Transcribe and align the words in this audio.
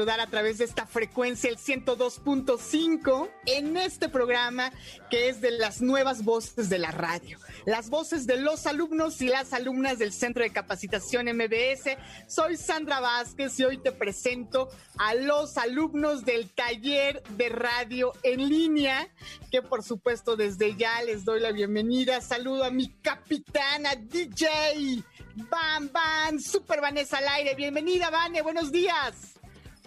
saludar 0.00 0.20
a 0.20 0.28
través 0.28 0.56
de 0.56 0.64
esta 0.64 0.86
frecuencia, 0.86 1.50
el 1.50 1.58
102.5, 1.58 3.28
en 3.44 3.76
este 3.76 4.08
programa 4.08 4.72
que 5.10 5.28
es 5.28 5.42
de 5.42 5.50
las 5.50 5.82
nuevas 5.82 6.24
voces 6.24 6.70
de 6.70 6.78
la 6.78 6.90
radio, 6.90 7.38
las 7.66 7.90
voces 7.90 8.26
de 8.26 8.38
los 8.38 8.66
alumnos 8.66 9.20
y 9.20 9.28
las 9.28 9.52
alumnas 9.52 9.98
del 9.98 10.14
Centro 10.14 10.42
de 10.42 10.52
Capacitación 10.52 11.26
MBS. 11.26 11.98
Soy 12.26 12.56
Sandra 12.56 13.00
Vázquez 13.00 13.60
y 13.60 13.64
hoy 13.64 13.76
te 13.76 13.92
presento 13.92 14.70
a 14.96 15.14
los 15.14 15.58
alumnos 15.58 16.24
del 16.24 16.48
taller 16.48 17.22
de 17.36 17.50
radio 17.50 18.14
en 18.22 18.48
línea, 18.48 19.06
que 19.50 19.60
por 19.60 19.82
supuesto 19.82 20.34
desde 20.34 20.76
ya 20.76 21.02
les 21.02 21.26
doy 21.26 21.40
la 21.40 21.52
bienvenida. 21.52 22.22
Saludo 22.22 22.64
a 22.64 22.70
mi 22.70 22.88
capitana 23.02 23.96
DJ. 23.96 25.04
Bam, 25.50 25.90
bam, 25.92 26.38
Super 26.40 26.80
Vanessa 26.80 27.18
al 27.18 27.28
aire. 27.28 27.54
Bienvenida, 27.54 28.08
Vane, 28.08 28.40
buenos 28.40 28.72
días. 28.72 29.39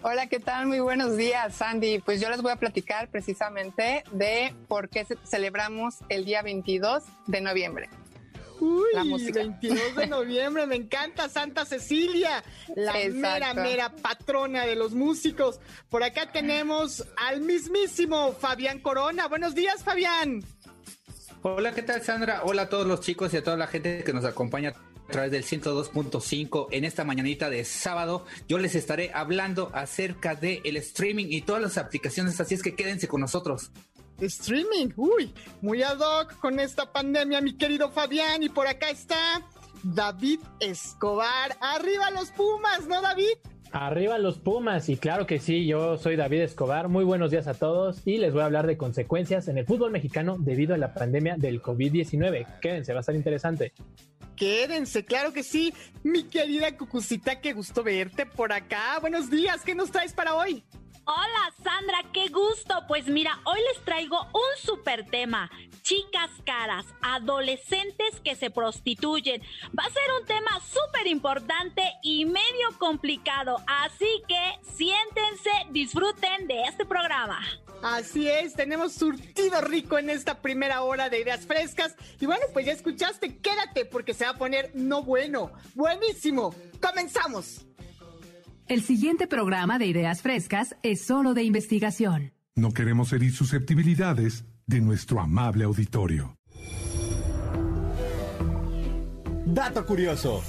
Hola, 0.06 0.26
¿qué 0.26 0.38
tal? 0.38 0.66
Muy 0.66 0.80
buenos 0.80 1.16
días, 1.16 1.54
Sandy. 1.54 1.98
Pues 1.98 2.20
yo 2.20 2.28
les 2.28 2.42
voy 2.42 2.52
a 2.52 2.56
platicar 2.56 3.08
precisamente 3.08 4.04
de 4.12 4.54
por 4.68 4.90
qué 4.90 5.06
celebramos 5.24 5.94
el 6.10 6.26
día 6.26 6.42
22 6.42 7.04
de 7.26 7.40
noviembre. 7.40 7.88
Uy, 8.60 8.84
la 8.92 9.02
música. 9.04 9.40
22 9.40 9.96
de 9.96 10.06
noviembre, 10.06 10.66
me 10.66 10.76
encanta 10.76 11.30
Santa 11.30 11.64
Cecilia, 11.64 12.44
la 12.76 12.92
mera, 13.14 13.54
mera 13.54 13.88
patrona 13.88 14.66
de 14.66 14.76
los 14.76 14.92
músicos. 14.92 15.58
Por 15.88 16.04
acá 16.04 16.30
tenemos 16.30 17.06
al 17.16 17.40
mismísimo 17.40 18.32
Fabián 18.32 18.80
Corona. 18.80 19.26
Buenos 19.28 19.54
días, 19.54 19.84
Fabián. 19.84 20.44
Hola, 21.40 21.72
¿qué 21.72 21.80
tal, 21.80 22.02
Sandra? 22.02 22.42
Hola 22.44 22.62
a 22.62 22.68
todos 22.68 22.86
los 22.86 23.00
chicos 23.00 23.32
y 23.32 23.38
a 23.38 23.42
toda 23.42 23.56
la 23.56 23.68
gente 23.68 24.04
que 24.04 24.12
nos 24.12 24.26
acompaña 24.26 24.74
a 25.08 25.12
través 25.12 25.30
del 25.30 25.44
102.5 25.44 26.68
en 26.70 26.84
esta 26.84 27.04
mañanita 27.04 27.50
de 27.50 27.64
sábado. 27.64 28.24
Yo 28.48 28.58
les 28.58 28.74
estaré 28.74 29.10
hablando 29.14 29.70
acerca 29.74 30.34
del 30.34 30.60
el 30.64 30.76
streaming 30.78 31.26
y 31.28 31.42
todas 31.42 31.62
las 31.62 31.78
aplicaciones, 31.78 32.40
así 32.40 32.54
es 32.54 32.62
que 32.62 32.74
quédense 32.74 33.08
con 33.08 33.20
nosotros. 33.20 33.70
Streaming, 34.20 34.90
uy, 34.96 35.34
muy 35.60 35.82
ad 35.82 35.98
hoc 35.98 36.38
con 36.38 36.60
esta 36.60 36.92
pandemia, 36.92 37.40
mi 37.40 37.56
querido 37.56 37.90
Fabián. 37.90 38.42
Y 38.42 38.48
por 38.48 38.66
acá 38.66 38.90
está 38.90 39.42
David 39.82 40.40
Escobar. 40.60 41.56
Arriba 41.60 42.10
los 42.10 42.30
Pumas, 42.30 42.86
¿no, 42.86 43.02
David? 43.02 43.34
Arriba 43.72 44.18
los 44.18 44.38
Pumas, 44.38 44.88
y 44.88 44.96
claro 44.96 45.26
que 45.26 45.40
sí, 45.40 45.66
yo 45.66 45.98
soy 45.98 46.14
David 46.14 46.42
Escobar. 46.42 46.86
Muy 46.86 47.02
buenos 47.02 47.32
días 47.32 47.48
a 47.48 47.54
todos 47.54 48.06
y 48.06 48.18
les 48.18 48.32
voy 48.32 48.42
a 48.42 48.44
hablar 48.44 48.68
de 48.68 48.76
consecuencias 48.76 49.48
en 49.48 49.58
el 49.58 49.66
fútbol 49.66 49.90
mexicano 49.90 50.36
debido 50.38 50.74
a 50.74 50.78
la 50.78 50.94
pandemia 50.94 51.34
del 51.36 51.60
COVID-19. 51.60 52.60
Quédense, 52.60 52.92
va 52.92 53.00
a 53.00 53.00
estar 53.00 53.16
interesante. 53.16 53.72
Quédense, 54.36 55.04
claro 55.04 55.32
que 55.32 55.42
sí. 55.42 55.72
Mi 56.02 56.24
querida 56.24 56.76
Cucucita, 56.76 57.40
qué 57.40 57.52
gusto 57.52 57.82
verte 57.82 58.26
por 58.26 58.52
acá. 58.52 58.98
Buenos 59.00 59.30
días, 59.30 59.62
¿qué 59.62 59.74
nos 59.74 59.90
traes 59.90 60.12
para 60.12 60.34
hoy? 60.34 60.64
Hola 61.06 61.52
Sandra, 61.62 61.98
qué 62.14 62.28
gusto. 62.28 62.82
Pues 62.88 63.08
mira, 63.08 63.38
hoy 63.44 63.60
les 63.72 63.84
traigo 63.84 64.18
un 64.32 64.56
super 64.62 65.04
tema. 65.04 65.50
Chicas 65.82 66.30
caras, 66.46 66.86
adolescentes 67.02 68.20
que 68.24 68.34
se 68.34 68.48
prostituyen. 68.48 69.42
Va 69.78 69.84
a 69.84 69.90
ser 69.90 70.02
un 70.18 70.26
tema 70.26 70.60
súper 70.60 71.06
importante 71.08 71.82
y 72.02 72.24
medio 72.24 72.78
complicado. 72.78 73.58
Así 73.66 74.22
que 74.26 74.58
siéntense, 74.62 75.50
disfruten 75.72 76.46
de 76.46 76.62
este 76.62 76.86
programa. 76.86 77.38
Así 77.82 78.26
es, 78.26 78.54
tenemos 78.54 78.94
surtido 78.94 79.60
rico 79.60 79.98
en 79.98 80.08
esta 80.08 80.40
primera 80.40 80.84
hora 80.84 81.10
de 81.10 81.20
ideas 81.20 81.46
frescas. 81.46 81.96
Y 82.18 82.24
bueno, 82.24 82.46
pues 82.54 82.64
ya 82.64 82.72
escuchaste, 82.72 83.36
quédate 83.40 83.84
porque 83.84 84.14
se 84.14 84.24
va 84.24 84.30
a 84.30 84.38
poner 84.38 84.70
no 84.72 85.02
bueno, 85.02 85.52
buenísimo. 85.74 86.54
Comenzamos. 86.80 87.66
El 88.66 88.80
siguiente 88.82 89.26
programa 89.26 89.78
de 89.78 89.86
Ideas 89.86 90.22
Frescas 90.22 90.74
es 90.82 91.04
solo 91.04 91.34
de 91.34 91.42
investigación. 91.42 92.32
No 92.54 92.72
queremos 92.72 93.12
herir 93.12 93.32
susceptibilidades 93.32 94.46
de 94.66 94.80
nuestro 94.80 95.20
amable 95.20 95.64
auditorio. 95.64 96.38
Dato 99.44 99.84
curioso. 99.84 100.42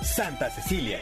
Santa 0.00 0.48
Cecilia. 0.48 1.00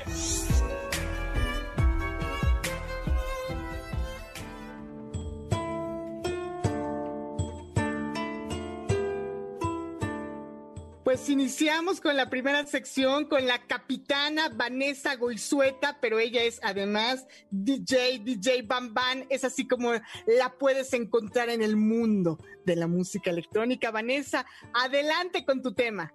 Pues 11.12 11.28
iniciamos 11.28 12.00
con 12.00 12.16
la 12.16 12.30
primera 12.30 12.64
sección 12.64 13.26
con 13.26 13.46
la 13.46 13.58
capitana 13.66 14.48
Vanessa 14.48 15.14
Goizueta, 15.16 15.98
pero 16.00 16.18
ella 16.18 16.42
es 16.42 16.58
además 16.62 17.26
DJ, 17.50 18.20
DJ 18.20 18.62
Bam 18.62 18.94
Bam, 18.94 19.26
es 19.28 19.44
así 19.44 19.68
como 19.68 19.92
la 19.92 20.56
puedes 20.58 20.94
encontrar 20.94 21.50
en 21.50 21.60
el 21.60 21.76
mundo 21.76 22.38
de 22.64 22.76
la 22.76 22.86
música 22.86 23.28
electrónica. 23.28 23.90
Vanessa, 23.90 24.46
adelante 24.72 25.44
con 25.44 25.60
tu 25.60 25.74
tema. 25.74 26.14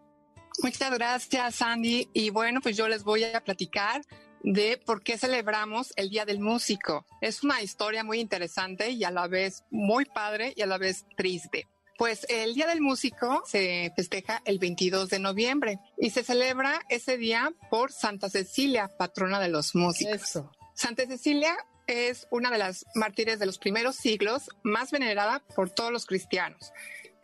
Muchas 0.64 0.92
gracias, 0.92 1.54
Sandy. 1.54 2.10
Y 2.12 2.32
bueno, 2.32 2.60
pues 2.60 2.76
yo 2.76 2.88
les 2.88 3.04
voy 3.04 3.24
a 3.24 3.44
platicar 3.44 4.02
de 4.42 4.82
por 4.84 5.04
qué 5.04 5.20
celebramos 5.20 5.94
el 5.96 6.10
Día 6.10 6.26
del 6.26 6.40
Músico. 6.40 7.06
Es 7.22 7.44
una 7.44 7.62
historia 7.62 8.04
muy 8.04 8.20
interesante 8.20 8.90
y 8.90 9.04
a 9.04 9.12
la 9.12 9.28
vez 9.28 9.64
muy 9.70 10.06
padre 10.06 10.54
y 10.56 10.64
a 10.64 10.66
la 10.66 10.80
vez 10.80 11.06
triste. 11.16 11.68
Pues 11.98 12.28
el 12.30 12.54
Día 12.54 12.68
del 12.68 12.80
Músico 12.80 13.44
se 13.48 13.92
festeja 13.96 14.44
el 14.46 14.60
22 14.60 15.10
de 15.10 15.18
noviembre 15.18 15.80
y 15.98 16.12
se 16.12 16.24
celebra 16.24 16.82
ese 16.90 17.18
día 17.18 17.52
por 17.72 17.92
Santa 17.92 18.30
Cecilia, 18.30 18.88
patrona 19.00 19.40
de 19.40 19.50
los 19.50 19.74
músicos. 19.74 20.44
Santa 20.76 21.08
Cecilia 21.08 21.58
es 21.88 22.28
una 22.30 22.52
de 22.52 22.60
las 22.60 22.86
mártires 22.94 23.40
de 23.40 23.48
los 23.48 23.58
primeros 23.58 23.96
siglos 23.96 24.52
más 24.62 24.92
venerada 24.92 25.42
por 25.56 25.72
todos 25.72 25.92
los 25.92 26.06
cristianos. 26.06 26.72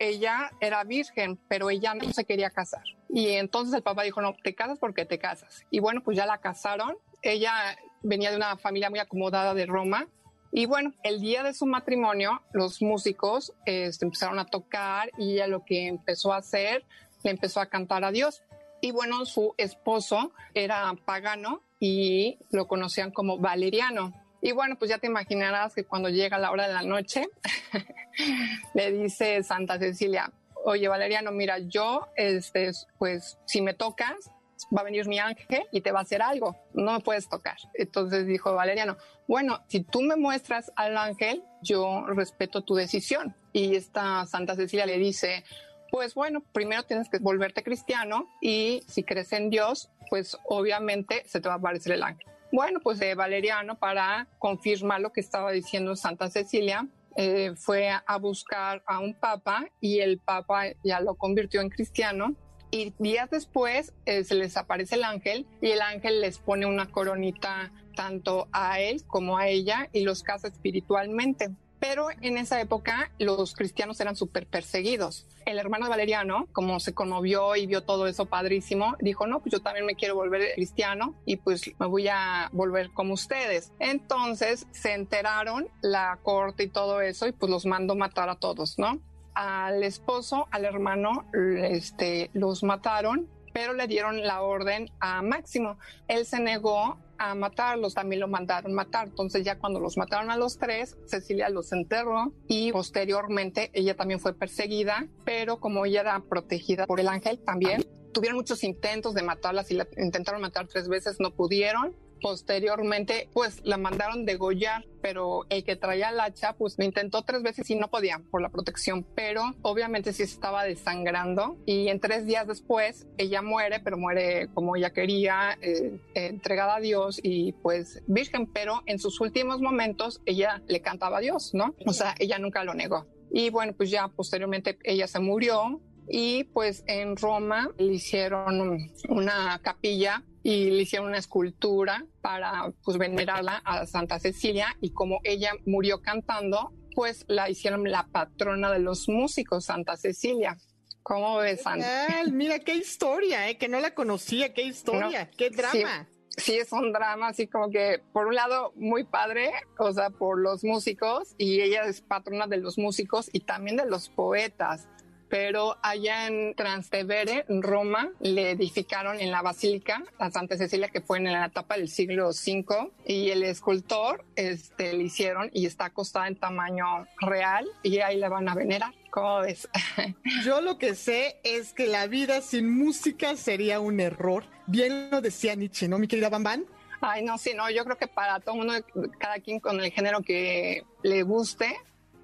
Ella 0.00 0.50
era 0.60 0.82
virgen, 0.82 1.38
pero 1.48 1.70
ella 1.70 1.94
no 1.94 2.12
se 2.12 2.24
quería 2.24 2.50
casar. 2.50 2.82
Y 3.08 3.28
entonces 3.28 3.74
el 3.74 3.82
papá 3.84 4.02
dijo, 4.02 4.22
no, 4.22 4.34
te 4.42 4.56
casas 4.56 4.80
porque 4.80 5.04
te 5.04 5.20
casas. 5.20 5.64
Y 5.70 5.78
bueno, 5.78 6.02
pues 6.02 6.16
ya 6.16 6.26
la 6.26 6.38
casaron. 6.38 6.96
Ella 7.22 7.78
venía 8.02 8.32
de 8.32 8.36
una 8.36 8.56
familia 8.56 8.90
muy 8.90 8.98
acomodada 8.98 9.54
de 9.54 9.66
Roma 9.66 10.08
y 10.56 10.66
bueno, 10.66 10.92
el 11.02 11.20
día 11.20 11.42
de 11.42 11.52
su 11.52 11.66
matrimonio, 11.66 12.40
los 12.52 12.80
músicos 12.80 13.52
este, 13.66 14.04
empezaron 14.04 14.38
a 14.38 14.44
tocar 14.44 15.10
y 15.18 15.32
ella 15.32 15.48
lo 15.48 15.64
que 15.64 15.88
empezó 15.88 16.32
a 16.32 16.36
hacer, 16.36 16.84
le 17.24 17.32
empezó 17.32 17.58
a 17.58 17.66
cantar 17.66 18.04
a 18.04 18.12
Dios. 18.12 18.44
Y 18.80 18.92
bueno, 18.92 19.26
su 19.26 19.54
esposo 19.58 20.30
era 20.54 20.94
pagano 21.04 21.60
y 21.80 22.38
lo 22.52 22.68
conocían 22.68 23.10
como 23.10 23.38
Valeriano. 23.38 24.12
Y 24.40 24.52
bueno, 24.52 24.76
pues 24.78 24.90
ya 24.90 24.98
te 24.98 25.08
imaginarás 25.08 25.74
que 25.74 25.82
cuando 25.82 26.08
llega 26.08 26.38
la 26.38 26.52
hora 26.52 26.68
de 26.68 26.74
la 26.74 26.82
noche, 26.82 27.26
le 28.74 28.92
dice 28.92 29.42
Santa 29.42 29.80
Cecilia, 29.80 30.30
oye 30.64 30.86
Valeriano, 30.86 31.32
mira, 31.32 31.58
yo, 31.58 32.06
este, 32.14 32.70
pues 32.98 33.38
si 33.44 33.60
me 33.60 33.74
tocas, 33.74 34.30
va 34.74 34.80
a 34.80 34.84
venir 34.84 35.06
mi 35.06 35.18
ángel 35.18 35.64
y 35.72 35.80
te 35.80 35.92
va 35.92 36.00
a 36.00 36.02
hacer 36.02 36.22
algo, 36.22 36.56
no 36.74 36.92
me 36.92 37.00
puedes 37.00 37.28
tocar. 37.28 37.56
Entonces 37.74 38.26
dijo 38.26 38.54
Valeriano, 38.54 38.96
bueno, 39.26 39.60
si 39.68 39.80
tú 39.80 40.02
me 40.02 40.16
muestras 40.16 40.72
al 40.76 40.96
ángel, 40.96 41.42
yo 41.62 42.06
respeto 42.06 42.62
tu 42.62 42.74
decisión. 42.74 43.34
Y 43.52 43.76
esta 43.76 44.26
Santa 44.26 44.54
Cecilia 44.54 44.86
le 44.86 44.98
dice, 44.98 45.44
pues 45.90 46.14
bueno, 46.14 46.42
primero 46.52 46.82
tienes 46.82 47.08
que 47.08 47.18
volverte 47.18 47.62
cristiano 47.62 48.28
y 48.40 48.82
si 48.88 49.04
crees 49.04 49.32
en 49.32 49.50
Dios, 49.50 49.90
pues 50.10 50.36
obviamente 50.48 51.22
se 51.26 51.40
te 51.40 51.48
va 51.48 51.54
a 51.54 51.58
aparecer 51.58 51.92
el 51.92 52.02
ángel. 52.02 52.26
Bueno, 52.52 52.80
pues 52.80 52.98
de 52.98 53.14
Valeriano 53.14 53.78
para 53.78 54.28
confirmar 54.38 55.00
lo 55.00 55.12
que 55.12 55.20
estaba 55.20 55.50
diciendo 55.50 55.96
Santa 55.96 56.30
Cecilia. 56.30 56.86
Eh, 57.16 57.52
fue 57.56 57.90
a 57.90 58.18
buscar 58.18 58.82
a 58.86 58.98
un 58.98 59.14
papa 59.14 59.66
y 59.80 60.00
el 60.00 60.18
papa 60.18 60.64
ya 60.82 61.00
lo 61.00 61.14
convirtió 61.14 61.60
en 61.60 61.68
cristiano 61.68 62.34
y 62.74 62.92
días 62.98 63.30
después 63.30 63.92
eh, 64.04 64.24
se 64.24 64.34
les 64.34 64.56
aparece 64.56 64.96
el 64.96 65.04
ángel 65.04 65.46
y 65.60 65.70
el 65.70 65.80
ángel 65.80 66.20
les 66.20 66.38
pone 66.38 66.66
una 66.66 66.90
coronita 66.90 67.70
tanto 67.94 68.48
a 68.50 68.80
él 68.80 69.04
como 69.06 69.38
a 69.38 69.46
ella 69.46 69.88
y 69.92 70.00
los 70.00 70.24
casa 70.24 70.48
espiritualmente. 70.48 71.50
Pero 71.78 72.08
en 72.20 72.36
esa 72.36 72.60
época 72.60 73.12
los 73.20 73.54
cristianos 73.54 74.00
eran 74.00 74.16
súper 74.16 74.48
perseguidos. 74.48 75.24
El 75.46 75.58
hermano 75.58 75.88
Valeriano, 75.88 76.48
como 76.50 76.80
se 76.80 76.94
conmovió 76.94 77.54
y 77.54 77.66
vio 77.66 77.84
todo 77.84 78.08
eso 78.08 78.26
padrísimo, 78.26 78.96
dijo, 78.98 79.28
no, 79.28 79.38
pues 79.38 79.52
yo 79.52 79.60
también 79.60 79.86
me 79.86 79.94
quiero 79.94 80.16
volver 80.16 80.54
cristiano 80.56 81.14
y 81.26 81.36
pues 81.36 81.70
me 81.78 81.86
voy 81.86 82.08
a 82.08 82.48
volver 82.52 82.90
como 82.90 83.14
ustedes. 83.14 83.70
Entonces 83.78 84.66
se 84.72 84.94
enteraron 84.94 85.68
la 85.80 86.18
corte 86.24 86.64
y 86.64 86.68
todo 86.68 87.02
eso 87.02 87.28
y 87.28 87.32
pues 87.32 87.50
los 87.50 87.66
mandó 87.66 87.94
matar 87.94 88.30
a 88.30 88.34
todos, 88.34 88.80
¿no? 88.80 88.98
Al 89.34 89.82
esposo, 89.82 90.46
al 90.50 90.64
hermano, 90.64 91.26
este, 91.32 92.30
los 92.32 92.62
mataron, 92.62 93.28
pero 93.52 93.72
le 93.72 93.86
dieron 93.86 94.22
la 94.22 94.42
orden 94.42 94.90
a 95.00 95.22
Máximo. 95.22 95.78
Él 96.08 96.26
se 96.26 96.40
negó 96.40 96.98
a 97.18 97.34
matarlos, 97.34 97.94
también 97.94 98.20
lo 98.20 98.28
mandaron 98.28 98.74
matar. 98.74 99.08
Entonces 99.08 99.44
ya 99.44 99.58
cuando 99.58 99.80
los 99.80 99.96
mataron 99.96 100.30
a 100.30 100.36
los 100.36 100.58
tres, 100.58 100.96
Cecilia 101.06 101.48
los 101.48 101.72
enterró 101.72 102.32
y 102.48 102.72
posteriormente 102.72 103.70
ella 103.72 103.96
también 103.96 104.20
fue 104.20 104.34
perseguida, 104.34 105.06
pero 105.24 105.60
como 105.60 105.86
ella 105.86 106.00
era 106.00 106.20
protegida 106.20 106.86
por 106.86 107.00
el 107.00 107.08
ángel 107.08 107.38
también, 107.38 107.84
tuvieron 108.12 108.36
muchos 108.36 108.64
intentos 108.64 109.14
de 109.14 109.22
matarlas 109.22 109.70
y 109.70 109.74
la 109.74 109.86
intentaron 109.96 110.40
matar 110.40 110.66
tres 110.66 110.88
veces, 110.88 111.20
no 111.20 111.32
pudieron 111.32 111.94
posteriormente 112.20 113.28
pues 113.32 113.60
la 113.64 113.76
mandaron 113.76 114.24
degollar, 114.24 114.84
pero 115.02 115.46
el 115.50 115.64
que 115.64 115.76
traía 115.76 116.10
el 116.10 116.20
hacha 116.20 116.54
pues 116.54 116.78
me 116.78 116.84
intentó 116.84 117.22
tres 117.22 117.42
veces 117.42 117.68
y 117.70 117.74
no 117.74 117.88
podía 117.88 118.20
por 118.30 118.42
la 118.42 118.48
protección, 118.48 119.04
pero 119.14 119.42
obviamente 119.62 120.12
sí 120.12 120.22
estaba 120.22 120.64
desangrando 120.64 121.56
y 121.66 121.88
en 121.88 122.00
tres 122.00 122.26
días 122.26 122.46
después 122.46 123.06
ella 123.18 123.42
muere, 123.42 123.80
pero 123.80 123.96
muere 123.96 124.48
como 124.54 124.76
ella 124.76 124.90
quería, 124.90 125.58
eh, 125.60 125.98
entregada 126.14 126.76
a 126.76 126.80
Dios 126.80 127.20
y 127.22 127.52
pues 127.52 128.02
virgen, 128.06 128.46
pero 128.46 128.82
en 128.86 128.98
sus 128.98 129.20
últimos 129.20 129.60
momentos 129.60 130.20
ella 130.26 130.62
le 130.66 130.80
cantaba 130.80 131.18
a 131.18 131.20
Dios, 131.20 131.52
¿no? 131.54 131.74
O 131.86 131.92
sea, 131.92 132.14
ella 132.18 132.38
nunca 132.38 132.64
lo 132.64 132.74
negó. 132.74 133.06
Y 133.30 133.50
bueno, 133.50 133.72
pues 133.76 133.90
ya 133.90 134.08
posteriormente 134.08 134.78
ella 134.84 135.08
se 135.08 135.18
murió, 135.18 135.80
y 136.08 136.44
pues 136.44 136.84
en 136.86 137.16
Roma 137.16 137.70
le 137.78 137.94
hicieron 137.94 138.90
una 139.08 139.58
capilla 139.62 140.22
y 140.44 140.70
le 140.70 140.82
hicieron 140.82 141.08
una 141.08 141.18
escultura 141.18 142.04
para 142.20 142.70
pues 142.84 142.98
venerarla 142.98 143.62
a 143.64 143.86
Santa 143.86 144.20
Cecilia 144.20 144.76
y 144.80 144.92
como 144.92 145.20
ella 145.24 145.52
murió 145.64 146.02
cantando, 146.02 146.74
pues 146.94 147.24
la 147.28 147.48
hicieron 147.48 147.90
la 147.90 148.06
patrona 148.06 148.70
de 148.70 148.78
los 148.78 149.08
músicos, 149.08 149.64
Santa 149.64 149.96
Cecilia. 149.96 150.58
¿Cómo 151.02 151.38
ves, 151.38 151.62
Santa? 151.62 152.08
Mira 152.30 152.58
qué 152.58 152.74
historia, 152.74 153.48
¿eh? 153.48 153.56
que 153.56 153.68
no 153.68 153.80
la 153.80 153.94
conocía, 153.94 154.52
qué 154.52 154.62
historia, 154.62 155.30
qué 155.30 155.48
drama. 155.48 156.08
Sí, 156.36 156.56
es 156.56 156.72
un 156.72 156.92
drama 156.92 157.28
así 157.28 157.46
como 157.46 157.70
que 157.70 158.02
por 158.12 158.26
un 158.26 158.34
lado 158.34 158.72
muy 158.76 159.04
padre, 159.04 159.50
o 159.78 159.92
sea, 159.92 160.10
por 160.10 160.38
los 160.38 160.62
músicos 160.62 161.34
y 161.38 161.62
ella 161.62 161.84
es 161.84 162.02
patrona 162.02 162.46
de 162.46 162.58
los 162.58 162.76
músicos 162.76 163.30
y 163.32 163.40
también 163.40 163.76
de 163.76 163.86
los 163.86 164.10
poetas 164.10 164.88
pero 165.34 165.76
allá 165.82 166.28
en 166.28 166.54
Trastevere, 166.54 167.44
Roma, 167.48 168.08
le 168.20 168.52
edificaron 168.52 169.18
en 169.18 169.32
la 169.32 169.42
basílica 169.42 170.04
a 170.16 170.30
Santa 170.30 170.56
Cecilia, 170.56 170.90
que 170.90 171.00
fue 171.00 171.18
en 171.18 171.24
la 171.24 171.46
etapa 171.46 171.76
del 171.76 171.88
siglo 171.88 172.28
V, 172.28 172.92
y 173.04 173.30
el 173.30 173.42
escultor 173.42 174.24
este, 174.36 174.92
le 174.92 175.02
hicieron 175.02 175.50
y 175.52 175.66
está 175.66 175.86
acostada 175.86 176.28
en 176.28 176.36
tamaño 176.36 177.08
real, 177.20 177.66
y 177.82 177.98
ahí 177.98 178.16
la 178.16 178.28
van 178.28 178.48
a 178.48 178.54
venerar. 178.54 178.94
¿Cómo 179.10 179.40
ves? 179.40 179.68
Yo 180.44 180.60
lo 180.60 180.78
que 180.78 180.94
sé 180.94 181.40
es 181.42 181.72
que 181.72 181.88
la 181.88 182.06
vida 182.06 182.40
sin 182.40 182.70
música 182.70 183.34
sería 183.34 183.80
un 183.80 183.98
error. 183.98 184.44
Bien 184.68 185.10
lo 185.10 185.20
decía 185.20 185.56
Nietzsche, 185.56 185.88
¿no, 185.88 185.98
mi 185.98 186.06
querida 186.06 186.28
Bambán? 186.28 186.64
Ay, 187.00 187.24
no, 187.24 187.38
sí, 187.38 187.54
no, 187.56 187.68
yo 187.70 187.84
creo 187.84 187.98
que 187.98 188.06
para 188.06 188.38
todo 188.38 188.54
mundo, 188.54 188.74
cada 189.18 189.40
quien 189.40 189.58
con 189.58 189.80
el 189.80 189.90
género 189.90 190.22
que 190.22 190.84
le 191.02 191.24
guste, 191.24 191.74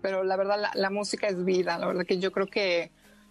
pero 0.00 0.24
la 0.24 0.36
verdad 0.36 0.70
la, 0.72 0.90
música 0.90 1.26
es 1.26 1.44
vida, 1.44 1.76
la 1.76 1.88
verdad 1.88 2.06
que 2.06 2.18
yo 2.18 2.32
creo 2.32 2.46
que 2.46 2.90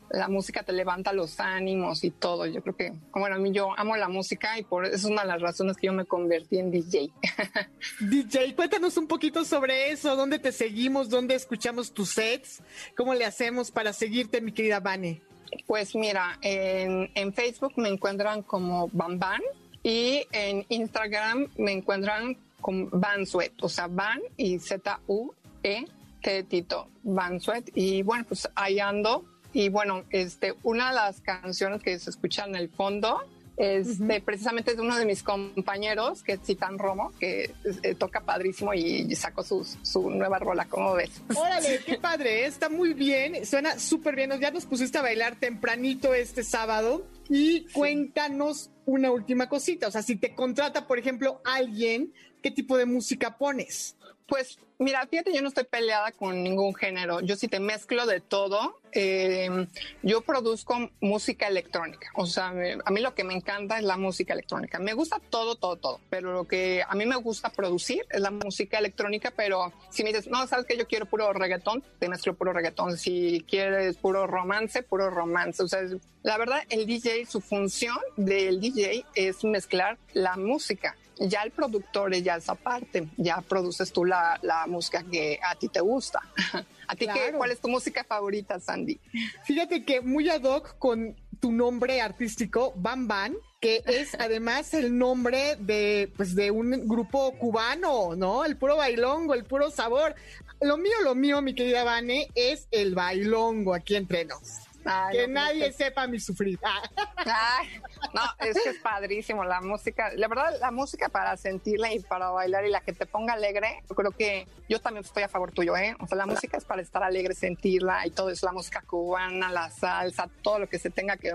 la 0.10 0.28
música 0.28 0.64
te 0.64 0.74
levanta 0.74 1.14
los 1.14 1.40
ánimos 1.40 2.04
y 2.04 2.12
todo. 2.12 2.46
Yo 2.46 2.62
creo 2.62 2.76
que, 2.76 2.94
bueno, 3.14 3.36
a 3.36 3.40
mí 3.40 3.52
yo 3.52 3.78
amo 3.78 3.96
la 3.96 4.10
música 4.10 4.58
y 4.60 4.64
por 4.64 4.86
eso 4.86 4.96
es 4.96 5.04
una 5.06 5.22
de 5.22 5.28
las 5.28 5.42
razones 5.42 5.78
que 5.78 5.88
yo 5.88 5.94
me 5.94 6.06
convertí 6.06 6.60
en 6.60 6.72
DJ. 6.72 7.12
DJ, 8.00 8.56
cuéntanos 8.56 8.98
un 8.98 9.08
poquito 9.08 9.46
sobre 9.46 9.92
eso, 9.92 10.16
dónde 10.16 10.40
te 10.40 10.52
seguimos, 10.52 11.10
dónde 11.10 11.36
escuchamos 11.36 11.94
tus 11.94 12.10
sets, 12.10 12.62
cómo 12.96 13.14
le 13.14 13.26
hacemos 13.26 13.72
para 13.72 13.94
seguirte, 13.94 14.42
mi 14.42 14.52
querida 14.52 14.80
Vane. 14.80 15.22
Pues 15.66 15.96
mira, 15.96 16.38
en, 16.42 17.10
en 17.16 17.34
Facebook 17.34 17.74
me 17.78 17.90
encuentran 17.90 18.44
como 18.44 18.88
Bamban 18.92 19.42
y 19.84 20.26
en 20.32 20.66
Instagram 20.70 21.48
me 21.58 21.72
encuentran 21.72 22.38
como 22.62 22.90
Bansuet, 22.92 23.54
o 23.62 23.70
sea, 23.70 23.88
Van 23.88 24.20
y 24.38 24.60
Z-U-E 24.60 25.88
Tito 26.22 26.90
Bansuet 27.04 27.72
y 27.74 28.04
bueno, 28.04 28.26
pues 28.28 28.50
ahí 28.56 28.80
ando. 28.80 29.26
Y 29.54 29.70
bueno, 29.70 30.04
este, 30.12 30.54
una 30.64 30.90
de 30.90 30.96
las 30.96 31.22
canciones 31.22 31.82
que 31.82 31.98
se 32.00 32.10
escuchan 32.10 32.50
en 32.50 32.56
el 32.56 32.70
fondo 32.70 33.20
es 33.60 33.98
precisamente 34.24 34.74
de 34.74 34.82
uno 34.82 34.96
de 34.98 35.06
mis 35.06 35.22
compañeros, 35.22 36.24
que 36.24 36.34
es 36.34 36.40
Citan 36.46 36.80
Romo, 36.80 37.12
que 37.20 37.54
eh, 37.84 37.94
toca 37.94 38.22
padrísimo 38.22 38.74
y 38.74 39.14
sacó 39.18 39.44
su, 39.44 39.66
su 39.82 40.10
nueva 40.10 40.40
rola, 40.40 40.66
¿cómo 40.66 40.94
ves? 40.94 41.12
Órale, 41.36 41.82
qué 41.86 41.98
padre, 41.98 42.46
está 42.46 42.70
muy 42.70 42.94
bien, 42.94 43.46
suena 43.46 43.78
súper 43.78 44.16
bien. 44.16 44.32
Ya 44.40 44.52
nos 44.52 44.66
pusiste 44.66 44.98
a 44.98 45.02
bailar 45.02 45.36
tempranito 45.36 46.14
este 46.14 46.44
sábado 46.44 47.06
y 47.28 47.66
cuéntanos 47.74 48.72
una 48.86 49.12
última 49.12 49.50
cosita. 49.50 49.90
O 49.90 49.92
sea, 49.92 50.04
si 50.04 50.16
te 50.16 50.34
contrata, 50.34 50.88
por 50.88 50.98
ejemplo, 50.98 51.42
alguien, 51.44 52.14
¿qué 52.42 52.52
tipo 52.52 52.78
de 52.78 52.86
música 52.86 53.38
pones? 53.38 53.98
Pues 54.30 54.60
mira, 54.78 55.06
fíjate, 55.08 55.34
yo 55.34 55.42
no 55.42 55.48
estoy 55.48 55.64
peleada 55.64 56.12
con 56.12 56.44
ningún 56.44 56.76
género. 56.76 57.20
Yo 57.22 57.36
sí 57.36 57.48
te 57.48 57.60
mezclo 57.60 58.06
de 58.06 58.20
todo. 58.20 58.80
Eh, 58.92 59.68
yo 60.04 60.22
produzco 60.22 60.92
música 61.02 61.48
electrónica. 61.48 62.10
O 62.16 62.28
sea, 62.28 62.50
a 62.50 62.92
mí 62.92 63.02
lo 63.02 63.16
que 63.16 63.24
me 63.24 63.34
encanta 63.34 63.80
es 63.80 63.84
la 63.84 63.98
música 63.98 64.34
electrónica. 64.34 64.78
Me 64.78 64.94
gusta 64.94 65.20
todo, 65.32 65.56
todo, 65.56 65.78
todo. 65.78 66.00
Pero 66.12 66.32
lo 66.32 66.46
que 66.46 66.84
a 66.88 66.94
mí 66.94 67.08
me 67.08 67.16
gusta 67.16 67.50
producir 67.50 68.06
es 68.12 68.22
la 68.22 68.30
música 68.30 68.78
electrónica. 68.78 69.34
Pero 69.36 69.74
si 69.90 70.04
me 70.04 70.10
dices, 70.10 70.28
no, 70.28 70.46
sabes 70.46 70.68
que 70.68 70.78
yo 70.78 70.88
quiero 70.88 71.08
puro 71.08 71.34
reggaetón, 71.34 71.84
te 71.98 72.08
mezclo 72.08 72.36
puro 72.36 72.54
reggaetón. 72.54 72.98
Si 72.98 73.44
quieres 73.50 73.98
puro 73.98 74.28
romance, 74.28 74.84
puro 74.84 75.10
romance. 75.10 75.64
O 75.64 75.68
sea, 75.68 75.82
la 76.22 76.38
verdad, 76.38 76.62
el 76.70 76.86
DJ, 76.86 77.26
su 77.26 77.42
función 77.42 77.98
del 78.16 78.60
DJ 78.60 79.06
es 79.16 79.44
mezclar 79.44 79.98
la 80.14 80.38
música 80.38 80.96
ya 81.20 81.44
el 81.44 81.52
productor 81.52 82.14
es 82.14 82.24
ya 82.24 82.38
esa 82.38 82.56
parte, 82.56 83.08
ya 83.18 83.42
produces 83.42 83.92
tú 83.92 84.06
la, 84.06 84.40
música 84.68 85.04
que 85.04 85.40
a 85.44 85.56
ti 85.56 85.68
te 85.68 85.82
gusta. 85.82 86.22
¿A 86.88 86.96
ti 86.96 87.06
qué, 87.08 87.34
cuál 87.34 87.52
es 87.52 87.60
tu 87.60 87.68
música 87.68 88.04
favorita, 88.04 88.60
Sandy? 88.60 89.00
Fíjate 89.44 89.86
que 89.86 90.02
muy 90.02 90.28
ad 90.30 90.44
hoc 90.44 90.78
con 90.80 91.16
tu 91.40 91.52
nombre 91.52 92.02
artístico, 92.02 92.74
Bam 92.76 93.08
Bam, 93.08 93.36
que 93.60 93.84
es 93.86 94.16
además 94.20 94.74
el 94.74 94.98
nombre 94.98 95.56
de, 95.60 96.12
pues, 96.18 96.36
de 96.36 96.52
un 96.52 96.88
grupo 96.88 97.32
cubano, 97.38 98.16
¿no? 98.16 98.46
El 98.46 98.58
puro 98.58 98.78
bailongo, 98.78 99.34
el 99.34 99.46
puro 99.46 99.70
sabor. 99.70 100.16
Lo 100.62 100.78
mío, 100.78 100.96
lo 101.04 101.16
mío, 101.16 101.42
mi 101.42 101.54
querida 101.54 101.84
Vane, 101.84 102.28
es 102.36 102.68
el 102.72 102.96
bailongo 102.96 103.74
aquí 103.74 103.96
entre 103.96 104.26
nos 104.26 104.69
que 105.12 105.28
nadie 105.28 105.72
sepa 105.72 106.08
mi 106.08 106.20
sufrir. 106.20 106.60
no, 108.14 108.22
es 108.40 108.58
que 108.64 108.70
es 108.70 108.80
padrísimo 108.80 109.44
la 109.44 109.62
música. 109.62 110.12
La 110.16 110.28
verdad, 110.28 110.54
la 110.60 110.72
música 110.72 111.10
para 111.10 111.36
sentirla 111.38 111.94
y 111.94 112.00
para 112.00 112.30
bailar 112.30 112.66
y 112.66 112.70
la 112.70 112.82
que 112.82 112.94
te 112.94 113.06
ponga 113.06 113.34
alegre, 113.34 113.84
yo 113.90 113.96
creo 113.96 114.12
que 114.12 114.48
yo 114.68 114.80
también 114.80 115.06
estoy 115.06 115.24
a 115.24 115.28
favor 115.28 115.52
tuyo, 115.52 115.76
¿eh? 115.78 115.96
O 116.00 116.08
sea, 116.08 116.18
la 116.18 116.26
música 116.26 116.58
es 116.58 116.66
para 116.66 116.82
estar 116.82 117.04
alegre, 117.04 117.34
sentirla 117.34 118.06
y 118.06 118.12
todo 118.12 118.30
eso, 118.30 118.46
la 118.46 118.54
música 118.54 118.82
cubana, 118.86 119.52
la 119.52 119.70
salsa, 119.70 120.30
todo 120.42 120.60
lo 120.60 120.70
que 120.70 120.80
se 120.80 120.90
tenga 120.90 121.18
que 121.18 121.34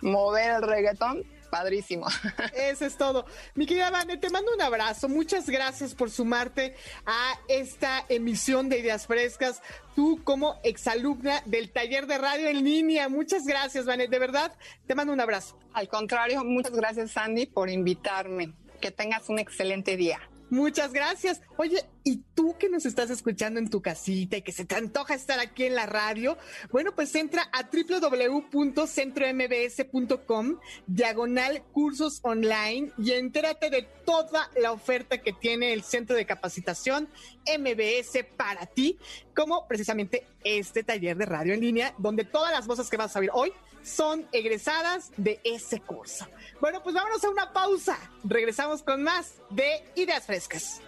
mover 0.00 0.50
el 0.50 0.62
reggaetón 0.62 1.24
padrísimo. 1.50 2.06
Eso 2.54 2.86
es 2.86 2.96
todo. 2.96 3.26
Mi 3.54 3.66
querida 3.66 3.90
Vane, 3.90 4.16
te 4.16 4.30
mando 4.30 4.52
un 4.54 4.62
abrazo. 4.62 5.08
Muchas 5.08 5.48
gracias 5.48 5.94
por 5.94 6.10
sumarte 6.10 6.74
a 7.06 7.38
esta 7.48 8.04
emisión 8.08 8.68
de 8.68 8.78
Ideas 8.78 9.06
Frescas. 9.06 9.60
Tú 9.94 10.20
como 10.24 10.60
exalumna 10.62 11.42
del 11.46 11.70
taller 11.70 12.06
de 12.06 12.18
radio 12.18 12.48
en 12.48 12.64
línea. 12.64 13.08
Muchas 13.08 13.44
gracias, 13.46 13.84
Vane. 13.84 14.08
De 14.08 14.18
verdad, 14.18 14.56
te 14.86 14.94
mando 14.94 15.12
un 15.12 15.20
abrazo. 15.20 15.58
Al 15.72 15.88
contrario, 15.88 16.44
muchas 16.44 16.72
gracias, 16.72 17.12
Sandy, 17.12 17.46
por 17.46 17.68
invitarme. 17.68 18.54
Que 18.80 18.90
tengas 18.90 19.28
un 19.28 19.38
excelente 19.38 19.96
día. 19.96 20.20
Muchas 20.50 20.92
gracias. 20.92 21.40
Oye, 21.56 21.84
Y 22.02 22.22
tú 22.34 22.56
que 22.58 22.68
nos 22.68 22.86
estás 22.86 23.10
escuchando 23.10 23.60
en 23.60 23.68
tu 23.68 23.82
casita 23.82 24.36
y 24.36 24.42
que 24.42 24.52
se 24.52 24.64
te 24.64 24.74
antoja 24.74 25.14
estar 25.14 25.38
aquí 25.38 25.64
en 25.64 25.74
la 25.74 25.86
radio, 25.86 26.38
bueno, 26.70 26.94
pues 26.94 27.14
entra 27.14 27.48
a 27.52 27.68
www.centrombs.com, 27.70 30.58
diagonal 30.86 31.62
cursos 31.72 32.20
online 32.22 32.92
y 32.98 33.12
entérate 33.12 33.70
de 33.70 33.82
toda 34.04 34.50
la 34.56 34.72
oferta 34.72 35.18
que 35.18 35.32
tiene 35.32 35.72
el 35.72 35.82
Centro 35.82 36.16
de 36.16 36.26
Capacitación 36.26 37.08
MBS 37.46 38.24
para 38.36 38.66
ti, 38.66 38.98
como 39.34 39.66
precisamente 39.68 40.26
este 40.44 40.82
taller 40.82 41.16
de 41.16 41.26
radio 41.26 41.54
en 41.54 41.60
línea, 41.60 41.94
donde 41.98 42.24
todas 42.24 42.52
las 42.52 42.66
voces 42.66 42.88
que 42.88 42.96
vas 42.96 43.14
a 43.14 43.18
oír 43.18 43.30
hoy 43.32 43.52
son 43.82 44.26
egresadas 44.32 45.10
de 45.16 45.40
ese 45.44 45.80
curso. 45.80 46.26
Bueno, 46.60 46.82
pues 46.82 46.94
vámonos 46.94 47.22
a 47.24 47.30
una 47.30 47.52
pausa. 47.52 47.98
Regresamos 48.24 48.82
con 48.82 49.02
más 49.02 49.34
de 49.50 49.84
Ideas 49.94 50.26
Frescas. 50.26 50.80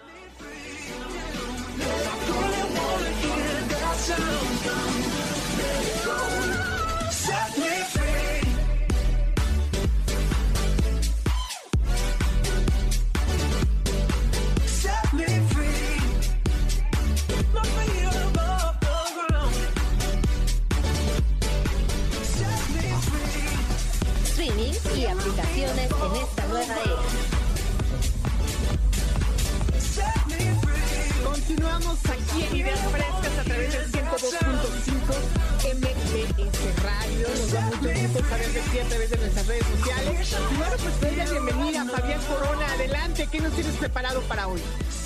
Y 24.94 25.06
aplicaciones 25.06 25.90
en 25.90 26.16
esta 26.16 26.46
nueva 26.46 26.74
era. 26.84 27.21
Continuamos 31.52 31.98
aquí 32.06 32.44
en 32.44 32.56
Ideas 32.56 32.80
Frescas 32.90 33.38
a 33.38 33.44
través 33.44 33.72
del 33.74 33.92
102.5 33.92 35.12
MBS 35.74 36.82
Radio. 36.82 37.28
Nos 37.28 37.52
da 37.52 37.60
mucho 37.60 37.88
gusto 37.90 38.18
a 38.18 38.88
través 38.88 39.10
de 39.10 39.16
nuestras 39.18 39.46
redes 39.46 39.66
sociales. 39.66 40.36
Y 40.50 40.56
bueno, 40.56 40.72
pues 40.82 41.00
doy 41.02 41.16
la 41.16 41.30
bienvenida 41.30 41.84
Fabián 41.84 42.20
Corona. 42.22 42.72
Adelante, 42.72 43.28
¿qué 43.30 43.40
nos 43.40 43.52
tienes 43.52 43.76
preparado 43.76 44.22
para 44.22 44.48
hoy? 44.48 44.62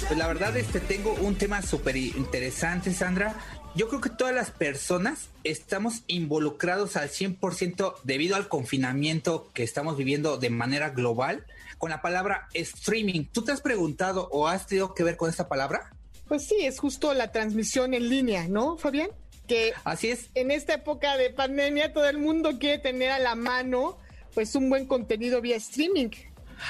Pues 0.06 0.16
la 0.16 0.28
verdad, 0.28 0.56
este 0.56 0.78
tengo 0.78 1.14
un 1.14 1.34
tema 1.34 1.62
súper 1.62 1.96
interesante, 1.96 2.92
Sandra. 2.92 3.34
Yo 3.74 3.88
creo 3.88 4.00
que 4.00 4.10
todas 4.10 4.34
las 4.34 4.52
personas 4.52 5.30
estamos 5.42 6.04
involucrados 6.06 6.96
al 6.96 7.08
100% 7.08 7.96
debido 8.04 8.36
al 8.36 8.46
confinamiento 8.46 9.50
que 9.52 9.64
estamos 9.64 9.96
viviendo 9.96 10.38
de 10.38 10.50
manera 10.50 10.90
global 10.90 11.44
con 11.78 11.90
la 11.90 12.02
palabra 12.02 12.48
streaming. 12.54 13.24
¿Tú 13.32 13.42
te 13.42 13.50
has 13.50 13.60
preguntado 13.60 14.28
o 14.30 14.46
has 14.46 14.68
tenido 14.68 14.94
que 14.94 15.02
ver 15.02 15.16
con 15.16 15.28
esta 15.28 15.48
palabra? 15.48 15.95
Pues 16.28 16.46
sí, 16.46 16.56
es 16.62 16.78
justo 16.78 17.14
la 17.14 17.32
transmisión 17.32 17.94
en 17.94 18.08
línea, 18.08 18.48
¿no, 18.48 18.76
Fabián? 18.76 19.10
Que 19.46 19.72
Así 19.84 20.08
es. 20.08 20.28
en 20.34 20.50
esta 20.50 20.74
época 20.74 21.16
de 21.16 21.30
pandemia 21.30 21.92
todo 21.92 22.08
el 22.08 22.18
mundo 22.18 22.58
quiere 22.58 22.78
tener 22.78 23.10
a 23.10 23.18
la 23.20 23.36
mano 23.36 23.96
pues 24.34 24.54
un 24.54 24.68
buen 24.68 24.86
contenido 24.86 25.40
vía 25.40 25.56
streaming. 25.56 26.10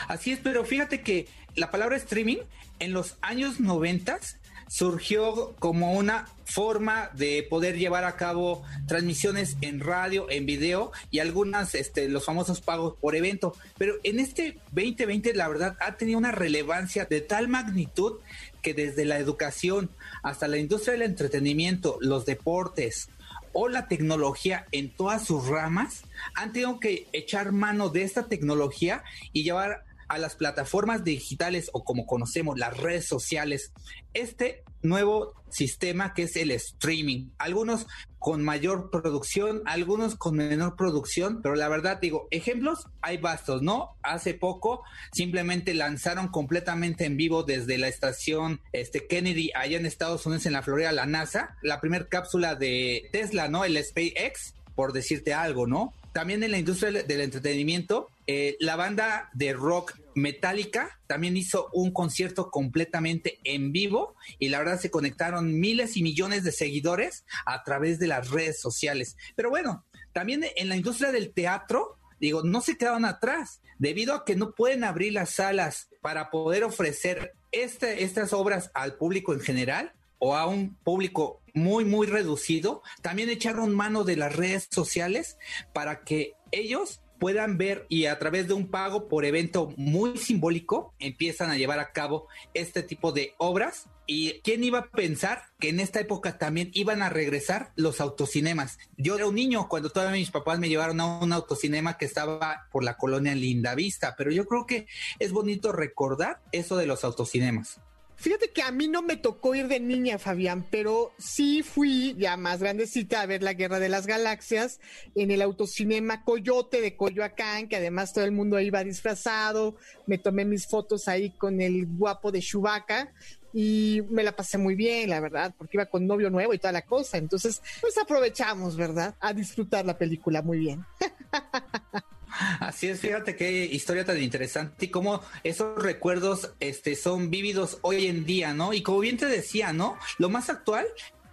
Así 0.08 0.32
es, 0.32 0.40
pero 0.42 0.64
fíjate 0.64 1.00
que 1.00 1.26
la 1.54 1.70
palabra 1.70 1.96
streaming 1.96 2.38
en 2.78 2.92
los 2.92 3.16
años 3.22 3.60
noventas 3.60 4.36
surgió 4.68 5.54
como 5.58 5.94
una 5.94 6.26
forma 6.44 7.10
de 7.14 7.46
poder 7.48 7.76
llevar 7.76 8.04
a 8.04 8.16
cabo 8.16 8.62
transmisiones 8.86 9.56
en 9.60 9.80
radio, 9.80 10.28
en 10.30 10.46
video 10.46 10.92
y 11.10 11.20
algunas, 11.20 11.75
este, 11.75 12.08
los 12.08 12.25
famosos 12.25 12.60
pagos 12.60 12.94
por 13.00 13.16
evento. 13.16 13.54
Pero 13.78 13.94
en 14.02 14.20
este 14.20 14.58
2020, 14.72 15.34
la 15.34 15.48
verdad, 15.48 15.76
ha 15.80 15.96
tenido 15.96 16.18
una 16.18 16.32
relevancia 16.32 17.04
de 17.04 17.20
tal 17.20 17.48
magnitud 17.48 18.20
que 18.66 18.75
desde 18.75 19.04
la 19.04 19.20
educación 19.20 19.90
hasta 20.25 20.49
la 20.49 20.58
industria 20.58 20.94
del 20.94 21.02
entretenimiento, 21.02 21.99
los 22.00 22.26
deportes 22.26 23.08
o 23.52 23.68
la 23.68 23.87
tecnología 23.87 24.66
en 24.73 24.90
todas 24.90 25.25
sus 25.25 25.46
ramas, 25.46 26.02
han 26.35 26.52
tenido 26.52 26.80
que 26.80 27.06
echar 27.12 27.52
mano 27.52 27.90
de 27.90 28.02
esta 28.02 28.26
tecnología 28.26 29.04
y 29.32 29.44
llevar 29.44 29.85
a 30.08 30.18
las 30.18 30.35
plataformas 30.35 31.04
digitales 31.04 31.70
o 31.75 31.85
como 31.85 32.06
conocemos 32.06 32.58
las 32.58 32.76
redes 32.76 33.06
sociales 33.06 33.70
este 34.14 34.64
nuevo 34.88 35.35
sistema 35.50 36.14
que 36.14 36.25
es 36.25 36.37
el 36.37 36.50
streaming. 36.50 37.31
Algunos 37.38 37.87
con 38.19 38.43
mayor 38.43 38.90
producción, 38.90 39.62
algunos 39.66 40.16
con 40.16 40.37
menor 40.37 40.75
producción, 40.76 41.40
pero 41.43 41.55
la 41.55 41.69
verdad 41.69 42.00
digo, 42.00 42.26
ejemplos 42.31 42.88
hay 43.00 43.19
bastos, 43.19 43.62
¿no? 43.62 43.97
Hace 44.02 44.35
poco 44.35 44.83
simplemente 45.12 45.75
lanzaron 45.75 46.28
completamente 46.28 47.05
en 47.05 47.16
vivo 47.16 47.45
desde 47.45 47.78
la 47.78 47.88
estación 47.88 48.61
este 48.73 49.07
Kennedy 49.07 49.50
allá 49.55 49.76
en 49.76 49.87
Estados 49.87 50.26
Unidos 50.26 50.47
en 50.47 50.55
la 50.55 50.62
Florida 50.62 50.90
la 50.93 51.07
NASA, 51.07 51.57
la 51.62 51.81
primera 51.81 52.07
cápsula 52.07 52.55
de 52.55 53.09
Tesla, 53.12 53.49
¿no? 53.49 53.64
El 53.64 53.83
SpaceX, 53.83 54.55
por 54.75 54.93
decirte 54.93 55.33
algo, 55.33 55.66
¿no? 55.66 55.93
También 56.16 56.42
en 56.42 56.50
la 56.50 56.56
industria 56.56 57.02
del 57.02 57.20
entretenimiento, 57.20 58.08
eh, 58.26 58.56
la 58.58 58.75
banda 58.75 59.28
de 59.35 59.52
rock 59.52 59.99
Metallica 60.14 60.99
también 61.06 61.37
hizo 61.37 61.68
un 61.75 61.90
concierto 61.90 62.50
completamente 62.50 63.38
en 63.44 63.70
vivo 63.70 64.14
y 64.38 64.49
la 64.49 64.61
verdad 64.61 64.80
se 64.80 64.90
conectaron 64.90 65.61
miles 65.61 65.94
y 65.99 66.02
millones 66.02 66.42
de 66.42 66.52
seguidores 66.52 67.26
a 67.44 67.62
través 67.64 67.99
de 67.99 68.06
las 68.06 68.30
redes 68.30 68.58
sociales. 68.58 69.18
Pero 69.35 69.50
bueno, 69.50 69.85
también 70.14 70.46
en 70.56 70.70
la 70.70 70.76
industria 70.76 71.12
del 71.12 71.35
teatro, 71.35 71.99
digo, 72.18 72.42
no 72.42 72.62
se 72.62 72.78
quedaron 72.78 73.04
atrás 73.04 73.61
debido 73.78 74.14
a 74.14 74.25
que 74.25 74.37
no 74.37 74.52
pueden 74.52 74.85
abrir 74.85 75.12
las 75.12 75.35
salas 75.35 75.90
para 76.00 76.30
poder 76.30 76.64
ofrecer 76.64 77.35
este, 77.52 78.04
estas 78.04 78.32
obras 78.32 78.70
al 78.73 78.94
público 78.94 79.35
en 79.35 79.40
general 79.40 79.92
o 80.18 80.35
a 80.35 80.46
un 80.46 80.76
público 80.76 81.42
muy, 81.56 81.84
muy 81.84 82.06
reducido, 82.06 82.82
también 83.02 83.30
echaron 83.30 83.75
mano 83.75 84.04
de 84.04 84.16
las 84.16 84.36
redes 84.36 84.68
sociales 84.70 85.38
para 85.72 86.04
que 86.04 86.34
ellos 86.52 87.00
puedan 87.18 87.56
ver 87.56 87.86
y 87.88 88.06
a 88.06 88.18
través 88.18 88.46
de 88.46 88.52
un 88.52 88.68
pago 88.70 89.08
por 89.08 89.25
evento 89.25 89.72
muy 89.78 90.18
simbólico 90.18 90.94
empiezan 90.98 91.50
a 91.50 91.56
llevar 91.56 91.78
a 91.78 91.92
cabo 91.92 92.28
este 92.52 92.82
tipo 92.82 93.10
de 93.10 93.34
obras. 93.38 93.88
¿Y 94.08 94.40
quién 94.42 94.62
iba 94.62 94.78
a 94.78 94.90
pensar 94.90 95.42
que 95.58 95.70
en 95.70 95.80
esta 95.80 95.98
época 95.98 96.38
también 96.38 96.70
iban 96.75 97.02
a 97.02 97.08
regresar 97.08 97.72
los 97.75 98.00
autocinemas? 98.00 98.78
Yo 98.96 99.16
era 99.16 99.26
un 99.26 99.34
niño 99.34 99.66
cuando 99.68 99.90
todavía 99.90 100.20
mis 100.20 100.30
papás 100.30 100.60
me 100.60 100.68
llevaron 100.68 101.00
a 101.00 101.18
un 101.18 101.32
autocinema 101.32 101.96
que 101.96 102.04
estaba 102.04 102.68
por 102.70 102.84
la 102.84 102.98
colonia 102.98 103.34
Lindavista, 103.34 104.14
pero 104.16 104.30
yo 104.30 104.46
creo 104.46 104.66
que 104.66 104.86
es 105.18 105.32
bonito 105.32 105.72
recordar 105.72 106.40
eso 106.52 106.76
de 106.76 106.86
los 106.86 107.02
autocinemas. 107.02 107.80
Fíjate 108.16 108.50
que 108.50 108.62
a 108.62 108.73
mí 108.73 108.88
no 108.88 109.02
me 109.02 109.16
tocó 109.16 109.54
ir 109.54 109.68
de 109.68 109.78
niña, 109.78 110.18
Fabián, 110.18 110.66
pero 110.70 111.12
sí 111.18 111.62
fui 111.62 112.14
ya 112.18 112.37
más 112.37 112.61
grandecita 112.61 113.20
a 113.20 113.26
ver 113.26 113.42
la 113.42 113.52
Guerra 113.52 113.78
de 113.78 113.90
las 113.90 114.06
Galaxias 114.06 114.80
en 115.14 115.30
el 115.30 115.42
autocinema 115.42 116.25
Coyote 116.25 116.80
de 116.80 116.96
Coyoacán, 116.96 117.68
que 117.68 117.76
además 117.76 118.14
todo 118.14 118.25
el 118.25 118.32
mundo 118.32 118.58
iba 118.58 118.82
disfrazado. 118.82 119.76
Me 120.06 120.16
tomé 120.16 120.46
mis 120.46 120.66
fotos 120.66 121.08
ahí 121.08 121.30
con 121.30 121.61
el 121.61 121.87
guapo 121.87 122.32
de 122.32 122.40
Chewbacca 122.40 123.12
y 123.52 124.02
me 124.08 124.23
la 124.23 124.32
pasé 124.32 124.56
muy 124.56 124.75
bien, 124.75 125.11
la 125.11 125.20
verdad, 125.20 125.54
porque 125.56 125.76
iba 125.76 125.87
con 125.87 126.06
novio 126.06 126.30
nuevo 126.30 126.54
y 126.54 126.58
toda 126.58 126.73
la 126.73 126.82
cosa. 126.82 127.18
Entonces, 127.18 127.62
pues 127.80 127.99
aprovechamos, 127.99 128.76
¿verdad? 128.76 129.14
A 129.20 129.35
disfrutar 129.35 129.85
la 129.85 129.99
película 129.99 130.40
muy 130.40 130.58
bien. 130.58 130.85
Así 132.61 132.88
es, 132.88 133.00
fíjate 133.00 133.37
qué 133.37 133.64
historia 133.66 134.05
tan 134.05 134.21
interesante 134.23 134.87
y 134.87 134.88
cómo 134.88 135.23
esos 135.45 135.83
recuerdos 135.83 136.52
este, 136.61 136.95
son 136.97 137.31
vívidos 137.31 137.78
hoy 137.83 138.07
en 138.07 138.25
día, 138.25 138.55
¿no? 138.55 138.73
Y 138.73 138.83
como 138.83 139.00
bien 139.00 139.16
te 139.16 139.26
decía, 139.26 139.73
¿no? 139.73 139.99
Lo 140.19 140.28
más 140.28 140.50
actual 140.50 140.87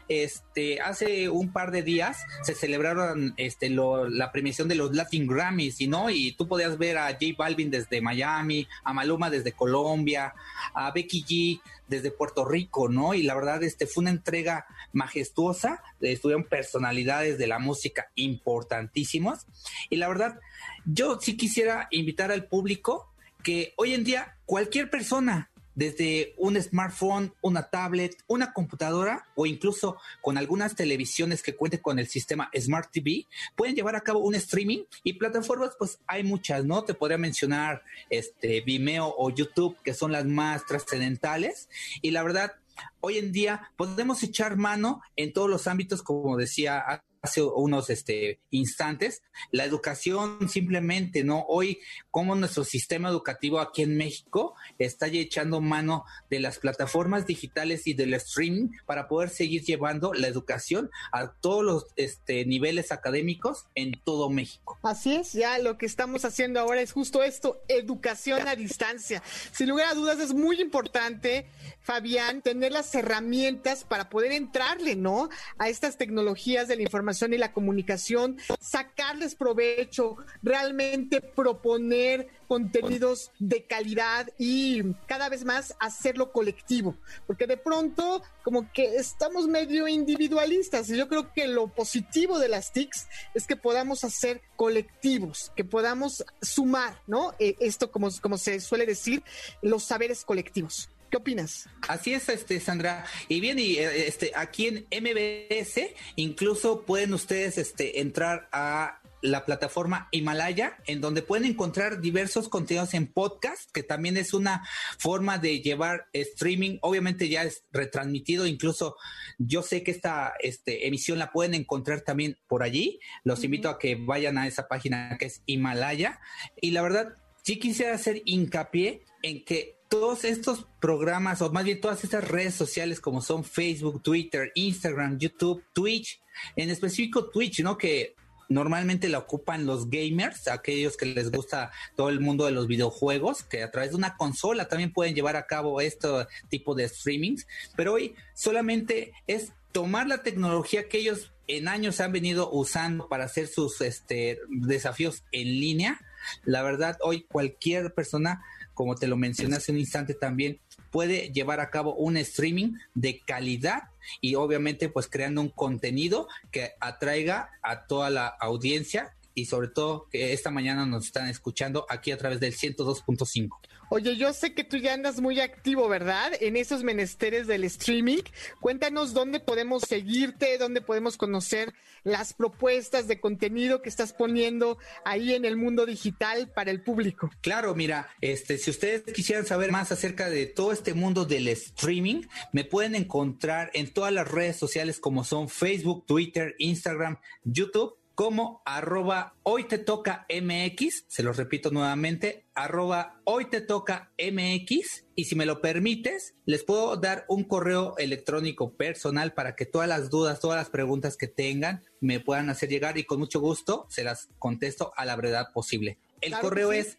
este, 0.08 0.82
hace 0.82 1.30
un 1.30 1.52
par 1.52 1.72
de 1.72 1.82
días 1.82 2.26
se 2.44 2.56
celebraron 2.56 3.34
este, 3.38 3.70
lo, 3.70 4.10
la 4.10 4.32
premiación 4.32 4.68
de 4.68 4.76
los 4.76 4.94
Latin 4.94 5.28
Grammys, 5.28 5.82
y 5.82 5.88
¿no? 5.88 6.10
Y 6.10 6.34
tú 6.34 6.48
podías 6.48 6.78
ver 6.78 6.98
a 6.98 7.08
J 7.08 7.26
Balvin 7.38 7.72
desde 7.72 8.02
Miami, 8.02 8.68
a 8.84 8.94
Maluma 8.94 9.30
desde 9.30 9.54
Colombia, 9.54 10.34
a 10.74 10.92
Becky 10.92 11.24
G 11.24 11.62
desde 11.88 12.12
Puerto 12.12 12.46
Rico, 12.46 12.90
¿no? 12.90 13.14
Y 13.14 13.24
la 13.24 13.36
verdad, 13.36 13.64
este 13.64 13.88
fue 13.88 14.02
una 14.02 14.12
entrega 14.12 14.66
majestuosa, 14.92 15.82
estuvieron 16.02 16.44
personalidades 16.44 17.38
de 17.38 17.48
la 17.48 17.60
música 17.60 18.10
importantísimas, 18.16 19.48
y 19.90 19.98
la 19.98 20.08
verdad, 20.08 20.40
yo 20.86 21.20
sí 21.22 21.38
quisiera 21.38 21.88
invitar 21.92 22.32
al 22.32 22.46
público 22.46 23.10
que 23.44 23.74
hoy 23.78 23.94
en 23.94 24.04
día 24.04 24.38
cualquier 24.46 24.90
persona 24.90 25.50
desde 25.76 26.34
un 26.38 26.62
smartphone, 26.62 27.34
una 27.42 27.70
tablet, 27.70 28.16
una 28.28 28.54
computadora 28.54 29.26
o 29.36 29.46
incluso 29.46 29.98
con 30.22 30.38
algunas 30.38 30.76
televisiones 30.76 31.42
que 31.42 31.56
cuenten 31.56 31.82
con 31.82 32.00
el 32.00 32.08
sistema 32.08 32.50
Smart 32.56 32.92
TV, 32.92 33.26
pueden 33.56 33.76
llevar 33.76 33.96
a 33.96 34.02
cabo 34.02 34.20
un 34.20 34.36
streaming 34.36 34.84
y 35.04 35.14
plataformas, 35.14 35.72
pues 35.78 36.00
hay 36.06 36.24
muchas, 36.24 36.66
¿no? 36.66 36.84
Te 36.84 36.94
podría 36.94 37.18
mencionar 37.18 37.84
este 38.10 38.62
Vimeo 38.62 39.14
o 39.18 39.30
YouTube, 39.30 39.78
que 39.84 39.94
son 39.94 40.12
las 40.12 40.26
más 40.26 40.66
trascendentales. 40.66 41.70
Y 42.02 42.12
la 42.12 42.24
verdad, 42.24 42.54
hoy 43.02 43.18
en 43.18 43.32
día 43.32 43.72
podemos 43.76 44.22
echar 44.24 44.58
mano 44.58 45.02
en 45.16 45.34
todos 45.34 45.50
los 45.50 45.68
ámbitos, 45.68 46.04
como 46.04 46.38
decía 46.38 47.04
hace 47.24 47.42
unos 47.42 47.90
este, 47.90 48.42
instantes, 48.50 49.24
la 49.52 49.64
educación 49.64 50.50
simplemente, 50.50 51.24
¿no? 51.24 51.46
Hoy, 51.48 51.80
como 52.12 52.36
nuestro 52.36 52.66
sistema 52.66 53.08
educativo 53.08 53.62
aquí 53.62 53.82
en 53.82 53.96
México 53.96 54.56
está 54.78 55.08
echando 55.08 55.62
mano 55.62 56.04
de 56.30 56.42
las 56.42 56.60
plataformas 56.60 57.26
digitales 57.26 57.88
y 57.88 57.94
del 57.94 58.14
streaming 58.16 58.72
para 58.86 59.08
poder 59.08 59.30
seguir 59.30 59.64
llevando 59.64 60.14
la 60.14 60.28
educación 60.28 60.92
a 61.14 61.32
todos 61.32 61.64
los 61.64 61.88
este, 61.96 62.46
niveles 62.46 62.92
académicos 62.92 63.68
en 63.74 63.94
todo 64.04 64.30
México. 64.30 64.78
Así 64.84 65.16
es, 65.16 65.32
ya 65.32 65.60
lo 65.60 65.78
que 65.78 65.86
estamos 65.86 66.26
haciendo 66.26 66.60
ahora 66.60 66.82
es 66.82 66.92
justo 66.92 67.24
esto, 67.24 67.62
educación 67.70 68.46
a 68.50 68.58
distancia. 68.58 69.24
Sin 69.54 69.70
lugar 69.70 69.88
a 69.88 69.94
dudas 69.94 70.20
es 70.20 70.34
muy 70.34 70.60
importante, 70.60 71.48
Fabián, 71.80 72.42
tener 72.42 72.74
las 72.74 72.94
herramientas 72.96 73.86
para 73.86 74.10
poder 74.10 74.34
entrarle, 74.34 74.98
¿no? 74.98 75.30
A 75.58 75.70
estas 75.70 75.98
tecnologías 75.98 76.68
de 76.68 76.76
la 76.76 76.82
información 76.82 77.13
y 77.22 77.38
la 77.38 77.54
comunicación, 77.54 78.38
sacarles 78.60 79.36
provecho, 79.36 80.18
realmente 80.42 81.22
proponer 81.22 82.28
contenidos 82.48 83.32
de 83.40 83.64
calidad 83.66 84.30
y 84.38 84.94
cada 85.08 85.30
vez 85.30 85.46
más 85.46 85.76
hacerlo 85.80 86.32
colectivo, 86.32 86.96
porque 87.26 87.48
de 87.48 87.58
pronto 87.58 88.22
como 88.44 88.72
que 88.72 88.96
estamos 88.96 89.48
medio 89.48 89.88
individualistas 89.88 90.90
y 90.90 90.98
yo 90.98 91.08
creo 91.08 91.34
que 91.34 91.48
lo 91.48 91.68
positivo 91.68 92.40
de 92.40 92.50
las 92.50 92.72
TICs 92.74 93.08
es 93.34 93.48
que 93.48 93.56
podamos 93.56 94.04
hacer 94.04 94.42
colectivos, 94.56 95.52
que 95.56 95.64
podamos 95.64 96.24
sumar, 96.42 97.02
¿no? 97.08 97.34
Eh, 97.40 97.56
esto 97.60 97.92
como, 97.92 98.10
como 98.22 98.38
se 98.38 98.60
suele 98.60 98.86
decir, 98.86 99.24
los 99.62 99.84
saberes 99.84 100.24
colectivos. 100.26 100.90
¿Qué 101.14 101.18
opinas? 101.18 101.70
Así 101.88 102.12
es, 102.12 102.28
este 102.28 102.60
Sandra. 102.60 103.06
Y 103.28 103.40
bien, 103.40 103.60
y 103.60 103.76
eh, 103.76 104.08
este 104.08 104.32
aquí 104.34 104.66
en 104.66 104.88
MBS 104.90 105.94
incluso 106.16 106.88
pueden 106.88 107.14
ustedes 107.14 107.60
este 107.60 108.02
entrar 108.02 108.50
a 108.52 109.00
la 109.22 109.46
plataforma 109.46 110.08
Himalaya, 110.10 110.80
en 110.88 111.02
donde 111.02 111.22
pueden 111.22 111.46
encontrar 111.46 112.02
diversos 112.02 112.50
contenidos 112.50 112.96
en 112.96 113.06
podcast, 113.06 113.70
que 113.72 113.84
también 113.84 114.18
es 114.18 114.34
una 114.34 114.68
forma 114.98 115.38
de 115.38 115.62
llevar 115.62 116.08
streaming. 116.14 116.80
Obviamente 116.82 117.30
ya 117.30 117.44
es 117.44 117.64
retransmitido, 117.72 118.48
incluso 118.48 118.96
yo 119.38 119.62
sé 119.62 119.84
que 119.84 119.92
esta 119.92 120.34
este, 120.40 120.88
emisión 120.88 121.20
la 121.20 121.32
pueden 121.32 121.54
encontrar 121.54 122.02
también 122.02 122.40
por 122.48 122.64
allí. 122.64 123.00
Los 123.24 123.44
invito 123.44 123.70
a 123.70 123.78
que 123.78 123.94
vayan 123.94 124.40
a 124.40 124.48
esa 124.48 124.68
página 124.68 125.16
que 125.20 125.28
es 125.28 125.44
Himalaya. 125.46 126.20
Y 126.60 126.72
la 126.72 126.82
verdad, 126.82 127.14
sí 127.44 127.60
quisiera 127.60 127.94
hacer 127.94 128.24
hincapié 128.26 129.04
en 129.22 129.46
que 129.46 129.83
todos 129.94 130.26
estos 130.26 130.66
programas, 130.80 131.44
o 131.44 131.52
más 131.52 131.66
bien 131.66 131.80
todas 131.80 132.04
estas 132.04 132.28
redes 132.28 132.56
sociales 132.56 133.00
como 133.00 133.22
son 133.22 133.44
Facebook, 133.44 134.02
Twitter, 134.02 134.52
Instagram, 134.56 135.20
YouTube, 135.20 135.64
Twitch, 135.72 136.20
en 136.56 136.72
específico 136.72 137.30
Twitch, 137.30 137.62
¿no? 137.62 137.78
Que 137.78 138.16
normalmente 138.50 139.08
la 139.08 139.20
ocupan 139.20 139.68
los 139.68 139.92
gamers, 139.92 140.48
aquellos 140.48 140.98
que 140.98 141.06
les 141.06 141.30
gusta 141.30 141.72
todo 141.96 142.10
el 142.10 142.22
mundo 142.22 142.46
de 142.46 142.54
los 142.54 142.66
videojuegos, 142.66 143.44
que 143.44 143.62
a 143.62 143.70
través 143.70 143.92
de 143.92 143.98
una 143.98 144.18
consola 144.18 144.68
también 144.68 144.92
pueden 144.92 145.14
llevar 145.14 145.36
a 145.36 145.46
cabo 145.46 145.80
este 145.80 146.08
tipo 146.50 146.74
de 146.74 146.90
streamings, 146.90 147.46
pero 147.76 147.94
hoy 147.94 148.16
solamente 148.34 149.14
es 149.28 149.54
tomar 149.74 150.08
la 150.08 150.24
tecnología 150.24 150.90
que 150.90 150.98
ellos 150.98 151.34
en 151.46 151.68
años 151.68 152.00
han 152.00 152.12
venido 152.12 152.50
usando 152.52 153.08
para 153.10 153.26
hacer 153.26 153.48
sus 153.48 153.80
este, 153.82 154.40
desafíos 154.50 155.24
en 155.32 155.50
línea. 155.50 156.00
La 156.46 156.64
verdad, 156.64 156.98
hoy 157.02 157.28
cualquier 157.30 157.94
persona 157.94 158.44
como 158.74 158.96
te 158.96 159.08
lo 159.08 159.18
mencioné 159.18 159.56
hace 159.56 159.72
un 159.72 159.80
instante 159.80 160.14
también, 160.14 160.60
puede 160.92 161.32
llevar 161.32 161.60
a 161.60 161.70
cabo 161.70 161.96
un 161.96 162.18
streaming 162.18 162.74
de 162.94 163.20
calidad 163.20 163.84
y 164.22 164.36
obviamente 164.36 164.90
pues 164.90 165.08
creando 165.08 165.42
un 165.42 165.50
contenido 165.50 166.28
que 166.52 166.72
atraiga 166.80 167.50
a 167.62 167.86
toda 167.86 168.10
la 168.10 168.28
audiencia 168.28 169.16
y 169.36 169.46
sobre 169.46 169.68
todo 169.68 170.08
que 170.12 170.34
esta 170.34 170.52
mañana 170.52 170.86
nos 170.86 171.06
están 171.06 171.28
escuchando 171.28 171.86
aquí 171.90 172.12
a 172.12 172.18
través 172.18 172.40
del 172.40 172.54
102.5. 172.54 173.50
Oye, 173.90 174.16
yo 174.16 174.34
sé 174.34 174.54
que 174.54 174.64
tú 174.64 174.78
ya 174.78 174.94
andas 174.94 175.22
muy 175.22 175.40
activo, 175.40 175.88
¿verdad? 175.88 176.32
En 176.40 176.56
esos 176.56 176.84
menesteres 176.84 177.48
del 177.48 177.64
streaming. 177.66 178.22
Cuéntanos 178.60 179.14
dónde 179.14 179.40
podemos 179.40 179.84
seguirte, 179.84 180.58
dónde 180.58 180.82
podemos 180.82 181.18
conocer 181.18 181.74
las 182.04 182.34
propuestas 182.34 183.08
de 183.08 183.20
contenido 183.20 183.82
que 183.82 183.90
estás 183.90 184.14
poniendo 184.14 184.78
ahí 185.06 185.34
en 185.34 185.46
el 185.46 185.58
mundo 185.58 185.86
digital 185.86 186.52
para 186.54 186.72
el 186.72 186.82
público. 186.82 187.30
Claro, 187.42 187.76
mira, 187.76 188.10
este, 188.22 188.58
si 188.58 188.72
ustedes 188.72 189.04
quisieran 189.14 189.46
saber 189.46 189.72
más 189.72 189.92
acerca 189.92 190.30
de 190.30 190.46
todo 190.48 190.72
este 190.72 190.94
mundo 190.94 191.26
del 191.26 191.48
streaming, 191.48 192.24
me 192.52 192.64
pueden 192.66 192.96
encontrar 192.96 193.72
en 193.74 193.94
todas 193.94 194.12
las 194.12 194.30
redes 194.30 194.58
sociales 194.58 195.00
como 195.00 195.24
son 195.24 195.50
Facebook, 195.50 196.06
Twitter, 196.06 196.56
Instagram, 196.58 197.20
YouTube 197.44 197.98
como 198.16 198.62
arroba 198.66 199.36
hoy 199.44 199.64
te 199.64 199.78
toca 199.78 200.26
MX, 200.30 201.06
se 201.08 201.24
lo 201.24 201.34
repito 201.34 201.72
nuevamente, 201.72 202.46
arroba 202.54 203.20
hoy 203.24 203.46
te 203.46 203.62
toca 203.62 204.12
MX 204.20 205.06
y 205.16 205.26
si 205.26 205.36
me 205.36 205.46
lo 205.46 205.62
permites, 205.62 206.36
les 206.46 206.64
puedo 206.64 206.96
dar 206.98 207.26
un 207.28 207.44
correo 207.44 207.98
electrónico 207.98 208.74
personal 208.74 209.34
para 209.34 209.56
que 209.56 209.66
todas 209.66 209.88
las 209.88 210.10
dudas, 210.10 210.40
todas 210.40 210.58
las 210.58 210.70
preguntas 210.70 211.18
que 211.18 211.28
tengan 211.28 211.84
me 212.02 212.20
puedan 212.20 212.50
hacer 212.50 212.70
llegar 212.70 212.98
y 212.98 213.04
con 213.04 213.20
mucho 213.20 213.40
gusto 213.40 213.88
se 213.90 214.04
las 214.04 214.30
contesto 214.38 214.94
a 214.96 215.06
la 215.06 215.16
brevedad 215.16 215.52
posible. 215.52 215.98
El 216.22 216.38
correo 216.38 216.72
es 216.72 216.98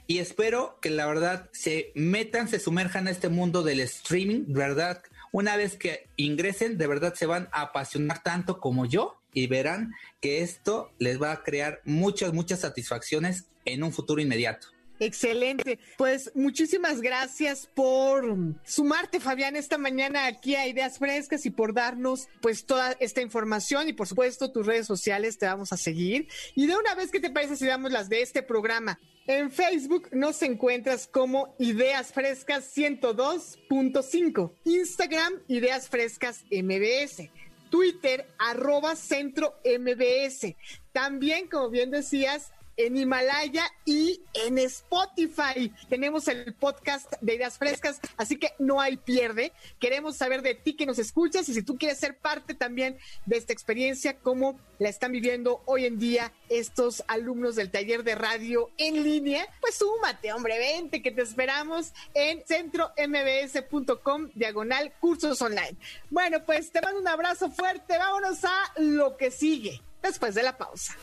y 0.07 0.18
espero 0.18 0.78
que 0.80 0.90
la 0.90 1.07
verdad 1.07 1.48
se 1.52 1.92
metan, 1.94 2.48
se 2.48 2.59
sumerjan 2.59 3.07
a 3.07 3.11
este 3.11 3.28
mundo 3.28 3.62
del 3.62 3.80
streaming, 3.80 4.44
¿verdad? 4.48 5.02
Una 5.30 5.57
vez 5.57 5.76
que 5.76 6.09
ingresen, 6.16 6.78
de 6.78 6.87
verdad 6.87 7.14
se 7.14 7.26
van 7.26 7.48
a 7.52 7.62
apasionar 7.62 8.22
tanto 8.22 8.59
como 8.59 8.87
yo 8.87 9.20
y 9.33 9.46
verán 9.46 9.92
que 10.20 10.42
esto 10.42 10.92
les 10.98 11.20
va 11.20 11.33
a 11.33 11.42
crear 11.42 11.80
muchas, 11.85 12.33
muchas 12.33 12.61
satisfacciones 12.61 13.46
en 13.64 13.83
un 13.83 13.92
futuro 13.92 14.20
inmediato. 14.20 14.68
Excelente. 15.00 15.78
Pues 15.98 16.30
muchísimas 16.35 17.00
gracias 17.00 17.68
por 17.74 18.37
sumarte, 18.64 19.20
Fabián, 19.20 19.57
esta 19.57 19.76
mañana 19.76 20.26
aquí 20.26 20.54
a 20.54 20.66
Ideas 20.66 20.98
Frescas 20.98 21.44
y 21.46 21.50
por 21.50 21.74
darnos 21.74 22.28
pues 22.40 22.64
toda 22.64 22.92
esta 23.00 23.20
información 23.20 23.88
y 23.88 23.92
por 23.92 24.07
supuesto 24.07 24.52
tus 24.52 24.66
redes 24.66 24.87
sociales 24.87 25.38
te 25.38 25.46
vamos 25.46 25.72
a 25.72 25.76
seguir. 25.76 26.28
Y 26.54 26.66
de 26.66 26.76
una 26.76 26.94
vez, 26.94 27.11
¿qué 27.11 27.20
te 27.20 27.30
parece 27.30 27.57
si 27.57 27.66
damos 27.66 27.92
las 27.92 28.09
de 28.09 28.22
este 28.22 28.42
programa? 28.42 28.98
En 29.26 29.50
Facebook 29.50 30.09
nos 30.12 30.42
encuentras 30.42 31.07
como 31.07 31.54
Ideas 31.59 32.12
Frescas 32.12 32.76
102.5, 32.76 34.52
Instagram 34.64 35.33
Ideas 35.48 35.88
Frescas 35.88 36.44
MBS. 36.50 37.30
Twitter, 37.70 38.28
arroba 38.38 38.94
centro 38.94 39.57
MBS. 39.64 40.54
También, 40.92 41.48
como 41.48 41.70
bien 41.70 41.90
decías, 41.90 42.52
en 42.76 42.96
Himalaya 42.96 43.64
y 43.84 44.20
en 44.32 44.58
Spotify. 44.58 45.72
Tenemos 45.88 46.28
el 46.28 46.54
podcast 46.54 47.12
de 47.20 47.34
Ideas 47.34 47.58
Frescas, 47.58 48.00
así 48.16 48.37
que 48.37 48.52
no 48.58 48.80
hay 48.80 48.96
pierde. 48.96 49.52
Queremos 49.78 50.16
saber 50.16 50.42
de 50.42 50.54
ti 50.54 50.74
que 50.74 50.87
nos 50.87 50.98
escuchas 50.98 51.48
y 51.48 51.54
si 51.54 51.62
tú 51.62 51.76
quieres 51.76 51.98
ser 51.98 52.18
parte 52.18 52.54
también 52.54 52.98
de 53.26 53.37
esta 53.37 53.52
experiencia, 53.52 54.18
cómo 54.18 54.58
la 54.78 54.88
están 54.88 55.12
viviendo 55.12 55.62
hoy 55.66 55.87
en 55.87 55.98
día 55.98 56.32
estos 56.48 57.04
alumnos 57.06 57.56
del 57.56 57.70
taller 57.70 58.04
de 58.04 58.14
radio 58.14 58.70
en 58.76 59.02
línea, 59.02 59.46
pues 59.60 59.76
súmate, 59.76 60.32
hombre, 60.32 60.58
vente 60.58 61.02
que 61.02 61.10
te 61.10 61.22
esperamos 61.22 61.92
en 62.14 62.42
centrombs.com 62.46 64.30
diagonal 64.34 64.92
cursos 65.00 65.40
online. 65.42 65.76
Bueno, 66.10 66.44
pues 66.44 66.70
te 66.70 66.80
mando 66.80 67.00
un 67.00 67.08
abrazo 67.08 67.50
fuerte, 67.50 67.98
vámonos 67.98 68.44
a 68.44 68.72
lo 68.78 69.16
que 69.16 69.30
sigue 69.30 69.80
después 70.02 70.34
de 70.34 70.42
la 70.42 70.56
pausa. 70.56 70.96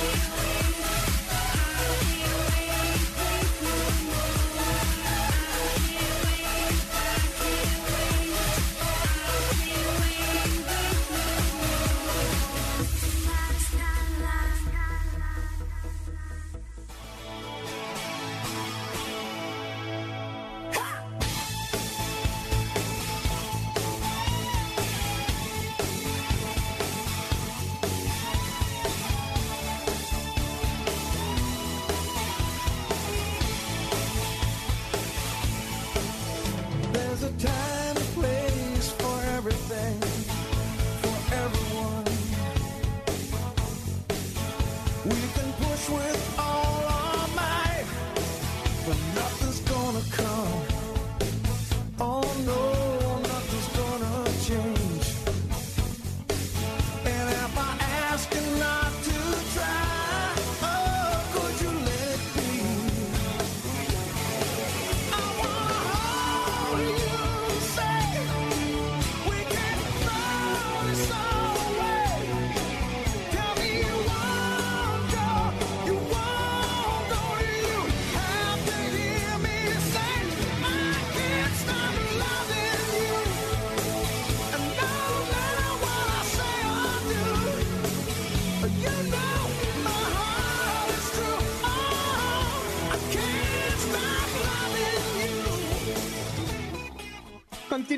Bye. 0.00 0.39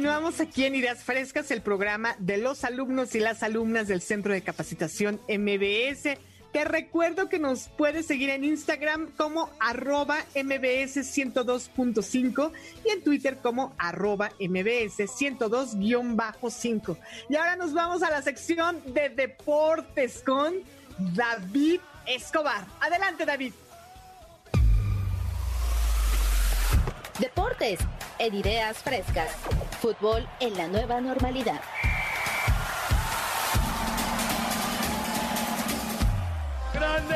Continuamos 0.02 0.40
aquí 0.40 0.64
en 0.64 0.74
Ideas 0.74 1.04
Frescas, 1.04 1.52
el 1.52 1.62
programa 1.62 2.16
de 2.18 2.36
los 2.36 2.64
alumnos 2.64 3.14
y 3.14 3.20
las 3.20 3.44
alumnas 3.44 3.86
del 3.86 4.02
Centro 4.02 4.32
de 4.32 4.42
Capacitación 4.42 5.20
MBS. 5.28 6.18
Te 6.52 6.64
recuerdo 6.64 7.28
que 7.28 7.38
nos 7.38 7.68
puedes 7.68 8.06
seguir 8.06 8.30
en 8.30 8.42
Instagram 8.42 9.12
como 9.16 9.48
arroba 9.60 10.18
MBS 10.34 10.96
102.5 10.96 12.50
y 12.84 12.90
en 12.90 13.04
Twitter 13.04 13.38
como 13.40 13.76
arroba 13.78 14.32
MBS 14.40 14.98
102-5. 14.98 16.96
Y 17.28 17.36
ahora 17.36 17.54
nos 17.54 17.72
vamos 17.72 18.02
a 18.02 18.10
la 18.10 18.22
sección 18.22 18.80
de 18.92 19.08
deportes 19.08 20.20
con 20.26 20.52
David 21.14 21.78
Escobar. 22.08 22.66
Adelante, 22.80 23.24
David. 23.24 23.52
Deportes 27.18 27.78
en 28.18 28.34
ideas 28.34 28.78
frescas. 28.78 29.36
Fútbol 29.80 30.26
en 30.40 30.56
la 30.56 30.68
nueva 30.68 31.00
normalidad. 31.00 31.60
¡Grande 36.72 37.14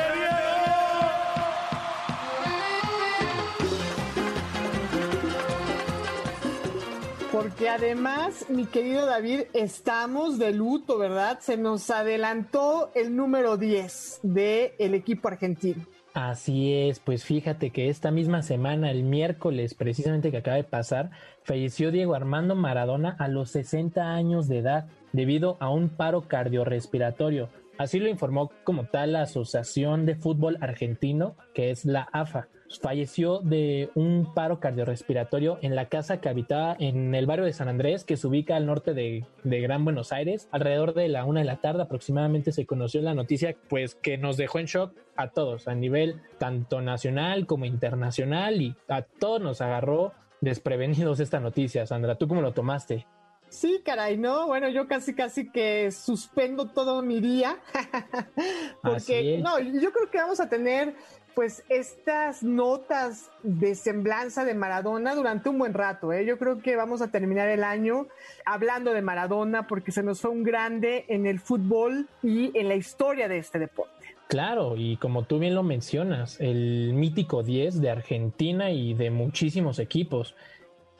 Porque 7.31 7.69
además, 7.69 8.45
mi 8.49 8.65
querido 8.65 9.05
David, 9.05 9.41
estamos 9.53 10.39
de 10.39 10.53
luto, 10.53 10.97
¿verdad? 10.97 11.39
Se 11.39 11.55
nos 11.55 11.89
adelantó 11.91 12.91
el 12.95 13.15
número 13.15 13.57
10 13.57 14.21
del 14.23 14.93
equipo 14.95 15.27
argentino. 15.27 15.85
Así 16.19 16.73
es, 16.73 16.99
pues 16.99 17.23
fíjate 17.23 17.69
que 17.69 17.89
esta 17.89 18.09
misma 18.09 18.41
semana, 18.41 18.89
el 18.89 19.03
miércoles 19.03 19.75
precisamente 19.75 20.31
que 20.31 20.37
acaba 20.37 20.57
de 20.57 20.63
pasar, 20.63 21.11
falleció 21.43 21.91
Diego 21.91 22.15
Armando 22.15 22.55
Maradona 22.55 23.15
a 23.19 23.27
los 23.27 23.51
60 23.51 24.15
años 24.15 24.47
de 24.47 24.57
edad 24.57 24.87
debido 25.13 25.57
a 25.59 25.69
un 25.69 25.89
paro 25.89 26.27
cardiorrespiratorio. 26.27 27.49
Así 27.77 27.99
lo 27.99 28.09
informó 28.09 28.51
como 28.63 28.85
tal 28.85 29.13
la 29.13 29.21
Asociación 29.21 30.07
de 30.07 30.15
Fútbol 30.15 30.57
Argentino, 30.59 31.35
que 31.53 31.69
es 31.69 31.85
la 31.85 32.09
AFA 32.11 32.47
falleció 32.81 33.39
de 33.39 33.89
un 33.95 34.33
paro 34.33 34.59
cardiorrespiratorio 34.59 35.57
en 35.61 35.75
la 35.75 35.89
casa 35.89 36.19
que 36.19 36.29
habitaba 36.29 36.75
en 36.79 37.13
el 37.15 37.25
barrio 37.25 37.45
de 37.45 37.53
San 37.53 37.67
Andrés, 37.67 38.03
que 38.03 38.17
se 38.17 38.27
ubica 38.27 38.55
al 38.55 38.65
norte 38.65 38.93
de, 38.93 39.25
Gran 39.43 39.83
Buenos 39.83 40.11
Aires. 40.11 40.47
Alrededor 40.51 40.93
de 40.93 41.07
la 41.07 41.25
una 41.25 41.39
de 41.41 41.45
la 41.45 41.57
tarde 41.57 41.83
aproximadamente 41.83 42.51
se 42.51 42.65
conoció 42.65 43.01
la 43.01 43.13
noticia, 43.13 43.55
pues 43.69 43.95
que 43.95 44.17
nos 44.17 44.37
dejó 44.37 44.59
en 44.59 44.65
shock 44.65 44.93
a 45.15 45.29
todos, 45.29 45.67
a 45.67 45.75
nivel 45.75 46.21
tanto 46.37 46.81
nacional 46.81 47.45
como 47.45 47.65
internacional, 47.65 48.61
y 48.61 48.75
a 48.87 49.01
todos 49.01 49.41
nos 49.41 49.61
agarró 49.61 50.13
desprevenidos 50.41 51.19
esta 51.19 51.39
noticia. 51.39 51.85
Sandra, 51.85 52.15
¿tú 52.15 52.27
cómo 52.27 52.41
lo 52.41 52.53
tomaste? 52.53 53.05
Sí, 53.49 53.81
caray, 53.83 54.17
no, 54.17 54.47
bueno, 54.47 54.67
yo 54.67 54.87
casi 54.87 55.15
casi 55.15 55.49
que 55.49 55.89
suspendo 55.91 56.67
todo 56.67 57.01
mi 57.01 57.21
día, 57.21 57.57
porque 58.83 59.39
no, 59.41 59.57
yo 59.59 59.93
creo 59.93 60.11
que 60.11 60.17
vamos 60.17 60.41
a 60.41 60.49
tener 60.49 60.95
pues 61.37 61.63
estas 61.69 62.41
notas 62.41 63.29
de 63.43 63.75
semblanza 63.75 64.43
de 64.43 64.55
Maradona 64.55 65.13
durante 65.13 65.49
un 65.49 65.59
buen 65.59 65.75
rato. 65.75 66.11
¿eh? 66.11 66.25
Yo 66.25 66.39
creo 66.39 66.63
que 66.63 66.75
vamos 66.75 67.03
a 67.03 67.11
terminar 67.11 67.47
el 67.47 67.63
año 67.63 68.07
hablando 68.43 68.91
de 68.91 69.03
Maradona 69.03 69.67
porque 69.67 69.91
se 69.91 70.01
nos 70.01 70.19
fue 70.19 70.31
un 70.31 70.41
grande 70.41 71.05
en 71.09 71.27
el 71.27 71.39
fútbol 71.39 72.07
y 72.23 72.49
en 72.57 72.67
la 72.67 72.73
historia 72.73 73.27
de 73.27 73.37
este 73.37 73.59
deporte. 73.59 74.15
Claro, 74.27 74.77
y 74.77 74.97
como 74.97 75.25
tú 75.25 75.37
bien 75.37 75.53
lo 75.53 75.61
mencionas, 75.61 76.41
el 76.41 76.93
mítico 76.95 77.43
10 77.43 77.81
de 77.81 77.91
Argentina 77.91 78.71
y 78.71 78.95
de 78.95 79.11
muchísimos 79.11 79.77
equipos. 79.77 80.33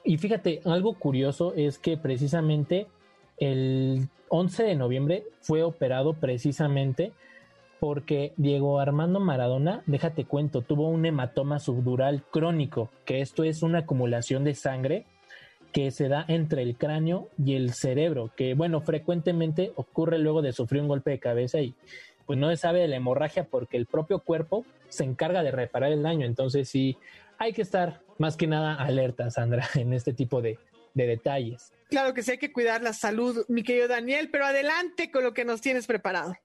Y 0.03 0.19
fíjate, 0.19 0.61
algo 0.65 0.99
curioso 0.99 1.55
es 1.55 1.79
que 1.79 1.97
precisamente 1.97 2.85
el 3.37 4.07
11 4.29 4.63
de 4.65 4.75
noviembre 4.75 5.23
fue 5.41 5.63
operado 5.63 6.13
precisamente 6.13 7.11
porque 7.79 8.33
Diego 8.37 8.79
Armando 8.79 9.19
Maradona, 9.19 9.83
déjate 9.85 10.25
cuento, 10.25 10.61
tuvo 10.61 10.89
un 10.89 11.05
hematoma 11.05 11.59
subdural 11.59 12.23
crónico, 12.31 12.89
que 13.05 13.21
esto 13.21 13.43
es 13.43 13.63
una 13.63 13.79
acumulación 13.79 14.43
de 14.43 14.55
sangre 14.55 15.05
que 15.71 15.91
se 15.91 16.07
da 16.07 16.25
entre 16.27 16.61
el 16.63 16.75
cráneo 16.75 17.27
y 17.43 17.55
el 17.55 17.73
cerebro, 17.73 18.31
que 18.35 18.53
bueno, 18.53 18.81
frecuentemente 18.81 19.73
ocurre 19.75 20.17
luego 20.17 20.41
de 20.41 20.53
sufrir 20.53 20.81
un 20.81 20.87
golpe 20.87 21.11
de 21.11 21.19
cabeza 21.19 21.59
y 21.59 21.75
pues 22.25 22.39
no 22.39 22.49
se 22.49 22.57
sabe 22.57 22.79
de 22.79 22.87
la 22.87 22.95
hemorragia 22.95 23.45
porque 23.45 23.77
el 23.77 23.85
propio 23.85 24.19
cuerpo 24.19 24.65
se 24.89 25.03
encarga 25.03 25.43
de 25.43 25.51
reparar 25.51 25.91
el 25.91 26.03
daño, 26.03 26.25
entonces 26.25 26.69
sí 26.69 26.97
hay 27.37 27.53
que 27.53 27.61
estar 27.61 28.01
más 28.17 28.37
que 28.37 28.47
nada 28.47 28.73
alerta, 28.75 29.29
Sandra, 29.29 29.67
en 29.75 29.93
este 29.93 30.13
tipo 30.13 30.41
de, 30.41 30.57
de 30.93 31.05
detalles. 31.05 31.71
Claro 31.89 32.13
que 32.13 32.23
sí 32.23 32.31
hay 32.31 32.37
que 32.37 32.51
cuidar 32.51 32.81
la 32.81 32.93
salud, 32.93 33.45
mi 33.47 33.63
querido 33.63 33.87
Daniel, 33.87 34.29
pero 34.31 34.45
adelante 34.45 35.11
con 35.11 35.23
lo 35.23 35.33
que 35.33 35.45
nos 35.45 35.61
tienes 35.61 35.87
preparado. 35.87 36.35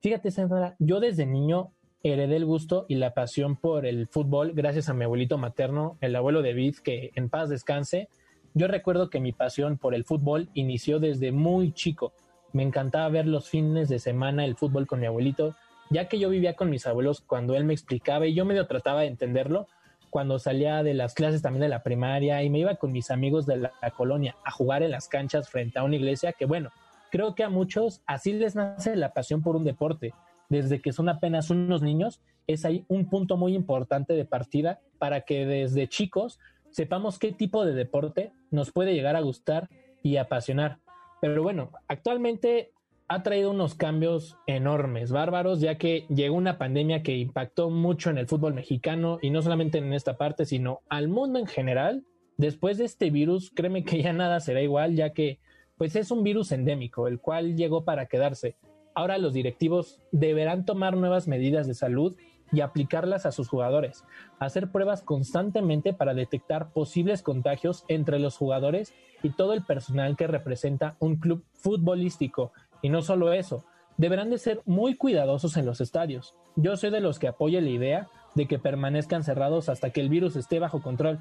Fíjate, 0.00 0.30
Sandra, 0.30 0.76
yo 0.78 0.98
desde 0.98 1.26
niño 1.26 1.72
heredé 2.02 2.36
el 2.36 2.46
gusto 2.46 2.86
y 2.88 2.94
la 2.94 3.12
pasión 3.12 3.56
por 3.56 3.84
el 3.84 4.06
fútbol 4.06 4.52
gracias 4.54 4.88
a 4.88 4.94
mi 4.94 5.04
abuelito 5.04 5.36
materno, 5.36 5.98
el 6.00 6.16
abuelo 6.16 6.40
David, 6.40 6.76
que 6.82 7.10
en 7.16 7.28
paz 7.28 7.50
descanse. 7.50 8.08
Yo 8.54 8.66
recuerdo 8.66 9.10
que 9.10 9.20
mi 9.20 9.32
pasión 9.32 9.76
por 9.76 9.94
el 9.94 10.04
fútbol 10.04 10.48
inició 10.54 11.00
desde 11.00 11.32
muy 11.32 11.72
chico. 11.72 12.14
Me 12.54 12.62
encantaba 12.62 13.10
ver 13.10 13.26
los 13.26 13.50
fines 13.50 13.90
de 13.90 13.98
semana 13.98 14.46
el 14.46 14.56
fútbol 14.56 14.86
con 14.86 15.00
mi 15.00 15.06
abuelito, 15.06 15.54
ya 15.90 16.08
que 16.08 16.18
yo 16.18 16.30
vivía 16.30 16.56
con 16.56 16.70
mis 16.70 16.86
abuelos 16.86 17.20
cuando 17.20 17.54
él 17.54 17.64
me 17.64 17.74
explicaba 17.74 18.26
y 18.26 18.32
yo 18.32 18.46
medio 18.46 18.66
trataba 18.66 19.02
de 19.02 19.08
entenderlo. 19.08 19.66
Cuando 20.08 20.38
salía 20.38 20.82
de 20.82 20.94
las 20.94 21.12
clases 21.12 21.42
también 21.42 21.60
de 21.60 21.68
la 21.68 21.82
primaria 21.82 22.42
y 22.42 22.48
me 22.48 22.60
iba 22.60 22.76
con 22.76 22.90
mis 22.90 23.10
amigos 23.10 23.44
de 23.44 23.58
la 23.58 23.90
colonia 23.94 24.34
a 24.44 24.50
jugar 24.50 24.82
en 24.82 24.92
las 24.92 25.08
canchas 25.08 25.50
frente 25.50 25.78
a 25.78 25.84
una 25.84 25.96
iglesia 25.96 26.32
que 26.32 26.46
bueno, 26.46 26.70
creo 27.10 27.34
que 27.34 27.44
a 27.44 27.48
muchos 27.48 28.02
así 28.06 28.32
les 28.32 28.56
nace 28.56 28.96
la 28.96 29.12
pasión 29.12 29.42
por 29.42 29.56
un 29.56 29.64
deporte. 29.64 30.14
Desde 30.48 30.80
que 30.80 30.92
son 30.92 31.08
apenas 31.08 31.50
unos 31.50 31.82
niños, 31.82 32.20
es 32.46 32.64
ahí 32.64 32.84
un 32.88 33.08
punto 33.08 33.36
muy 33.36 33.54
importante 33.54 34.14
de 34.14 34.24
partida 34.24 34.80
para 34.98 35.20
que 35.22 35.46
desde 35.46 35.88
chicos 35.88 36.38
sepamos 36.70 37.18
qué 37.18 37.32
tipo 37.32 37.64
de 37.64 37.74
deporte 37.74 38.32
nos 38.50 38.72
puede 38.72 38.94
llegar 38.94 39.16
a 39.16 39.20
gustar 39.20 39.68
y 40.02 40.16
apasionar. 40.16 40.78
Pero 41.20 41.42
bueno, 41.42 41.70
actualmente 41.88 42.72
ha 43.08 43.22
traído 43.22 43.50
unos 43.50 43.74
cambios 43.74 44.36
enormes, 44.46 45.10
bárbaros, 45.10 45.60
ya 45.60 45.78
que 45.78 46.06
llegó 46.08 46.36
una 46.36 46.58
pandemia 46.58 47.02
que 47.02 47.16
impactó 47.16 47.68
mucho 47.68 48.08
en 48.08 48.18
el 48.18 48.28
fútbol 48.28 48.54
mexicano 48.54 49.18
y 49.20 49.30
no 49.30 49.42
solamente 49.42 49.78
en 49.78 49.92
esta 49.92 50.16
parte, 50.16 50.46
sino 50.46 50.82
al 50.88 51.08
mundo 51.08 51.38
en 51.38 51.46
general. 51.46 52.04
Después 52.36 52.78
de 52.78 52.84
este 52.84 53.10
virus, 53.10 53.50
créeme 53.50 53.84
que 53.84 54.00
ya 54.00 54.12
nada 54.12 54.40
será 54.40 54.62
igual, 54.62 54.94
ya 54.94 55.12
que 55.12 55.40
pues 55.80 55.96
es 55.96 56.10
un 56.10 56.22
virus 56.22 56.52
endémico, 56.52 57.08
el 57.08 57.20
cual 57.20 57.56
llegó 57.56 57.86
para 57.86 58.04
quedarse. 58.04 58.54
Ahora 58.94 59.16
los 59.16 59.32
directivos 59.32 59.98
deberán 60.12 60.66
tomar 60.66 60.94
nuevas 60.94 61.26
medidas 61.26 61.66
de 61.66 61.72
salud 61.72 62.18
y 62.52 62.60
aplicarlas 62.60 63.24
a 63.24 63.32
sus 63.32 63.48
jugadores, 63.48 64.04
hacer 64.38 64.70
pruebas 64.70 65.00
constantemente 65.00 65.94
para 65.94 66.12
detectar 66.12 66.74
posibles 66.74 67.22
contagios 67.22 67.86
entre 67.88 68.18
los 68.18 68.36
jugadores 68.36 68.92
y 69.22 69.30
todo 69.30 69.54
el 69.54 69.64
personal 69.64 70.18
que 70.18 70.26
representa 70.26 70.96
un 70.98 71.16
club 71.16 71.44
futbolístico. 71.54 72.52
Y 72.82 72.90
no 72.90 73.00
solo 73.00 73.32
eso, 73.32 73.64
deberán 73.96 74.28
de 74.28 74.36
ser 74.36 74.60
muy 74.66 74.96
cuidadosos 74.96 75.56
en 75.56 75.64
los 75.64 75.80
estadios. 75.80 76.34
Yo 76.56 76.76
soy 76.76 76.90
de 76.90 77.00
los 77.00 77.18
que 77.18 77.28
apoya 77.28 77.62
la 77.62 77.70
idea 77.70 78.10
de 78.34 78.46
que 78.46 78.58
permanezcan 78.58 79.24
cerrados 79.24 79.70
hasta 79.70 79.88
que 79.88 80.02
el 80.02 80.10
virus 80.10 80.36
esté 80.36 80.58
bajo 80.58 80.82
control. 80.82 81.20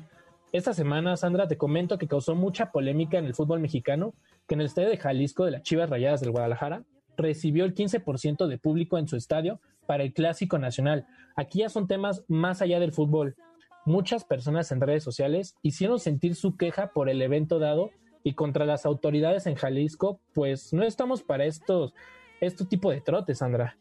Esta 0.52 0.74
semana, 0.74 1.16
Sandra, 1.16 1.48
te 1.48 1.60
comento 1.60 2.00
que 2.00 2.08
causó 2.08 2.34
mucha 2.34 2.72
polémica 2.72 3.20
en 3.20 3.26
el 3.26 3.36
fútbol 3.36 3.60
mexicano 3.60 4.16
que 4.48 4.56
en 4.56 4.62
el 4.62 4.66
estadio 4.66 4.90
de 4.90 4.98
Jalisco 4.98 5.46
de 5.46 5.52
las 5.52 5.62
Chivas 5.62 5.92
Rayadas 5.92 6.22
del 6.22 6.32
Guadalajara 6.32 6.86
recibió 7.18 7.66
el 7.66 7.76
15% 7.76 8.48
de 8.48 8.58
público 8.58 8.98
en 8.98 9.08
su 9.08 9.16
estadio 9.16 9.62
para 9.86 10.02
el 10.02 10.12
Clásico 10.12 10.58
Nacional. 10.58 11.06
Aquí 11.36 11.60
ya 11.60 11.70
son 11.70 11.88
temas 11.88 12.24
más 12.28 12.64
allá 12.64 12.80
del 12.80 12.94
fútbol. 12.94 13.36
Muchas 13.86 14.26
personas 14.26 14.72
en 14.72 14.82
redes 14.82 15.04
sociales 15.04 15.56
hicieron 15.62 16.00
sentir 16.00 16.34
su 16.34 16.58
queja 16.58 16.94
por 16.94 17.10
el 17.10 17.22
evento 17.22 17.60
dado 17.60 17.92
y 18.24 18.34
contra 18.34 18.66
las 18.66 18.88
autoridades 18.88 19.46
en 19.46 19.54
Jalisco, 19.54 20.20
pues 20.34 20.74
no 20.74 20.82
estamos 20.82 21.22
para 21.22 21.46
estos, 21.46 21.94
este 22.42 22.66
tipo 22.66 22.90
de 22.90 23.02
trotes, 23.02 23.38
Sandra. 23.38 23.78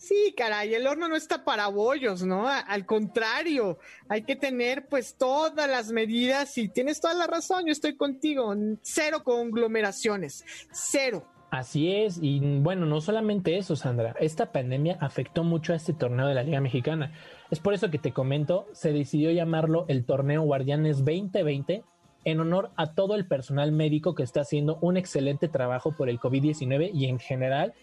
Sí, 0.00 0.32
caray, 0.34 0.72
el 0.72 0.86
horno 0.86 1.08
no 1.08 1.14
está 1.14 1.44
para 1.44 1.66
bollos, 1.66 2.22
¿no? 2.22 2.48
Al 2.48 2.86
contrario, 2.86 3.78
hay 4.08 4.22
que 4.22 4.34
tener 4.34 4.86
pues 4.86 5.14
todas 5.14 5.68
las 5.68 5.92
medidas 5.92 6.56
y 6.56 6.70
tienes 6.70 7.02
toda 7.02 7.12
la 7.12 7.26
razón, 7.26 7.66
yo 7.66 7.72
estoy 7.72 7.98
contigo, 7.98 8.54
cero 8.80 9.20
conglomeraciones, 9.22 10.42
cero. 10.72 11.26
Así 11.50 11.94
es, 11.94 12.18
y 12.22 12.40
bueno, 12.40 12.86
no 12.86 13.02
solamente 13.02 13.58
eso, 13.58 13.76
Sandra, 13.76 14.16
esta 14.20 14.52
pandemia 14.52 14.96
afectó 15.02 15.44
mucho 15.44 15.74
a 15.74 15.76
este 15.76 15.92
torneo 15.92 16.26
de 16.28 16.34
la 16.34 16.44
Liga 16.44 16.62
Mexicana. 16.62 17.12
Es 17.50 17.60
por 17.60 17.74
eso 17.74 17.90
que 17.90 17.98
te 17.98 18.12
comento, 18.12 18.68
se 18.72 18.92
decidió 18.92 19.30
llamarlo 19.30 19.84
el 19.88 20.06
Torneo 20.06 20.40
Guardianes 20.40 21.04
2020 21.04 21.84
en 22.24 22.40
honor 22.40 22.70
a 22.76 22.94
todo 22.94 23.16
el 23.16 23.26
personal 23.26 23.70
médico 23.70 24.14
que 24.14 24.22
está 24.22 24.40
haciendo 24.40 24.78
un 24.80 24.96
excelente 24.96 25.48
trabajo 25.48 25.92
por 25.92 26.08
el 26.08 26.18
COVID-19 26.18 26.90
y 26.94 27.04
en 27.04 27.18
general, 27.18 27.74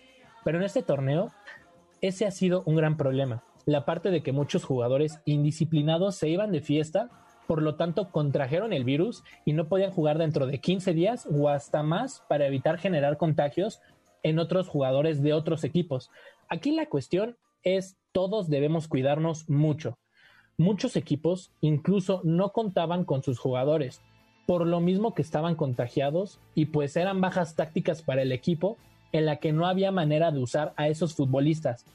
pero 0.43 0.57
en 0.57 0.63
este 0.63 0.81
torneo 0.81 1.31
ese 2.01 2.25
ha 2.25 2.31
sido 2.31 2.63
un 2.65 2.75
gran 2.75 2.97
problema. 2.97 3.43
La 3.65 3.85
parte 3.85 4.11
de 4.11 4.23
que 4.23 4.31
muchos 4.31 4.63
jugadores 4.63 5.19
indisciplinados 5.25 6.15
se 6.15 6.29
iban 6.29 6.51
de 6.51 6.61
fiesta 6.61 7.09
por 7.47 7.61
lo 7.61 7.75
tanto 7.75 8.11
contrajeron 8.11 8.73
el 8.73 8.83
virus 8.83 9.23
y 9.45 9.53
no 9.53 9.67
podían 9.67 9.91
jugar 9.91 10.17
dentro 10.17 10.45
de 10.45 10.59
15 10.59 10.93
días 10.93 11.27
o 11.31 11.49
hasta 11.49 11.81
más 11.81 12.23
para 12.27 12.45
evitar 12.45 12.77
generar 12.77 13.17
contagios 13.17 13.79
en 14.21 14.37
otros 14.37 14.67
jugadores 14.67 15.23
de 15.23 15.33
otros 15.33 15.63
equipos. 15.63 16.11
Aquí 16.49 16.71
la 16.71 16.87
cuestión 16.87 17.37
es 17.63 17.97
todos 18.11 18.49
debemos 18.49 18.87
cuidarnos 18.87 19.49
mucho. 19.49 19.97
Muchos 20.57 20.95
equipos 20.95 21.51
incluso 21.61 22.21
no 22.23 22.51
contaban 22.51 23.05
con 23.05 23.23
sus 23.23 23.39
jugadores, 23.39 24.01
por 24.45 24.67
lo 24.67 24.81
mismo 24.81 25.13
que 25.13 25.21
estaban 25.21 25.55
contagiados 25.55 26.39
y 26.53 26.65
pues 26.65 26.97
eran 26.97 27.21
bajas 27.21 27.55
tácticas 27.55 28.01
para 28.01 28.23
el 28.23 28.31
equipo 28.31 28.77
en 29.11 29.25
la 29.25 29.37
que 29.37 29.53
no 29.53 29.65
había 29.65 29.91
manera 29.91 30.31
de 30.31 30.39
usar 30.39 30.73
a 30.75 30.87
esos 30.87 31.15
futbolistas. 31.15 31.85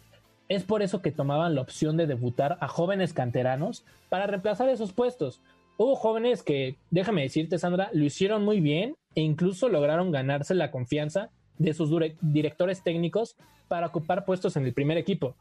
Es 0.48 0.64
por 0.64 0.82
eso 0.82 1.02
que 1.02 1.12
tomaban 1.12 1.54
la 1.54 1.62
opción 1.62 1.96
de 1.96 2.06
debutar 2.06 2.58
a 2.60 2.68
jóvenes 2.68 3.12
canteranos 3.12 3.84
para 4.08 4.26
reemplazar 4.26 4.68
esos 4.68 4.92
puestos. 4.92 5.40
Hubo 5.78 5.96
jóvenes 5.96 6.42
que, 6.42 6.76
déjame 6.90 7.22
decirte 7.22 7.58
Sandra, 7.58 7.90
lo 7.92 8.04
hicieron 8.04 8.44
muy 8.44 8.60
bien 8.60 8.94
e 9.14 9.22
incluso 9.22 9.68
lograron 9.68 10.10
ganarse 10.10 10.54
la 10.54 10.70
confianza 10.70 11.30
de 11.58 11.74
sus 11.74 11.90
directores 12.20 12.82
técnicos 12.82 13.36
para 13.68 13.86
ocupar 13.86 14.24
puestos 14.24 14.56
en 14.56 14.66
el 14.66 14.74
primer 14.74 14.98
equipo. 14.98 15.34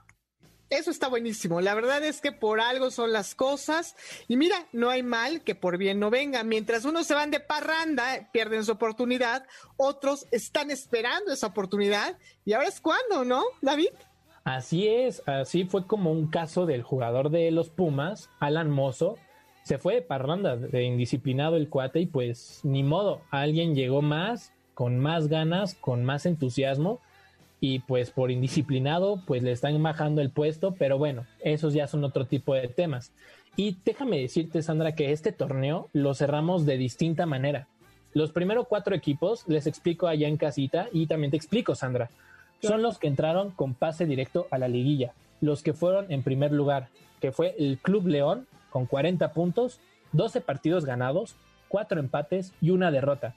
Eso 0.71 0.89
está 0.89 1.09
buenísimo. 1.09 1.59
La 1.59 1.75
verdad 1.75 2.01
es 2.01 2.21
que 2.21 2.31
por 2.31 2.61
algo 2.61 2.91
son 2.91 3.11
las 3.11 3.35
cosas. 3.35 3.93
Y 4.29 4.37
mira, 4.37 4.55
no 4.71 4.89
hay 4.89 5.03
mal 5.03 5.41
que 5.41 5.53
por 5.53 5.77
bien 5.77 5.99
no 5.99 6.09
venga. 6.09 6.45
Mientras 6.45 6.85
unos 6.85 7.05
se 7.07 7.13
van 7.13 7.29
de 7.29 7.41
parranda, 7.41 8.29
pierden 8.31 8.63
su 8.63 8.71
oportunidad, 8.71 9.45
otros 9.75 10.27
están 10.31 10.71
esperando 10.71 11.33
esa 11.33 11.47
oportunidad. 11.47 12.17
Y 12.45 12.53
ahora 12.53 12.69
es 12.69 12.79
cuando, 12.79 13.25
¿no, 13.25 13.43
David? 13.61 13.89
Así 14.45 14.87
es, 14.87 15.21
así 15.27 15.65
fue 15.65 15.85
como 15.85 16.09
un 16.09 16.27
caso 16.27 16.65
del 16.65 16.83
jugador 16.83 17.31
de 17.31 17.51
los 17.51 17.69
Pumas, 17.69 18.29
Alan 18.39 18.71
Mozo. 18.71 19.17
Se 19.63 19.77
fue 19.77 19.95
de 19.95 20.01
parranda, 20.01 20.55
de 20.55 20.83
indisciplinado 20.83 21.57
el 21.57 21.67
cuate, 21.67 21.99
y 21.99 22.05
pues 22.05 22.61
ni 22.63 22.81
modo, 22.81 23.21
alguien 23.29 23.75
llegó 23.75 24.01
más, 24.01 24.53
con 24.73 24.99
más 24.99 25.27
ganas, 25.27 25.75
con 25.75 26.05
más 26.05 26.25
entusiasmo 26.25 27.01
y 27.63 27.79
pues 27.79 28.09
por 28.09 28.31
indisciplinado 28.31 29.21
pues 29.25 29.43
le 29.43 29.51
están 29.51 29.81
bajando 29.81 30.19
el 30.19 30.31
puesto, 30.31 30.73
pero 30.77 30.97
bueno, 30.97 31.25
esos 31.39 31.73
ya 31.73 31.87
son 31.87 32.03
otro 32.03 32.25
tipo 32.25 32.55
de 32.55 32.67
temas. 32.67 33.13
Y 33.55 33.77
déjame 33.85 34.19
decirte, 34.19 34.63
Sandra, 34.63 34.95
que 34.95 35.11
este 35.11 35.31
torneo 35.31 35.87
lo 35.93 36.13
cerramos 36.13 36.65
de 36.65 36.77
distinta 36.77 37.25
manera. 37.25 37.67
Los 38.13 38.31
primeros 38.31 38.67
cuatro 38.67 38.95
equipos, 38.95 39.47
les 39.47 39.67
explico 39.67 40.07
allá 40.07 40.27
en 40.27 40.37
casita 40.37 40.89
y 40.91 41.05
también 41.05 41.31
te 41.31 41.37
explico, 41.37 41.75
Sandra, 41.75 42.09
son 42.61 42.81
los 42.81 42.97
que 42.97 43.07
entraron 43.07 43.51
con 43.51 43.75
pase 43.75 44.05
directo 44.05 44.47
a 44.51 44.57
la 44.57 44.67
liguilla, 44.67 45.13
los 45.39 45.61
que 45.61 45.73
fueron 45.73 46.11
en 46.11 46.23
primer 46.23 46.51
lugar, 46.51 46.89
que 47.21 47.31
fue 47.31 47.55
el 47.59 47.77
Club 47.77 48.07
León 48.07 48.47
con 48.71 48.87
40 48.87 49.33
puntos, 49.33 49.79
12 50.13 50.41
partidos 50.41 50.85
ganados, 50.85 51.35
4 51.67 51.99
empates 51.99 52.53
y 52.59 52.71
una 52.71 52.89
derrota. 52.89 53.35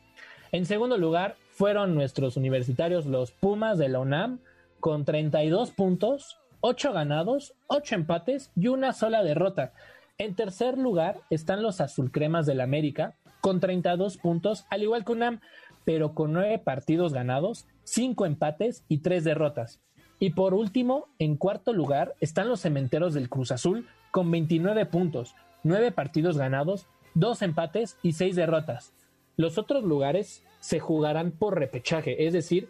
En 0.51 0.65
segundo 0.67 0.97
lugar, 0.97 1.37
fueron 1.55 1.95
nuestros 1.95 2.37
universitarios, 2.37 3.07
los 3.07 3.31
Pumas 3.31 3.79
de 3.79 3.88
la 3.88 4.01
UNAM, 4.01 4.40
con 4.81 5.05
32 5.05 5.71
puntos, 5.71 6.38
8 6.61 6.93
ganados, 6.93 7.55
8 7.69 7.95
empates 7.95 8.51
y 8.57 8.67
una 8.67 8.93
sola 8.93 9.23
derrota. 9.23 9.73
En 10.19 10.35
tercer 10.35 10.77
lugar 10.77 11.21
están 11.31 11.62
los 11.62 11.81
Azulcremas 11.81 12.45
del 12.47 12.61
América, 12.61 13.14
con 13.40 13.61
32 13.61 14.17
puntos, 14.17 14.67
al 14.69 14.83
igual 14.83 15.05
que 15.05 15.12
UNAM, 15.12 15.40
pero 15.85 16.12
con 16.12 16.33
9 16.33 16.59
partidos 16.59 17.12
ganados, 17.12 17.67
5 17.85 18.27
empates 18.27 18.85
y 18.88 18.99
3 18.99 19.23
derrotas. 19.23 19.81
Y 20.19 20.31
por 20.31 20.55
último, 20.55 21.07
en 21.21 21.37
cuarto 21.37 21.73
lugar 21.73 22.14
están 22.21 22.49
los 22.49 22.62
Cementeros 22.62 23.14
del 23.14 23.29
Cruz 23.29 23.53
Azul, 23.53 23.87
con 24.11 24.29
29 24.31 24.87
puntos, 24.87 25.37
9 25.62 25.93
partidos 25.93 26.37
ganados, 26.37 26.88
2 27.14 27.43
empates 27.43 27.97
y 28.03 28.14
6 28.14 28.35
derrotas. 28.35 28.93
Los 29.37 29.59
otros 29.59 29.85
lugares 29.85 30.43
se 30.64 30.81
jugarán 30.81 31.31
por 31.31 31.59
repechaje, 31.59 32.27
es 32.27 32.33
decir, 32.33 32.68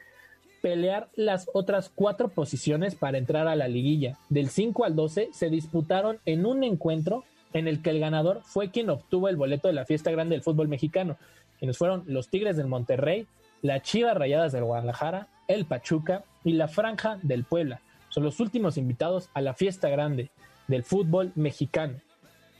pelear 0.61 1.11
las 1.14 1.48
otras 1.54 1.92
cuatro 1.94 2.26
posiciones 2.26 2.96
para 2.96 3.18
entrar 3.18 3.46
a 3.46 3.54
la 3.54 3.68
liguilla. 3.68 4.18
Del 4.30 4.48
5 4.48 4.85
al 4.85 4.96
12 4.96 5.28
se 5.33 5.48
disputaron 5.48 6.18
en 6.26 6.44
un 6.44 6.64
encuentro 6.64 7.22
en 7.52 7.68
el 7.68 7.83
que 7.83 7.90
el 7.90 8.00
ganador 8.00 8.40
fue 8.42 8.72
quien 8.72 8.90
obtuvo 8.90 9.28
el 9.28 9.37
boleto 9.37 9.68
de 9.68 9.74
la 9.74 9.87
fiesta 9.87 10.11
grande 10.11 10.35
del 10.35 10.42
fútbol 10.42 10.66
mexicano, 10.66 11.18
quienes 11.61 11.78
fueron 11.78 12.02
los 12.09 12.30
Tigres 12.30 12.57
del 12.57 12.66
Monterrey, 12.66 13.28
la 13.62 13.80
Chivas 13.80 14.16
Rayadas 14.16 14.50
del 14.50 14.64
Guadalajara, 14.64 15.28
el 15.46 15.64
Pachuca 15.64 16.24
y 16.42 16.54
la 16.54 16.66
Franja 16.66 17.20
del 17.22 17.44
Puebla. 17.44 17.80
Son 18.09 18.24
los 18.24 18.40
últimos 18.40 18.76
invitados 18.76 19.30
a 19.35 19.40
la 19.40 19.54
fiesta 19.54 19.88
grande 19.88 20.30
del 20.66 20.83
fútbol 20.83 21.30
mexicano 21.37 22.00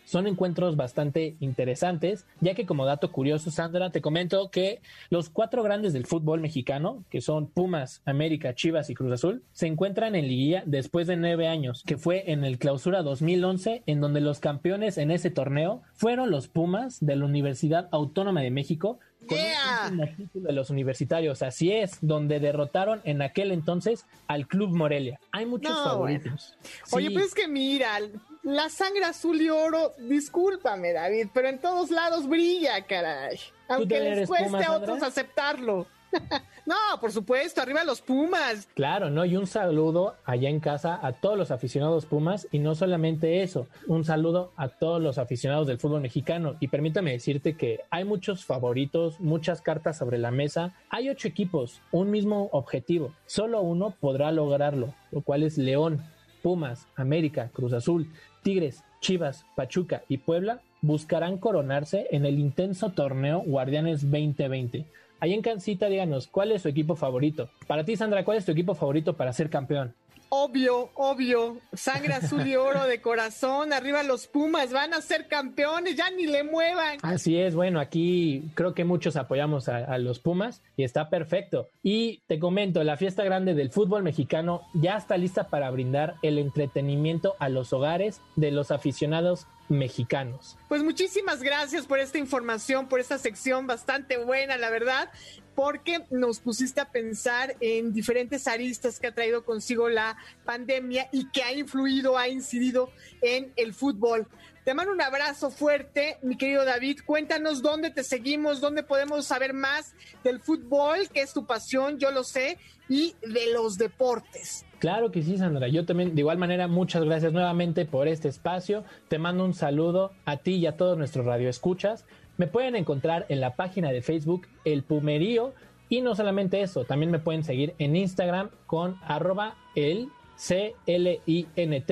son 0.04 0.26
encuentros 0.26 0.76
bastante 0.76 1.36
interesantes, 1.40 2.26
ya 2.40 2.54
que 2.54 2.66
como 2.66 2.86
dato 2.86 3.10
curioso, 3.12 3.50
Sandra, 3.50 3.90
te 3.90 4.00
comento 4.00 4.50
que 4.50 4.80
los 5.10 5.30
cuatro 5.30 5.62
grandes 5.62 5.92
del 5.92 6.06
fútbol 6.06 6.40
mexicano, 6.40 7.04
que 7.10 7.20
son 7.20 7.46
Pumas, 7.46 8.02
América, 8.04 8.54
Chivas 8.54 8.90
y 8.90 8.94
Cruz 8.94 9.12
Azul, 9.12 9.42
se 9.52 9.66
encuentran 9.66 10.14
en 10.14 10.28
liguilla 10.28 10.62
después 10.66 11.06
de 11.06 11.16
nueve 11.16 11.48
años, 11.48 11.82
que 11.86 11.96
fue 11.96 12.30
en 12.32 12.44
el 12.44 12.58
clausura 12.58 13.02
2011, 13.02 13.82
en 13.86 14.00
donde 14.00 14.20
los 14.20 14.40
campeones 14.40 14.98
en 14.98 15.10
ese 15.10 15.30
torneo 15.30 15.82
fueron 15.94 16.30
los 16.30 16.48
Pumas 16.48 16.98
de 17.00 17.16
la 17.16 17.24
Universidad 17.24 17.88
Autónoma 17.92 18.42
de 18.42 18.50
México, 18.50 18.98
con 19.26 20.00
un 20.00 20.16
título 20.16 20.46
de 20.48 20.52
los 20.52 20.70
universitarios, 20.70 21.42
así 21.42 21.72
es, 21.72 21.98
donde 22.00 22.40
derrotaron 22.40 23.00
en 23.04 23.22
aquel 23.22 23.52
entonces 23.52 24.06
al 24.26 24.46
Club 24.46 24.70
Morelia. 24.74 25.20
Hay 25.32 25.46
muchos 25.46 25.74
favoritos. 25.82 26.56
Oye, 26.92 27.10
pues 27.10 27.26
es 27.26 27.34
que 27.34 27.48
mira, 27.48 27.98
la 28.42 28.68
sangre 28.68 29.04
azul 29.04 29.40
y 29.40 29.48
oro, 29.48 29.94
discúlpame, 29.98 30.92
David, 30.92 31.28
pero 31.32 31.48
en 31.48 31.58
todos 31.58 31.90
lados 31.90 32.28
brilla, 32.28 32.84
caray. 32.87 33.38
Aunque 33.68 34.00
les 34.00 34.28
cueste 34.28 34.64
a 34.64 34.72
otros 34.72 35.02
aceptarlo. 35.02 35.87
no, 36.66 36.74
por 37.00 37.12
supuesto, 37.12 37.61
arriba 37.61 37.85
los 37.85 38.00
Pumas. 38.00 38.68
Claro, 38.74 39.11
¿no? 39.11 39.24
Y 39.24 39.37
un 39.37 39.46
saludo 39.46 40.16
allá 40.24 40.48
en 40.48 40.61
casa 40.61 40.98
a 41.03 41.12
todos 41.12 41.37
los 41.37 41.50
aficionados 41.50 42.07
Pumas 42.07 42.48
y 42.53 42.59
no 42.59 42.74
solamente 42.74 43.42
eso, 43.42 43.66
un 43.87 44.05
saludo 44.05 44.53
a 44.57 44.68
todos 44.68 45.00
los 45.00 45.18
aficionados 45.18 45.66
del 45.66 45.79
fútbol 45.79 46.00
mexicano. 46.00 46.57
Y 46.61 46.68
permítame 46.68 47.12
decirte 47.12 47.57
que 47.57 47.81
hay 47.90 48.05
muchos 48.05 48.44
favoritos, 48.44 49.20
muchas 49.20 49.61
cartas 49.61 49.98
sobre 49.98 50.18
la 50.18 50.31
mesa. 50.31 50.74
Hay 50.90 51.09
ocho 51.09 51.29
equipos, 51.29 51.81
un 51.92 52.11
mismo 52.11 52.48
objetivo. 52.53 53.12
Solo 53.27 53.61
uno 53.61 53.94
podrá 53.98 54.33
lograrlo, 54.33 54.94
lo 55.11 55.22
cual 55.22 55.42
es 55.42 55.59
León. 55.59 56.03
Pumas, 56.42 56.87
América, 56.94 57.50
Cruz 57.55 57.72
Azul, 57.72 58.12
Tigres, 58.42 58.85
Chivas, 59.00 59.46
Pachuca 59.57 60.03
y 60.09 60.18
Puebla 60.18 60.61
buscarán 60.83 61.38
coronarse 61.38 62.07
en 62.11 62.27
el 62.27 62.38
intenso 62.38 62.90
torneo 62.90 63.40
Guardianes 63.40 64.03
2020. 64.03 64.85
Ahí 65.20 65.33
en 65.33 65.42
Cancita, 65.42 65.88
díganos, 65.88 66.27
¿cuál 66.27 66.53
es 66.53 66.62
su 66.62 66.68
equipo 66.68 66.96
favorito? 66.96 67.48
Para 67.66 67.85
ti, 67.85 67.96
Sandra, 67.96 68.24
¿cuál 68.24 68.38
es 68.38 68.44
tu 68.44 68.53
equipo 68.53 68.74
favorito 68.74 69.14
para 69.14 69.33
ser 69.33 69.50
campeón? 69.50 69.94
Obvio, 70.37 70.90
obvio. 70.94 71.59
Sangre 71.74 72.14
azul 72.14 72.44
y 72.44 72.57
oro 72.57 72.87
de 72.87 73.00
corazón. 73.00 73.72
Arriba 73.72 74.03
los 74.03 74.27
Pumas. 74.27 74.72
Van 74.72 74.92
a 74.92 75.00
ser 75.00 75.29
campeones. 75.29 75.94
Ya 75.94 76.11
ni 76.11 76.27
le 76.27 76.42
muevan. 76.42 76.98
Así 77.03 77.38
es. 77.38 77.55
Bueno, 77.55 77.79
aquí 77.79 78.42
creo 78.55 78.74
que 78.74 78.83
muchos 78.83 79.14
apoyamos 79.14 79.68
a, 79.68 79.96
los 79.98 80.18
Pumas 80.18 80.61
y 80.77 80.83
está 80.83 81.09
perfecto. 81.09 81.68
Y 81.85 82.20
te 82.27 82.40
comento, 82.40 82.83
la 82.83 82.96
fiesta 82.96 83.22
grande 83.22 83.55
del 83.55 83.70
fútbol 83.70 84.03
mexicano 84.03 84.62
ya 84.74 84.96
está 84.96 85.16
lista 85.16 85.44
para 85.50 85.70
brindar 85.70 86.16
el 86.22 86.38
entretenimiento 86.38 87.37
a 87.38 87.48
los 87.48 87.72
hogares 87.72 88.20
de 88.35 88.50
los 88.50 88.72
aficionados 88.72 89.46
mexicanos. 89.68 90.57
Pues 90.68 90.83
muchísimas 90.83 91.42
gracias 91.42 91.87
por 91.87 91.98
esta 91.98 92.18
información, 92.18 92.88
por 92.88 93.00
esta 93.00 93.18
sección 93.18 93.66
bastante 93.66 94.18
buena, 94.18 94.57
la 94.57 94.70
verdad 94.70 95.11
porque 95.55 96.05
nos 96.11 96.40
pusiste 96.40 96.81
a 96.81 96.90
pensar 96.90 97.57
en 97.61 97.92
diferentes 97.92 98.48
aristas 98.48 98.98
que 98.98 99.07
ha 99.07 99.14
traído 99.14 99.44
consigo 99.44 99.88
la 99.88 100.16
pandemia 100.44 101.09
y 101.12 101.31
que 101.31 101.42
ha 101.42 101.53
influido, 101.53 102.18
ha 102.18 102.29
incidido 102.29 102.90
en 103.22 103.53
el 103.57 103.72
fútbol. 103.72 104.27
Te 104.64 104.72
mando 104.72 104.92
un 104.92 105.03
abrazo 105.03 105.50
fuerte, 105.50 106.18
mi 106.22 106.37
querido 106.38 106.64
David. 106.64 107.00
Cuéntanos 107.05 107.61
dónde 107.61 107.90
te 107.90 108.03
seguimos, 108.03 108.61
dónde 108.61 108.83
podemos 108.83 109.27
saber 109.27 109.53
más 109.53 109.94
del 110.22 110.40
fútbol, 110.40 111.09
que 111.11 111.20
es 111.20 111.35
tu 111.35 111.46
pasión, 111.46 111.98
yo 111.98 112.11
lo 112.11 112.24
sé, 112.24 112.59
y 112.88 113.14
de 113.20 113.53
los 113.53 113.77
deportes. 113.77 114.64
Claro 114.84 115.10
que 115.10 115.22
sí, 115.22 115.38
Sandra. 115.38 115.66
Yo 115.68 115.86
también, 115.86 116.14
de 116.14 116.20
igual 116.20 116.36
manera, 116.36 116.68
muchas 116.68 117.02
gracias 117.04 117.32
nuevamente 117.32 117.86
por 117.86 118.06
este 118.06 118.28
espacio. 118.28 118.84
Te 119.08 119.18
mando 119.18 119.42
un 119.42 119.54
saludo 119.54 120.12
a 120.26 120.36
ti 120.36 120.56
y 120.56 120.66
a 120.66 120.76
todos 120.76 120.98
nuestros 120.98 121.24
radioescuchas. 121.24 122.04
Me 122.36 122.48
pueden 122.48 122.76
encontrar 122.76 123.24
en 123.30 123.40
la 123.40 123.56
página 123.56 123.92
de 123.92 124.02
Facebook 124.02 124.46
El 124.66 124.82
Pumerío 124.82 125.54
y 125.88 126.02
no 126.02 126.14
solamente 126.14 126.60
eso, 126.60 126.84
también 126.84 127.10
me 127.10 127.18
pueden 127.18 127.44
seguir 127.44 127.72
en 127.78 127.96
Instagram 127.96 128.50
con 128.66 128.96
arroba 129.04 129.56
el 129.74 130.10
CLINT 130.36 131.90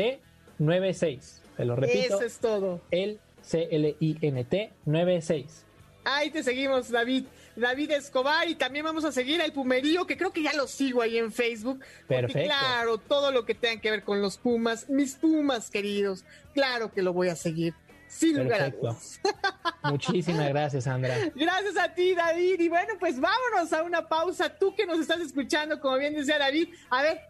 96. 0.58 1.42
Te 1.56 1.64
lo 1.64 1.76
repito. 1.76 2.16
Eso 2.16 2.20
es 2.20 2.40
todo. 2.40 2.82
El 2.90 3.20
CLINT 3.50 4.52
96. 4.84 5.64
Ahí 6.04 6.30
te 6.30 6.42
seguimos, 6.42 6.90
David. 6.90 7.24
David 7.56 7.90
Escobar 7.92 8.48
y 8.48 8.54
también 8.54 8.84
vamos 8.84 9.04
a 9.04 9.12
seguir 9.12 9.40
al 9.42 9.52
Pumerío, 9.52 10.06
que 10.06 10.16
creo 10.16 10.32
que 10.32 10.42
ya 10.42 10.52
lo 10.52 10.66
sigo 10.66 11.02
ahí 11.02 11.18
en 11.18 11.32
Facebook. 11.32 11.80
Perfecto. 12.08 12.48
Claro, 12.48 12.98
todo 12.98 13.30
lo 13.32 13.44
que 13.44 13.54
tenga 13.54 13.80
que 13.80 13.90
ver 13.90 14.04
con 14.04 14.20
los 14.20 14.38
Pumas, 14.38 14.88
mis 14.88 15.14
Pumas 15.14 15.70
queridos, 15.70 16.24
claro 16.54 16.92
que 16.92 17.02
lo 17.02 17.12
voy 17.12 17.28
a 17.28 17.36
seguir 17.36 17.74
Sin 18.08 18.42
lugar 18.42 18.74
Muchísimas 19.84 20.48
gracias, 20.48 20.84
Sandra. 20.84 21.16
Gracias 21.34 21.76
a 21.78 21.94
ti, 21.94 22.14
David. 22.14 22.60
Y 22.60 22.68
bueno, 22.68 22.94
pues 23.00 23.18
vámonos 23.20 23.72
a 23.72 23.82
una 23.82 24.06
pausa. 24.08 24.48
Tú 24.48 24.74
que 24.74 24.86
nos 24.86 24.98
estás 24.98 25.20
escuchando, 25.20 25.80
como 25.80 25.98
bien 25.98 26.14
decía 26.14 26.38
David, 26.38 26.68
a 26.90 27.02
ver, 27.02 27.20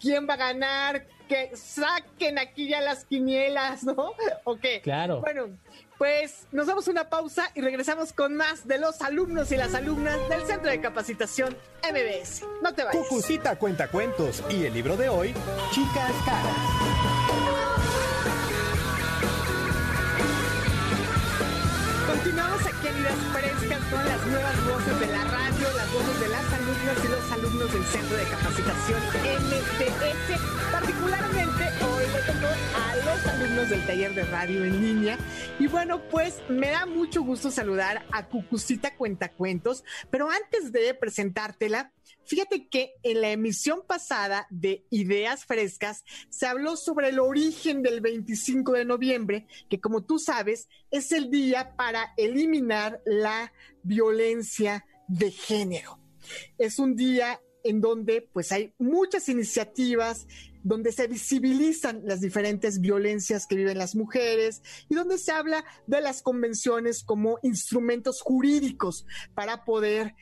¿quién 0.00 0.28
va 0.28 0.34
a 0.34 0.38
ganar? 0.38 1.06
Que 1.28 1.52
saquen 1.54 2.38
aquí 2.38 2.68
ya 2.68 2.80
las 2.80 3.04
quinielas, 3.04 3.84
¿no? 3.84 4.12
¿O 4.44 4.56
qué? 4.56 4.80
Claro. 4.82 5.20
Bueno, 5.20 5.56
pues 6.02 6.48
nos 6.50 6.66
damos 6.66 6.88
una 6.88 7.08
pausa 7.08 7.48
y 7.54 7.60
regresamos 7.60 8.12
con 8.12 8.34
más 8.34 8.66
de 8.66 8.76
los 8.76 9.00
alumnos 9.02 9.52
y 9.52 9.56
las 9.56 9.72
alumnas 9.72 10.18
del 10.28 10.44
Centro 10.48 10.68
de 10.68 10.80
Capacitación 10.80 11.56
MBS. 11.80 12.42
No 12.60 12.74
te 12.74 12.82
vayas. 12.82 13.06
Cucucita 13.06 13.54
cuenta 13.54 13.86
cuentos 13.86 14.42
y 14.50 14.64
el 14.64 14.74
libro 14.74 14.96
de 14.96 15.08
hoy, 15.08 15.32
Chicas 15.70 16.10
Caras. 16.24 16.56
Continuamos 22.08 22.66
aquí 22.66 22.88
en 22.88 22.98
Ideas 22.98 23.18
Frescas 23.32 23.80
con 23.88 24.04
las 24.04 24.26
nuevas 24.26 24.66
voces 24.66 24.98
de 24.98 25.06
la 25.06 25.22
radio, 25.22 25.66
las 25.76 25.92
voces 25.92 26.20
de 26.20 26.28
las 26.30 26.52
alumnas 26.52 26.96
y 27.04 27.08
los 27.08 27.30
alumnos 27.30 27.72
del 27.72 27.84
Centro 27.84 28.16
de 28.16 28.24
Capacitación 28.24 29.00
MTS. 29.46 30.72
Particularmente 30.72 31.84
hoy 31.84 31.91
a 32.48 32.96
los 32.96 33.26
alumnos 33.26 33.70
del 33.70 33.86
taller 33.86 34.14
de 34.14 34.24
radio 34.24 34.64
en 34.64 34.80
línea. 34.80 35.18
Y 35.58 35.66
bueno, 35.66 36.02
pues 36.10 36.42
me 36.48 36.70
da 36.70 36.86
mucho 36.86 37.22
gusto 37.22 37.50
saludar 37.50 38.04
a 38.12 38.26
Cucucita 38.26 38.96
Cuentacuentos, 38.96 39.84
pero 40.10 40.30
antes 40.30 40.72
de 40.72 40.94
presentártela, 40.94 41.92
Fíjate 42.24 42.68
que 42.68 42.94
en 43.02 43.20
la 43.20 43.30
emisión 43.30 43.82
pasada 43.84 44.46
de 44.48 44.86
Ideas 44.90 45.44
Frescas 45.44 46.04
se 46.30 46.46
habló 46.46 46.76
sobre 46.76 47.08
el 47.08 47.18
origen 47.18 47.82
del 47.82 48.00
25 48.00 48.72
de 48.72 48.84
noviembre, 48.84 49.46
que 49.68 49.80
como 49.80 50.04
tú 50.04 50.20
sabes 50.20 50.68
es 50.92 51.10
el 51.10 51.30
día 51.30 51.74
para 51.76 52.14
eliminar 52.16 53.00
la 53.04 53.52
violencia 53.82 54.86
de 55.08 55.32
género. 55.32 55.98
Es 56.58 56.78
un 56.78 56.94
día 56.94 57.40
en 57.64 57.80
donde 57.80 58.22
pues 58.32 58.52
hay 58.52 58.72
muchas 58.78 59.28
iniciativas 59.28 60.26
donde 60.62 60.92
se 60.92 61.06
visibilizan 61.06 62.02
las 62.04 62.20
diferentes 62.20 62.80
violencias 62.80 63.46
que 63.46 63.56
viven 63.56 63.78
las 63.78 63.94
mujeres 63.94 64.62
y 64.88 64.94
donde 64.94 65.18
se 65.18 65.32
habla 65.32 65.64
de 65.86 66.00
las 66.00 66.22
convenciones 66.22 67.04
como 67.04 67.38
instrumentos 67.42 68.20
jurídicos 68.20 69.06
para 69.34 69.64
poder 69.64 70.14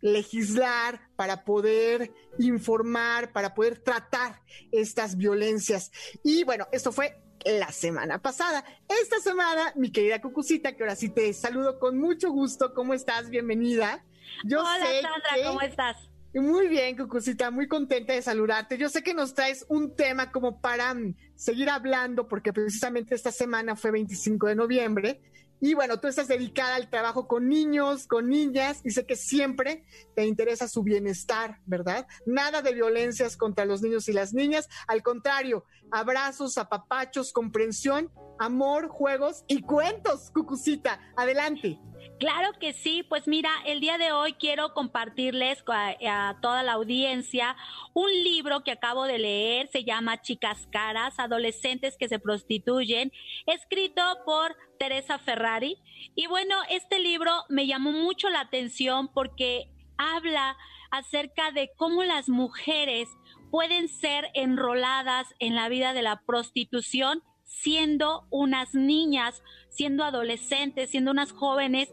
legislar, 0.00 1.00
para 1.16 1.44
poder 1.44 2.12
informar, 2.38 3.32
para 3.32 3.54
poder 3.54 3.78
tratar 3.78 4.42
estas 4.72 5.16
violencias. 5.16 5.90
Y 6.22 6.44
bueno, 6.44 6.66
esto 6.72 6.92
fue 6.92 7.18
la 7.44 7.72
semana 7.72 8.20
pasada. 8.20 8.64
Esta 8.88 9.20
semana, 9.20 9.72
mi 9.76 9.90
querida 9.90 10.20
Cucucita, 10.20 10.76
que 10.76 10.82
ahora 10.82 10.96
sí 10.96 11.08
te 11.08 11.32
saludo 11.32 11.78
con 11.78 11.98
mucho 11.98 12.30
gusto. 12.30 12.74
¿Cómo 12.74 12.94
estás? 12.94 13.30
Bienvenida. 13.30 14.04
Yo 14.44 14.60
Hola, 14.60 14.84
Sandra, 15.00 15.48
¿cómo 15.48 15.60
estás? 15.62 15.96
Muy 16.34 16.68
bien, 16.68 16.96
Cucucita, 16.96 17.50
muy 17.50 17.66
contenta 17.66 18.12
de 18.12 18.20
saludarte. 18.20 18.76
Yo 18.76 18.88
sé 18.88 19.02
que 19.02 19.14
nos 19.14 19.34
traes 19.34 19.64
un 19.68 19.96
tema 19.96 20.30
como 20.30 20.60
para 20.60 20.92
mm, 20.92 21.14
seguir 21.34 21.70
hablando, 21.70 22.28
porque 22.28 22.52
precisamente 22.52 23.14
esta 23.14 23.32
semana 23.32 23.74
fue 23.74 23.90
25 23.90 24.46
de 24.48 24.54
noviembre 24.54 25.20
y 25.60 25.74
bueno, 25.74 25.98
tú 25.98 26.08
estás 26.08 26.28
dedicada 26.28 26.74
al 26.74 26.90
trabajo 26.90 27.26
con 27.26 27.48
niños, 27.48 28.06
con 28.06 28.28
niñas, 28.28 28.80
y 28.84 28.90
sé 28.90 29.06
que 29.06 29.16
siempre 29.16 29.84
te 30.14 30.26
interesa 30.26 30.68
su 30.68 30.82
bienestar, 30.82 31.60
¿verdad? 31.64 32.06
Nada 32.26 32.60
de 32.60 32.74
violencias 32.74 33.36
contra 33.36 33.64
los 33.64 33.80
niños 33.80 34.08
y 34.08 34.12
las 34.12 34.34
niñas, 34.34 34.68
al 34.86 35.02
contrario, 35.02 35.64
abrazos, 35.90 36.58
apapachos, 36.58 37.32
comprensión, 37.32 38.10
amor, 38.38 38.88
juegos 38.88 39.44
y 39.48 39.62
cuentos, 39.62 40.30
Cucucita. 40.30 41.00
Adelante. 41.16 41.78
Claro 42.18 42.52
que 42.58 42.72
sí, 42.72 43.02
pues 43.02 43.28
mira, 43.28 43.50
el 43.66 43.80
día 43.80 43.98
de 43.98 44.12
hoy 44.12 44.34
quiero 44.34 44.72
compartirles 44.72 45.62
a, 45.68 46.36
toda 46.40 46.62
la 46.62 46.72
audiencia 46.72 47.56
un 47.94 48.10
libro 48.10 48.64
que 48.64 48.72
acabo 48.72 49.04
de 49.04 49.18
leer, 49.18 49.68
se 49.68 49.84
llama 49.84 50.22
Chicas 50.22 50.66
Caras, 50.70 51.18
Adolescentes 51.18 51.96
que 51.98 52.08
se 52.08 52.18
prostituyen, 52.18 53.12
escrito 53.46 54.02
por 54.24 54.56
Teresa 54.78 55.18
Ferrari. 55.18 55.78
Y 56.14 56.26
bueno, 56.26 56.56
este 56.70 56.98
libro 56.98 57.32
me 57.48 57.66
llamó 57.66 57.92
mucho 57.92 58.28
la 58.30 58.40
atención 58.40 59.08
porque 59.08 59.70
habla 59.98 60.56
acerca 60.90 61.50
de 61.50 61.70
cómo 61.76 62.04
las 62.04 62.28
mujeres 62.28 63.08
pueden 63.50 63.88
ser 63.88 64.30
enroladas 64.34 65.34
en 65.38 65.54
la 65.54 65.68
vida 65.68 65.92
de 65.92 66.02
la 66.02 66.22
prostitución 66.24 67.22
siendo 67.46 68.26
unas 68.30 68.74
niñas, 68.74 69.42
siendo 69.76 70.04
adolescentes, 70.04 70.90
siendo 70.90 71.10
unas 71.10 71.32
jóvenes, 71.32 71.92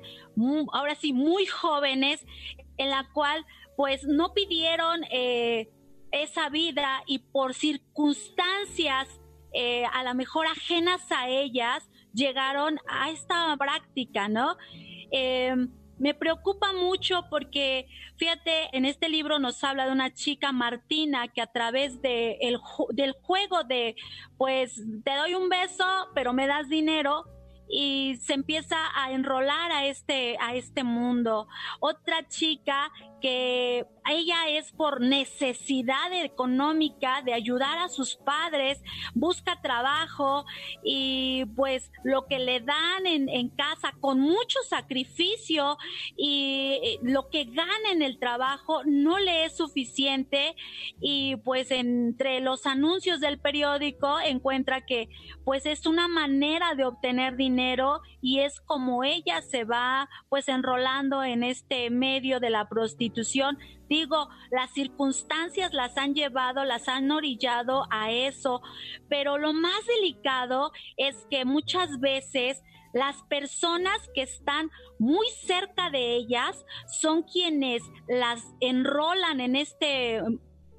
ahora 0.72 0.96
sí, 0.96 1.14
muy 1.14 1.46
jóvenes, 1.46 2.26
en 2.78 2.90
la 2.90 3.10
cual 3.14 3.46
pues 3.76 4.04
no 4.06 4.34
pidieron 4.34 5.04
eh, 5.12 5.70
esa 6.12 6.50
vida 6.50 7.04
y 7.08 7.20
por 7.20 7.54
circunstancias 7.54 9.08
eh, 9.54 9.86
a 9.86 10.04
lo 10.04 10.16
mejor 10.16 10.48
ajenas 10.48 11.12
a 11.12 11.30
ellas, 11.30 11.88
llegaron 12.14 12.80
a 12.88 13.12
esta 13.12 13.56
práctica, 13.58 14.28
¿no? 14.28 14.58
Em, 15.12 15.70
me 16.00 16.16
preocupa 16.16 16.74
mucho 16.74 17.26
porque, 17.30 17.88
fíjate, 18.18 18.76
en 18.76 18.86
este 18.86 19.10
libro 19.10 19.38
nos 19.38 19.64
habla 19.64 19.86
de 19.86 19.92
una 19.92 20.12
chica 20.12 20.52
Martina 20.52 21.28
que 21.28 21.42
a 21.42 21.48
través 21.48 22.02
de 22.02 22.38
el, 22.42 22.58
del 22.90 23.14
juego 23.14 23.64
de, 23.64 23.96
pues, 24.38 24.82
te 25.04 25.16
doy 25.16 25.36
un 25.36 25.50
beso, 25.50 25.86
pero 26.16 26.34
me 26.34 26.48
das 26.48 26.68
dinero, 26.68 27.26
y 27.70 28.18
se 28.18 28.34
empieza 28.34 28.78
a 28.96 29.12
enrolar 29.12 29.72
a 29.72 29.86
este, 29.86 30.38
a 30.40 30.56
este 30.56 30.84
mundo. 30.84 31.48
Otra 31.80 32.28
chica 32.28 32.92
que 33.24 33.86
ella 34.06 34.50
es 34.50 34.74
por 34.74 35.00
necesidad 35.00 36.12
económica 36.12 37.22
de 37.24 37.34
ayudar 37.34 37.78
a 37.78 37.88
sus 37.88 38.18
padres, 38.18 38.84
busca 39.14 39.62
trabajo 39.62 40.44
y 40.84 41.46
pues 41.56 41.90
lo 42.04 42.28
que 42.28 42.40
le 42.40 42.60
dan 42.60 43.08
en, 43.08 43.48
casa 43.52 43.94
con 44.02 44.20
mucho 44.20 44.60
sacrificio 44.68 45.78
y 46.18 46.80
eh, 46.84 47.00
lo 47.02 47.30
que 47.30 47.46
gana 47.46 47.92
en 47.94 48.02
el 48.02 48.20
trabajo 48.20 48.82
no 48.84 49.20
le 49.20 49.46
es 49.46 49.56
suficiente 49.56 50.56
y 51.00 51.38
pues 51.38 51.72
entre 51.72 52.42
los 52.42 52.66
anuncios 52.66 53.22
del 53.22 53.40
periódico 53.40 54.20
encuentra 54.20 54.86
que 54.86 55.08
pues 55.46 55.66
es 55.66 55.86
una 55.86 56.10
manera 56.10 56.76
de 56.76 56.84
obtener 56.84 57.38
dinero 57.38 58.02
y 58.22 58.40
es 58.40 58.60
como 58.60 59.06
ella 59.06 59.42
se 59.42 59.64
va 59.64 60.10
pues 60.28 60.50
enrolando 60.50 61.24
en 61.24 61.44
este 61.44 61.90
medio 61.90 62.42
de 62.42 62.50
la 62.50 62.68
prostitución. 62.68 63.13
Digo, 63.90 64.30
las 64.50 64.72
circunstancias 64.72 65.74
las 65.74 65.98
han 65.98 66.16
llevado, 66.16 66.64
las 66.64 66.88
han 66.88 67.12
orillado 67.12 67.86
a 67.92 68.12
eso, 68.12 68.62
pero 69.10 69.38
lo 69.38 69.54
más 69.54 69.86
delicado 69.86 70.72
es 70.98 71.28
que 71.30 71.46
muchas 71.46 72.00
veces 72.00 72.62
las 72.94 73.22
personas 73.24 73.98
que 74.14 74.22
están 74.22 74.70
muy 75.00 75.28
cerca 75.46 75.90
de 75.90 76.16
ellas 76.16 76.66
son 76.88 77.24
quienes 77.24 77.82
las 78.08 78.42
enrolan 78.62 79.42
en 79.42 79.56
este 79.56 80.22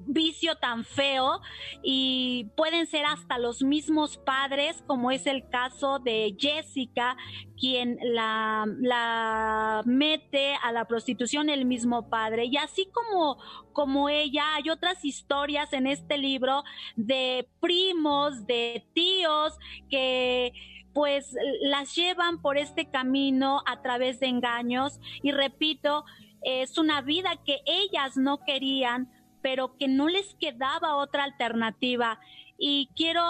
vicio 0.05 0.55
tan 0.55 0.85
feo 0.85 1.41
y 1.83 2.51
pueden 2.55 2.87
ser 2.87 3.05
hasta 3.05 3.37
los 3.37 3.63
mismos 3.63 4.17
padres, 4.17 4.83
como 4.87 5.11
es 5.11 5.25
el 5.27 5.47
caso 5.49 5.99
de 5.99 6.35
Jessica, 6.37 7.17
quien 7.59 7.97
la, 8.01 8.65
la 8.79 9.81
mete 9.85 10.55
a 10.61 10.71
la 10.71 10.85
prostitución 10.85 11.49
el 11.49 11.65
mismo 11.65 12.09
padre. 12.09 12.45
Y 12.45 12.57
así 12.57 12.87
como, 12.91 13.37
como 13.73 14.09
ella, 14.09 14.55
hay 14.55 14.69
otras 14.69 15.03
historias 15.03 15.73
en 15.73 15.87
este 15.87 16.17
libro 16.17 16.63
de 16.95 17.47
primos, 17.59 18.45
de 18.45 18.85
tíos 18.93 19.57
que 19.89 20.53
pues 20.93 21.35
las 21.61 21.93
llevan 21.93 22.41
por 22.41 22.57
este 22.57 22.89
camino 22.89 23.61
a 23.65 23.81
través 23.81 24.21
de 24.21 24.27
engaños 24.27 25.01
y 25.21 25.33
repito, 25.33 26.05
es 26.41 26.77
una 26.77 27.01
vida 27.01 27.31
que 27.43 27.59
ellas 27.65 28.15
no 28.15 28.37
querían, 28.45 29.11
pero 29.45 29.77
que 29.77 29.87
no 29.87 30.07
les 30.07 30.33
quedaba 30.39 30.95
otra 30.95 31.23
alternativa. 31.23 32.19
Y 32.57 32.89
quiero 32.95 33.21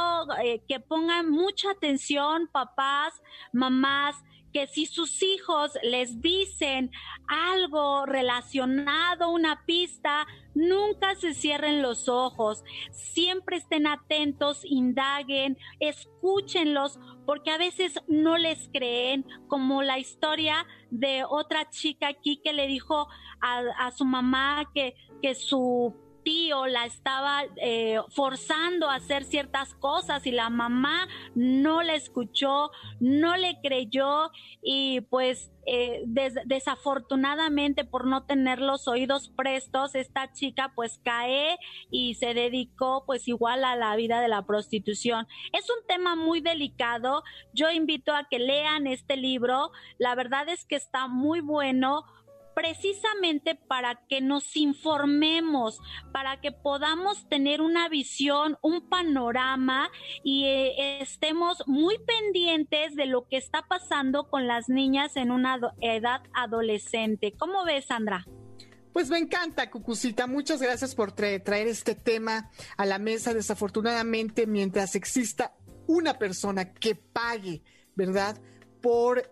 eh, 0.41 0.63
que 0.66 0.80
pongan 0.80 1.30
mucha 1.30 1.72
atención, 1.72 2.47
papás, 2.53 3.22
mamás, 3.51 4.16
que 4.53 4.66
si 4.68 4.86
sus 4.86 5.22
hijos 5.22 5.74
les 5.84 6.22
dicen 6.22 6.89
algo 7.28 8.05
relacionado, 8.05 9.30
una 9.30 9.66
pista, 9.66 10.26
nunca 10.53 11.16
se 11.16 11.34
cierren 11.34 11.82
los 11.82 12.07
ojos, 12.07 12.63
siempre 12.91 13.57
estén 13.57 13.86
atentos, 13.86 14.61
indaguen, 14.63 15.57
escúchenlos, 15.82 16.97
porque 17.26 17.51
a 17.51 17.57
veces 17.57 17.99
no 18.07 18.38
les 18.38 18.70
creen, 18.70 19.26
como 19.49 19.84
la 19.84 19.99
historia 19.99 20.66
de 20.91 21.26
otra 21.28 21.70
chica 21.70 22.07
aquí 22.07 22.39
que 22.41 22.53
le 22.53 22.68
dijo 22.68 23.09
a, 23.41 23.59
a 23.78 23.91
su 23.91 24.05
mamá 24.05 24.72
que, 24.74 24.95
que 25.22 25.36
su 25.36 26.05
tío 26.26 26.66
la 26.66 26.86
estaba 26.86 27.44
eh, 27.56 28.00
forzando 28.10 28.90
a 28.90 28.96
hacer 28.96 29.24
ciertas 29.24 29.76
cosas 29.76 30.26
y 30.26 30.32
la 30.32 30.50
mamá 30.50 31.08
no 31.36 31.84
le 31.84 31.96
escuchó, 31.96 32.72
no 33.00 33.38
le 33.38 33.62
creyó 33.62 34.32
y 34.62 35.02
pues 35.02 35.52
eh, 35.68 36.04
desafortunadamente 36.46 37.86
por 37.86 38.06
no 38.08 38.26
tener 38.26 38.60
los 38.60 38.88
oídos 38.88 39.30
prestos, 39.30 39.94
esta 39.94 40.34
chica 40.34 40.74
pues 40.76 41.00
cae 41.04 41.58
y 41.92 42.16
se 42.16 42.34
dedicó 42.34 43.04
pues 43.06 43.28
igual 43.28 43.64
a 43.64 43.76
la 43.76 43.96
vida 43.96 44.20
de 44.20 44.28
la 44.28 44.46
prostitución. 44.46 45.28
Es 45.54 45.70
un 45.70 45.86
tema 45.88 46.16
muy 46.16 46.42
delicado. 46.42 47.24
Yo 47.54 47.70
invito 47.70 48.14
a 48.14 48.28
que 48.28 48.40
lean 48.40 48.88
este 48.88 49.16
libro. 49.16 49.72
La 50.00 50.16
verdad 50.16 50.50
es 50.50 50.66
que 50.66 50.76
está 50.76 51.08
muy 51.08 51.42
bueno 51.42 52.04
precisamente 52.56 53.56
para 53.56 54.01
que 54.08 54.22
nos 54.22 54.56
informemos, 54.56 55.80
para 56.12 56.39
que 56.39 56.51
podamos 56.51 57.28
tener 57.28 57.62
una 57.62 57.89
visión, 57.89 58.58
un 58.62 58.89
panorama 58.89 59.91
y 60.24 60.45
eh, 60.45 61.01
estemos 61.01 61.64
muy 61.68 61.97
pendientes 61.99 62.95
de 62.95 63.06
lo 63.06 63.28
que 63.28 63.38
está 63.38 63.68
pasando 63.68 64.30
con 64.30 64.47
las 64.47 64.70
niñas 64.70 65.18
en 65.18 65.32
una 65.32 65.60
edad 65.82 66.22
adolescente. 66.34 67.34
¿Cómo 67.38 67.66
ves, 67.66 67.86
Sandra? 67.86 68.26
Pues 68.93 69.10
me 69.10 69.18
encanta, 69.18 69.70
Cucucita. 69.70 70.26
Muchas 70.26 70.62
gracias 70.62 70.95
por 70.95 71.12
traer 71.12 71.68
este 71.68 71.95
tema 71.95 72.49
a 72.78 72.86
la 72.86 72.97
mesa. 72.97 73.34
Desafortunadamente, 73.34 74.47
mientras 74.47 74.95
exista 74.95 75.53
una 75.86 76.18
persona 76.18 76.74
que 76.74 76.95
pague, 76.95 77.62
¿verdad? 77.95 78.39
Por 78.82 79.30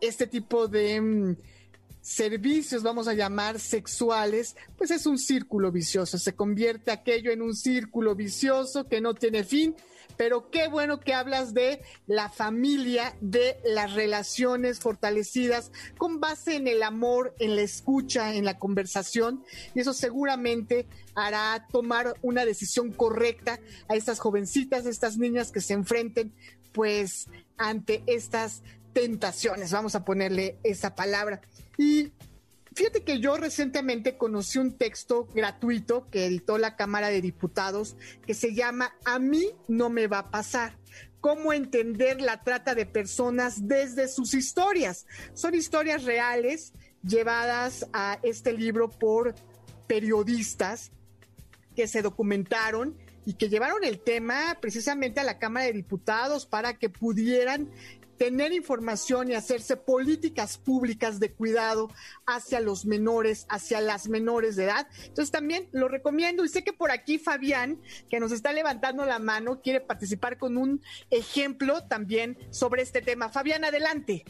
este 0.00 0.26
tipo 0.26 0.66
de 0.66 1.00
mm, 1.00 1.36
servicios, 2.08 2.82
vamos 2.82 3.06
a 3.06 3.14
llamar 3.14 3.60
sexuales, 3.60 4.56
pues 4.76 4.90
es 4.90 5.06
un 5.06 5.18
círculo 5.18 5.70
vicioso. 5.70 6.18
Se 6.18 6.34
convierte 6.34 6.90
aquello 6.90 7.30
en 7.30 7.42
un 7.42 7.54
círculo 7.54 8.14
vicioso 8.14 8.88
que 8.88 9.00
no 9.00 9.14
tiene 9.14 9.44
fin. 9.44 9.76
Pero 10.16 10.50
qué 10.50 10.66
bueno 10.66 10.98
que 10.98 11.14
hablas 11.14 11.54
de 11.54 11.80
la 12.08 12.28
familia, 12.28 13.14
de 13.20 13.60
las 13.64 13.92
relaciones 13.92 14.80
fortalecidas 14.80 15.70
con 15.96 16.18
base 16.18 16.56
en 16.56 16.66
el 16.66 16.82
amor, 16.82 17.36
en 17.38 17.54
la 17.54 17.62
escucha, 17.62 18.34
en 18.34 18.44
la 18.44 18.58
conversación. 18.58 19.44
Y 19.76 19.80
eso 19.80 19.92
seguramente 19.92 20.86
hará 21.14 21.68
tomar 21.70 22.14
una 22.22 22.44
decisión 22.44 22.90
correcta 22.90 23.60
a 23.86 23.94
estas 23.94 24.18
jovencitas, 24.18 24.86
a 24.86 24.90
estas 24.90 25.18
niñas 25.18 25.52
que 25.52 25.60
se 25.60 25.74
enfrenten 25.74 26.32
pues 26.72 27.28
ante 27.56 28.02
estas 28.06 28.62
tentaciones, 28.92 29.70
vamos 29.72 29.94
a 29.94 30.04
ponerle 30.04 30.58
esa 30.64 30.94
palabra. 30.94 31.40
Y 31.78 32.12
fíjate 32.74 33.04
que 33.04 33.20
yo 33.20 33.36
recientemente 33.36 34.18
conocí 34.18 34.58
un 34.58 34.76
texto 34.76 35.26
gratuito 35.32 36.10
que 36.10 36.26
editó 36.26 36.58
la 36.58 36.76
Cámara 36.76 37.08
de 37.08 37.22
Diputados 37.22 37.96
que 38.26 38.34
se 38.34 38.52
llama 38.52 38.92
A 39.06 39.18
mí 39.18 39.52
no 39.68 39.88
me 39.88 40.08
va 40.08 40.18
a 40.18 40.30
pasar. 40.30 40.76
Cómo 41.20 41.52
entender 41.52 42.20
la 42.20 42.42
trata 42.42 42.74
de 42.74 42.84
personas 42.84 43.66
desde 43.66 44.08
sus 44.08 44.34
historias. 44.34 45.06
Son 45.34 45.54
historias 45.54 46.04
reales 46.04 46.72
llevadas 47.02 47.86
a 47.92 48.18
este 48.22 48.52
libro 48.52 48.90
por 48.90 49.34
periodistas 49.86 50.90
que 51.74 51.86
se 51.86 52.02
documentaron 52.02 52.96
y 53.28 53.34
que 53.34 53.50
llevaron 53.50 53.84
el 53.84 54.00
tema 54.00 54.56
precisamente 54.60 55.20
a 55.20 55.22
la 55.24 55.38
Cámara 55.38 55.66
de 55.66 55.74
Diputados 55.74 56.46
para 56.46 56.78
que 56.78 56.88
pudieran 56.88 57.68
tener 58.18 58.52
información 58.52 59.30
y 59.30 59.34
hacerse 59.34 59.76
políticas 59.76 60.58
públicas 60.58 61.20
de 61.20 61.32
cuidado 61.32 61.90
hacia 62.26 62.60
los 62.60 62.84
menores, 62.84 63.46
hacia 63.48 63.80
las 63.80 64.08
menores 64.08 64.56
de 64.56 64.64
edad. 64.64 64.88
Entonces 65.04 65.30
también 65.30 65.68
lo 65.72 65.88
recomiendo 65.88 66.44
y 66.44 66.48
sé 66.48 66.64
que 66.64 66.72
por 66.72 66.90
aquí 66.90 67.18
Fabián, 67.18 67.80
que 68.10 68.20
nos 68.20 68.32
está 68.32 68.52
levantando 68.52 69.06
la 69.06 69.18
mano, 69.18 69.62
quiere 69.62 69.80
participar 69.80 70.36
con 70.36 70.56
un 70.56 70.82
ejemplo 71.10 71.84
también 71.84 72.36
sobre 72.50 72.82
este 72.82 73.00
tema. 73.00 73.28
Fabián, 73.28 73.64
adelante. 73.64 74.24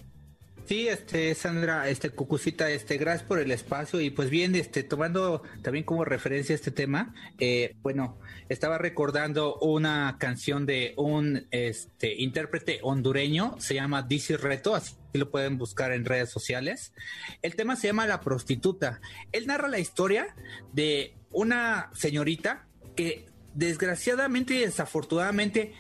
Sí, 0.68 0.86
este, 0.86 1.34
Sandra, 1.34 1.88
este, 1.88 2.10
Cucucita, 2.10 2.70
este, 2.70 2.98
gracias 2.98 3.26
por 3.26 3.38
el 3.38 3.50
espacio 3.52 4.02
y 4.02 4.10
pues 4.10 4.28
bien, 4.28 4.54
este, 4.54 4.82
tomando 4.82 5.42
también 5.62 5.82
como 5.82 6.04
referencia 6.04 6.54
este 6.54 6.70
tema, 6.70 7.14
eh, 7.38 7.74
bueno, 7.80 8.18
estaba 8.50 8.76
recordando 8.76 9.56
una 9.60 10.16
canción 10.20 10.66
de 10.66 10.92
un, 10.98 11.46
este, 11.52 12.16
intérprete 12.16 12.80
hondureño, 12.82 13.56
se 13.58 13.76
llama 13.76 14.02
Dici 14.02 14.36
Reto, 14.36 14.74
así 14.74 14.94
lo 15.14 15.30
pueden 15.30 15.56
buscar 15.56 15.90
en 15.90 16.04
redes 16.04 16.28
sociales. 16.28 16.92
El 17.40 17.56
tema 17.56 17.74
se 17.74 17.86
llama 17.86 18.06
La 18.06 18.20
prostituta. 18.20 19.00
Él 19.32 19.46
narra 19.46 19.68
la 19.68 19.78
historia 19.78 20.36
de 20.74 21.14
una 21.30 21.88
señorita 21.94 22.68
que 22.94 23.24
desgraciadamente 23.54 24.52
y 24.52 24.58
desafortunadamente 24.58 25.72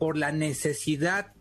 por 0.00 0.16
la 0.16 0.32
necesidad 0.32 1.33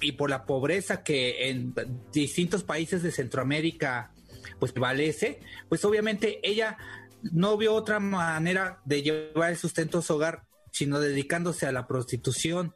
y 0.00 0.12
por 0.12 0.30
la 0.30 0.44
pobreza 0.44 1.02
que 1.02 1.48
en 1.48 1.74
distintos 2.12 2.62
países 2.62 3.02
de 3.02 3.12
Centroamérica 3.12 4.12
pues 4.58 4.72
prevalece, 4.72 5.40
pues 5.68 5.84
obviamente 5.84 6.40
ella 6.42 6.78
no 7.22 7.56
vio 7.56 7.74
otra 7.74 8.00
manera 8.00 8.80
de 8.84 9.02
llevar 9.02 9.50
el 9.50 9.56
sustento 9.56 9.98
a 9.98 10.02
su 10.02 10.14
hogar, 10.14 10.44
sino 10.70 11.00
dedicándose 11.00 11.66
a 11.66 11.72
la 11.72 11.86
prostitución. 11.86 12.74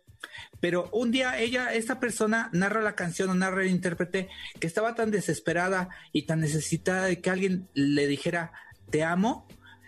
Pero 0.60 0.88
un 0.92 1.10
día 1.10 1.38
ella, 1.38 1.72
esta 1.72 2.00
persona, 2.00 2.50
narra 2.52 2.82
la 2.82 2.94
canción 2.94 3.30
o 3.30 3.34
narra 3.34 3.62
el 3.62 3.70
intérprete 3.70 4.28
que 4.58 4.66
estaba 4.66 4.94
tan 4.94 5.10
desesperada 5.10 5.88
y 6.12 6.22
tan 6.22 6.40
necesitada 6.40 7.06
de 7.06 7.20
que 7.20 7.30
alguien 7.30 7.68
le 7.74 8.06
dijera, 8.06 8.52
te 8.90 9.02
amo, 9.02 9.46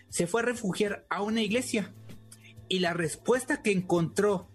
se 0.09 0.27
fue 0.27 0.43
a 0.43 0.45
refugiar 0.47 1.07
a 1.11 1.23
una 1.23 1.43
iglesia. 1.43 1.93
Y 2.69 2.79
la 2.79 2.95
respuesta 2.95 3.63
que 3.63 3.73
encontró 3.73 4.51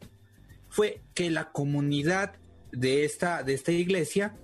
fue 0.69 1.01
que 1.13 1.29
la 1.29 1.51
comunidad 1.51 2.35
de 2.79 3.05
esta, 3.05 3.43
de 3.43 3.53
esta 3.53 3.71
iglesia, 3.71 4.35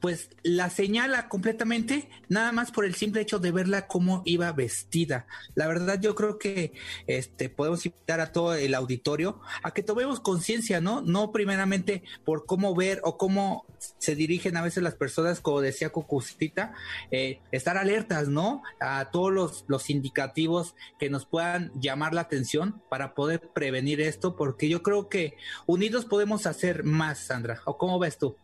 pues 0.00 0.30
la 0.42 0.70
señala 0.70 1.28
completamente, 1.28 2.08
nada 2.28 2.52
más 2.52 2.70
por 2.70 2.84
el 2.84 2.94
simple 2.94 3.20
hecho 3.20 3.38
de 3.38 3.52
verla 3.52 3.86
cómo 3.86 4.22
iba 4.24 4.52
vestida. 4.52 5.26
La 5.54 5.66
verdad, 5.66 6.00
yo 6.00 6.14
creo 6.14 6.38
que 6.38 6.72
este 7.06 7.48
podemos 7.48 7.84
invitar 7.86 8.20
a 8.20 8.32
todo 8.32 8.54
el 8.54 8.74
auditorio 8.74 9.40
a 9.62 9.72
que 9.72 9.82
tomemos 9.82 10.20
conciencia, 10.20 10.80
¿no? 10.80 11.02
No 11.02 11.32
primeramente 11.32 12.02
por 12.24 12.46
cómo 12.46 12.74
ver 12.74 13.00
o 13.04 13.16
cómo 13.16 13.66
se 13.98 14.14
dirigen 14.14 14.56
a 14.56 14.62
veces 14.62 14.82
las 14.82 14.94
personas, 14.94 15.40
como 15.40 15.60
decía 15.60 15.90
Cucucita, 15.90 16.74
eh, 17.10 17.40
estar 17.50 17.76
alertas, 17.76 18.28
¿no? 18.28 18.62
A 18.80 19.10
todos 19.10 19.32
los, 19.32 19.64
los 19.68 19.90
indicativos 19.90 20.74
que 20.98 21.10
nos 21.10 21.26
puedan 21.26 21.72
llamar 21.80 22.14
la 22.14 22.22
atención 22.22 22.82
para 22.88 23.14
poder 23.14 23.40
prevenir 23.52 24.00
esto, 24.00 24.36
porque 24.36 24.68
yo 24.68 24.82
creo 24.82 25.08
que 25.08 25.36
unidos 25.66 26.04
podemos 26.04 26.46
hacer 26.46 26.84
más, 26.84 27.18
Sandra. 27.18 27.60
¿O 27.64 27.76
cómo 27.76 27.98
ves 27.98 28.18
tú? 28.18 28.36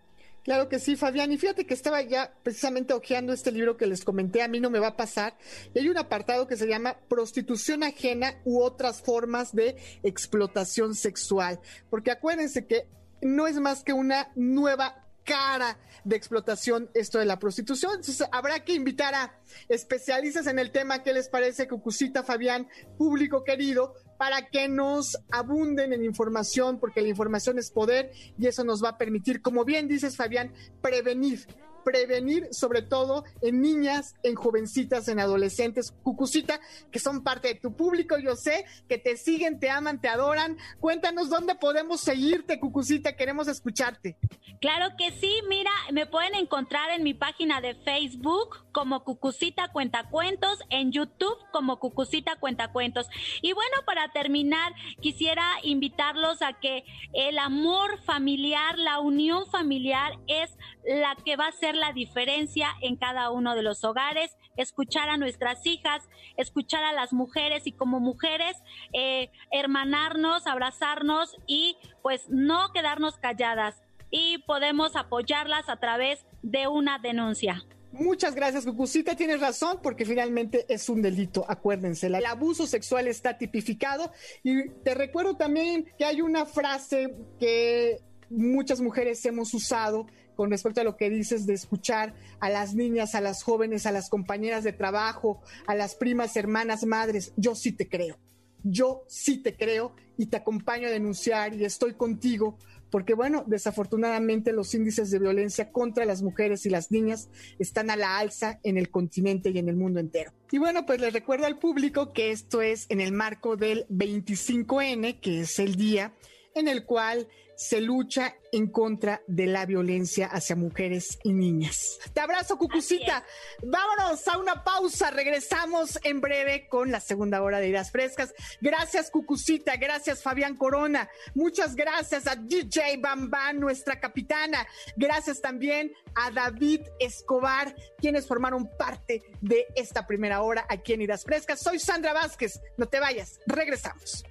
Claro 0.49 0.71
que 0.71 0.79
sí, 0.79 0.97
Fabián. 0.97 1.31
Y 1.31 1.37
fíjate 1.37 1.67
que 1.67 1.75
estaba 1.75 2.01
ya 2.01 2.33
precisamente 2.43 2.95
hojeando 2.95 3.35
este 3.35 3.53
libro 3.53 3.77
que 3.77 3.87
les 3.87 4.03
comenté, 4.03 4.41
a 4.41 4.49
mí 4.49 4.61
no 4.61 4.71
me 4.71 4.79
va 4.79 4.87
a 4.87 4.97
pasar. 4.97 5.37
Y 5.75 5.79
hay 5.79 5.91
un 5.91 5.99
apartado 5.99 6.47
que 6.47 6.57
se 6.57 6.67
llama 6.67 6.97
Prostitución 7.07 7.83
ajena 7.83 8.41
u 8.47 8.63
otras 8.63 9.03
formas 9.03 9.55
de 9.55 9.77
explotación 10.03 10.95
sexual. 10.95 11.61
Porque 11.91 12.13
acuérdense 12.13 12.67
que 12.67 12.89
no 13.21 13.47
es 13.47 13.61
más 13.61 13.85
que 13.85 13.93
una 13.93 14.33
nueva 14.37 15.05
cara 15.23 15.79
de 16.05 16.17
explotación 16.17 16.89
esto 16.95 17.19
de 17.19 17.27
la 17.27 17.39
prostitución. 17.39 17.97
Entonces 17.97 18.27
habrá 18.33 18.65
que 18.65 18.73
invitar 18.73 19.15
a 19.15 19.39
especialistas 19.69 20.47
en 20.47 20.59
el 20.59 20.71
tema. 20.71 21.03
¿Qué 21.03 21.13
les 21.13 21.29
parece, 21.29 21.69
Cucucita, 21.69 22.23
Fabián, 22.23 22.69
público 22.97 23.45
querido? 23.45 23.93
Para 24.19 24.49
que 24.51 24.69
nos 24.69 25.17
abunden 25.31 25.93
en 25.93 26.05
información, 26.05 26.79
porque 26.79 27.01
la 27.01 27.09
información 27.09 27.59
es 27.59 27.71
poder 27.71 28.13
y 28.39 28.47
eso 28.47 28.65
nos 28.65 28.85
va 28.85 28.91
a 28.91 28.99
permitir, 28.99 29.41
como 29.41 29.65
bien 29.65 29.89
dices 29.89 30.17
Fabián, 30.17 30.53
prevenir 30.83 31.47
prevenir 31.85 32.49
sobre 32.53 32.83
todo 32.83 33.25
en 33.43 33.61
niñas, 33.61 34.15
en 34.23 34.35
jovencitas, 34.35 35.09
en 35.09 35.21
adolescentes, 35.21 35.93
Cucucita, 36.03 36.61
que 36.91 36.99
son 36.99 37.23
parte 37.23 37.49
de 37.49 37.55
tu 37.55 37.75
público, 37.75 38.19
yo 38.19 38.37
sé, 38.37 38.65
que 38.89 38.99
te 38.99 39.17
siguen, 39.17 39.61
te 39.61 39.71
aman, 39.71 40.01
te 40.01 40.09
adoran. 40.09 40.57
Cuéntanos 40.81 41.31
dónde 41.31 41.55
podemos 41.55 42.01
seguirte, 42.01 42.61
Cucucita, 42.61 43.17
queremos 43.17 43.49
escucharte. 43.49 44.17
Claro 44.61 44.97
que 44.97 45.13
sí, 45.13 45.41
mira, 45.49 45.71
me 45.93 46.07
pueden 46.07 46.35
encontrar 46.35 46.91
en 46.91 47.05
mi 47.05 47.15
página 47.15 47.61
de 47.61 47.75
Facebook 47.75 48.65
como 48.73 49.05
Cucucita 49.05 49.69
Cuentacuentos, 49.69 50.59
en 50.71 50.91
YouTube 50.91 51.37
como 51.53 51.79
Cucucita 51.79 52.37
Cuentacuentos. 52.37 53.07
Y 53.41 53.53
bueno, 53.53 53.77
para 53.87 54.11
terminar, 54.13 54.75
quisiera 55.01 55.45
invitarlos 55.63 56.43
a 56.43 56.55
que 56.55 56.85
el 57.13 57.39
amor 57.39 58.03
familiar, 58.03 58.79
la 58.79 58.99
unión 59.01 59.47
familiar 59.51 60.19
es 60.27 60.51
la 60.85 61.17
que 61.25 61.37
va 61.37 61.47
a 61.47 61.53
ser 61.53 61.68
la 61.77 61.93
diferencia 61.93 62.69
en 62.81 62.97
cada 62.97 63.31
uno 63.31 63.55
de 63.55 63.63
los 63.63 63.85
hogares, 63.85 64.37
escuchar 64.57 65.09
a 65.09 65.17
nuestras 65.17 65.65
hijas, 65.67 66.03
escuchar 66.37 66.85
a 66.85 66.93
las 66.93 67.13
mujeres 67.13 67.67
y 67.67 67.73
como 67.73 68.01
mujeres 68.01 68.57
eh, 68.93 69.31
hermanarnos, 69.51 70.47
abrazarnos 70.47 71.37
y 71.47 71.77
pues 72.03 72.29
no 72.29 72.73
quedarnos 72.73 73.19
calladas 73.19 73.83
y 74.11 74.39
podemos 74.47 74.97
apoyarlas 74.97 75.69
a 75.69 75.77
través 75.77 76.25
de 76.43 76.67
una 76.67 76.99
denuncia. 76.99 77.65
Muchas 77.93 78.35
gracias, 78.35 78.65
Cucucita. 78.67 79.17
Tienes 79.17 79.41
razón, 79.41 79.81
porque 79.83 80.05
finalmente 80.05 80.67
es 80.69 80.89
un 80.89 81.01
delito, 81.01 81.45
acuérdense. 81.49 82.09
El 82.09 82.27
abuso 82.27 82.67
sexual 82.67 83.09
está 83.09 83.39
tipificado. 83.39 84.13
Y 84.43 84.69
te 84.85 84.95
recuerdo 84.95 85.37
también 85.37 85.91
que 85.97 86.05
hay 86.05 86.21
una 86.21 86.45
frase 86.45 87.15
que 87.41 88.01
muchas 88.31 88.81
mujeres 88.81 89.25
hemos 89.25 89.55
usado 89.55 90.07
con 90.39 90.53
respecto 90.53 90.81
a 90.81 90.85
lo 90.85 90.97
que 90.97 91.11
dices 91.11 91.47
de 91.47 91.55
escuchar 91.55 92.15
a 92.39 92.49
las 92.49 92.77
niñas, 92.77 93.17
a 93.17 93.21
las 93.21 93.43
jóvenes, 93.43 93.87
a 93.87 93.91
las 93.91 94.09
compañeras 94.09 94.63
de 94.63 94.73
trabajo, 94.73 95.43
a 95.67 95.75
las 95.75 95.97
primas, 95.97 96.37
hermanas, 96.37 96.87
madres. 96.87 97.33
Yo 97.37 97.57
sí 97.57 97.73
te 97.73 97.89
creo. 97.89 98.17
Yo 98.63 99.03
sí 99.09 99.39
te 99.39 99.57
creo 99.57 99.97
y 100.17 100.27
te 100.27 100.37
acompaño 100.37 100.87
a 100.87 100.93
denunciar 100.93 101.55
y 101.55 101.65
estoy 101.65 101.95
contigo 101.95 102.57
porque 102.89 103.15
bueno, 103.15 103.43
desafortunadamente 103.49 104.53
los 104.53 104.73
índices 104.75 105.11
de 105.11 105.19
violencia 105.19 105.73
contra 105.73 106.05
las 106.05 106.23
mujeres 106.23 106.65
y 106.67 106.71
las 106.71 106.93
niñas 106.93 107.29
están 107.59 107.91
a 107.91 107.97
la 107.97 108.19
alza 108.19 108.61
en 108.63 108.79
el 108.79 108.91
continente 108.91 109.51
y 109.51 109.59
en 109.59 109.69
el 109.69 109.75
mundo 109.75 109.99
entero. 109.99 110.33
Y 110.53 110.59
bueno, 110.59 110.87
pues 110.87 111.01
les 111.01 111.13
recuerdo 111.13 111.47
al 111.47 111.59
público 111.59 112.13
que 112.13 112.31
esto 112.31 112.63
es 112.63 112.87
en 112.91 113.01
el 113.01 113.11
marco 113.11 113.57
del 113.57 113.89
25N, 113.89 115.19
que 115.19 115.41
es 115.41 115.59
el 115.59 115.75
día 115.75 116.15
en 116.55 116.69
el 116.69 116.85
cual 116.85 117.27
se 117.59 117.81
lucha 117.81 118.37
en 118.53 118.69
contra 118.69 119.21
de 119.27 119.47
la 119.47 119.67
violencia 119.67 120.29
hacia 120.29 120.55
mujeres 120.55 121.19
y 121.25 121.33
niñas. 121.33 121.99
Te 122.13 122.21
abrazo, 122.21 122.57
Cucucita. 122.57 123.25
Vámonos 123.65 124.29
a 124.29 124.39
una 124.39 124.63
pausa. 124.63 125.11
Regresamos 125.11 125.99
en 126.05 126.21
breve 126.21 126.69
con 126.69 126.93
la 126.93 127.01
segunda 127.01 127.43
hora 127.43 127.59
de 127.59 127.69
Ideas 127.69 127.91
Frescas. 127.91 128.33
Gracias, 128.61 129.11
Cucucita. 129.11 129.77
Gracias, 129.77 130.23
Fabián 130.23 130.57
Corona. 130.57 131.11
Muchas 131.35 131.75
gracias 131.75 132.29
a 132.29 132.37
DJ 132.37 132.99
Bambán, 132.99 133.59
nuestra 133.59 133.99
capitana. 133.99 134.65
Gracias 134.97 135.41
también 135.41 135.93
a 136.15 136.31
David 136.31 136.83
Escobar, 137.01 137.75
quienes 137.99 138.29
formaron 138.29 138.71
parte 138.79 139.25
de 139.41 139.67
esta 139.75 140.07
primera 140.07 140.43
hora 140.43 140.65
aquí 140.69 140.93
en 140.93 141.03
Ideas 141.03 141.25
Frescas. 141.25 141.61
Soy 141.61 141.81
Sandra 141.81 142.13
Vázquez. 142.13 142.61
No 142.77 142.87
te 142.87 143.01
vayas. 143.01 143.41
Regresamos. 143.47 144.25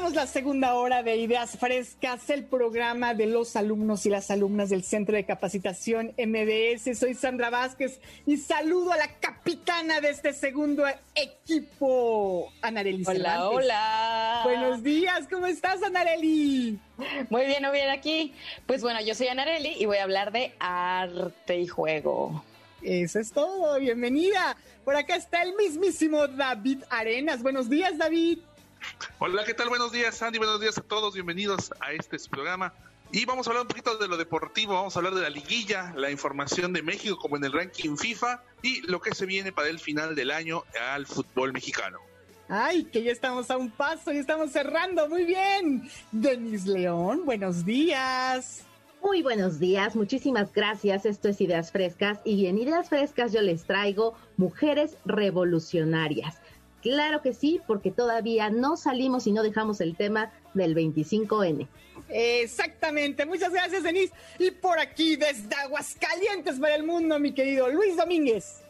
Iniciamos 0.00 0.16
la 0.16 0.32
segunda 0.32 0.74
hora 0.76 1.02
de 1.02 1.16
Ideas 1.16 1.58
Frescas, 1.58 2.30
el 2.30 2.44
programa 2.44 3.12
de 3.12 3.26
los 3.26 3.54
alumnos 3.54 4.06
y 4.06 4.08
las 4.08 4.30
alumnas 4.30 4.70
del 4.70 4.82
Centro 4.82 5.14
de 5.14 5.26
Capacitación 5.26 6.14
MBS. 6.16 6.98
Soy 6.98 7.12
Sandra 7.12 7.50
Vázquez 7.50 8.00
y 8.24 8.38
saludo 8.38 8.92
a 8.92 8.96
la 8.96 9.08
capitana 9.20 10.00
de 10.00 10.08
este 10.08 10.32
segundo 10.32 10.84
equipo, 11.14 12.50
Anareli 12.62 13.04
Hola, 13.06 13.50
hola. 13.50 14.40
Buenos 14.44 14.82
días, 14.82 15.28
¿cómo 15.30 15.44
estás, 15.44 15.82
Anareli? 15.82 16.78
Muy 17.28 17.44
bien, 17.44 17.62
muy 17.62 17.72
bien 17.72 17.90
aquí. 17.90 18.32
Pues 18.66 18.80
bueno, 18.80 19.02
yo 19.02 19.14
soy 19.14 19.28
Anareli 19.28 19.74
y 19.78 19.84
voy 19.84 19.98
a 19.98 20.04
hablar 20.04 20.32
de 20.32 20.54
arte 20.60 21.58
y 21.58 21.66
juego. 21.66 22.42
Eso 22.80 23.18
es 23.18 23.32
todo, 23.32 23.78
bienvenida. 23.78 24.56
Por 24.82 24.96
acá 24.96 25.14
está 25.16 25.42
el 25.42 25.54
mismísimo 25.56 26.26
David 26.26 26.84
Arenas. 26.88 27.42
Buenos 27.42 27.68
días, 27.68 27.98
David. 27.98 28.38
Hola, 29.18 29.44
¿qué 29.44 29.54
tal? 29.54 29.68
Buenos 29.68 29.92
días, 29.92 30.16
Sandy. 30.16 30.38
Buenos 30.38 30.60
días 30.60 30.78
a 30.78 30.82
todos. 30.82 31.14
Bienvenidos 31.14 31.72
a 31.80 31.92
este 31.92 32.16
programa. 32.30 32.72
Y 33.12 33.24
vamos 33.24 33.46
a 33.46 33.50
hablar 33.50 33.62
un 33.62 33.68
poquito 33.68 33.96
de 33.98 34.06
lo 34.06 34.16
deportivo. 34.16 34.74
Vamos 34.74 34.94
a 34.94 35.00
hablar 35.00 35.14
de 35.14 35.22
la 35.22 35.30
liguilla, 35.30 35.92
la 35.96 36.10
información 36.10 36.72
de 36.72 36.82
México 36.82 37.18
como 37.18 37.36
en 37.36 37.44
el 37.44 37.52
ranking 37.52 37.96
FIFA 37.96 38.42
y 38.62 38.82
lo 38.82 39.00
que 39.00 39.14
se 39.14 39.26
viene 39.26 39.52
para 39.52 39.68
el 39.68 39.80
final 39.80 40.14
del 40.14 40.30
año 40.30 40.64
al 40.92 41.06
fútbol 41.06 41.52
mexicano. 41.52 41.98
Ay, 42.48 42.84
que 42.84 43.02
ya 43.02 43.12
estamos 43.12 43.50
a 43.50 43.56
un 43.56 43.70
paso 43.70 44.12
y 44.12 44.18
estamos 44.18 44.52
cerrando. 44.52 45.08
Muy 45.08 45.24
bien. 45.24 45.90
Denis 46.12 46.66
León, 46.66 47.24
buenos 47.24 47.64
días. 47.64 48.64
Muy 49.02 49.22
buenos 49.22 49.58
días, 49.58 49.96
muchísimas 49.96 50.52
gracias. 50.52 51.06
Esto 51.06 51.28
es 51.30 51.40
Ideas 51.40 51.72
Frescas 51.72 52.18
y 52.24 52.46
en 52.46 52.58
Ideas 52.58 52.90
Frescas 52.90 53.32
yo 53.32 53.40
les 53.40 53.64
traigo 53.64 54.14
mujeres 54.36 54.96
revolucionarias. 55.06 56.36
Claro 56.82 57.20
que 57.22 57.34
sí, 57.34 57.60
porque 57.66 57.90
todavía 57.90 58.50
no 58.50 58.76
salimos 58.76 59.26
y 59.26 59.32
no 59.32 59.42
dejamos 59.42 59.80
el 59.80 59.96
tema 59.96 60.32
del 60.54 60.74
25N. 60.74 61.68
Exactamente, 62.08 63.26
muchas 63.26 63.52
gracias 63.52 63.82
Denise. 63.82 64.12
Y 64.38 64.50
por 64.50 64.78
aquí 64.78 65.16
desde 65.16 65.54
Aguascalientes 65.56 66.58
para 66.58 66.74
el 66.74 66.82
mundo, 66.82 67.18
mi 67.18 67.32
querido 67.32 67.68
Luis 67.68 67.96
Domínguez. 67.96 68.62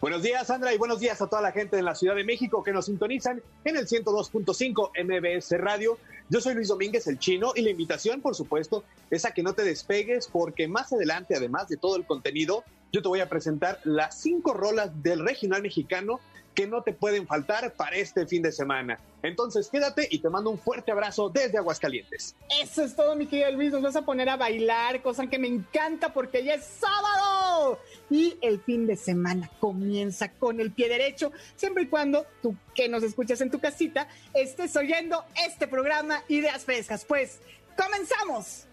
Buenos 0.00 0.22
días, 0.22 0.46
Sandra, 0.46 0.72
y 0.72 0.78
buenos 0.78 1.00
días 1.00 1.20
a 1.20 1.26
toda 1.26 1.42
la 1.42 1.50
gente 1.50 1.74
de 1.74 1.82
la 1.82 1.96
Ciudad 1.96 2.14
de 2.14 2.22
México 2.22 2.62
que 2.62 2.72
nos 2.72 2.86
sintonizan 2.86 3.42
en 3.64 3.76
el 3.76 3.88
102.5 3.88 4.92
MBS 5.04 5.58
Radio. 5.58 5.98
Yo 6.28 6.40
soy 6.40 6.54
Luis 6.54 6.68
Domínguez, 6.68 7.08
el 7.08 7.18
chino, 7.18 7.52
y 7.56 7.62
la 7.62 7.70
invitación, 7.70 8.20
por 8.20 8.36
supuesto, 8.36 8.84
es 9.10 9.24
a 9.24 9.32
que 9.32 9.42
no 9.42 9.54
te 9.54 9.64
despegues, 9.64 10.28
porque 10.28 10.68
más 10.68 10.92
adelante, 10.92 11.34
además 11.34 11.66
de 11.66 11.78
todo 11.78 11.96
el 11.96 12.06
contenido, 12.06 12.62
yo 12.92 13.02
te 13.02 13.08
voy 13.08 13.18
a 13.18 13.28
presentar 13.28 13.80
las 13.82 14.20
cinco 14.20 14.54
rolas 14.54 15.02
del 15.02 15.24
regional 15.26 15.62
mexicano 15.62 16.20
que 16.58 16.66
no 16.66 16.82
te 16.82 16.92
pueden 16.92 17.24
faltar 17.24 17.72
para 17.74 17.94
este 17.94 18.26
fin 18.26 18.42
de 18.42 18.50
semana. 18.50 18.98
Entonces 19.22 19.68
quédate 19.68 20.08
y 20.10 20.18
te 20.18 20.28
mando 20.28 20.50
un 20.50 20.58
fuerte 20.58 20.90
abrazo 20.90 21.30
desde 21.30 21.56
Aguascalientes. 21.56 22.34
Eso 22.60 22.82
es 22.82 22.96
todo, 22.96 23.14
mi 23.14 23.26
querido 23.26 23.52
Luis. 23.52 23.70
Nos 23.70 23.82
vas 23.82 23.94
a 23.94 24.02
poner 24.02 24.28
a 24.28 24.36
bailar, 24.36 25.00
cosa 25.00 25.28
que 25.28 25.38
me 25.38 25.46
encanta 25.46 26.12
porque 26.12 26.42
ya 26.42 26.54
es 26.54 26.64
sábado. 26.64 27.78
Y 28.10 28.36
el 28.42 28.58
fin 28.58 28.88
de 28.88 28.96
semana 28.96 29.48
comienza 29.60 30.32
con 30.32 30.58
el 30.58 30.72
pie 30.72 30.88
derecho, 30.88 31.30
siempre 31.54 31.84
y 31.84 31.86
cuando 31.86 32.26
tú 32.42 32.56
que 32.74 32.88
nos 32.88 33.04
escuchas 33.04 33.40
en 33.40 33.52
tu 33.52 33.60
casita 33.60 34.08
estés 34.34 34.74
oyendo 34.74 35.22
este 35.46 35.68
programa 35.68 36.24
Ideas 36.26 36.64
Frescas. 36.64 37.04
Pues, 37.04 37.38
comenzamos. 37.76 38.64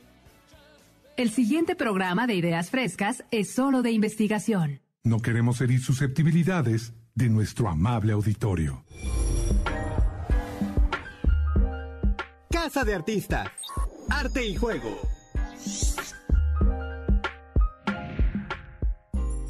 El 1.18 1.30
siguiente 1.30 1.76
programa 1.76 2.26
de 2.26 2.34
Ideas 2.34 2.72
Frescas 2.72 3.24
es 3.30 3.54
solo 3.54 3.84
de 3.84 3.92
investigación. 3.92 4.82
No 5.04 5.20
queremos 5.20 5.62
herir 5.62 5.82
susceptibilidades 5.82 6.92
de 7.16 7.30
nuestro 7.30 7.70
amable 7.70 8.11
auditorio. 8.11 8.84
Casa 12.51 12.84
de 12.84 12.93
Artistas. 12.93 13.49
Arte 14.09 14.45
y 14.45 14.55
Juego. 14.55 14.99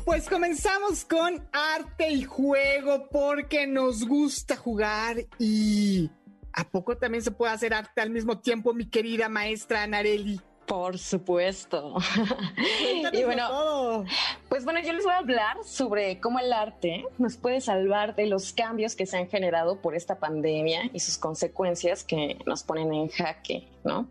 Pues 0.06 0.30
comenzamos 0.30 1.04
con 1.04 1.44
arte 1.52 2.12
y 2.12 2.24
juego 2.24 3.10
porque 3.10 3.66
nos 3.66 4.08
gusta 4.08 4.56
jugar 4.56 5.18
y 5.40 6.12
¿a 6.54 6.70
poco 6.70 6.96
también 6.96 7.24
se 7.24 7.32
puede 7.32 7.52
hacer 7.52 7.74
arte 7.74 8.02
al 8.02 8.12
mismo 8.12 8.40
tiempo, 8.40 8.74
mi 8.74 8.88
querida 8.88 9.28
maestra 9.28 9.82
Anareli? 9.82 10.40
Por 10.66 10.98
supuesto. 10.98 11.96
y 13.14 13.24
bueno, 13.24 14.06
pues 14.50 14.66
bueno, 14.66 14.80
yo 14.82 14.94
les 14.94 15.04
voy 15.04 15.14
a 15.14 15.18
hablar 15.18 15.58
sobre 15.64 16.20
cómo 16.20 16.40
el 16.40 16.52
arte 16.52 17.06
nos 17.18 17.38
puede 17.38 17.62
salvar 17.62 18.16
de 18.16 18.26
los 18.26 18.52
cambios 18.52 18.96
que 18.96 19.06
se 19.06 19.18
han 19.18 19.28
generado 19.28 19.80
por 19.82 19.96
esta 19.96 20.18
pandemia 20.18 20.90
y 20.92 21.00
sus 21.00 21.18
consecuencias 21.18 22.04
que 22.04 22.40
nos 22.46 22.64
ponen 22.64 22.94
en 22.94 23.10
jaque, 23.10 23.68
¿no? 23.84 24.08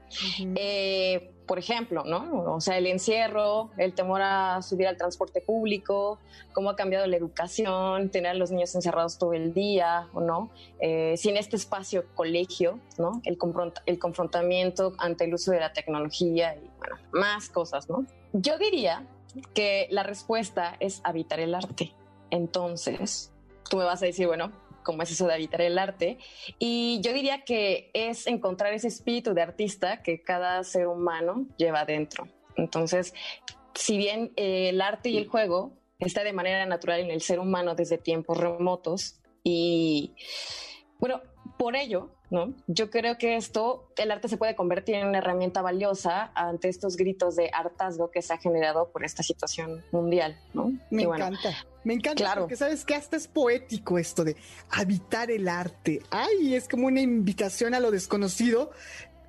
eh, 0.57 1.34
por 1.47 1.59
ejemplo, 1.59 2.05
¿no? 2.05 2.55
O 2.55 2.61
sea, 2.61 2.78
el 2.78 2.86
encierro, 2.86 3.70
el 3.76 3.95
temor 3.95 4.22
a 4.22 4.62
subir 4.62 4.86
al 4.86 4.97
transporte 4.97 5.40
público, 5.40 6.18
cómo 6.53 6.70
ha 6.70 6.76
cambiado 6.76 7.07
la 7.07 7.16
educación, 7.16 8.11
tener 8.11 8.32
a 8.32 8.34
los 8.34 8.51
niños 8.51 8.74
encerrados 8.74 9.18
todo 9.18 9.34
el 9.34 9.53
día, 9.53 10.09
¿o 10.14 10.20
no? 10.20 10.51
Eh, 10.80 11.14
si 11.16 11.28
en 11.28 11.36
este 11.36 11.57
espacio 11.57 12.05
colegio, 12.14 12.78
¿no? 12.99 13.20
El, 13.24 13.38
el 13.86 13.99
confrontamiento 13.99 14.95
ante 14.99 15.24
el 15.24 15.34
uso 15.34 15.53
de 15.53 15.61
la 15.61 15.72
tecnología 15.72 16.57
y, 16.57 16.70
bueno, 16.78 16.97
más 17.12 17.49
cosas, 17.49 17.88
¿no? 17.88 18.07
Yo 18.32 18.59
diría 18.59 19.07
que 19.53 19.86
la 19.90 20.03
respuesta 20.03 20.76
es 20.80 21.01
habitar 21.05 21.40
el 21.40 21.55
arte. 21.55 21.92
Entonces, 22.30 23.32
tú 23.68 23.76
me 23.76 23.84
vas 23.84 24.03
a 24.03 24.07
decir, 24.07 24.26
bueno, 24.26 24.53
como 24.85 25.03
es 25.03 25.11
eso 25.11 25.26
de 25.26 25.35
habitar 25.35 25.61
el 25.62 25.78
arte. 25.78 26.18
Y 26.61 27.01
yo 27.03 27.12
diría 27.12 27.43
que 27.43 27.91
es 27.95 28.28
encontrar 28.28 28.72
ese 28.72 28.87
espíritu 28.89 29.35
de 29.35 29.43
artista 29.43 30.03
que 30.03 30.22
cada 30.22 30.62
ser 30.62 30.87
humano 30.87 31.47
lleva 31.57 31.85
dentro. 31.85 32.28
Entonces, 32.57 33.12
si 33.74 33.97
bien 33.97 34.32
eh, 34.37 34.68
el 34.68 34.80
arte 34.80 35.09
y 35.09 35.16
el 35.16 35.26
juego 35.26 35.72
está 35.99 36.22
de 36.22 36.32
manera 36.32 36.64
natural 36.66 37.01
en 37.01 37.11
el 37.11 37.22
ser 37.22 37.41
humano 37.41 37.74
desde 37.74 37.99
tiempos 37.99 38.39
remotos 38.39 39.20
y 39.43 40.14
bueno, 40.99 41.20
por 41.59 41.76
ello 41.76 42.11
¿no? 42.31 42.55
Yo 42.66 42.91
creo 42.91 43.18
que 43.18 43.37
esto, 43.37 43.89
el 43.97 44.11
arte 44.11 44.29
se 44.29 44.37
puede 44.37 44.57
convertir 44.57 44.97
en 44.97 45.07
una 45.07 45.18
herramienta 45.18 45.62
valiosa 45.62 46.33
ante 46.35 46.68
estos 46.68 46.97
gritos 46.97 47.37
de 47.37 47.51
hartazgo 47.53 48.11
que 48.11 48.22
se 48.22 48.33
ha 48.33 48.39
generado 48.39 48.89
por 48.89 49.05
esta 49.05 49.22
situación 49.22 49.83
mundial, 49.93 50.39
¿no? 50.53 50.72
Me 50.91 51.03
encanta. 51.03 51.51
Me 51.85 51.95
encanta 51.95 52.25
claro. 52.25 52.43
porque 52.43 52.57
sabes 52.57 52.85
que 52.85 52.95
hasta 52.95 53.16
es 53.16 53.29
poético 53.29 53.99
esto 53.99 54.25
de 54.25 54.37
habitar 54.70 55.31
el 55.31 55.49
arte. 55.49 56.01
Ay, 56.11 56.55
es 56.55 56.66
como 56.66 56.87
una 56.87 57.01
invitación 57.01 57.75
a 57.75 57.81
lo 57.81 57.91
desconocido 57.91 58.70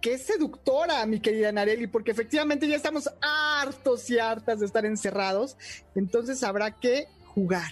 que 0.06 0.14
es 0.14 0.22
seductora, 0.24 1.04
mi 1.08 1.20
querida 1.20 1.52
Nareli, 1.52 1.88
porque 1.88 2.12
efectivamente 2.12 2.68
ya 2.68 2.76
estamos 2.76 3.10
hartos 3.22 4.08
y 4.12 4.20
hartas 4.20 4.60
de 4.60 4.68
estar 4.68 4.86
encerrados, 4.86 5.58
entonces 5.96 6.43
habrá 6.43 6.70
que 6.70 7.08
jugar. 7.34 7.72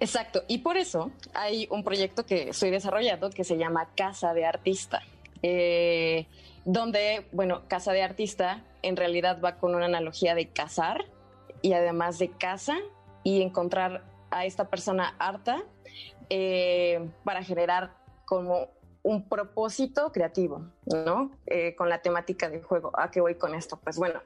Exacto, 0.00 0.42
y 0.48 0.58
por 0.58 0.76
eso 0.76 1.10
hay 1.34 1.68
un 1.70 1.84
proyecto 1.84 2.26
que 2.26 2.50
estoy 2.50 2.70
desarrollando 2.70 3.30
que 3.30 3.44
se 3.44 3.56
llama 3.56 3.88
Casa 3.96 4.34
de 4.34 4.44
Artista, 4.44 5.02
eh, 5.42 6.26
donde, 6.64 7.26
bueno, 7.32 7.62
Casa 7.68 7.92
de 7.92 8.02
Artista 8.02 8.64
en 8.82 8.96
realidad 8.96 9.40
va 9.40 9.56
con 9.56 9.74
una 9.74 9.86
analogía 9.86 10.34
de 10.34 10.48
cazar 10.48 11.04
y 11.60 11.72
además 11.74 12.18
de 12.18 12.30
casa 12.30 12.76
y 13.22 13.42
encontrar 13.42 14.04
a 14.30 14.44
esta 14.44 14.68
persona 14.68 15.14
harta 15.18 15.62
eh, 16.30 17.08
para 17.24 17.44
generar 17.44 17.94
como 18.24 18.70
un 19.04 19.28
propósito 19.28 20.12
creativo, 20.12 20.64
¿no? 20.86 21.32
Eh, 21.46 21.74
con 21.74 21.88
la 21.88 22.02
temática 22.02 22.48
del 22.48 22.62
juego. 22.62 22.92
¿A 22.94 23.10
qué 23.10 23.20
voy 23.20 23.34
con 23.34 23.54
esto? 23.54 23.78
Pues 23.82 23.98
bueno, 23.98 24.20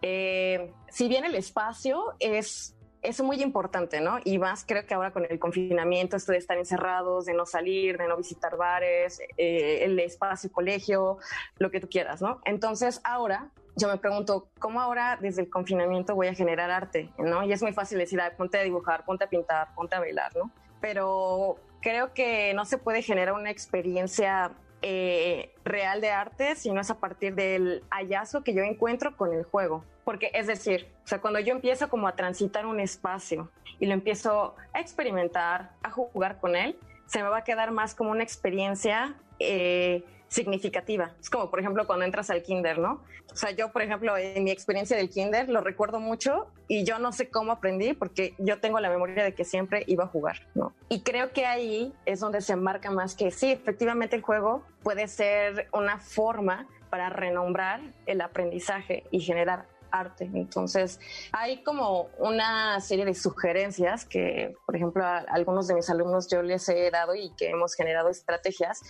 si 0.00 1.08
bien 1.08 1.24
el 1.24 1.34
espacio 1.36 2.14
es 2.18 2.75
es 3.06 3.20
muy 3.22 3.42
importante, 3.42 4.00
¿no? 4.00 4.18
Y 4.24 4.38
más 4.38 4.64
creo 4.66 4.86
que 4.86 4.94
ahora 4.94 5.12
con 5.12 5.26
el 5.28 5.38
confinamiento, 5.38 6.16
esto 6.16 6.32
de 6.32 6.38
estar 6.38 6.58
encerrados, 6.58 7.26
de 7.26 7.34
no 7.34 7.46
salir, 7.46 7.98
de 7.98 8.08
no 8.08 8.16
visitar 8.16 8.56
bares, 8.56 9.20
eh, 9.36 9.84
el 9.84 9.98
espacio, 9.98 10.50
colegio, 10.50 11.18
lo 11.58 11.70
que 11.70 11.80
tú 11.80 11.88
quieras, 11.88 12.20
¿no? 12.20 12.40
Entonces 12.44 13.00
ahora 13.04 13.50
yo 13.76 13.88
me 13.88 13.98
pregunto, 13.98 14.48
¿cómo 14.58 14.80
ahora 14.80 15.18
desde 15.20 15.42
el 15.42 15.50
confinamiento 15.50 16.14
voy 16.14 16.28
a 16.28 16.34
generar 16.34 16.70
arte? 16.70 17.10
¿no? 17.18 17.44
Y 17.44 17.52
es 17.52 17.62
muy 17.62 17.72
fácil 17.72 17.98
decir, 17.98 18.18
ponte 18.36 18.58
a 18.58 18.62
dibujar, 18.62 19.04
ponte 19.04 19.24
a 19.24 19.28
pintar, 19.28 19.74
ponte 19.74 19.94
a 19.94 20.00
bailar, 20.00 20.34
¿no? 20.34 20.50
Pero 20.80 21.58
creo 21.82 22.14
que 22.14 22.54
no 22.54 22.64
se 22.64 22.78
puede 22.78 23.02
generar 23.02 23.34
una 23.34 23.50
experiencia 23.50 24.52
eh, 24.80 25.54
real 25.64 26.00
de 26.00 26.10
arte, 26.10 26.56
sino 26.56 26.80
es 26.80 26.90
a 26.90 26.98
partir 26.98 27.34
del 27.34 27.84
hallazgo 27.90 28.42
que 28.42 28.54
yo 28.54 28.62
encuentro 28.62 29.14
con 29.16 29.32
el 29.34 29.44
juego. 29.44 29.84
Porque 30.06 30.30
es 30.34 30.46
decir, 30.46 30.86
o 31.04 31.08
sea, 31.08 31.20
cuando 31.20 31.40
yo 31.40 31.52
empiezo 31.52 31.88
como 31.88 32.06
a 32.06 32.14
transitar 32.14 32.64
un 32.64 32.78
espacio 32.78 33.50
y 33.80 33.86
lo 33.86 33.92
empiezo 33.92 34.54
a 34.72 34.80
experimentar, 34.80 35.72
a 35.82 35.90
jugar 35.90 36.38
con 36.38 36.54
él, 36.54 36.78
se 37.06 37.24
me 37.24 37.28
va 37.28 37.38
a 37.38 37.44
quedar 37.44 37.72
más 37.72 37.96
como 37.96 38.12
una 38.12 38.22
experiencia 38.22 39.16
eh, 39.40 40.04
significativa. 40.28 41.10
Es 41.20 41.28
como, 41.28 41.50
por 41.50 41.58
ejemplo, 41.58 41.88
cuando 41.88 42.04
entras 42.04 42.30
al 42.30 42.44
kinder, 42.44 42.78
¿no? 42.78 43.02
O 43.32 43.34
sea, 43.34 43.50
yo, 43.50 43.72
por 43.72 43.82
ejemplo, 43.82 44.16
en 44.16 44.44
mi 44.44 44.52
experiencia 44.52 44.96
del 44.96 45.10
kinder 45.10 45.48
lo 45.48 45.60
recuerdo 45.60 45.98
mucho 45.98 46.52
y 46.68 46.84
yo 46.84 47.00
no 47.00 47.10
sé 47.10 47.28
cómo 47.28 47.50
aprendí 47.50 47.92
porque 47.92 48.36
yo 48.38 48.60
tengo 48.60 48.78
la 48.78 48.90
memoria 48.90 49.24
de 49.24 49.34
que 49.34 49.44
siempre 49.44 49.82
iba 49.88 50.04
a 50.04 50.06
jugar, 50.06 50.46
¿no? 50.54 50.72
Y 50.88 51.00
creo 51.00 51.32
que 51.32 51.46
ahí 51.46 51.92
es 52.04 52.20
donde 52.20 52.42
se 52.42 52.54
marca 52.54 52.92
más 52.92 53.16
que 53.16 53.32
sí, 53.32 53.50
efectivamente 53.50 54.14
el 54.14 54.22
juego 54.22 54.62
puede 54.84 55.08
ser 55.08 55.66
una 55.72 55.98
forma 55.98 56.68
para 56.90 57.10
renombrar 57.10 57.80
el 58.06 58.20
aprendizaje 58.20 59.02
y 59.10 59.18
generar 59.18 59.66
arte. 59.98 60.30
Entonces, 60.34 61.00
hay 61.32 61.62
como 61.62 62.08
una 62.18 62.80
serie 62.80 63.04
de 63.04 63.14
sugerencias 63.14 64.04
que, 64.04 64.54
por 64.64 64.76
ejemplo, 64.76 65.04
a 65.04 65.18
algunos 65.18 65.66
de 65.66 65.74
mis 65.74 65.88
alumnos 65.90 66.28
yo 66.30 66.42
les 66.42 66.68
he 66.68 66.90
dado 66.90 67.14
y 67.14 67.32
que 67.36 67.50
hemos 67.50 67.74
generado 67.74 68.08
estrategias. 68.08 68.80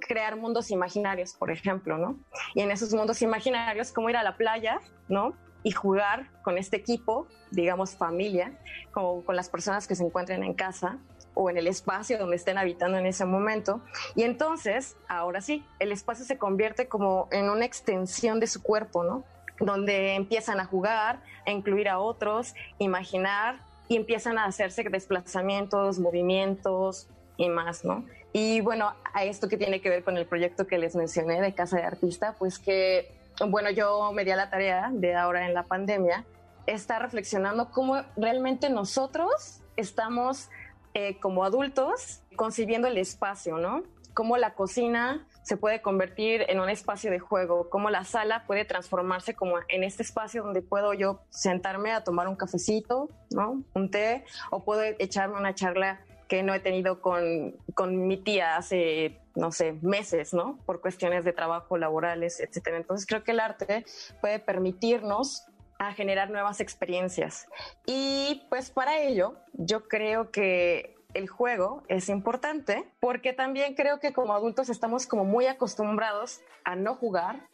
Crear 0.00 0.36
mundos 0.36 0.70
imaginarios, 0.70 1.34
por 1.34 1.50
ejemplo, 1.50 1.96
¿no? 1.98 2.18
Y 2.54 2.60
en 2.62 2.70
esos 2.70 2.92
mundos 2.92 3.22
imaginarios, 3.22 3.92
como 3.92 4.10
ir 4.10 4.16
a 4.16 4.22
la 4.22 4.36
playa, 4.36 4.80
¿no? 5.08 5.34
Y 5.62 5.70
jugar 5.70 6.30
con 6.42 6.58
este 6.58 6.76
equipo, 6.76 7.28
digamos 7.50 7.96
familia, 7.96 8.58
como 8.92 9.24
con 9.24 9.36
las 9.36 9.48
personas 9.48 9.86
que 9.86 9.94
se 9.94 10.04
encuentren 10.04 10.42
en 10.42 10.54
casa, 10.54 10.98
o 11.34 11.50
en 11.50 11.56
el 11.56 11.66
espacio 11.66 12.18
donde 12.18 12.36
estén 12.36 12.58
habitando 12.58 12.96
en 12.96 13.06
ese 13.06 13.24
momento. 13.24 13.82
Y 14.14 14.22
entonces, 14.22 14.96
ahora 15.08 15.40
sí, 15.40 15.64
el 15.78 15.92
espacio 15.92 16.24
se 16.24 16.38
convierte 16.38 16.88
como 16.88 17.28
en 17.32 17.50
una 17.50 17.64
extensión 17.64 18.40
de 18.40 18.46
su 18.46 18.62
cuerpo, 18.62 19.04
¿no? 19.04 19.24
Donde 19.60 20.14
empiezan 20.14 20.60
a 20.60 20.64
jugar, 20.64 21.20
a 21.46 21.50
incluir 21.50 21.88
a 21.88 21.98
otros, 21.98 22.54
imaginar 22.78 23.58
y 23.88 23.96
empiezan 23.96 24.38
a 24.38 24.46
hacerse 24.46 24.82
desplazamientos, 24.84 25.98
movimientos 25.98 27.08
y 27.36 27.48
más, 27.48 27.84
¿no? 27.84 28.04
Y 28.32 28.60
bueno, 28.60 28.94
a 29.12 29.24
esto 29.24 29.48
que 29.48 29.56
tiene 29.56 29.80
que 29.80 29.90
ver 29.90 30.02
con 30.02 30.16
el 30.16 30.26
proyecto 30.26 30.66
que 30.66 30.78
les 30.78 30.96
mencioné 30.96 31.40
de 31.40 31.54
Casa 31.54 31.76
de 31.76 31.84
Artista, 31.84 32.34
pues 32.38 32.58
que, 32.58 33.12
bueno, 33.48 33.70
yo 33.70 34.10
me 34.12 34.24
di 34.24 34.32
a 34.32 34.36
la 34.36 34.50
tarea 34.50 34.90
de 34.92 35.14
ahora 35.14 35.46
en 35.46 35.54
la 35.54 35.62
pandemia, 35.62 36.24
estar 36.66 37.00
reflexionando 37.00 37.70
cómo 37.70 38.02
realmente 38.16 38.70
nosotros 38.70 39.60
estamos 39.76 40.48
eh, 40.94 41.18
como 41.20 41.44
adultos 41.44 42.22
concibiendo 42.36 42.88
el 42.88 42.98
espacio, 42.98 43.58
¿no? 43.58 43.82
Cómo 44.14 44.36
la 44.36 44.54
cocina 44.54 45.26
se 45.44 45.56
puede 45.56 45.80
convertir 45.82 46.44
en 46.48 46.58
un 46.58 46.68
espacio 46.68 47.10
de 47.10 47.20
juego, 47.20 47.70
cómo 47.70 47.90
la 47.90 48.04
sala 48.04 48.44
puede 48.46 48.64
transformarse 48.64 49.34
como 49.34 49.58
en 49.68 49.84
este 49.84 50.02
espacio 50.02 50.42
donde 50.42 50.62
puedo 50.62 50.94
yo 50.94 51.20
sentarme 51.30 51.92
a 51.92 52.02
tomar 52.02 52.26
un 52.28 52.34
cafecito, 52.34 53.08
¿no? 53.30 53.62
Un 53.74 53.90
té, 53.90 54.24
o 54.50 54.64
puedo 54.64 54.82
echarme 54.82 55.38
una 55.38 55.54
charla 55.54 56.00
que 56.28 56.42
no 56.42 56.54
he 56.54 56.60
tenido 56.60 57.00
con, 57.00 57.54
con 57.74 58.06
mi 58.06 58.16
tía 58.16 58.56
hace, 58.56 59.20
no 59.34 59.52
sé, 59.52 59.74
meses, 59.82 60.32
¿no? 60.32 60.58
Por 60.64 60.80
cuestiones 60.80 61.24
de 61.24 61.34
trabajo, 61.34 61.76
laborales, 61.76 62.40
etcétera. 62.40 62.78
Entonces 62.78 63.06
creo 63.06 63.22
que 63.22 63.32
el 63.32 63.40
arte 63.40 63.84
puede 64.22 64.38
permitirnos 64.38 65.46
a 65.78 65.92
generar 65.92 66.30
nuevas 66.30 66.60
experiencias. 66.60 67.46
Y 67.84 68.46
pues 68.48 68.70
para 68.70 68.98
ello, 68.98 69.34
yo 69.52 69.86
creo 69.88 70.30
que 70.30 70.93
el 71.14 71.28
juego 71.28 71.82
es 71.88 72.08
importante 72.08 72.84
porque 73.00 73.32
también 73.32 73.74
creo 73.74 74.00
que 74.00 74.12
como 74.12 74.34
adultos 74.34 74.68
estamos 74.68 75.06
como 75.06 75.24
muy 75.24 75.46
acostumbrados 75.46 76.40
a 76.64 76.76
no 76.76 76.94
jugar 76.94 77.48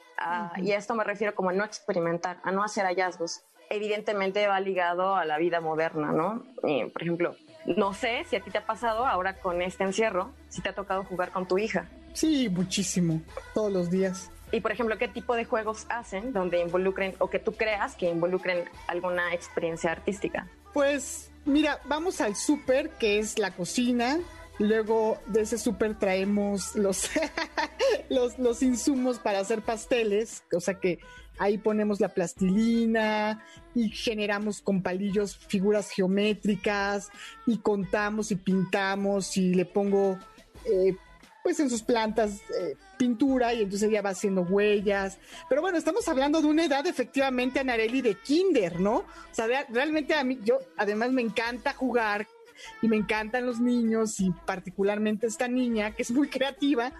y 0.56 0.72
a 0.72 0.76
esto 0.76 0.94
me 0.94 1.04
refiero 1.04 1.34
como 1.34 1.50
a 1.50 1.52
no 1.52 1.64
experimentar, 1.64 2.40
a 2.42 2.50
no 2.50 2.62
hacer 2.62 2.84
hallazgos. 2.84 3.42
Evidentemente 3.70 4.46
va 4.48 4.58
ligado 4.60 5.14
a 5.14 5.24
la 5.24 5.38
vida 5.38 5.60
moderna, 5.60 6.10
¿no? 6.12 6.42
por 6.92 7.02
ejemplo, 7.02 7.36
no 7.66 7.94
sé 7.94 8.24
si 8.24 8.36
a 8.36 8.40
ti 8.40 8.50
te 8.50 8.58
ha 8.58 8.66
pasado 8.66 9.06
ahora 9.06 9.38
con 9.40 9.62
este 9.62 9.84
encierro, 9.84 10.32
si 10.48 10.60
te 10.60 10.70
ha 10.70 10.74
tocado 10.74 11.04
jugar 11.04 11.30
con 11.30 11.46
tu 11.46 11.56
hija. 11.58 11.88
Sí, 12.12 12.48
muchísimo, 12.48 13.20
todos 13.54 13.72
los 13.72 13.90
días. 13.90 14.30
Y 14.52 14.60
por 14.60 14.72
ejemplo, 14.72 14.98
¿qué 14.98 15.06
tipo 15.06 15.36
de 15.36 15.44
juegos 15.44 15.86
hacen 15.88 16.32
donde 16.32 16.60
involucren 16.60 17.14
o 17.18 17.30
que 17.30 17.38
tú 17.38 17.52
creas 17.52 17.94
que 17.94 18.10
involucren 18.10 18.64
alguna 18.88 19.32
experiencia 19.32 19.92
artística? 19.92 20.48
Pues 20.72 21.30
Mira, 21.44 21.80
vamos 21.86 22.20
al 22.20 22.36
súper, 22.36 22.90
que 22.90 23.18
es 23.18 23.38
la 23.38 23.50
cocina. 23.52 24.18
Luego 24.58 25.18
de 25.26 25.42
ese 25.42 25.56
súper 25.56 25.98
traemos 25.98 26.76
los, 26.76 27.08
los, 28.10 28.38
los 28.38 28.62
insumos 28.62 29.18
para 29.18 29.40
hacer 29.40 29.62
pasteles, 29.62 30.44
o 30.52 30.60
sea 30.60 30.74
que 30.74 30.98
ahí 31.38 31.56
ponemos 31.56 31.98
la 31.98 32.10
plastilina 32.10 33.42
y 33.74 33.88
generamos 33.88 34.60
con 34.60 34.82
palillos 34.82 35.34
figuras 35.34 35.90
geométricas 35.90 37.08
y 37.46 37.56
contamos 37.58 38.30
y 38.32 38.36
pintamos 38.36 39.38
y 39.38 39.54
le 39.54 39.64
pongo 39.64 40.18
eh, 40.66 40.94
pues 41.50 41.58
en 41.58 41.68
sus 41.68 41.82
plantas 41.82 42.42
eh, 42.60 42.76
pintura 42.96 43.52
y 43.52 43.62
entonces 43.62 43.88
ella 43.88 44.02
va 44.02 44.10
haciendo 44.10 44.42
huellas. 44.42 45.18
Pero 45.48 45.60
bueno, 45.60 45.78
estamos 45.78 46.06
hablando 46.06 46.40
de 46.40 46.46
una 46.46 46.64
edad 46.64 46.86
efectivamente, 46.86 47.58
Anareli, 47.58 48.02
de 48.02 48.14
kinder, 48.14 48.78
¿no? 48.78 48.98
O 48.98 49.32
sea, 49.32 49.48
realmente 49.68 50.14
a 50.14 50.22
mí, 50.22 50.38
yo 50.44 50.60
además 50.76 51.10
me 51.10 51.22
encanta 51.22 51.72
jugar 51.72 52.28
y 52.82 52.86
me 52.86 52.94
encantan 52.94 53.46
los 53.46 53.58
niños 53.58 54.20
y 54.20 54.30
particularmente 54.46 55.26
esta 55.26 55.48
niña 55.48 55.90
que 55.90 56.02
es 56.02 56.12
muy 56.12 56.28
creativa. 56.28 56.92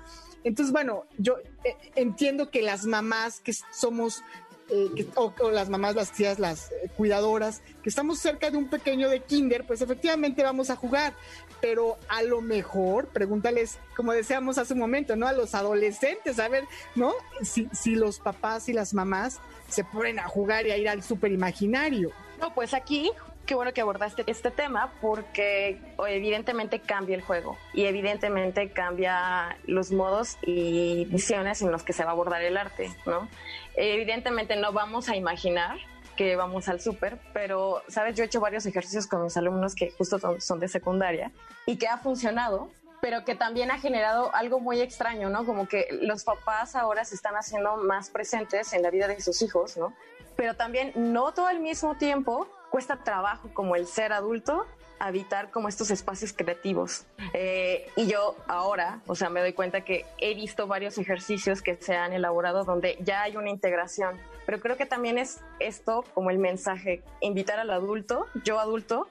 Entonces, 0.43 0.73
bueno, 0.73 1.05
yo 1.17 1.37
eh, 1.63 1.77
entiendo 1.95 2.51
que 2.51 2.63
las 2.63 2.87
mamás 2.87 3.39
que 3.39 3.53
somos 3.71 4.25
eh, 4.71 5.07
o, 5.17 5.33
las 5.51 5.69
mamás, 5.69 5.95
las 5.95 6.13
tías, 6.13 6.39
las 6.39 6.71
eh, 6.71 6.91
cuidadoras, 6.97 7.63
que 7.83 7.89
estamos 7.89 8.19
cerca 8.19 8.51
de 8.51 8.57
un 8.57 8.69
pequeño 8.69 9.09
de 9.09 9.21
kinder, 9.21 9.67
pues 9.67 9.83
efectivamente 9.83 10.43
vamos 10.43 10.71
a 10.71 10.77
jugar, 10.77 11.15
pero 11.61 11.99
a 12.09 12.23
lo 12.23 12.41
mejor, 12.41 13.09
pregúntales, 13.09 13.79
como 13.97 14.13
decíamos 14.13 14.59
hace 14.59 14.75
un 14.75 14.81
momento, 14.81 15.17
¿no? 15.17 15.27
A 15.27 15.33
los 15.33 15.55
adolescentes, 15.55 16.39
a 16.39 16.49
ver, 16.49 16.65
¿no? 16.95 17.13
Si, 17.43 17.69
si 17.73 17.95
los 17.95 18.19
papás 18.19 18.69
y 18.69 18.73
las 18.73 18.95
mamás 18.95 19.41
se 19.69 19.85
ponen 19.85 20.19
a 20.19 20.29
jugar 20.29 20.67
y 20.67 20.71
a 20.71 20.77
ir 20.77 20.89
al 20.89 21.03
super 21.03 21.33
imaginario. 21.33 22.13
No, 22.41 22.55
pues 22.55 22.73
aquí 22.73 23.11
qué 23.51 23.57
bueno 23.57 23.73
que 23.73 23.81
abordaste 23.81 24.23
este 24.29 24.53
tema 24.53 24.93
porque 25.01 25.83
evidentemente 26.07 26.79
cambia 26.79 27.17
el 27.17 27.21
juego 27.21 27.59
y 27.73 27.87
evidentemente 27.87 28.71
cambia 28.71 29.59
los 29.65 29.91
modos 29.91 30.39
y 30.43 31.07
visiones 31.07 31.61
en 31.61 31.73
los 31.73 31.83
que 31.83 31.93
se 31.93 32.05
va 32.05 32.11
a 32.11 32.13
abordar 32.13 32.43
el 32.43 32.57
arte, 32.57 32.95
¿no? 33.07 33.27
Evidentemente 33.75 34.55
no 34.55 34.73
vamos 34.73 35.09
a 35.09 35.17
imaginar 35.17 35.79
que 36.17 36.37
vamos 36.37 36.69
al 36.69 36.81
súper, 36.81 37.19
pero, 37.33 37.83
¿sabes? 37.89 38.15
Yo 38.15 38.23
he 38.23 38.27
hecho 38.27 38.39
varios 38.39 38.67
ejercicios 38.67 39.09
con 39.09 39.25
mis 39.25 39.37
alumnos 39.37 39.75
que 39.75 39.91
justo 39.99 40.21
son 40.39 40.61
de 40.61 40.69
secundaria 40.69 41.33
y 41.67 41.77
que 41.77 41.89
ha 41.89 41.99
funcionado 41.99 42.71
pero 43.01 43.25
que 43.25 43.35
también 43.35 43.73
ha 43.73 43.81
generado 43.81 44.33
algo 44.33 44.61
muy 44.61 44.81
extraño, 44.81 45.29
¿no? 45.29 45.45
Como 45.45 45.67
que 45.67 45.89
los 46.03 46.23
papás 46.23 46.77
ahora 46.77 47.05
se 47.05 47.17
están 47.17 47.35
haciendo 47.35 47.79
más 47.79 48.11
presentes 48.11 48.73
en 48.75 48.83
la 48.83 48.91
vida 48.91 49.09
de 49.09 49.21
sus 49.21 49.43
hijos, 49.43 49.77
¿no? 49.77 49.93
Pero 50.37 50.55
también 50.55 50.93
no 50.95 51.33
todo 51.33 51.47
al 51.47 51.59
mismo 51.59 51.97
tiempo 51.97 52.47
cuesta 52.71 53.03
trabajo 53.05 53.51
como 53.53 53.77
el 53.77 53.87
ser 53.87 54.13
adulto 54.13 54.67
habitar 55.01 55.51
como 55.51 55.69
estos 55.69 55.91
espacios 55.91 56.33
creativos. 56.33 57.07
Eh, 57.33 57.91
y 57.97 58.07
yo 58.07 58.37
ahora, 58.47 59.01
o 59.07 59.15
sea, 59.17 59.31
me 59.31 59.41
doy 59.41 59.55
cuenta 59.55 59.81
que 59.81 60.05
he 60.19 60.35
visto 60.35 60.67
varios 60.67 60.99
ejercicios 60.99 61.63
que 61.63 61.77
se 61.77 61.97
han 61.97 62.13
elaborado 62.13 62.65
donde 62.65 62.99
ya 63.01 63.23
hay 63.23 63.37
una 63.37 63.49
integración, 63.49 64.17
pero 64.45 64.61
creo 64.61 64.77
que 64.77 64.87
también 64.87 65.17
es 65.17 65.41
esto 65.59 66.05
como 66.15 66.31
el 66.31 66.39
mensaje, 66.39 67.03
invitar 67.21 67.59
al 67.59 67.71
adulto, 67.71 68.27
yo 68.45 68.61
adulto, 68.61 69.09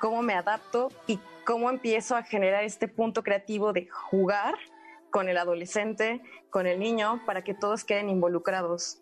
cómo 0.00 0.22
me 0.22 0.34
adapto 0.34 0.90
y 1.08 1.18
cómo 1.44 1.70
empiezo 1.70 2.16
a 2.16 2.22
generar 2.22 2.62
este 2.62 2.86
punto 2.86 3.24
creativo 3.24 3.72
de 3.72 3.88
jugar 3.88 4.54
con 5.10 5.28
el 5.28 5.36
adolescente, 5.36 6.22
con 6.50 6.66
el 6.66 6.78
niño, 6.78 7.20
para 7.26 7.42
que 7.42 7.52
todos 7.52 7.84
queden 7.84 8.08
involucrados. 8.08 9.01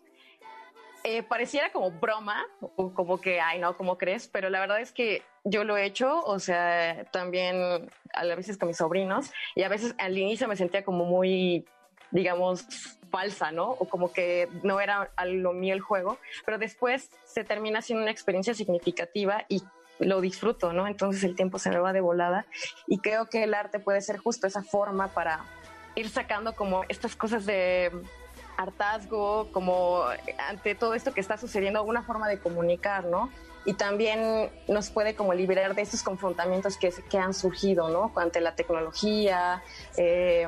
Eh, 1.03 1.23
pareciera 1.23 1.71
como 1.71 1.91
broma, 1.91 2.45
o 2.59 2.93
como 2.93 3.19
que, 3.19 3.41
ay, 3.41 3.59
no, 3.59 3.75
¿cómo 3.75 3.97
crees? 3.97 4.27
Pero 4.27 4.49
la 4.49 4.59
verdad 4.59 4.79
es 4.81 4.91
que 4.91 5.23
yo 5.43 5.63
lo 5.63 5.75
he 5.75 5.85
hecho, 5.85 6.23
o 6.23 6.37
sea, 6.37 7.05
también 7.11 7.89
a 8.13 8.23
veces 8.35 8.57
con 8.57 8.67
mis 8.67 8.77
sobrinos, 8.77 9.31
y 9.55 9.63
a 9.63 9.69
veces 9.69 9.95
al 9.97 10.17
inicio 10.17 10.47
me 10.47 10.55
sentía 10.55 10.83
como 10.83 11.05
muy, 11.05 11.65
digamos, 12.11 12.65
falsa, 13.09 13.51
¿no? 13.51 13.69
O 13.71 13.89
como 13.89 14.13
que 14.13 14.47
no 14.63 14.79
era 14.79 15.11
a 15.15 15.25
lo 15.25 15.53
mío 15.53 15.73
el 15.73 15.81
juego, 15.81 16.19
pero 16.45 16.57
después 16.57 17.09
se 17.25 17.43
termina 17.43 17.81
siendo 17.81 18.03
una 18.03 18.11
experiencia 18.11 18.53
significativa 18.53 19.45
y 19.49 19.63
lo 19.99 20.21
disfruto, 20.21 20.73
¿no? 20.73 20.87
Entonces 20.87 21.23
el 21.23 21.35
tiempo 21.35 21.59
se 21.59 21.69
me 21.69 21.79
va 21.79 21.93
de 21.93 22.01
volada 22.01 22.45
y 22.87 22.99
creo 22.99 23.27
que 23.27 23.43
el 23.43 23.53
arte 23.53 23.79
puede 23.79 24.01
ser 24.01 24.17
justo 24.17 24.47
esa 24.47 24.63
forma 24.63 25.09
para 25.09 25.45
ir 25.95 26.09
sacando 26.09 26.55
como 26.55 26.83
estas 26.87 27.15
cosas 27.15 27.45
de 27.45 27.91
hartazgo, 28.57 29.51
como 29.51 30.03
ante 30.49 30.75
todo 30.75 30.93
esto 30.93 31.13
que 31.13 31.21
está 31.21 31.37
sucediendo, 31.37 31.79
alguna 31.79 32.03
forma 32.03 32.27
de 32.27 32.39
comunicar, 32.39 33.05
¿no? 33.05 33.29
Y 33.65 33.73
también 33.73 34.49
nos 34.67 34.89
puede 34.89 35.15
como 35.15 35.33
liberar 35.33 35.75
de 35.75 35.83
estos 35.83 36.01
confrontamientos 36.01 36.77
que, 36.77 36.91
que 37.09 37.17
han 37.17 37.33
surgido, 37.33 37.89
¿no? 37.89 38.11
Ante 38.15 38.41
la 38.41 38.55
tecnología, 38.55 39.61
eh, 39.97 40.47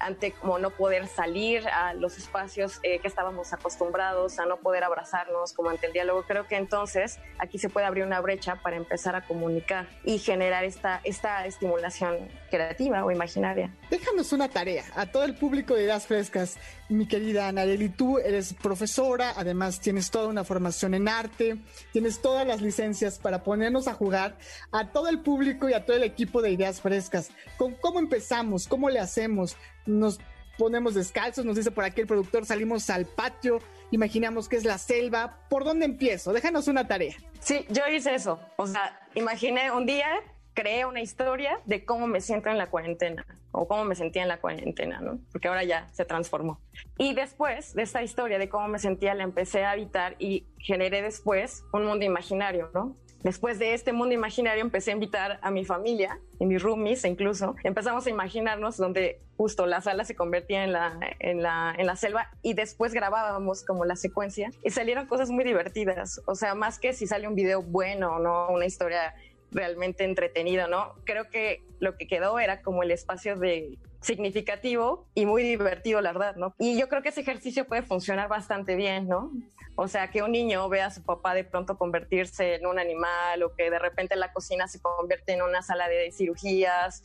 ante 0.00 0.32
como 0.32 0.58
no 0.58 0.70
poder 0.70 1.06
salir 1.06 1.66
a 1.68 1.94
los 1.94 2.18
espacios 2.18 2.80
eh, 2.82 2.98
que 3.00 3.08
estábamos 3.08 3.52
acostumbrados, 3.52 4.38
a 4.38 4.46
no 4.46 4.58
poder 4.58 4.84
abrazarnos, 4.84 5.52
como 5.52 5.70
ante 5.70 5.86
el 5.86 5.92
diálogo. 5.92 6.24
Creo 6.26 6.46
que 6.46 6.56
entonces 6.56 7.18
aquí 7.38 7.58
se 7.58 7.68
puede 7.68 7.86
abrir 7.86 8.04
una 8.04 8.20
brecha 8.20 8.56
para 8.56 8.76
empezar 8.76 9.16
a 9.16 9.26
comunicar 9.26 9.88
y 10.04 10.18
generar 10.18 10.64
esta, 10.64 11.00
esta 11.04 11.46
estimulación 11.46 12.28
creativa 12.50 13.04
o 13.04 13.10
imaginaria. 13.10 13.74
Déjanos 13.90 14.32
una 14.32 14.48
tarea 14.48 14.84
a 14.94 15.06
todo 15.06 15.24
el 15.24 15.34
público 15.34 15.74
de 15.74 15.84
Ideas 15.84 16.06
Frescas, 16.06 16.56
mi 16.88 17.06
querida 17.06 17.48
Anareli. 17.48 17.88
Tú 17.88 18.18
eres 18.18 18.54
profesora, 18.54 19.32
además 19.36 19.80
tienes 19.80 20.10
toda 20.10 20.28
una 20.28 20.44
formación 20.44 20.94
en 20.94 21.08
arte, 21.08 21.58
tienes 21.92 22.20
todas 22.20 22.46
las 22.46 22.62
licencias 22.62 23.18
para 23.18 23.42
ponernos 23.42 23.88
a 23.88 23.94
jugar 23.94 24.38
a 24.72 24.90
todo 24.92 25.08
el 25.08 25.20
público 25.20 25.68
y 25.68 25.74
a 25.74 25.84
todo 25.84 25.96
el 25.96 26.02
equipo 26.02 26.42
de 26.42 26.50
Ideas 26.50 26.80
Frescas. 26.80 27.30
¿Con 27.56 27.74
cómo 27.74 27.98
empezamos? 27.98 28.68
¿Cómo 28.68 28.90
le 28.90 29.00
hacemos? 29.00 29.56
Nos 29.88 30.20
ponemos 30.58 30.94
descalzos, 30.94 31.44
nos 31.44 31.56
dice 31.56 31.70
por 31.70 31.84
aquí 31.84 32.02
el 32.02 32.06
productor, 32.06 32.44
salimos 32.44 32.90
al 32.90 33.06
patio, 33.06 33.60
imaginamos 33.90 34.48
que 34.48 34.56
es 34.56 34.64
la 34.64 34.78
selva. 34.78 35.38
¿Por 35.48 35.64
dónde 35.64 35.86
empiezo? 35.86 36.32
Déjanos 36.32 36.68
una 36.68 36.86
tarea. 36.86 37.16
Sí, 37.40 37.64
yo 37.70 37.86
hice 37.88 38.14
eso. 38.14 38.40
O 38.56 38.66
sea, 38.66 39.00
imaginé 39.14 39.70
un 39.70 39.86
día, 39.86 40.08
creé 40.54 40.84
una 40.84 41.00
historia 41.00 41.60
de 41.64 41.84
cómo 41.84 42.06
me 42.06 42.20
siento 42.20 42.50
en 42.50 42.58
la 42.58 42.66
cuarentena 42.66 43.24
o 43.52 43.66
cómo 43.66 43.84
me 43.84 43.94
sentía 43.94 44.22
en 44.22 44.28
la 44.28 44.40
cuarentena, 44.40 45.00
¿no? 45.00 45.20
Porque 45.32 45.48
ahora 45.48 45.64
ya 45.64 45.88
se 45.92 46.04
transformó. 46.04 46.60
Y 46.98 47.14
después 47.14 47.74
de 47.74 47.82
esta 47.82 48.02
historia 48.02 48.38
de 48.38 48.48
cómo 48.48 48.68
me 48.68 48.78
sentía, 48.78 49.14
la 49.14 49.22
empecé 49.22 49.64
a 49.64 49.70
habitar 49.70 50.16
y 50.18 50.46
generé 50.58 51.02
después 51.02 51.64
un 51.72 51.86
mundo 51.86 52.04
imaginario, 52.04 52.70
¿no? 52.74 52.96
Después 53.22 53.58
de 53.58 53.74
este 53.74 53.92
mundo 53.92 54.14
imaginario 54.14 54.62
empecé 54.62 54.92
a 54.92 54.94
invitar 54.94 55.38
a 55.42 55.50
mi 55.50 55.64
familia 55.64 56.20
y 56.38 56.46
mis 56.46 56.62
roomies 56.62 57.04
incluso. 57.04 57.56
Empezamos 57.64 58.06
a 58.06 58.10
imaginarnos 58.10 58.76
donde 58.76 59.20
justo 59.36 59.66
la 59.66 59.80
sala 59.80 60.04
se 60.04 60.14
convertía 60.14 60.64
en 60.64 60.72
la, 60.72 60.98
en 61.18 61.42
la, 61.42 61.74
en 61.76 61.86
la 61.86 61.96
selva 61.96 62.30
y 62.42 62.54
después 62.54 62.94
grabábamos 62.94 63.64
como 63.64 63.84
la 63.84 63.96
secuencia 63.96 64.50
y 64.62 64.70
salieron 64.70 65.06
cosas 65.06 65.30
muy 65.30 65.44
divertidas. 65.44 66.20
O 66.26 66.36
sea, 66.36 66.54
más 66.54 66.78
que 66.78 66.92
si 66.92 67.06
sale 67.06 67.26
un 67.26 67.34
video 67.34 67.62
bueno 67.62 68.16
o 68.16 68.18
no, 68.20 68.48
una 68.50 68.66
historia 68.66 69.14
realmente 69.50 70.04
entretenida, 70.04 70.68
¿no? 70.68 70.94
Creo 71.04 71.28
que 71.28 71.62
lo 71.80 71.96
que 71.96 72.06
quedó 72.06 72.38
era 72.38 72.62
como 72.62 72.82
el 72.82 72.90
espacio 72.90 73.36
de 73.36 73.78
significativo 74.00 75.06
y 75.14 75.26
muy 75.26 75.42
divertido, 75.42 76.00
la 76.00 76.12
verdad, 76.12 76.36
¿no? 76.36 76.54
Y 76.58 76.78
yo 76.78 76.88
creo 76.88 77.02
que 77.02 77.08
ese 77.08 77.22
ejercicio 77.22 77.66
puede 77.66 77.82
funcionar 77.82 78.28
bastante 78.28 78.76
bien, 78.76 79.08
¿no? 79.08 79.32
O 79.76 79.86
sea, 79.86 80.10
que 80.10 80.22
un 80.22 80.32
niño 80.32 80.68
vea 80.68 80.86
a 80.86 80.90
su 80.90 81.02
papá 81.02 81.34
de 81.34 81.44
pronto 81.44 81.78
convertirse 81.78 82.56
en 82.56 82.66
un 82.66 82.78
animal 82.78 83.42
o 83.42 83.54
que 83.54 83.70
de 83.70 83.78
repente 83.78 84.16
la 84.16 84.32
cocina 84.32 84.66
se 84.66 84.80
convierte 84.80 85.32
en 85.32 85.42
una 85.42 85.62
sala 85.62 85.88
de 85.88 86.10
cirugías. 86.10 87.02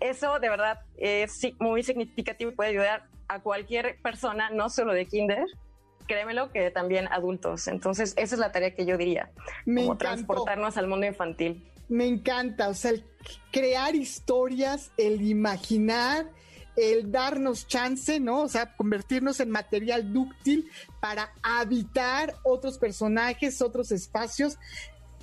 Eso 0.00 0.38
de 0.40 0.48
verdad 0.48 0.80
es 0.96 1.40
muy 1.58 1.82
significativo 1.82 2.50
y 2.50 2.54
puede 2.54 2.70
ayudar 2.70 3.04
a 3.28 3.40
cualquier 3.40 4.00
persona, 4.02 4.50
no 4.50 4.70
solo 4.70 4.92
de 4.92 5.06
kinder, 5.06 5.44
créemelo 6.06 6.50
que 6.50 6.70
también 6.70 7.08
adultos. 7.12 7.68
Entonces, 7.68 8.14
esa 8.16 8.34
es 8.34 8.40
la 8.40 8.52
tarea 8.52 8.74
que 8.74 8.86
yo 8.86 8.96
diría, 8.96 9.30
como 9.64 9.96
transportarnos 9.96 10.76
al 10.76 10.86
mundo 10.86 11.06
infantil. 11.06 11.70
Me 11.88 12.06
encanta, 12.06 12.68
o 12.68 12.74
sea, 12.74 12.92
el 12.92 13.04
crear 13.52 13.94
historias, 13.94 14.90
el 14.96 15.22
imaginar 15.22 16.30
el 16.76 17.10
darnos 17.10 17.66
chance, 17.66 18.20
¿no? 18.20 18.42
O 18.42 18.48
sea, 18.48 18.76
convertirnos 18.76 19.40
en 19.40 19.50
material 19.50 20.12
dúctil 20.12 20.70
para 21.00 21.32
habitar 21.42 22.34
otros 22.44 22.78
personajes, 22.78 23.62
otros 23.62 23.90
espacios. 23.92 24.58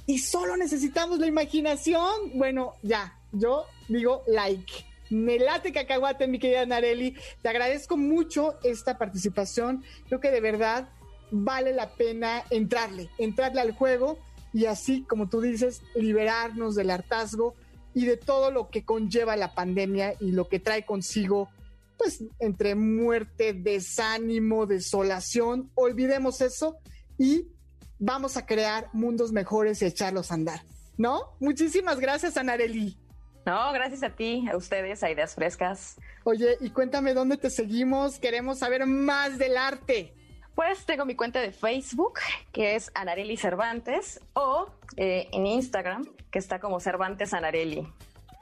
Y 0.05 0.19
solo 0.19 0.57
necesitamos 0.57 1.19
la 1.19 1.27
imaginación. 1.27 2.31
Bueno, 2.33 2.73
ya, 2.81 3.19
yo 3.31 3.65
digo 3.87 4.23
like. 4.27 4.85
Me 5.09 5.37
late 5.37 5.71
cacahuate, 5.71 6.27
mi 6.27 6.39
querida 6.39 6.65
Nareli. 6.65 7.15
Te 7.41 7.49
agradezco 7.49 7.97
mucho 7.97 8.55
esta 8.63 8.97
participación. 8.97 9.83
Creo 10.07 10.19
que 10.19 10.31
de 10.31 10.41
verdad 10.41 10.89
vale 11.29 11.73
la 11.73 11.93
pena 11.95 12.43
entrarle, 12.49 13.09
entrarle 13.17 13.61
al 13.61 13.73
juego 13.73 14.17
y 14.53 14.65
así, 14.65 15.03
como 15.03 15.27
tú 15.27 15.41
dices, 15.41 15.81
liberarnos 15.95 16.75
del 16.75 16.91
hartazgo 16.91 17.55
y 17.93 18.05
de 18.05 18.17
todo 18.17 18.51
lo 18.51 18.69
que 18.69 18.85
conlleva 18.85 19.35
la 19.35 19.53
pandemia 19.53 20.13
y 20.19 20.31
lo 20.31 20.47
que 20.47 20.59
trae 20.59 20.85
consigo, 20.85 21.49
pues 21.97 22.23
entre 22.39 22.75
muerte, 22.75 23.53
desánimo, 23.53 24.65
desolación, 24.65 25.71
olvidemos 25.75 26.41
eso 26.41 26.77
y 27.17 27.47
vamos 27.99 28.37
a 28.37 28.45
crear 28.45 28.89
mundos 28.93 29.31
mejores 29.31 29.81
y 29.81 29.85
echarlos 29.85 30.31
a 30.31 30.35
andar, 30.35 30.61
¿no? 30.97 31.35
Muchísimas 31.39 31.99
gracias, 31.99 32.37
Anareli. 32.37 32.97
No, 33.45 33.73
gracias 33.73 34.03
a 34.03 34.09
ti, 34.09 34.45
a 34.51 34.55
ustedes, 34.55 35.03
a 35.03 35.11
Ideas 35.11 35.35
Frescas. 35.35 35.97
Oye, 36.23 36.57
y 36.61 36.69
cuéntame 36.69 37.13
dónde 37.13 37.37
te 37.37 37.49
seguimos, 37.49 38.19
queremos 38.19 38.59
saber 38.59 38.85
más 38.85 39.37
del 39.37 39.57
arte. 39.57 40.13
Pues 40.55 40.85
tengo 40.85 41.05
mi 41.05 41.15
cuenta 41.15 41.41
de 41.41 41.51
Facebook, 41.51 42.19
que 42.51 42.75
es 42.75 42.91
Anareli 42.93 43.37
Cervantes, 43.37 44.19
o 44.33 44.67
eh, 44.97 45.27
en 45.31 45.47
Instagram, 45.47 46.05
que 46.31 46.39
está 46.39 46.59
como 46.59 46.79
Cervantes 46.79 47.33
Anareli. 47.33 47.87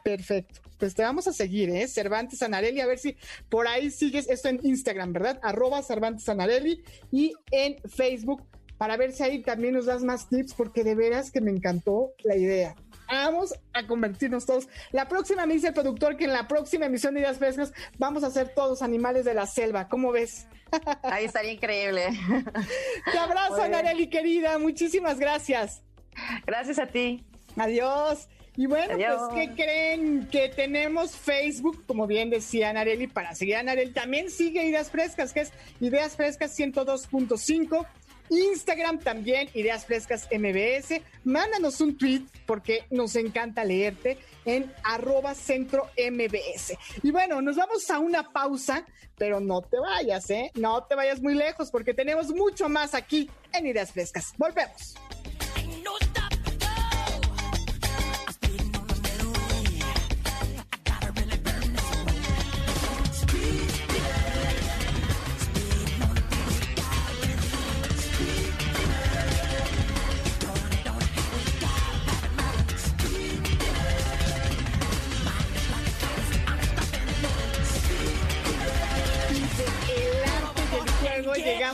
Perfecto. 0.04 0.60
Pues 0.78 0.96
te 0.96 1.04
vamos 1.04 1.28
a 1.28 1.34
seguir, 1.34 1.70
¿eh? 1.70 1.88
Cervantes 1.88 2.42
Anareli, 2.42 2.82
a 2.82 2.88
ver 2.88 2.98
si 2.98 3.16
por 3.50 3.68
ahí 3.68 3.92
sigues 3.92 4.30
esto 4.30 4.50
en 4.50 4.60
Instagram, 4.64 5.14
¿verdad? 5.14 5.40
Arroba 5.44 5.82
Cervantes 5.84 6.28
Anareli 6.28 6.84
y 7.12 7.34
en 7.52 7.78
Facebook 7.90 8.44
para 8.78 8.98
ver 8.98 9.12
si 9.12 9.22
ahí 9.22 9.44
también 9.44 9.76
nos 9.76 9.86
das 9.86 10.04
más 10.04 10.28
tips, 10.28 10.56
porque 10.56 10.84
de 10.84 10.96
veras 10.96 11.30
que 11.30 11.40
me 11.40 11.52
encantó 11.52 12.14
la 12.24 12.36
idea. 12.36 12.76
Vamos 13.12 13.54
a 13.74 13.86
convertirnos 13.86 14.46
todos. 14.46 14.70
La 14.92 15.10
próxima 15.10 15.46
me 15.46 15.56
dice 15.56 15.68
el 15.68 15.74
productor 15.74 16.16
que 16.16 16.24
en 16.24 16.34
la 16.34 16.48
próxima 16.48 16.86
emisión 16.86 17.14
de 17.14 17.20
Ideas 17.20 17.38
Frescas 17.38 17.74
vamos 17.98 18.24
a 18.24 18.32
ser 18.32 18.54
todos 18.56 18.82
animales 18.82 19.26
de 19.26 19.34
la 19.34 19.46
selva. 19.46 19.90
¿Cómo 19.90 20.14
ves? 20.14 20.48
Ahí 21.04 21.26
estaría 21.26 21.52
increíble. 21.52 22.08
Te 23.12 23.18
abrazo, 23.18 23.68
Nareli, 23.68 24.10
querida. 24.10 24.58
Muchísimas 24.58 25.20
gracias. 25.20 25.82
Gracias 26.46 26.80
a 26.80 26.88
ti. 26.88 27.26
Adiós. 27.58 28.30
Y 28.58 28.66
bueno, 28.66 28.96
pues, 28.96 29.22
¿qué 29.34 29.56
creen? 29.56 30.28
Que 30.30 30.50
tenemos 30.50 31.16
Facebook, 31.16 31.86
como 31.88 32.06
bien 32.06 32.30
decía 32.30 32.72
Nareli, 32.74 33.08
para 33.08 33.34
seguir 33.34 33.56
a 33.56 33.64
Nareli. 33.64 33.92
También 33.92 34.30
sigue 34.30 34.64
Ideas 34.64 34.92
Frescas, 34.92 35.32
que 35.32 35.42
es 35.42 35.54
Ideas 35.80 36.16
Frescas 36.16 36.58
102.5. 36.58 37.86
Instagram 38.32 39.00
también, 39.00 39.50
Ideas 39.54 39.86
Frescas 39.86 40.28
MBS. 40.32 41.02
Mándanos 41.26 41.82
un 41.82 41.98
tweet 41.98 42.24
porque 42.46 42.86
nos 42.90 43.16
encanta 43.16 43.64
leerte 43.64 44.18
en 44.46 44.74
arroba 44.84 45.36
centro 45.36 45.90
MBS. 45.98 46.78
Y 47.04 47.12
bueno, 47.12 47.42
nos 47.42 47.58
vamos 47.58 47.90
a 47.90 48.00
una 48.00 48.32
pausa, 48.32 48.86
pero 49.18 49.40
no 49.40 49.62
te 49.62 49.78
vayas, 49.78 50.30
¿eh? 50.30 50.52
No 50.56 50.84
te 50.86 50.96
vayas 50.96 51.22
muy 51.22 51.36
lejos 51.36 51.70
porque 51.70 51.94
tenemos 51.94 52.30
mucho 52.30 52.70
más 52.70 52.96
aquí 52.96 53.30
en 53.54 53.68
Ideas 53.68 53.92
Frescas. 53.92 54.34
Volvemos. 54.38 54.96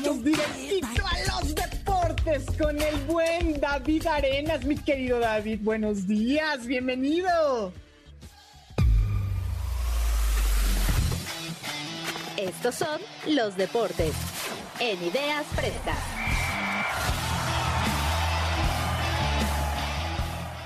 Directito 0.03 1.03
a 1.05 1.41
los 1.41 1.55
deportes 1.55 2.45
con 2.59 2.79
el 2.79 2.95
buen 3.07 3.59
David 3.59 4.05
Arenas, 4.05 4.63
mi 4.63 4.75
querido 4.75 5.19
David. 5.19 5.59
Buenos 5.63 6.07
días, 6.07 6.67
bienvenido. 6.67 7.73
Estos 12.37 12.75
son 12.75 13.01
los 13.27 13.57
deportes 13.57 14.13
en 14.79 15.03
Ideas 15.03 15.47
Frescas. 15.55 15.97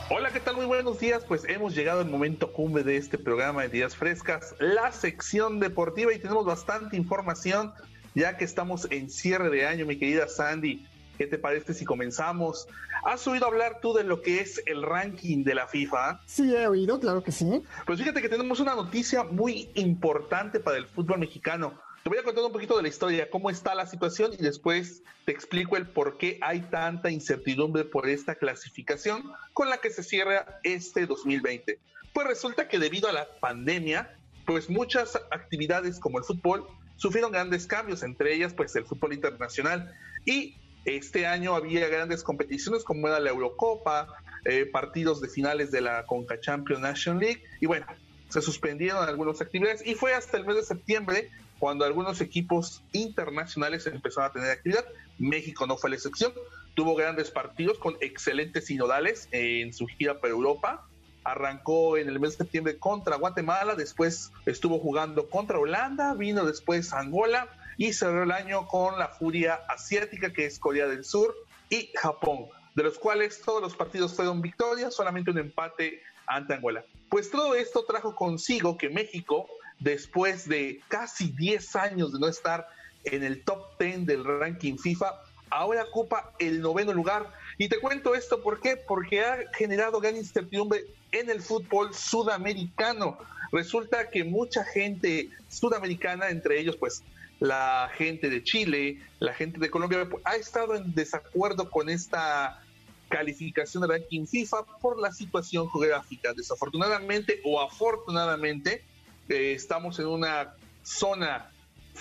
Hola, 0.10 0.32
¿qué 0.34 0.42
tal? 0.42 0.58
Muy 0.58 0.66
buenos 0.66 1.00
días. 1.00 1.24
Pues 1.26 1.46
hemos 1.48 1.74
llegado 1.74 2.02
al 2.02 2.10
momento 2.10 2.52
cumbre 2.52 2.84
de 2.84 2.98
este 2.98 3.18
programa 3.18 3.62
de 3.62 3.70
Días 3.70 3.96
Frescas, 3.96 4.56
la 4.60 4.92
sección 4.92 5.62
deportiva 5.62 6.14
y 6.14 6.20
tenemos 6.20 6.46
bastante 6.46 6.98
información 6.98 7.72
ya 8.16 8.38
que 8.38 8.46
estamos 8.46 8.88
en 8.92 9.10
cierre 9.10 9.50
de 9.50 9.66
año, 9.66 9.86
mi 9.86 9.98
querida 9.98 10.28
Sandy. 10.28 10.86
¿Qué 11.18 11.28
te 11.28 11.38
parece 11.38 11.74
si 11.74 11.86
comenzamos? 11.86 12.68
¿Has 13.06 13.28
oído 13.28 13.46
hablar 13.46 13.80
tú 13.82 13.94
de 13.94 14.04
lo 14.04 14.22
que 14.22 14.40
es 14.40 14.62
el 14.66 14.82
ranking 14.82 15.44
de 15.44 15.56
la 15.56 15.68
FIFA? 15.68 16.22
Sí, 16.26 16.54
he 16.56 16.68
oído, 16.68 17.00
claro 17.00 17.24
que 17.24 17.32
sí. 17.32 17.64
Pues 17.86 18.00
fíjate 18.00 18.22
que 18.22 18.30
tenemos 18.30 18.60
una 18.60 18.76
noticia 18.76 19.24
muy 19.24 19.70
importante 19.76 20.60
para 20.60 20.78
el 20.78 20.88
fútbol 20.88 21.20
mexicano. 21.20 21.80
Te 22.04 22.10
voy 22.10 22.18
a 22.18 22.24
contar 22.24 22.44
un 22.44 22.52
poquito 22.52 22.76
de 22.76 22.82
la 22.82 22.88
historia, 22.88 23.30
cómo 23.30 23.52
está 23.52 23.76
la 23.76 23.86
situación 23.86 24.32
y 24.34 24.42
después 24.42 25.04
te 25.26 25.32
explico 25.32 25.78
el 25.78 25.86
por 25.86 26.18
qué 26.18 26.40
hay 26.42 26.62
tanta 26.62 27.12
incertidumbre 27.12 27.86
por 27.86 28.10
esta 28.10 28.34
clasificación 28.34 29.32
con 29.54 29.70
la 29.70 29.78
que 29.78 29.92
se 29.92 30.02
cierra 30.02 30.60
este 30.64 31.06
2020. 31.06 31.80
Pues 32.14 32.28
resulta 32.28 32.68
que 32.68 32.80
debido 32.80 33.08
a 33.08 33.12
la 33.12 33.28
pandemia, 33.40 34.18
pues 34.48 34.70
muchas 34.70 35.16
actividades 35.30 36.00
como 36.00 36.18
el 36.18 36.24
fútbol 36.24 36.66
sufrieron 37.02 37.32
grandes 37.32 37.66
cambios, 37.66 38.04
entre 38.04 38.36
ellas 38.36 38.54
pues 38.54 38.76
el 38.76 38.86
fútbol 38.86 39.14
internacional. 39.14 39.92
Y 40.24 40.56
este 40.86 41.26
año 41.26 41.56
había 41.56 41.88
grandes 41.88 42.22
competiciones 42.22 42.84
como 42.84 43.08
era 43.08 43.20
la 43.20 43.32
Eurocopa, 43.32 44.08
eh, 44.46 44.68
partidos 44.68 45.20
de 45.20 45.28
finales 45.28 45.72
de 45.72 45.82
la 45.82 46.06
Conca 46.06 46.40
Champions 46.40 47.08
League 47.08 47.44
y 47.60 47.66
bueno, 47.66 47.88
se 48.30 48.42
suspendieron 48.42 49.04
algunas 49.04 49.42
actividades 49.42 49.86
y 49.86 49.96
fue 49.96 50.14
hasta 50.14 50.38
el 50.38 50.46
mes 50.46 50.58
de 50.58 50.64
septiembre 50.64 51.32
cuando 51.58 51.86
algunos 51.86 52.22
equipos 52.22 52.84
internacionales 52.92 53.88
empezaron 53.88 54.30
a 54.30 54.34
tener 54.34 54.52
actividad. 54.52 54.86
México 55.18 55.66
no 55.66 55.78
fue 55.78 55.90
la 55.90 55.96
excepción, 55.96 56.34
tuvo 56.76 56.96
grandes 56.96 57.32
partidos 57.32 57.80
con 57.80 57.98
excelentes 58.00 58.68
sinodales 58.68 59.28
en 59.32 59.74
su 59.74 59.88
gira 59.88 60.20
por 60.20 60.30
Europa 60.30 60.88
arrancó 61.32 61.98
en 61.98 62.08
el 62.10 62.20
mes 62.20 62.32
de 62.32 62.38
septiembre 62.38 62.78
contra 62.78 63.16
Guatemala, 63.16 63.76
después 63.76 64.32
estuvo 64.46 64.80
jugando 64.80 65.30
contra 65.30 65.60
Holanda, 65.60 66.14
vino 66.14 66.46
después 66.46 66.94
Angola 66.94 67.48
y 67.78 67.94
cerró 67.94 68.24
el 68.24 68.32
año 68.32 68.68
con 68.68 69.00
la 69.00 69.08
furia 69.08 69.60
asiática 69.68 70.32
que 70.34 70.46
es 70.46 70.60
Corea 70.60 70.88
del 70.88 71.04
Sur 71.04 71.36
y 71.70 71.90
Japón, 71.96 72.46
de 72.76 72.84
los 72.84 73.00
cuales 73.00 73.42
todos 73.42 73.62
los 73.62 73.76
partidos 73.76 74.14
fueron 74.14 74.42
victorias, 74.42 74.94
solamente 74.94 75.32
un 75.32 75.40
empate 75.40 76.02
ante 76.28 76.54
Angola. 76.54 76.86
Pues 77.10 77.32
todo 77.32 77.56
esto 77.56 77.84
trajo 77.86 78.16
consigo 78.16 78.78
que 78.78 78.90
México, 78.90 79.48
después 79.80 80.48
de 80.48 80.82
casi 80.88 81.32
10 81.32 81.76
años 81.76 82.14
de 82.14 82.20
no 82.20 82.28
estar 82.28 82.68
en 83.04 83.24
el 83.24 83.44
top 83.44 83.80
10 83.80 84.06
del 84.06 84.24
ranking 84.24 84.78
FIFA, 84.78 85.14
ahora 85.50 85.84
ocupa 85.84 86.34
el 86.40 86.62
noveno 86.62 86.94
lugar. 86.94 87.32
Y 87.58 87.70
te 87.70 87.80
cuento 87.80 88.16
esto, 88.16 88.42
¿por 88.42 88.60
qué? 88.60 88.78
Porque 88.78 89.24
ha 89.24 89.40
generado 89.54 90.00
gran 90.00 90.16
incertidumbre 90.16 90.86
en 91.12 91.30
el 91.30 91.42
fútbol 91.42 91.94
sudamericano. 91.94 93.18
Resulta 93.52 94.10
que 94.10 94.24
mucha 94.24 94.64
gente 94.64 95.30
sudamericana, 95.50 96.30
entre 96.30 96.60
ellos 96.60 96.78
pues 96.78 97.04
la 97.40 97.90
gente 97.96 98.30
de 98.30 98.44
Chile, 98.44 99.02
la 99.20 99.34
gente 99.34 99.60
de 99.60 99.70
Colombia, 99.70 100.08
ha 100.24 100.36
estado 100.36 100.76
en 100.76 100.94
desacuerdo 100.94 101.70
con 101.70 101.90
esta 101.90 102.62
calificación 103.10 103.82
de 103.82 103.90
ranking 103.90 104.26
FIFA 104.26 104.64
por 104.80 105.00
la 105.00 105.12
situación 105.12 105.70
geográfica. 105.70 106.34
Desafortunadamente 106.34 107.42
o 107.44 107.60
afortunadamente, 107.60 108.84
eh, 109.28 109.54
estamos 109.54 110.00
en 110.00 110.08
una 110.08 110.54
zona 110.84 111.52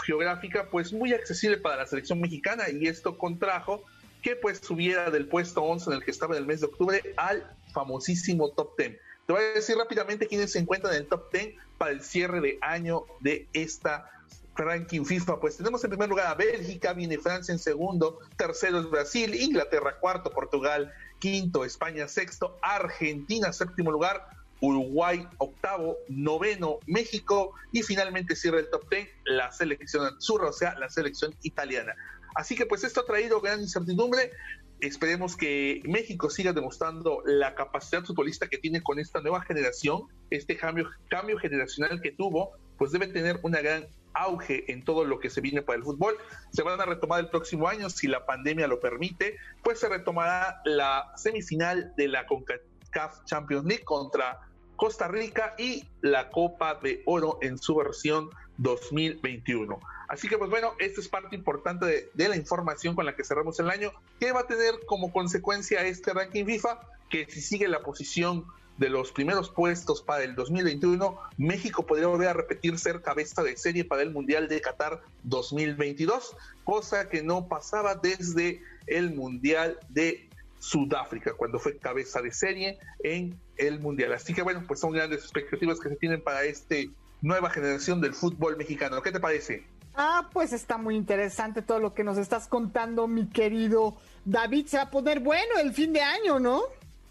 geográfica 0.05 0.69
pues 0.71 0.93
muy 0.93 1.13
accesible 1.13 1.57
para 1.57 1.77
la 1.79 1.87
selección 1.87 2.21
mexicana 2.21 2.65
y 2.71 2.87
esto 2.87 3.19
contrajo 3.19 3.83
que 4.21 4.37
pues 4.37 4.59
subiera 4.59 5.11
del 5.11 5.27
puesto 5.27 5.63
11 5.63 5.91
en 5.91 5.97
el 5.97 6.05
que 6.05 6.11
estaba 6.11 6.35
en 6.37 6.43
el 6.43 6.47
mes 6.47 6.61
de 6.61 6.67
octubre 6.67 7.15
al 7.17 7.57
famosísimo 7.73 8.51
top 8.51 8.77
10. 8.77 8.99
Te 9.27 9.33
voy 9.33 9.43
a 9.43 9.55
decir 9.55 9.77
rápidamente 9.77 10.27
quiénes 10.27 10.53
se 10.53 10.59
encuentran 10.59 10.95
en 10.95 11.03
el 11.03 11.09
top 11.09 11.33
10 11.33 11.55
para 11.79 11.93
el 11.93 12.03
cierre 12.03 12.41
de 12.41 12.59
año 12.61 13.05
de 13.21 13.49
esta 13.53 14.11
ranking 14.57 15.05
FIFA. 15.05 15.41
Pues 15.41 15.57
tenemos 15.57 15.83
en 15.85 15.91
primer 15.91 16.09
lugar 16.09 16.27
a 16.27 16.35
Bélgica, 16.35 16.93
viene 16.93 17.19
Francia 17.19 17.53
en 17.53 17.59
segundo, 17.59 18.19
tercero 18.37 18.81
es 18.81 18.91
Brasil, 18.91 19.35
Inglaterra 19.35 19.99
cuarto, 19.99 20.31
Portugal 20.31 20.93
quinto, 21.19 21.65
España 21.65 22.09
sexto, 22.09 22.59
Argentina 22.63 23.53
séptimo 23.53 23.93
lugar, 23.93 24.27
Uruguay 24.61 25.27
octavo, 25.39 25.97
noveno 26.09 26.79
México 26.87 27.55
y 27.73 27.83
finalmente 27.83 28.37
cierra 28.37 28.59
el 28.59 28.69
top 28.71 28.89
10 28.91 29.09
la 29.25 29.53
selección 29.53 30.07
azul, 30.07 30.45
o 30.45 30.53
sea, 30.53 30.75
la 30.79 30.91
selección 30.91 31.35
italiana. 31.43 31.95
Así 32.35 32.57
que 32.57 32.67
pues 32.67 32.85
esto 32.85 33.01
ha 33.01 33.07
traído 33.07 33.41
gran 33.41 33.61
incertidumbre. 33.61 34.33
Esperemos 34.81 35.37
que 35.37 35.83
México 35.85 36.31
siga 36.31 36.53
demostrando 36.53 37.23
la 37.27 37.55
capacidad 37.55 38.05
futbolista 38.05 38.49
que 38.49 38.59
tiene 38.59 38.83
con 38.83 38.99
esta 38.99 39.21
nueva 39.21 39.43
generación, 39.43 40.05
este 40.31 40.57
cambio, 40.57 40.89
cambio 41.09 41.39
generacional 41.39 42.01
que 42.01 42.13
tuvo, 42.13 42.53
pues 42.79 42.93
debe 42.93 43.09
tener 43.09 43.39
una 43.43 43.61
gran 43.61 43.87
auge 44.15 44.71
en 44.73 44.85
todo 44.85 45.05
lo 45.05 45.21
que 45.21 45.31
se 45.31 45.41
viene 45.41 45.63
para 45.63 45.79
el 45.79 45.85
fútbol. 45.85 46.17
Se 46.53 46.63
van 46.63 46.81
a 46.81 46.87
retomar 46.87 47.21
el 47.21 47.29
próximo 47.29 47.69
año, 47.69 47.91
si 47.91 48.07
la 48.07 48.25
pandemia 48.25 48.67
lo 48.67 48.81
permite, 48.81 49.37
pues 49.63 49.81
se 49.81 49.89
retomará 49.89 50.61
la 50.65 51.13
semifinal 51.17 51.93
de 51.97 52.09
la 52.09 52.27
CONCACAF 52.27 53.25
Champions 53.25 53.67
League 53.67 53.85
contra 53.85 54.41
Costa 54.77 55.09
Rica 55.09 55.55
y 55.59 55.85
la 56.01 56.31
Copa 56.31 56.75
de 56.83 57.03
Oro 57.05 57.39
en 57.43 57.59
su 57.59 57.77
versión 57.77 58.31
2021. 58.57 59.79
Así 60.11 60.27
que 60.27 60.37
pues 60.37 60.51
bueno, 60.51 60.73
esta 60.81 61.01
es 61.01 61.07
parte 61.07 61.37
importante 61.37 62.11
de, 62.13 62.29
la 62.29 62.37
información 62.37 62.97
con 62.97 63.07
la 63.07 63.15
que 63.15 63.23
cerramos 63.23 63.61
el 63.61 63.71
año, 63.71 63.93
que 64.19 64.33
va 64.33 64.41
a 64.41 64.47
tener 64.49 64.75
como 64.85 65.13
consecuencia 65.13 65.87
este 65.87 66.13
ranking 66.13 66.45
FIFA, 66.45 66.81
que 67.09 67.27
si 67.31 67.41
sigue 67.41 67.69
la 67.69 67.83
posición 67.83 68.45
de 68.77 68.89
los 68.89 69.13
primeros 69.13 69.51
puestos 69.51 70.03
para 70.03 70.25
el 70.25 70.35
2021, 70.35 71.17
México 71.39 71.87
podría 71.87 72.09
volver 72.09 72.27
a 72.27 72.33
repetir 72.33 72.77
ser 72.77 73.03
cabeza 73.03 73.45
de 73.45 73.57
serie 73.57 73.85
para 73.85 74.03
el 74.03 74.11
Mundial 74.11 74.49
de 74.49 74.61
Qatar 74.61 75.01
2022, 75.23 76.37
cosa 76.65 77.09
que 77.09 77.23
no 77.23 77.47
pasaba 77.47 77.95
desde 77.95 78.65
el 78.89 79.15
Mundial 79.15 79.79
de 79.91 80.29
Sudáfrica, 80.59 81.35
cuando 81.35 81.61
fue 81.61 81.77
cabeza 81.77 82.21
de 82.21 82.33
serie 82.33 82.81
en 83.05 83.39
el 83.59 83.79
Mundial. 83.79 84.13
Así 84.13 84.35
que 84.35 84.43
bueno, 84.43 84.65
pues 84.67 84.81
son 84.81 84.91
grandes 84.91 85.21
expectativas 85.23 85.79
que 85.79 85.89
se 85.89 85.95
tienen 85.95 86.21
para 86.21 86.43
este 86.43 86.91
nueva 87.23 87.49
generación 87.51 88.01
del 88.01 88.13
fútbol 88.13 88.57
mexicano. 88.57 89.01
¿Qué 89.03 89.13
te 89.13 89.21
parece? 89.21 89.65
Ah, 90.03 90.31
pues 90.33 90.55
está 90.55 90.79
muy 90.79 90.97
interesante 90.97 91.61
todo 91.61 91.79
lo 91.79 91.93
que 91.93 92.05
nos 92.05 92.17
estás 92.17 92.49
contando, 92.49 93.07
mi 93.07 93.29
querido 93.29 93.99
David. 94.25 94.65
Se 94.65 94.79
va 94.79 94.85
a 94.85 94.91
poner 94.91 95.21
bueno 95.21 95.59
el 95.63 95.75
fin 95.75 95.93
de 95.93 96.01
año, 96.01 96.41
¿no? 96.41 96.63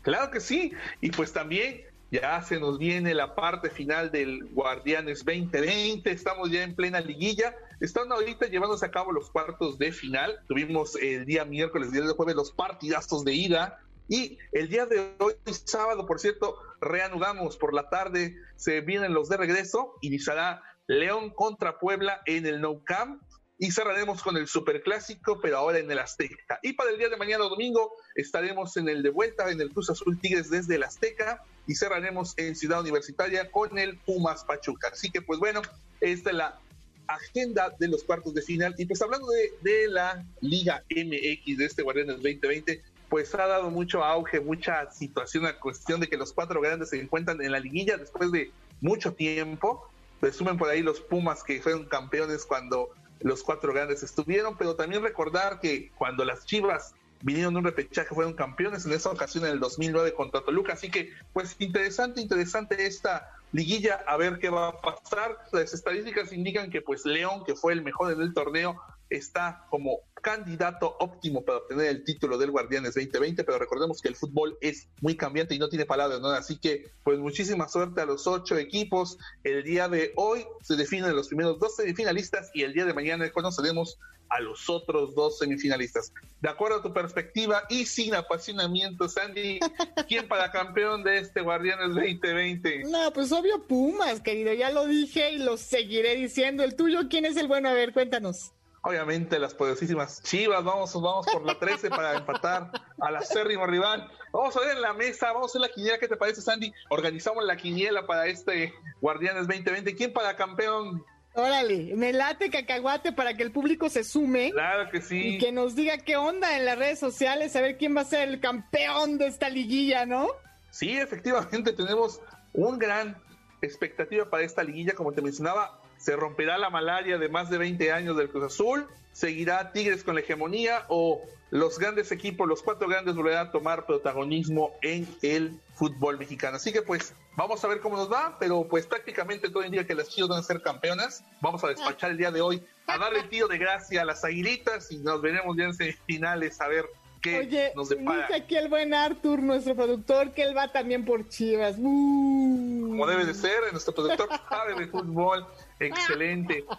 Claro 0.02 0.32
que 0.32 0.40
sí. 0.40 0.74
Y 1.00 1.12
pues 1.12 1.32
también 1.32 1.84
ya 2.10 2.42
se 2.42 2.60
nos 2.60 2.80
viene 2.80 3.14
la 3.14 3.36
parte 3.36 3.70
final 3.70 4.10
del 4.10 4.44
Guardianes 4.54 5.24
2020. 5.24 6.10
Estamos 6.10 6.50
ya 6.50 6.64
en 6.64 6.74
plena 6.74 7.00
liguilla. 7.00 7.54
Están 7.80 8.12
ahorita 8.12 8.48
llevándose 8.48 8.88
a 8.88 8.90
cabo 8.90 9.12
los 9.12 9.30
cuartos 9.30 9.78
de 9.78 9.92
final. 9.92 10.40
Tuvimos 10.48 10.96
el 10.96 11.28
día 11.28 11.46
miércoles, 11.46 11.90
el 11.90 11.94
día 11.94 12.08
de 12.08 12.14
jueves, 12.14 12.36
los 12.36 12.52
partidazos 12.52 13.24
de 13.24 13.34
ida. 13.34 13.78
Y 14.08 14.40
el 14.52 14.68
día 14.68 14.88
de 14.88 15.14
hoy, 15.20 15.36
sábado, 15.46 16.08
por 16.08 16.20
cierto, 16.20 16.58
reanudamos 16.82 17.56
por 17.56 17.72
la 17.72 17.88
tarde. 17.88 18.36
Se 18.56 18.82
vienen 18.82 19.14
los 19.14 19.30
de 19.30 19.38
regreso. 19.38 19.94
Iniciará 20.02 20.64
León 20.90 21.30
contra 21.30 21.78
Puebla 21.78 22.22
en 22.26 22.48
el 22.48 22.62
No 22.62 22.84
Camp 22.84 23.22
y 23.60 23.72
cerraremos 23.72 24.24
con 24.24 24.38
el 24.38 24.48
Superclásico, 24.48 25.40
pero 25.40 25.58
ahora 25.58 25.78
en 25.78 25.92
el 25.92 26.00
Azteca. 26.00 26.60
Y 26.64 26.74
para 26.74 26.90
el 26.90 26.98
día 26.98 27.10
de 27.10 27.16
mañana 27.16 27.44
domingo 27.44 27.94
estaremos 28.16 28.76
en 28.76 28.90
el 28.90 29.04
de 29.04 29.12
vuelta 29.12 29.52
en 29.52 29.62
el 29.62 29.70
Cruz 29.70 29.92
Azul 29.92 30.20
Tigres 30.20 30.50
desde 30.50 30.76
el 30.76 30.84
Azteca 30.84 31.44
y 31.68 31.76
cerraremos 31.76 32.34
en 32.38 32.56
Ciudad 32.56 32.80
Universitaria 32.82 33.52
con 33.52 33.78
el 33.78 33.98
Pumas 33.98 34.44
Pachuca. 34.44 34.90
Así 34.92 35.12
que 35.12 35.22
pues 35.22 35.40
bueno, 35.40 35.62
esta 36.02 36.32
es 36.32 36.36
la 36.36 36.60
agenda 37.06 37.76
de 37.78 37.88
los 37.88 38.04
cuartos 38.04 38.34
de 38.34 38.42
final. 38.42 38.74
Y 38.80 38.88
pues 38.88 39.00
hablando 39.04 39.28
de, 39.62 39.88
la 39.90 40.26
Liga 40.42 40.84
MX 40.90 41.58
de 41.60 41.66
este 41.66 41.84
Guardianes 41.84 42.16
2020, 42.16 42.82
pues 43.10 43.36
ha 43.36 43.46
dado 43.46 43.70
mucho 43.70 44.04
auge, 44.04 44.40
mucha 44.40 44.92
situación 44.92 45.46
a 45.46 45.60
cuestión 45.60 46.00
de 46.00 46.08
que 46.08 46.18
los 46.18 46.34
cuatro 46.34 46.60
grandes 46.62 46.90
se 46.90 47.00
encuentran 47.00 47.40
en 47.44 47.52
la 47.52 47.60
liguilla 47.60 47.96
después 47.96 48.32
de 48.32 48.52
mucho 48.82 49.14
tiempo 49.14 49.88
Resumen 50.22 50.58
por 50.58 50.70
ahí 50.70 50.82
los 50.82 51.00
Pumas 51.02 51.44
que 51.44 51.62
fueron 51.62 51.86
campeones 51.86 52.46
cuando 52.46 52.90
los 53.22 53.44
cuatro 53.44 53.74
grandes 53.74 54.04
estuvieron, 54.04 54.58
pero 54.58 54.76
también 54.76 55.04
recordar 55.04 55.60
que 55.60 55.92
cuando 55.98 56.26
las 56.26 56.46
Chivas 56.46 56.94
vinieron 57.22 57.54
de 57.54 57.60
un 57.60 57.66
repechaje 57.66 58.16
fueron 58.16 58.34
campeones 58.34 58.86
en 58.86 58.94
esa 58.94 59.10
ocasión 59.10 59.46
en 59.46 59.52
el 59.52 59.60
2009 59.60 60.14
contra 60.14 60.42
Toluca, 60.42 60.74
así 60.74 60.90
que 60.90 61.12
pues 61.34 61.56
interesante, 61.60 62.22
interesante 62.22 62.86
esta 62.86 63.30
liguilla, 63.52 64.04
a 64.08 64.16
ver 64.18 64.40
qué 64.40 64.50
va 64.50 64.70
a 64.70 64.78
pasar. 64.82 65.38
Las 65.52 65.74
estadísticas 65.74 66.32
indican 66.32 66.70
que 66.70 66.82
pues 66.82 67.06
León, 67.06 67.44
que 67.46 67.56
fue 67.56 67.74
el 67.74 67.82
mejor 67.82 68.14
en 68.14 68.22
el 68.22 68.34
torneo, 68.34 68.82
está 69.10 69.66
como 69.70 70.00
candidato 70.22 70.98
óptimo 71.00 71.44
para 71.44 71.60
obtener 71.60 71.88
el 71.88 72.04
título 72.04 72.38
del 72.38 72.52
Guardianes 72.52 72.96
2020, 72.96 73.44
pero 73.44 73.58
recordemos 73.58 74.02
que 74.02 74.10
el 74.10 74.16
fútbol 74.16 74.58
es 74.62 74.90
muy 75.02 75.16
cambiante 75.16 75.56
y 75.56 75.60
no 75.60 75.70
tiene 75.70 75.86
palabras, 75.86 76.20
¿no? 76.20 76.30
Así 76.30 76.58
que, 76.58 76.92
pues 77.04 77.20
muchísima 77.20 77.68
suerte 77.68 78.02
a 78.02 78.06
los 78.06 78.28
ocho 78.28 78.58
equipos. 78.58 79.18
El 79.44 79.64
día 79.64 79.88
de 79.88 80.14
hoy 80.16 80.46
se 80.62 80.76
definen 80.76 81.16
los 81.16 81.28
primeros 81.28 81.60
dos 81.60 81.76
semifinalistas 81.76 82.52
y 82.54 82.64
el 82.64 82.74
día 82.74 82.86
de 82.86 82.94
mañana 82.94 83.30
conoceremos 83.32 83.98
a 84.30 84.40
los 84.40 84.70
otros 84.70 85.16
dos 85.16 85.40
semifinalistas. 85.40 86.14
De 86.40 86.50
acuerdo 86.50 86.78
a 86.78 86.82
tu 86.84 86.94
perspectiva 86.94 87.64
y 87.70 87.86
sin 87.86 88.14
apasionamiento, 88.14 89.10
Sandy, 89.10 89.60
¿quién 90.08 90.28
para 90.28 90.52
campeón 90.52 91.04
de 91.04 91.20
este 91.20 91.42
Guardianes 91.42 91.96
2020? 91.96 92.84
No, 92.90 93.12
pues 93.12 93.32
obvio 93.32 93.66
Pumas, 93.68 94.22
querido, 94.22 94.54
ya 94.54 94.70
lo 94.70 94.86
dije 94.86 95.32
y 95.32 95.40
lo 95.40 95.58
seguiré 95.58 96.16
diciendo. 96.16 96.64
¿El 96.64 96.76
tuyo 96.76 97.10
quién 97.10 97.26
es 97.26 97.38
el 97.38 97.48
bueno? 97.48 97.70
A 97.70 97.74
ver, 97.74 97.92
cuéntanos. 97.92 98.54
Obviamente 98.82 99.40
las 99.40 99.54
poderosísimas 99.54 100.24
Chivas, 100.24 100.64
vamos, 100.64 100.94
vamos 100.94 101.26
por 101.28 101.46
la 101.46 101.60
13 101.60 101.90
para 101.90 102.18
empatar 102.18 102.72
al 103.00 103.16
acérrimo 103.18 103.68
rival. 103.68 104.10
Vamos 104.32 104.56
a 104.56 104.62
ver 104.62 104.78
en 104.78 104.82
la 104.82 104.94
mesa, 104.94 105.34
vamos 105.34 105.44
a 105.44 105.48
hacer 105.48 105.62
la 105.62 105.70
quiniela, 105.70 105.98
¿qué 105.98 106.08
te 106.08 106.16
parece 106.16 106.42
Sandy? 106.42 106.74
Organizamos 106.90 107.44
la 107.44 107.58
quiniela 107.58 108.08
para 108.08 108.28
este 108.28 108.74
Guardianes 109.02 109.48
2020. 109.48 109.96
¿Quién 109.96 110.14
para 110.14 110.36
campeón? 110.36 111.04
Órale, 111.34 111.94
me 111.96 112.12
late 112.12 112.50
cacahuate 112.50 113.12
para 113.12 113.36
que 113.36 113.44
el 113.44 113.52
público 113.52 113.90
se 113.90 114.04
sume. 114.04 114.52
Claro 114.52 114.90
que 114.90 115.02
sí. 115.02 115.36
Y 115.36 115.38
que 115.38 115.52
nos 115.52 115.76
diga 115.76 115.98
qué 115.98 116.18
onda 116.18 116.58
en 116.58 116.66
las 116.66 116.78
redes 116.78 117.00
sociales, 117.00 117.56
a 117.56 117.62
ver 117.62 117.78
quién 117.78 117.96
va 117.96 118.02
a 118.02 118.06
ser 118.06 118.28
el 118.28 118.40
campeón 118.40 119.18
de 119.18 119.28
esta 119.28 119.50
liguilla, 119.50 120.06
¿no? 120.06 120.28
Sí, 120.72 120.98
efectivamente 120.98 121.74
tenemos 121.74 122.22
un 122.54 122.80
gran 122.80 123.22
expectativa 123.62 124.30
para 124.30 124.44
esta 124.44 124.64
liguilla, 124.64 124.94
como 124.94 125.12
te 125.12 125.22
mencionaba, 125.22 125.79
se 126.00 126.16
romperá 126.16 126.58
la 126.58 126.70
malaria 126.70 127.18
de 127.18 127.30
más 127.30 127.50
de 127.50 127.60
20 127.60 127.92
años 127.92 128.18
del 128.18 128.30
Cruz 128.30 128.46
Azul, 128.46 128.88
seguirá 129.12 129.72
Tigres 129.72 130.04
con 130.04 130.16
la 130.16 130.22
hegemonía 130.22 130.86
o 130.88 131.22
los 131.52 131.80
grandes 131.80 132.12
equipos, 132.12 132.48
los 132.48 132.62
cuatro 132.62 132.88
grandes 132.88 133.16
volverán 133.16 133.48
a 133.48 133.52
tomar 133.52 133.86
protagonismo 133.86 134.72
en 134.82 135.08
el 135.22 135.60
fútbol 135.74 136.20
mexicano. 136.20 136.58
Así 136.58 136.72
que 136.72 136.82
pues 136.82 137.14
vamos 137.36 137.64
a 137.64 137.68
ver 137.68 137.80
cómo 137.80 137.98
nos 137.98 138.12
va, 138.12 138.38
pero 138.40 138.68
pues 138.68 138.86
prácticamente 138.86 139.50
todo 139.50 139.66
indica 139.66 139.86
que 139.86 139.96
las 139.96 140.10
Chivas 140.10 140.30
van 140.30 140.40
a 140.40 140.44
ser 140.44 140.62
campeonas. 140.62 141.24
Vamos 141.42 141.64
a 141.64 141.68
despachar 141.68 142.12
el 142.12 142.18
día 142.18 142.32
de 142.32 142.42
hoy, 142.42 142.64
a 142.86 142.98
darle 142.98 143.20
el 143.20 143.30
tiro 143.30 143.48
de 143.48 143.58
gracia 143.58 144.04
a 144.04 144.06
las 144.06 144.24
aguilitas 144.24 144.92
y 144.92 145.00
nos 145.00 145.22
veremos 145.22 145.58
ya 145.58 145.66
en 145.66 145.74
semifinales 145.74 146.62
a 146.62 146.68
ver 146.68 146.86
qué 147.22 147.40
Oye, 147.40 147.72
nos 147.76 147.90
depara. 147.90 148.28
Dice 148.28 148.36
aquí 148.36 148.56
el 148.56 148.70
buen 148.70 148.94
Arthur, 148.94 149.42
nuestro 149.42 149.76
productor, 149.76 150.32
que 150.32 150.44
él 150.44 150.56
va 150.56 150.72
también 150.72 151.04
por 151.04 151.28
Chivas. 151.30 151.78
Como 151.78 153.08
debe 153.08 153.26
de 153.26 153.34
ser, 153.34 153.72
nuestro 153.72 153.94
productor 153.94 154.30
sabe 154.50 154.76
de 154.76 154.88
fútbol. 154.88 155.48
Excelente. 155.80 156.66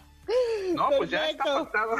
No, 0.75 0.87
pues 0.97 1.09
ya 1.09 1.29
está 1.29 1.43
pactado. 1.43 1.97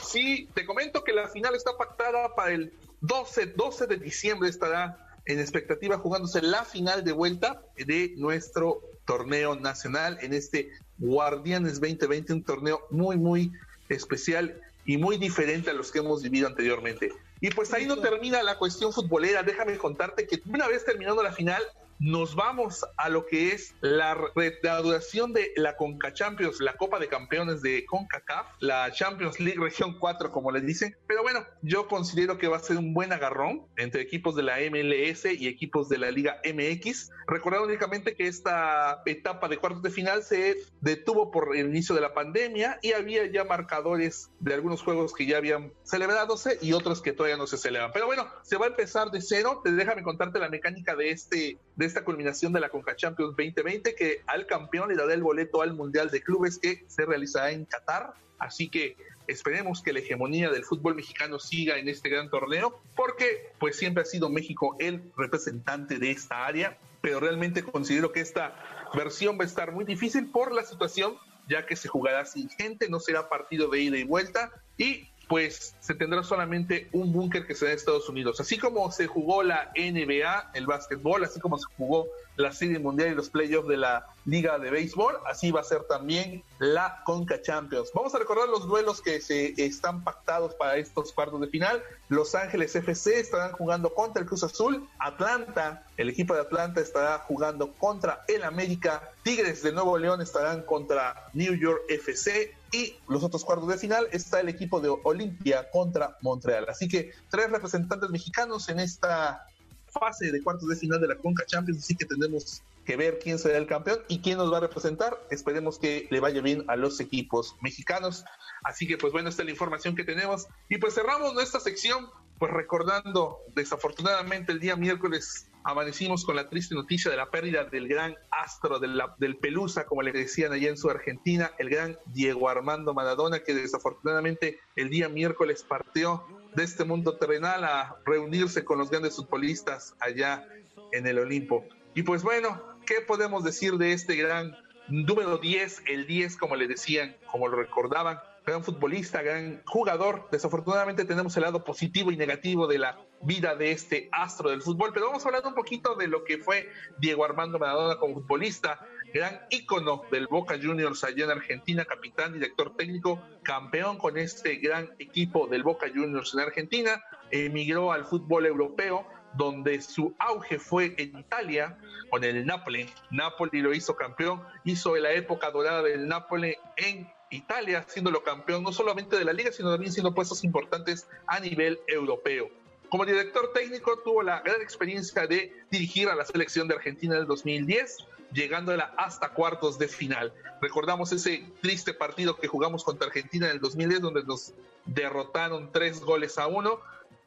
Sí, 0.00 0.48
te 0.54 0.64
comento 0.64 1.04
que 1.04 1.12
la 1.12 1.28
final 1.28 1.54
está 1.54 1.76
pactada 1.76 2.34
para 2.34 2.52
el 2.52 2.72
12, 3.02 3.48
12 3.48 3.86
de 3.86 3.96
diciembre 3.98 4.48
estará 4.48 4.96
en 5.26 5.40
expectativa 5.40 5.98
jugándose 5.98 6.40
la 6.40 6.64
final 6.64 7.04
de 7.04 7.12
vuelta 7.12 7.60
de 7.76 8.14
nuestro 8.16 8.80
torneo 9.04 9.56
nacional 9.56 10.16
en 10.22 10.32
este 10.32 10.70
Guardianes 10.98 11.80
2020, 11.80 12.32
un 12.32 12.42
torneo 12.44 12.86
muy, 12.90 13.16
muy 13.18 13.52
especial 13.88 14.58
y 14.86 14.96
muy 14.96 15.18
diferente 15.18 15.70
a 15.70 15.74
los 15.74 15.92
que 15.92 15.98
hemos 15.98 16.22
vivido 16.22 16.46
anteriormente. 16.46 17.12
Y 17.40 17.50
pues 17.50 17.72
ahí 17.74 17.86
no 17.86 17.98
termina 17.98 18.42
la 18.42 18.56
cuestión 18.56 18.92
futbolera. 18.92 19.42
Déjame 19.42 19.76
contarte 19.76 20.26
que 20.26 20.40
una 20.46 20.68
vez 20.68 20.84
terminando 20.84 21.22
la 21.22 21.32
final, 21.32 21.62
nos 21.98 22.34
vamos 22.34 22.84
a 22.96 23.08
lo 23.08 23.26
que 23.26 23.52
es 23.52 23.74
la 23.80 24.14
reanudación 24.34 25.32
de 25.32 25.52
la 25.56 25.76
Conca 25.76 26.12
Champions, 26.12 26.60
la 26.60 26.76
Copa 26.76 26.98
de 26.98 27.08
Campeones 27.08 27.62
de 27.62 27.84
CONCACAF, 27.86 28.46
la 28.60 28.90
Champions 28.92 29.40
League 29.40 29.60
Región 29.60 29.98
4, 29.98 30.30
como 30.30 30.50
le 30.50 30.60
dicen. 30.60 30.96
Pero 31.06 31.22
bueno, 31.22 31.44
yo 31.62 31.88
considero 31.88 32.38
que 32.38 32.48
va 32.48 32.58
a 32.58 32.60
ser 32.60 32.76
un 32.76 32.92
buen 32.92 33.12
agarrón 33.12 33.66
entre 33.76 34.02
equipos 34.02 34.36
de 34.36 34.42
la 34.42 34.56
MLS 34.70 35.24
y 35.24 35.48
equipos 35.48 35.88
de 35.88 35.98
la 35.98 36.10
Liga 36.10 36.40
MX. 36.44 37.10
Recordar 37.26 37.62
únicamente 37.62 38.14
que 38.14 38.26
esta 38.26 39.02
etapa 39.06 39.48
de 39.48 39.58
cuartos 39.58 39.82
de 39.82 39.90
final 39.90 40.22
se 40.22 40.56
detuvo 40.80 41.30
por 41.30 41.56
el 41.56 41.66
inicio 41.66 41.94
de 41.94 42.00
la 42.00 42.14
pandemia 42.14 42.78
y 42.82 42.92
había 42.92 43.26
ya 43.26 43.44
marcadores 43.44 44.30
de 44.40 44.54
algunos 44.54 44.82
juegos 44.82 45.14
que 45.14 45.26
ya 45.26 45.38
habían 45.38 45.72
celebradose 45.84 46.58
y 46.60 46.72
otros 46.72 47.02
que 47.02 47.12
todavía 47.12 47.36
no 47.36 47.46
se 47.46 47.56
celebran. 47.56 47.90
Pero 47.92 48.06
bueno, 48.06 48.26
se 48.42 48.56
va 48.56 48.66
a 48.66 48.68
empezar 48.68 49.10
de 49.10 49.20
cero. 49.20 49.62
Déjame 49.64 50.02
contarte 50.02 50.38
la 50.38 50.48
mecánica 50.48 50.94
de 50.94 51.10
este 51.10 51.58
esta 51.86 52.04
culminación 52.04 52.52
de 52.52 52.60
la 52.60 52.68
Conca 52.68 52.96
Champions 52.96 53.36
2020 53.36 53.94
que 53.94 54.22
al 54.26 54.46
campeón 54.46 54.88
le 54.88 54.96
dará 54.96 55.14
el 55.14 55.22
boleto 55.22 55.62
al 55.62 55.74
Mundial 55.74 56.10
de 56.10 56.22
Clubes 56.22 56.58
que 56.58 56.84
se 56.88 57.04
realizará 57.04 57.50
en 57.50 57.64
Qatar. 57.64 58.14
Así 58.38 58.68
que 58.68 58.96
esperemos 59.26 59.82
que 59.82 59.92
la 59.92 60.00
hegemonía 60.00 60.50
del 60.50 60.64
fútbol 60.64 60.94
mexicano 60.94 61.38
siga 61.38 61.78
en 61.78 61.88
este 61.88 62.08
gran 62.08 62.28
torneo 62.28 62.80
porque 62.94 63.52
pues 63.58 63.76
siempre 63.76 64.02
ha 64.02 64.06
sido 64.06 64.28
México 64.28 64.76
el 64.78 65.10
representante 65.16 65.98
de 65.98 66.10
esta 66.10 66.46
área, 66.46 66.78
pero 67.00 67.20
realmente 67.20 67.62
considero 67.62 68.12
que 68.12 68.20
esta 68.20 68.54
versión 68.94 69.38
va 69.38 69.44
a 69.44 69.46
estar 69.46 69.72
muy 69.72 69.84
difícil 69.84 70.30
por 70.30 70.52
la 70.52 70.62
situación 70.64 71.16
ya 71.48 71.64
que 71.64 71.76
se 71.76 71.88
jugará 71.88 72.24
sin 72.24 72.48
gente, 72.50 72.88
no 72.88 73.00
será 73.00 73.28
partido 73.28 73.68
de 73.68 73.80
ida 73.80 73.96
y 73.96 74.04
vuelta 74.04 74.50
y 74.76 75.08
pues 75.28 75.74
se 75.80 75.94
tendrá 75.94 76.22
solamente 76.22 76.88
un 76.92 77.12
búnker 77.12 77.46
que 77.46 77.54
será 77.54 77.72
Estados 77.72 78.08
Unidos. 78.08 78.40
Así 78.40 78.58
como 78.58 78.90
se 78.92 79.06
jugó 79.06 79.42
la 79.42 79.72
NBA, 79.76 80.50
el 80.54 80.66
básquetbol, 80.66 81.24
así 81.24 81.40
como 81.40 81.58
se 81.58 81.66
jugó 81.76 82.06
la 82.36 82.52
Serie 82.52 82.78
Mundial 82.78 83.12
y 83.12 83.14
los 83.14 83.30
playoffs 83.30 83.68
de 83.68 83.76
la 83.78 84.06
Liga 84.24 84.58
de 84.58 84.70
Béisbol, 84.70 85.16
así 85.26 85.50
va 85.50 85.60
a 85.60 85.64
ser 85.64 85.84
también 85.84 86.42
la 86.58 87.02
Conca 87.04 87.40
Champions. 87.40 87.90
Vamos 87.94 88.14
a 88.14 88.18
recordar 88.18 88.48
los 88.48 88.66
duelos 88.66 89.00
que 89.00 89.20
se 89.20 89.54
están 89.56 90.04
pactados 90.04 90.54
para 90.54 90.76
estos 90.76 91.12
cuartos 91.12 91.40
de 91.40 91.48
final. 91.48 91.82
Los 92.08 92.34
Ángeles 92.34 92.74
FC 92.76 93.20
estarán 93.20 93.52
jugando 93.52 93.94
contra 93.94 94.22
el 94.22 94.28
Cruz 94.28 94.42
Azul, 94.42 94.86
Atlanta, 94.98 95.86
el 95.96 96.10
equipo 96.10 96.34
de 96.34 96.40
Atlanta 96.40 96.80
estará 96.80 97.18
jugando 97.20 97.72
contra 97.72 98.24
el 98.28 98.44
América, 98.44 99.10
Tigres 99.22 99.62
de 99.62 99.72
Nuevo 99.72 99.96
León 99.96 100.20
estarán 100.20 100.62
contra 100.62 101.30
New 101.32 101.54
York 101.54 101.82
FC 101.88 102.55
y 102.72 102.96
los 103.08 103.22
otros 103.22 103.44
cuartos 103.44 103.68
de 103.68 103.78
final 103.78 104.08
está 104.12 104.40
el 104.40 104.48
equipo 104.48 104.80
de 104.80 104.94
Olimpia 105.04 105.70
contra 105.70 106.16
Montreal. 106.22 106.66
Así 106.68 106.88
que 106.88 107.12
tres 107.30 107.50
representantes 107.50 108.10
mexicanos 108.10 108.68
en 108.68 108.80
esta 108.80 109.46
fase 109.88 110.30
de 110.30 110.42
cuartos 110.42 110.68
de 110.68 110.76
final 110.76 111.00
de 111.00 111.08
la 111.08 111.16
Conca 111.16 111.44
Champions, 111.46 111.82
así 111.82 111.96
que 111.96 112.04
tenemos 112.04 112.62
que 112.84 112.96
ver 112.96 113.18
quién 113.18 113.38
será 113.38 113.58
el 113.58 113.66
campeón 113.66 113.98
y 114.08 114.20
quién 114.20 114.38
nos 114.38 114.52
va 114.52 114.58
a 114.58 114.60
representar. 114.60 115.18
Esperemos 115.30 115.78
que 115.78 116.06
le 116.10 116.20
vaya 116.20 116.40
bien 116.40 116.64
a 116.68 116.76
los 116.76 117.00
equipos 117.00 117.56
mexicanos. 117.60 118.24
Así 118.62 118.86
que 118.86 118.96
pues 118.96 119.12
bueno, 119.12 119.28
esta 119.28 119.42
es 119.42 119.46
la 119.46 119.52
información 119.52 119.96
que 119.96 120.04
tenemos. 120.04 120.46
Y 120.68 120.78
pues 120.78 120.94
cerramos 120.94 121.34
nuestra 121.34 121.60
sección 121.60 122.08
pues 122.38 122.52
recordando 122.52 123.40
desafortunadamente 123.54 124.52
el 124.52 124.60
día 124.60 124.76
miércoles 124.76 125.46
amanecimos 125.66 126.24
con 126.24 126.36
la 126.36 126.48
triste 126.48 126.76
noticia 126.76 127.10
de 127.10 127.16
la 127.16 127.28
pérdida 127.28 127.64
del 127.64 127.88
gran 127.88 128.14
astro 128.30 128.78
del, 128.78 129.36
Pelusa, 129.38 129.84
como 129.84 130.00
le 130.02 130.12
decían 130.12 130.52
allá 130.52 130.68
en 130.68 130.76
su 130.76 130.88
Argentina, 130.88 131.50
el 131.58 131.68
gran 131.70 131.98
Diego 132.06 132.48
Armando 132.48 132.94
Maradona, 132.94 133.40
que 133.40 133.52
desafortunadamente 133.52 134.60
el 134.76 134.90
día 134.90 135.08
miércoles 135.08 135.64
partió 135.68 136.24
de 136.54 136.62
este 136.62 136.84
mundo 136.84 137.16
terrenal 137.16 137.64
a 137.64 137.96
reunirse 138.06 138.64
con 138.64 138.78
los 138.78 138.90
grandes 138.90 139.16
futbolistas 139.16 139.96
allá 139.98 140.46
en 140.92 141.04
el 141.08 141.18
Olimpo. 141.18 141.64
Y 141.94 142.04
pues 142.04 142.22
bueno, 142.22 142.62
¿qué 142.86 143.00
podemos 143.00 143.42
decir 143.42 143.72
de 143.74 143.92
este 143.92 144.14
gran 144.14 144.56
número 144.86 145.38
10, 145.38 145.82
el 145.88 146.06
10 146.06 146.36
como 146.36 146.54
le 146.54 146.68
decían, 146.68 147.16
como 147.28 147.48
lo 147.48 147.56
recordaban? 147.56 148.20
gran 148.46 148.62
futbolista, 148.62 149.22
gran 149.22 149.60
jugador. 149.66 150.28
Desafortunadamente 150.30 151.04
tenemos 151.04 151.36
el 151.36 151.42
lado 151.42 151.64
positivo 151.64 152.12
y 152.12 152.16
negativo 152.16 152.68
de 152.68 152.78
la 152.78 152.96
vida 153.22 153.54
de 153.54 153.72
este 153.72 154.08
astro 154.12 154.50
del 154.50 154.62
fútbol, 154.62 154.92
pero 154.92 155.06
vamos 155.06 155.24
a 155.24 155.28
hablar 155.28 155.46
un 155.46 155.54
poquito 155.54 155.94
de 155.94 156.08
lo 156.08 156.24
que 156.24 156.38
fue 156.38 156.70
Diego 156.98 157.24
Armando 157.24 157.58
Maradona 157.58 157.96
como 157.96 158.14
futbolista, 158.14 158.86
gran 159.12 159.40
ícono 159.50 160.02
del 160.10 160.26
Boca 160.26 160.56
Juniors 160.60 161.04
allá 161.04 161.24
en 161.24 161.30
Argentina, 161.30 161.84
capitán, 161.84 162.32
director 162.32 162.76
técnico, 162.76 163.20
campeón 163.42 163.98
con 163.98 164.18
este 164.18 164.56
gran 164.56 164.90
equipo 164.98 165.46
del 165.46 165.62
Boca 165.62 165.88
Juniors 165.88 166.34
en 166.34 166.40
Argentina, 166.40 167.02
emigró 167.30 167.92
al 167.92 168.04
fútbol 168.04 168.46
europeo, 168.46 169.06
donde 169.34 169.80
su 169.82 170.14
auge 170.18 170.58
fue 170.58 170.94
en 170.98 171.18
Italia 171.18 171.78
con 172.10 172.24
el 172.24 172.46
Napoli. 172.46 172.88
Napoli 173.10 173.60
lo 173.60 173.74
hizo 173.74 173.96
campeón, 173.96 174.42
hizo 174.64 174.96
la 174.96 175.12
época 175.12 175.50
dorada 175.50 175.82
del 175.82 176.08
Napoli 176.08 176.56
en 176.76 177.10
Italia, 177.30 177.84
siéndolo 177.88 178.22
campeón 178.22 178.62
no 178.62 178.72
solamente 178.72 179.16
de 179.16 179.24
la 179.24 179.32
liga, 179.32 179.52
sino 179.52 179.70
también 179.70 179.92
siendo 179.92 180.14
puestos 180.14 180.44
importantes 180.44 181.08
a 181.26 181.40
nivel 181.40 181.80
europeo. 181.88 182.48
Como 182.88 183.04
director 183.04 183.52
técnico 183.52 183.98
tuvo 183.98 184.22
la 184.22 184.40
gran 184.40 184.60
experiencia 184.60 185.26
de 185.26 185.52
dirigir 185.70 186.08
a 186.08 186.14
la 186.14 186.24
selección 186.24 186.68
de 186.68 186.74
Argentina 186.74 187.14
en 187.14 187.22
el 187.22 187.26
2010, 187.26 187.98
llegándola 188.32 188.94
hasta 188.96 189.30
cuartos 189.30 189.78
de 189.78 189.88
final. 189.88 190.32
Recordamos 190.60 191.12
ese 191.12 191.44
triste 191.60 191.94
partido 191.94 192.36
que 192.36 192.48
jugamos 192.48 192.84
contra 192.84 193.08
Argentina 193.08 193.46
en 193.46 193.52
el 193.52 193.60
2010, 193.60 194.00
donde 194.00 194.22
nos 194.24 194.52
derrotaron 194.84 195.72
tres 195.72 196.00
goles 196.00 196.38
a 196.38 196.46
uno. 196.46 196.80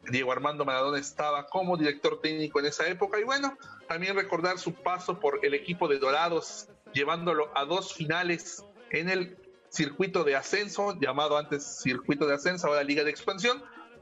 Diego 0.09 0.31
Armando 0.31 0.63
Maradona 0.63 0.97
estaba 0.97 1.47
como 1.47 1.75
director 1.75 2.21
técnico 2.21 2.59
en 2.59 2.67
esa 2.67 2.87
época 2.87 3.19
y 3.19 3.23
bueno, 3.23 3.57
también 3.87 4.15
recordar 4.15 4.57
su 4.57 4.73
paso 4.73 5.19
por 5.19 5.45
el 5.45 5.53
equipo 5.53 5.89
de 5.89 5.99
Dorados, 5.99 6.69
llevándolo 6.93 7.51
a 7.53 7.65
dos 7.65 7.93
finales 7.93 8.63
en 8.91 9.09
el 9.09 9.37
circuito 9.69 10.23
de 10.23 10.35
ascenso, 10.35 10.97
llamado 10.99 11.37
antes 11.37 11.81
circuito 11.81 12.25
de 12.25 12.35
ascenso, 12.35 12.67
ahora 12.67 12.83
Liga 12.83 13.03
de 13.03 13.11
Expansión, 13.11 13.61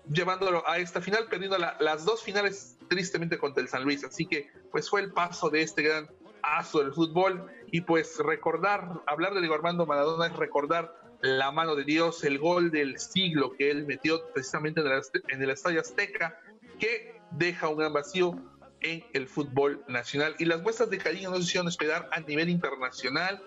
llevándolo 0.09 0.67
a 0.67 0.77
esta 0.77 1.01
final, 1.01 1.27
perdiendo 1.29 1.57
las 1.57 2.05
dos 2.05 2.23
finales 2.23 2.77
tristemente 2.87 3.37
contra 3.37 3.61
el 3.61 3.69
San 3.69 3.83
Luis. 3.83 4.03
Así 4.03 4.25
que 4.25 4.49
pues 4.71 4.89
fue 4.89 5.01
el 5.01 5.11
paso 5.11 5.49
de 5.49 5.61
este 5.61 5.81
gran 5.81 6.09
aso 6.41 6.79
del 6.79 6.93
fútbol 6.93 7.47
y 7.71 7.81
pues 7.81 8.17
recordar, 8.19 9.01
hablar 9.05 9.33
de 9.33 9.41
Diego 9.41 9.55
Armando 9.55 9.85
Maradona 9.85 10.27
es 10.27 10.35
recordar 10.35 10.95
la 11.21 11.51
mano 11.51 11.75
de 11.75 11.83
Dios, 11.83 12.23
el 12.23 12.37
gol 12.37 12.71
del 12.71 12.99
siglo 12.99 13.51
que 13.53 13.71
él 13.71 13.85
metió 13.85 14.21
precisamente 14.33 14.81
en 14.81 14.87
el, 14.87 15.01
en 15.29 15.41
el 15.41 15.49
Estadio 15.49 15.81
Azteca, 15.81 16.39
que 16.79 17.19
deja 17.31 17.67
un 17.67 17.77
gran 17.77 17.91
vacío 17.93 18.39
en 18.81 19.03
el 19.13 19.27
fútbol 19.27 19.83
nacional. 19.87 20.35
Y 20.37 20.45
las 20.45 20.61
muestras 20.61 20.89
de 20.89 20.99
cariño 20.99 21.31
nos 21.31 21.41
hicieron 21.41 21.67
esperar 21.67 22.07
a 22.11 22.19
nivel 22.19 22.49
internacional, 22.49 23.41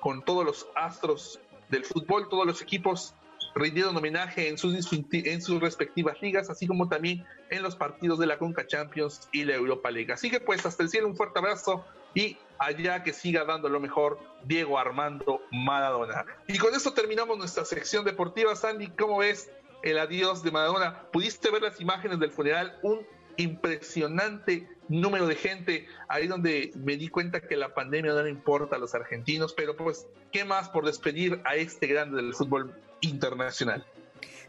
con 0.00 0.22
todos 0.22 0.44
los 0.44 0.68
astros 0.74 1.40
del 1.70 1.84
fútbol, 1.84 2.28
todos 2.28 2.46
los 2.46 2.60
equipos 2.60 3.14
rindieron 3.54 3.96
homenaje 3.96 4.48
en 4.48 4.58
sus, 4.58 4.74
en 5.12 5.42
sus 5.42 5.60
respectivas 5.60 6.20
ligas, 6.20 6.50
así 6.50 6.66
como 6.66 6.88
también 6.88 7.24
en 7.50 7.62
los 7.62 7.76
partidos 7.76 8.18
de 8.18 8.26
la 8.26 8.38
Conca 8.38 8.66
Champions 8.66 9.28
y 9.32 9.44
la 9.44 9.54
Europa 9.54 9.90
League. 9.90 10.12
Así 10.12 10.30
que 10.30 10.40
pues 10.40 10.64
hasta 10.66 10.82
el 10.82 10.88
cielo 10.88 11.06
un 11.06 11.16
fuerte 11.16 11.38
abrazo 11.38 11.84
y 12.14 12.36
allá 12.58 13.02
que 13.02 13.12
siga 13.12 13.44
dando 13.44 13.68
lo 13.68 13.80
mejor 13.80 14.18
Diego 14.44 14.78
Armando 14.78 15.42
Maradona. 15.50 16.24
Y 16.46 16.58
con 16.58 16.74
esto 16.74 16.92
terminamos 16.92 17.38
nuestra 17.38 17.64
sección 17.64 18.04
deportiva. 18.04 18.54
Sandy, 18.56 18.88
¿cómo 18.88 19.18
ves 19.18 19.50
el 19.82 19.98
adiós 19.98 20.42
de 20.42 20.50
Maradona? 20.50 21.02
¿Pudiste 21.12 21.50
ver 21.50 21.62
las 21.62 21.80
imágenes 21.80 22.18
del 22.18 22.30
funeral? 22.30 22.78
Un 22.82 23.06
impresionante 23.36 24.68
número 24.88 25.26
de 25.26 25.34
gente, 25.34 25.88
ahí 26.08 26.26
donde 26.26 26.72
me 26.76 26.96
di 26.96 27.08
cuenta 27.08 27.40
que 27.40 27.56
la 27.56 27.74
pandemia 27.74 28.12
no 28.12 28.22
le 28.22 28.30
importa 28.30 28.76
a 28.76 28.78
los 28.78 28.94
argentinos, 28.94 29.54
pero 29.54 29.76
pues, 29.76 30.06
¿qué 30.30 30.44
más 30.44 30.68
por 30.68 30.84
despedir 30.84 31.40
a 31.44 31.56
este 31.56 31.86
grande 31.86 32.16
del 32.16 32.34
fútbol 32.34 32.74
internacional? 33.04 33.84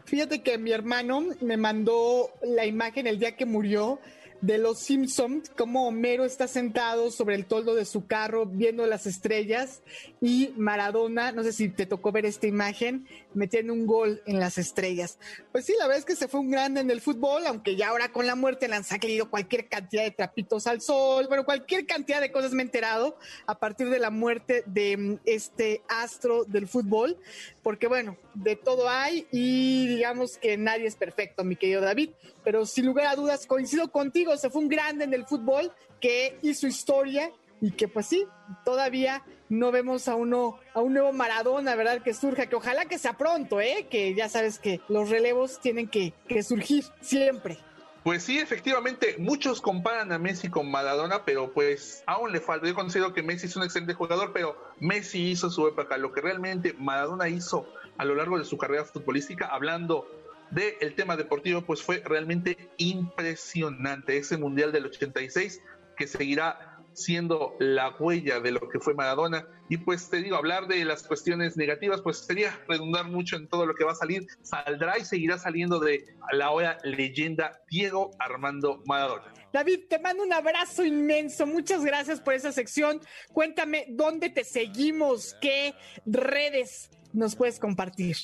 Fíjate 0.04 0.42
que 0.42 0.56
mi 0.58 0.72
hermano 0.72 1.24
me 1.40 1.56
mandó 1.56 2.30
la 2.42 2.64
imagen 2.64 3.06
el 3.06 3.18
día 3.18 3.36
que 3.36 3.44
murió 3.44 3.98
de 4.40 4.58
los 4.58 4.78
Simpsons, 4.78 5.50
como 5.56 5.86
Homero 5.86 6.24
está 6.24 6.48
sentado 6.48 7.10
sobre 7.10 7.34
el 7.34 7.46
toldo 7.46 7.74
de 7.74 7.84
su 7.84 8.06
carro 8.06 8.46
viendo 8.46 8.86
las 8.86 9.06
estrellas 9.06 9.82
y 10.20 10.52
Maradona, 10.56 11.32
no 11.32 11.42
sé 11.42 11.52
si 11.52 11.68
te 11.68 11.86
tocó 11.86 12.12
ver 12.12 12.26
esta 12.26 12.46
imagen, 12.46 13.06
metiendo 13.34 13.72
un 13.72 13.86
gol 13.86 14.22
en 14.26 14.38
las 14.38 14.58
estrellas. 14.58 15.18
Pues 15.52 15.64
sí, 15.64 15.74
la 15.78 15.86
verdad 15.86 16.00
es 16.00 16.04
que 16.04 16.16
se 16.16 16.28
fue 16.28 16.40
un 16.40 16.50
grande 16.50 16.80
en 16.80 16.90
el 16.90 17.00
fútbol, 17.00 17.46
aunque 17.46 17.76
ya 17.76 17.88
ahora 17.88 18.12
con 18.12 18.26
la 18.26 18.34
muerte 18.34 18.68
le 18.68 18.76
han 18.76 18.84
salido 18.84 19.30
cualquier 19.30 19.68
cantidad 19.68 20.02
de 20.02 20.10
trapitos 20.10 20.66
al 20.66 20.80
sol, 20.80 21.26
bueno, 21.28 21.44
cualquier 21.44 21.86
cantidad 21.86 22.20
de 22.20 22.32
cosas 22.32 22.52
me 22.52 22.62
he 22.62 22.66
enterado 22.66 23.16
a 23.46 23.58
partir 23.58 23.88
de 23.90 23.98
la 23.98 24.10
muerte 24.10 24.62
de 24.66 24.96
mm, 24.96 25.18
este 25.24 25.82
astro 25.88 26.44
del 26.44 26.66
fútbol, 26.66 27.18
porque 27.62 27.86
bueno, 27.86 28.16
de 28.34 28.56
todo 28.56 28.88
hay 28.88 29.26
y 29.30 29.86
digamos 29.88 30.38
que 30.38 30.56
nadie 30.56 30.86
es 30.86 30.96
perfecto, 30.96 31.44
mi 31.44 31.56
querido 31.56 31.80
David, 31.80 32.10
pero 32.44 32.66
sin 32.66 32.86
lugar 32.86 33.06
a 33.06 33.16
dudas 33.16 33.46
coincido 33.46 33.90
contigo, 33.90 34.25
se 34.36 34.50
fue 34.50 34.62
un 34.62 34.68
grande 34.68 35.04
en 35.04 35.14
el 35.14 35.26
fútbol 35.26 35.72
que 36.00 36.38
hizo 36.42 36.66
historia 36.66 37.30
y 37.60 37.70
que 37.70 37.88
pues 37.88 38.06
sí, 38.06 38.26
todavía 38.64 39.22
no 39.48 39.70
vemos 39.70 40.08
a 40.08 40.14
uno, 40.14 40.58
a 40.74 40.80
un 40.80 40.92
nuevo 40.92 41.12
Maradona, 41.12 41.74
¿verdad? 41.74 42.02
Que 42.02 42.14
surja, 42.14 42.46
que 42.46 42.56
ojalá 42.56 42.86
que 42.86 42.98
sea 42.98 43.14
pronto, 43.14 43.60
¿eh? 43.60 43.86
Que 43.90 44.14
ya 44.14 44.28
sabes 44.28 44.58
que 44.58 44.80
los 44.88 45.08
relevos 45.08 45.60
tienen 45.60 45.88
que, 45.88 46.12
que 46.28 46.42
surgir 46.42 46.84
siempre. 47.00 47.58
Pues 48.02 48.22
sí, 48.22 48.38
efectivamente, 48.38 49.16
muchos 49.18 49.60
comparan 49.60 50.12
a 50.12 50.18
Messi 50.18 50.48
con 50.48 50.70
Maradona, 50.70 51.24
pero 51.24 51.52
pues 51.52 52.04
aún 52.06 52.30
le 52.30 52.40
falta. 52.40 52.68
Yo 52.68 52.74
considero 52.74 53.12
que 53.12 53.22
Messi 53.24 53.46
es 53.46 53.56
un 53.56 53.64
excelente 53.64 53.94
jugador, 53.94 54.32
pero 54.32 54.56
Messi 54.78 55.30
hizo 55.30 55.50
su 55.50 55.66
época. 55.66 55.96
Lo 55.96 56.12
que 56.12 56.20
realmente 56.20 56.72
Maradona 56.78 57.28
hizo 57.28 57.66
a 57.98 58.04
lo 58.04 58.14
largo 58.14 58.38
de 58.38 58.44
su 58.44 58.58
carrera 58.58 58.84
futbolística, 58.84 59.46
hablando 59.46 60.06
del 60.50 60.94
tema 60.94 61.16
deportivo, 61.16 61.62
pues 61.62 61.82
fue 61.82 62.02
realmente 62.04 62.70
impresionante. 62.78 64.16
Ese 64.16 64.36
Mundial 64.36 64.72
del 64.72 64.86
86 64.86 65.60
que 65.96 66.06
seguirá 66.06 66.76
siendo 66.96 67.54
la 67.58 67.94
huella 67.98 68.40
de 68.40 68.52
lo 68.52 68.68
que 68.68 68.80
fue 68.80 68.94
Maradona. 68.94 69.46
Y 69.68 69.76
pues 69.78 70.08
te 70.08 70.22
digo, 70.22 70.36
hablar 70.36 70.66
de 70.66 70.84
las 70.84 71.02
cuestiones 71.02 71.56
negativas, 71.56 72.00
pues 72.00 72.18
sería 72.18 72.58
redundar 72.68 73.06
mucho 73.06 73.36
en 73.36 73.48
todo 73.48 73.66
lo 73.66 73.74
que 73.74 73.84
va 73.84 73.92
a 73.92 73.96
salir. 73.96 74.26
Saldrá 74.42 74.98
y 74.98 75.04
seguirá 75.04 75.38
saliendo 75.38 75.78
de 75.78 76.04
la 76.32 76.50
hora 76.50 76.78
leyenda 76.84 77.60
Diego 77.70 78.12
Armando 78.18 78.82
Maradona. 78.86 79.32
David, 79.52 79.80
te 79.88 79.98
mando 79.98 80.22
un 80.22 80.32
abrazo 80.32 80.84
inmenso. 80.84 81.46
Muchas 81.46 81.84
gracias 81.84 82.20
por 82.20 82.34
esa 82.34 82.52
sección. 82.52 83.00
Cuéntame 83.32 83.86
dónde 83.90 84.30
te 84.30 84.44
seguimos, 84.44 85.36
qué 85.40 85.74
redes 86.06 86.90
nos 87.12 87.36
puedes 87.36 87.58
compartir. 87.58 88.16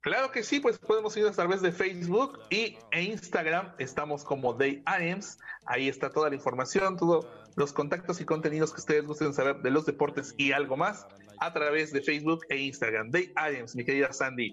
Claro 0.00 0.30
que 0.30 0.44
sí, 0.44 0.60
pues 0.60 0.78
podemos 0.78 1.16
ir 1.16 1.26
a 1.26 1.32
través 1.32 1.60
de 1.60 1.72
Facebook 1.72 2.38
y 2.50 2.78
e 2.92 3.02
Instagram. 3.02 3.74
Estamos 3.78 4.24
como 4.24 4.54
Day 4.54 4.82
Items. 4.86 5.38
Ahí 5.66 5.88
está 5.88 6.10
toda 6.10 6.28
la 6.28 6.36
información, 6.36 6.96
todos 6.96 7.26
los 7.56 7.72
contactos 7.72 8.20
y 8.20 8.24
contenidos 8.24 8.72
que 8.72 8.80
ustedes 8.80 9.04
gusten 9.06 9.34
saber 9.34 9.56
de 9.56 9.70
los 9.70 9.86
deportes 9.86 10.34
y 10.36 10.52
algo 10.52 10.76
más 10.76 11.06
a 11.40 11.52
través 11.52 11.92
de 11.92 12.00
Facebook 12.00 12.42
e 12.48 12.58
Instagram. 12.58 13.10
Day 13.10 13.32
Items, 13.50 13.74
mi 13.74 13.84
querida 13.84 14.12
Sandy. 14.12 14.52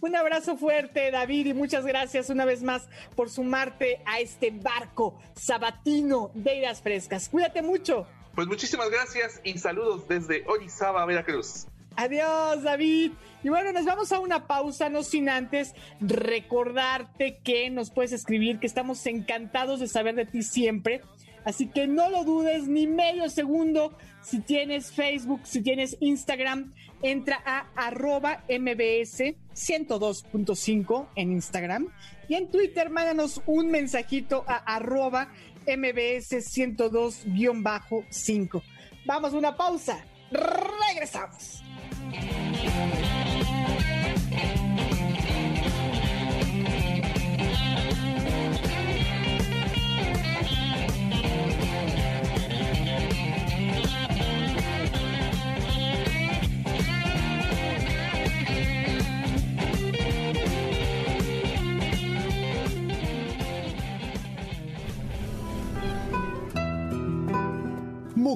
Un 0.00 0.16
abrazo 0.16 0.58
fuerte, 0.58 1.10
David, 1.10 1.46
y 1.46 1.54
muchas 1.54 1.86
gracias 1.86 2.28
una 2.28 2.44
vez 2.44 2.62
más 2.62 2.86
por 3.16 3.30
sumarte 3.30 4.02
a 4.04 4.20
este 4.20 4.50
barco 4.50 5.18
sabatino 5.34 6.30
de 6.34 6.56
ideas 6.56 6.82
frescas. 6.82 7.30
Cuídate 7.30 7.62
mucho. 7.62 8.06
Pues 8.34 8.46
muchísimas 8.46 8.90
gracias 8.90 9.40
y 9.44 9.56
saludos 9.58 10.06
desde 10.08 10.44
Orizaba, 10.46 11.06
Veracruz. 11.06 11.68
Adiós, 11.96 12.62
David. 12.62 13.12
Y 13.42 13.48
bueno, 13.48 13.72
nos 13.72 13.84
vamos 13.84 14.10
a 14.12 14.20
una 14.20 14.46
pausa, 14.46 14.88
no 14.88 15.02
sin 15.02 15.28
antes 15.28 15.74
recordarte 16.00 17.38
que 17.44 17.70
nos 17.70 17.90
puedes 17.90 18.12
escribir, 18.12 18.58
que 18.58 18.66
estamos 18.66 19.04
encantados 19.06 19.80
de 19.80 19.88
saber 19.88 20.14
de 20.14 20.26
ti 20.26 20.42
siempre. 20.42 21.02
Así 21.44 21.66
que 21.66 21.86
no 21.86 22.08
lo 22.08 22.24
dudes 22.24 22.68
ni 22.68 22.86
medio 22.86 23.28
segundo. 23.28 23.96
Si 24.22 24.40
tienes 24.40 24.92
Facebook, 24.92 25.42
si 25.44 25.62
tienes 25.62 25.98
Instagram, 26.00 26.72
entra 27.02 27.42
a 27.44 27.66
arroba 27.76 28.44
mbs 28.48 29.20
102.5 29.54 31.08
en 31.14 31.32
Instagram. 31.32 31.88
Y 32.28 32.34
en 32.34 32.50
Twitter, 32.50 32.88
mándanos 32.88 33.42
un 33.46 33.70
mensajito 33.70 34.44
a 34.46 34.56
arroba 34.56 35.28
mbs 35.66 36.32
102-5. 36.32 38.62
Vamos 39.04 39.34
a 39.34 39.36
una 39.36 39.54
pausa. 39.54 40.02
Regresamos. 40.30 41.62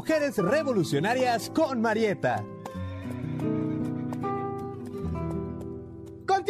Mujeres 0.08 0.38
Revolucionarias 0.38 1.50
con 1.50 1.80
Marieta. 1.80 2.44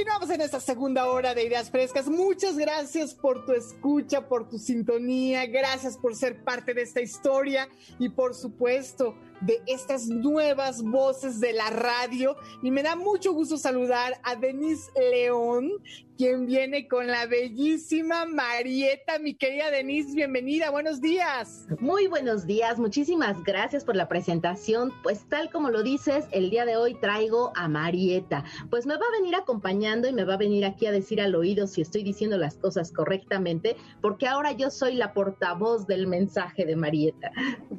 Continuamos 0.08 0.34
en 0.34 0.40
esta 0.40 0.60
segunda 0.60 1.06
hora 1.06 1.34
de 1.34 1.44
Ideas 1.44 1.68
Frescas. 1.70 2.08
Muchas 2.08 2.56
gracias 2.56 3.12
por 3.12 3.44
tu 3.44 3.52
escucha, 3.52 4.26
por 4.26 4.48
tu 4.48 4.58
sintonía, 4.58 5.44
gracias 5.44 5.98
por 5.98 6.16
ser 6.16 6.42
parte 6.44 6.72
de 6.72 6.80
esta 6.80 7.02
historia 7.02 7.68
y 7.98 8.08
por 8.08 8.34
supuesto 8.34 9.14
de 9.40 9.62
estas 9.66 10.06
nuevas 10.06 10.82
voces 10.82 11.40
de 11.40 11.52
la 11.52 11.70
radio. 11.70 12.36
Y 12.62 12.70
me 12.70 12.82
da 12.82 12.96
mucho 12.96 13.32
gusto 13.32 13.56
saludar 13.56 14.20
a 14.22 14.36
Denise 14.36 14.90
León, 15.10 15.70
quien 16.16 16.46
viene 16.46 16.88
con 16.88 17.06
la 17.06 17.26
bellísima 17.26 18.26
Marieta. 18.26 19.18
Mi 19.20 19.34
querida 19.34 19.70
Denise, 19.70 20.14
bienvenida, 20.14 20.70
buenos 20.70 21.00
días. 21.00 21.66
Muy 21.78 22.08
buenos 22.08 22.46
días, 22.46 22.78
muchísimas 22.78 23.42
gracias 23.44 23.84
por 23.84 23.94
la 23.94 24.08
presentación. 24.08 24.92
Pues 25.02 25.28
tal 25.28 25.50
como 25.50 25.70
lo 25.70 25.82
dices, 25.84 26.24
el 26.32 26.50
día 26.50 26.64
de 26.64 26.76
hoy 26.76 26.94
traigo 26.94 27.52
a 27.54 27.68
Marieta. 27.68 28.44
Pues 28.68 28.86
me 28.86 28.94
va 28.94 29.04
a 29.06 29.20
venir 29.20 29.36
acompañando 29.36 30.08
y 30.08 30.12
me 30.12 30.24
va 30.24 30.34
a 30.34 30.38
venir 30.38 30.64
aquí 30.64 30.86
a 30.86 30.92
decir 30.92 31.20
al 31.20 31.36
oído 31.36 31.68
si 31.68 31.82
estoy 31.82 32.02
diciendo 32.02 32.36
las 32.36 32.56
cosas 32.56 32.90
correctamente, 32.90 33.76
porque 34.00 34.26
ahora 34.26 34.52
yo 34.52 34.70
soy 34.70 34.94
la 34.94 35.12
portavoz 35.12 35.86
del 35.86 36.08
mensaje 36.08 36.66
de 36.66 36.74
Marieta. 36.74 37.30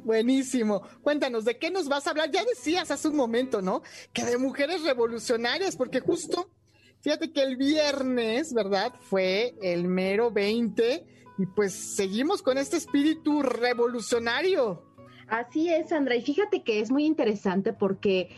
Buenísimo. 0.04 0.82
Cuéntanos, 1.02 1.44
¿de 1.50 1.58
qué 1.58 1.70
nos 1.70 1.88
vas 1.88 2.06
a 2.06 2.10
hablar? 2.10 2.30
Ya 2.30 2.44
decías 2.44 2.90
hace 2.90 3.08
un 3.08 3.16
momento, 3.16 3.60
¿no? 3.60 3.82
Que 4.12 4.24
de 4.24 4.38
mujeres 4.38 4.82
revolucionarias, 4.82 5.76
porque 5.76 6.00
justo 6.00 6.48
Fíjate 7.00 7.32
que 7.32 7.42
el 7.42 7.56
viernes, 7.56 8.52
¿verdad? 8.52 8.92
Fue 9.00 9.54
el 9.62 9.88
mero 9.88 10.30
20 10.30 11.06
y 11.38 11.46
pues 11.46 11.72
seguimos 11.96 12.42
con 12.42 12.58
este 12.58 12.76
espíritu 12.76 13.42
revolucionario. 13.42 14.82
Así 15.26 15.72
es, 15.72 15.88
Sandra. 15.88 16.16
Y 16.16 16.22
fíjate 16.22 16.62
que 16.62 16.80
es 16.80 16.90
muy 16.90 17.06
interesante 17.06 17.72
porque 17.72 18.28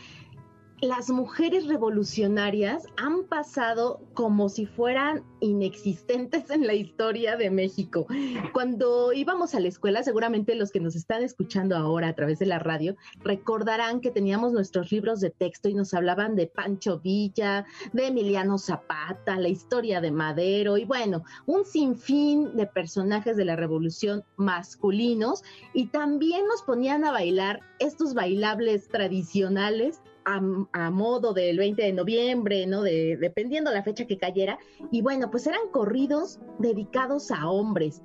las 0.83 1.09
mujeres 1.09 1.67
revolucionarias 1.67 2.87
han 2.97 3.23
pasado 3.23 4.01
como 4.13 4.49
si 4.49 4.65
fueran 4.65 5.23
inexistentes 5.39 6.49
en 6.49 6.67
la 6.67 6.73
historia 6.73 7.37
de 7.37 7.49
México. 7.49 8.05
Cuando 8.51 9.13
íbamos 9.13 9.55
a 9.55 9.61
la 9.61 9.69
escuela, 9.69 10.03
seguramente 10.03 10.55
los 10.55 10.71
que 10.71 10.81
nos 10.81 10.97
están 10.97 11.23
escuchando 11.23 11.77
ahora 11.77 12.09
a 12.09 12.15
través 12.15 12.37
de 12.39 12.47
la 12.47 12.59
radio 12.59 12.97
recordarán 13.23 14.01
que 14.01 14.11
teníamos 14.11 14.51
nuestros 14.51 14.91
libros 14.91 15.21
de 15.21 15.29
texto 15.29 15.69
y 15.69 15.73
nos 15.73 15.93
hablaban 15.93 16.35
de 16.35 16.47
Pancho 16.47 16.99
Villa, 16.99 17.65
de 17.93 18.07
Emiliano 18.07 18.57
Zapata, 18.57 19.39
la 19.39 19.47
historia 19.47 20.01
de 20.01 20.11
Madero 20.11 20.77
y 20.77 20.83
bueno, 20.83 21.23
un 21.45 21.63
sinfín 21.63 22.57
de 22.57 22.67
personajes 22.67 23.37
de 23.37 23.45
la 23.45 23.55
revolución 23.55 24.25
masculinos 24.35 25.43
y 25.73 25.87
también 25.87 26.45
nos 26.45 26.61
ponían 26.61 27.05
a 27.05 27.11
bailar 27.11 27.61
estos 27.79 28.13
bailables 28.13 28.89
tradicionales 28.89 30.01
a, 30.25 30.89
modo 30.89 31.33
del 31.33 31.57
20 31.57 31.81
de 31.81 31.93
noviembre, 31.93 32.65
¿no? 32.65 32.81
De, 32.81 33.17
dependiendo 33.17 33.71
la 33.71 33.83
fecha 33.83 34.05
que 34.05 34.17
cayera. 34.17 34.57
Y 34.91 35.01
bueno, 35.01 35.29
pues 35.31 35.47
eran 35.47 35.69
corridos 35.71 36.39
dedicados 36.59 37.31
a 37.31 37.49
hombres. 37.49 38.01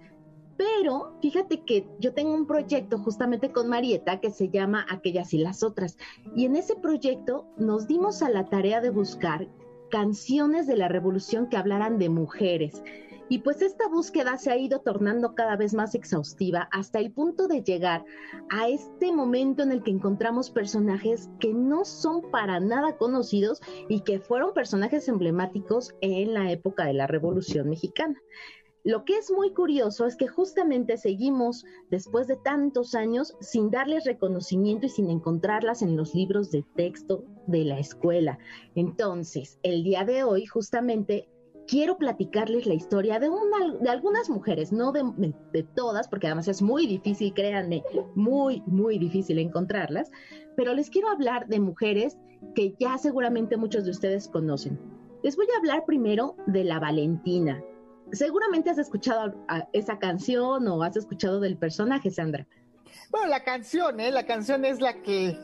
Pero 0.56 1.16
fíjate 1.22 1.64
que 1.64 1.86
yo 2.00 2.14
tengo 2.14 2.34
un 2.34 2.46
proyecto 2.46 2.98
justamente 2.98 3.52
con 3.52 3.68
Marieta 3.68 4.20
que 4.20 4.30
se 4.30 4.48
llama 4.48 4.86
Aquellas 4.90 5.32
y 5.32 5.38
las 5.38 5.62
otras. 5.62 5.96
Y 6.34 6.46
en 6.46 6.56
ese 6.56 6.74
proyecto 6.74 7.46
nos 7.56 7.86
dimos 7.86 8.22
a 8.22 8.28
la 8.28 8.46
tarea 8.46 8.80
de 8.80 8.90
buscar 8.90 9.48
canciones 9.90 10.66
de 10.66 10.76
la 10.76 10.88
revolución 10.88 11.48
que 11.48 11.56
hablaran 11.56 11.98
de 11.98 12.08
mujeres. 12.08 12.82
Y 13.28 13.40
pues 13.40 13.60
esta 13.60 13.88
búsqueda 13.88 14.38
se 14.38 14.50
ha 14.50 14.56
ido 14.56 14.80
tornando 14.80 15.34
cada 15.34 15.56
vez 15.56 15.74
más 15.74 15.94
exhaustiva 15.94 16.68
hasta 16.72 16.98
el 16.98 17.12
punto 17.12 17.46
de 17.46 17.62
llegar 17.62 18.04
a 18.48 18.68
este 18.68 19.12
momento 19.12 19.62
en 19.62 19.72
el 19.72 19.82
que 19.82 19.90
encontramos 19.90 20.50
personajes 20.50 21.28
que 21.38 21.52
no 21.52 21.84
son 21.84 22.22
para 22.30 22.58
nada 22.58 22.96
conocidos 22.96 23.60
y 23.88 24.00
que 24.00 24.18
fueron 24.18 24.54
personajes 24.54 25.08
emblemáticos 25.08 25.94
en 26.00 26.32
la 26.32 26.50
época 26.50 26.84
de 26.86 26.94
la 26.94 27.06
Revolución 27.06 27.68
Mexicana. 27.68 28.16
Lo 28.84 29.04
que 29.04 29.18
es 29.18 29.30
muy 29.30 29.52
curioso 29.52 30.06
es 30.06 30.16
que 30.16 30.28
justamente 30.28 30.96
seguimos, 30.96 31.66
después 31.90 32.26
de 32.26 32.36
tantos 32.36 32.94
años, 32.94 33.36
sin 33.40 33.70
darles 33.70 34.04
reconocimiento 34.04 34.86
y 34.86 34.88
sin 34.88 35.10
encontrarlas 35.10 35.82
en 35.82 35.96
los 35.96 36.14
libros 36.14 36.50
de 36.50 36.64
texto 36.74 37.24
de 37.46 37.64
la 37.64 37.78
escuela. 37.78 38.38
Entonces, 38.76 39.58
el 39.62 39.82
día 39.82 40.04
de 40.04 40.22
hoy, 40.22 40.46
justamente, 40.46 41.28
quiero 41.68 41.98
platicarles 41.98 42.66
la 42.66 42.74
historia 42.74 43.20
de, 43.20 43.28
una, 43.28 43.74
de 43.78 43.90
algunas 43.90 44.28
mujeres, 44.30 44.72
no 44.72 44.90
de, 44.90 45.62
todas, 45.74 46.08
porque 46.08 46.26
además 46.26 46.48
es 46.48 46.62
muy 46.62 46.86
difícil, 46.86 47.32
créanme, 47.34 47.84
muy, 48.14 48.62
muy 48.66 48.98
difícil 48.98 49.38
encontrarlas, 49.38 50.10
pero 50.56 50.74
les 50.74 50.90
quiero 50.90 51.08
hablar 51.10 51.46
de 51.46 51.60
mujeres 51.60 52.18
que 52.54 52.74
ya 52.80 52.96
seguramente 52.98 53.56
muchos 53.56 53.84
de 53.84 53.90
ustedes 53.90 54.28
conocen. 54.28 54.80
Les 55.22 55.36
voy 55.36 55.46
a 55.54 55.58
hablar 55.58 55.84
primero 55.84 56.36
de 56.46 56.64
la 56.64 56.80
Valentina. 56.80 57.62
Seguramente 58.12 58.70
has 58.70 58.78
escuchado 58.78 59.34
esa 59.72 59.98
canción 59.98 60.66
o 60.66 60.82
has 60.82 60.96
escuchado 60.96 61.38
del 61.38 61.58
personaje, 61.58 62.10
Sandra. 62.10 62.46
Bueno, 63.10 63.28
la 63.28 63.44
canción, 63.44 64.00
¿eh? 64.00 64.10
La 64.10 64.24
canción 64.24 64.64
es 64.64 64.80
la 64.80 65.02
que 65.02 65.38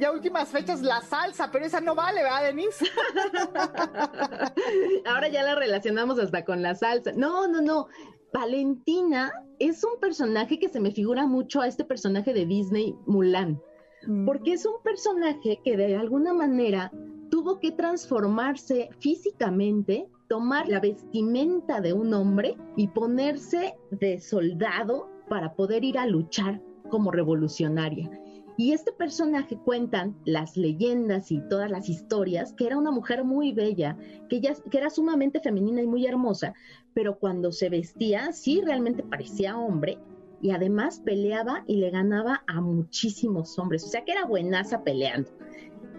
ya 0.00 0.12
últimas 0.12 0.48
fechas 0.48 0.82
la 0.82 1.00
salsa, 1.00 1.50
pero 1.50 1.64
esa 1.64 1.80
no 1.80 1.94
vale, 1.94 2.22
¿verdad, 2.22 2.44
Denise? 2.44 2.84
Ahora 5.06 5.28
ya 5.28 5.42
la 5.42 5.54
relacionamos 5.54 6.18
hasta 6.18 6.44
con 6.44 6.62
la 6.62 6.74
salsa. 6.74 7.12
No, 7.12 7.48
no, 7.48 7.60
no. 7.60 7.88
Valentina 8.32 9.32
es 9.58 9.82
un 9.84 9.98
personaje 10.00 10.58
que 10.58 10.68
se 10.68 10.80
me 10.80 10.90
figura 10.90 11.26
mucho 11.26 11.60
a 11.60 11.66
este 11.66 11.84
personaje 11.84 12.32
de 12.32 12.46
Disney, 12.46 12.94
Mulan, 13.06 13.60
mm. 14.06 14.26
porque 14.26 14.52
es 14.52 14.66
un 14.66 14.82
personaje 14.82 15.60
que 15.64 15.76
de 15.76 15.96
alguna 15.96 16.34
manera 16.34 16.92
tuvo 17.30 17.58
que 17.58 17.72
transformarse 17.72 18.90
físicamente, 18.98 20.08
tomar 20.28 20.68
la 20.68 20.80
vestimenta 20.80 21.80
de 21.80 21.92
un 21.92 22.12
hombre 22.12 22.56
y 22.76 22.88
ponerse 22.88 23.76
de 23.90 24.20
soldado 24.20 25.10
para 25.28 25.54
poder 25.54 25.84
ir 25.84 25.98
a 25.98 26.06
luchar 26.06 26.60
como 26.90 27.10
revolucionaria. 27.10 28.10
Y 28.58 28.72
este 28.72 28.90
personaje 28.90 29.56
cuentan 29.56 30.16
las 30.24 30.56
leyendas 30.56 31.30
y 31.30 31.40
todas 31.48 31.70
las 31.70 31.88
historias 31.88 32.52
que 32.54 32.66
era 32.66 32.76
una 32.76 32.90
mujer 32.90 33.22
muy 33.22 33.52
bella, 33.52 33.96
que, 34.28 34.38
ella, 34.38 34.56
que 34.68 34.78
era 34.78 34.90
sumamente 34.90 35.38
femenina 35.38 35.80
y 35.80 35.86
muy 35.86 36.04
hermosa, 36.06 36.54
pero 36.92 37.20
cuando 37.20 37.52
se 37.52 37.68
vestía 37.68 38.32
sí 38.32 38.60
realmente 38.60 39.04
parecía 39.04 39.56
hombre 39.56 39.98
y 40.42 40.50
además 40.50 41.00
peleaba 41.04 41.62
y 41.68 41.76
le 41.76 41.90
ganaba 41.90 42.42
a 42.48 42.60
muchísimos 42.60 43.56
hombres, 43.60 43.84
o 43.84 43.88
sea 43.88 44.04
que 44.04 44.10
era 44.10 44.24
buenaza 44.24 44.82
peleando. 44.82 45.30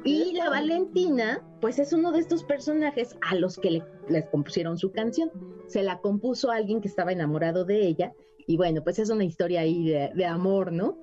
Y 0.04 0.34
la 0.34 0.50
Valentina, 0.50 1.42
pues 1.62 1.80
es 1.80 1.94
uno 1.94 2.12
de 2.12 2.20
estos 2.20 2.44
personajes 2.44 3.16
a 3.22 3.36
los 3.36 3.58
que 3.58 3.72
le, 3.72 3.84
les 4.10 4.26
compusieron 4.26 4.78
su 4.78 4.92
canción. 4.92 5.32
Se 5.68 5.82
la 5.82 6.00
compuso 6.00 6.52
alguien 6.52 6.82
que 6.82 6.90
estaba 6.90 7.14
enamorado 7.14 7.64
de 7.64 7.88
ella. 7.88 8.14
Y 8.48 8.58
bueno, 8.58 8.84
pues 8.84 8.98
es 9.00 9.10
una 9.10 9.26
historia 9.26 9.62
ahí 9.62 9.90
de, 9.90 10.12
de 10.16 10.26
amor, 10.26 10.72
¿no? 10.72 10.98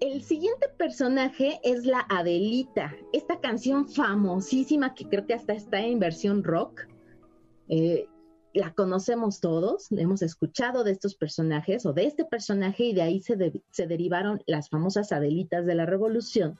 El, 0.00 0.22
siguiente 0.22 0.68
personaje 0.78 1.60
es 1.62 1.84
la 1.84 2.06
Adelita, 2.08 2.94
esta 3.12 3.40
canción 3.40 3.88
famosísima 3.88 4.94
que 4.94 5.06
creo 5.06 5.26
que 5.26 5.34
hasta 5.34 5.52
está 5.52 5.80
en 5.80 5.98
versión 5.98 6.42
rock. 6.42 6.86
Eh, 7.68 8.06
la 8.54 8.72
conocemos 8.74 9.40
todos, 9.40 9.90
hemos 9.92 10.22
escuchado 10.22 10.84
de 10.84 10.92
estos 10.92 11.14
personajes 11.14 11.86
o 11.86 11.92
de 11.92 12.06
este 12.06 12.24
personaje 12.24 12.84
y 12.84 12.94
de 12.94 13.02
ahí 13.02 13.20
se, 13.20 13.36
derivaron 13.86 14.42
las 14.46 14.68
famosas 14.68 15.12
Adelitas 15.12 15.64
de 15.64 15.74
la 15.74 15.86
Revolución. 15.86 16.58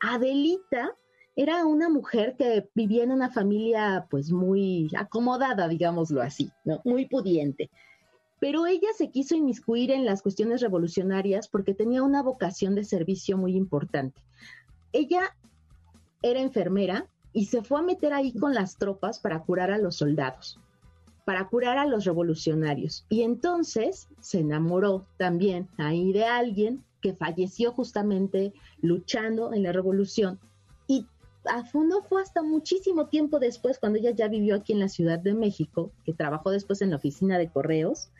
Adelita 0.00 0.96
era 1.36 1.64
una 1.66 1.88
mujer 1.88 2.36
que 2.36 2.68
vivía 2.74 3.04
en 3.04 3.12
una 3.12 3.30
familia 3.30 4.06
pues 4.10 4.32
muy 4.32 4.88
acomodada, 4.96 5.68
digámoslo 5.68 6.20
así, 6.20 6.50
muy 6.84 7.06
pudiente 7.06 7.70
pero 8.40 8.66
ella 8.66 8.88
se 8.96 9.10
quiso 9.10 9.36
inmiscuir 9.36 9.90
en 9.90 10.04
las 10.04 10.22
cuestiones 10.22 10.62
revolucionarias 10.62 11.46
porque 11.46 11.74
tenía 11.74 12.02
una 12.02 12.22
vocación 12.22 12.74
de 12.74 12.84
servicio 12.84 13.36
muy 13.36 13.54
importante. 13.54 14.20
Ella 14.92 15.36
era 16.22 16.40
enfermera 16.40 17.06
y 17.32 17.46
se 17.46 17.62
fue 17.62 17.80
a 17.80 17.82
meter 17.82 18.12
ahí 18.12 18.32
con 18.32 18.54
las 18.54 18.76
tropas 18.76 19.20
para 19.20 19.40
curar 19.40 19.70
a 19.70 19.78
los 19.78 19.96
soldados, 19.96 20.58
para 21.24 21.46
curar 21.48 21.78
a 21.78 21.86
los 21.86 22.06
revolucionarios. 22.06 23.04
Y 23.10 23.22
entonces 23.22 24.08
se 24.20 24.40
enamoró 24.40 25.06
también 25.18 25.68
ahí 25.76 26.12
de 26.12 26.24
alguien 26.24 26.82
que 27.02 27.14
falleció 27.14 27.72
justamente 27.72 28.52
luchando 28.80 29.52
en 29.52 29.62
la 29.62 29.72
revolución. 29.72 30.40
Y 30.86 31.06
fondo 31.70 32.02
fue 32.02 32.22
hasta 32.22 32.42
muchísimo 32.42 33.06
tiempo 33.06 33.38
después, 33.38 33.78
cuando 33.78 33.98
ella 33.98 34.10
ya 34.10 34.28
vivió 34.28 34.56
aquí 34.56 34.72
en 34.72 34.80
la 34.80 34.88
Ciudad 34.88 35.18
de 35.18 35.34
México, 35.34 35.92
que 36.04 36.12
trabajó 36.12 36.50
después 36.50 36.82
en 36.82 36.90
la 36.90 36.96
oficina 36.96 37.38
de 37.38 37.48
correos, 37.48 38.10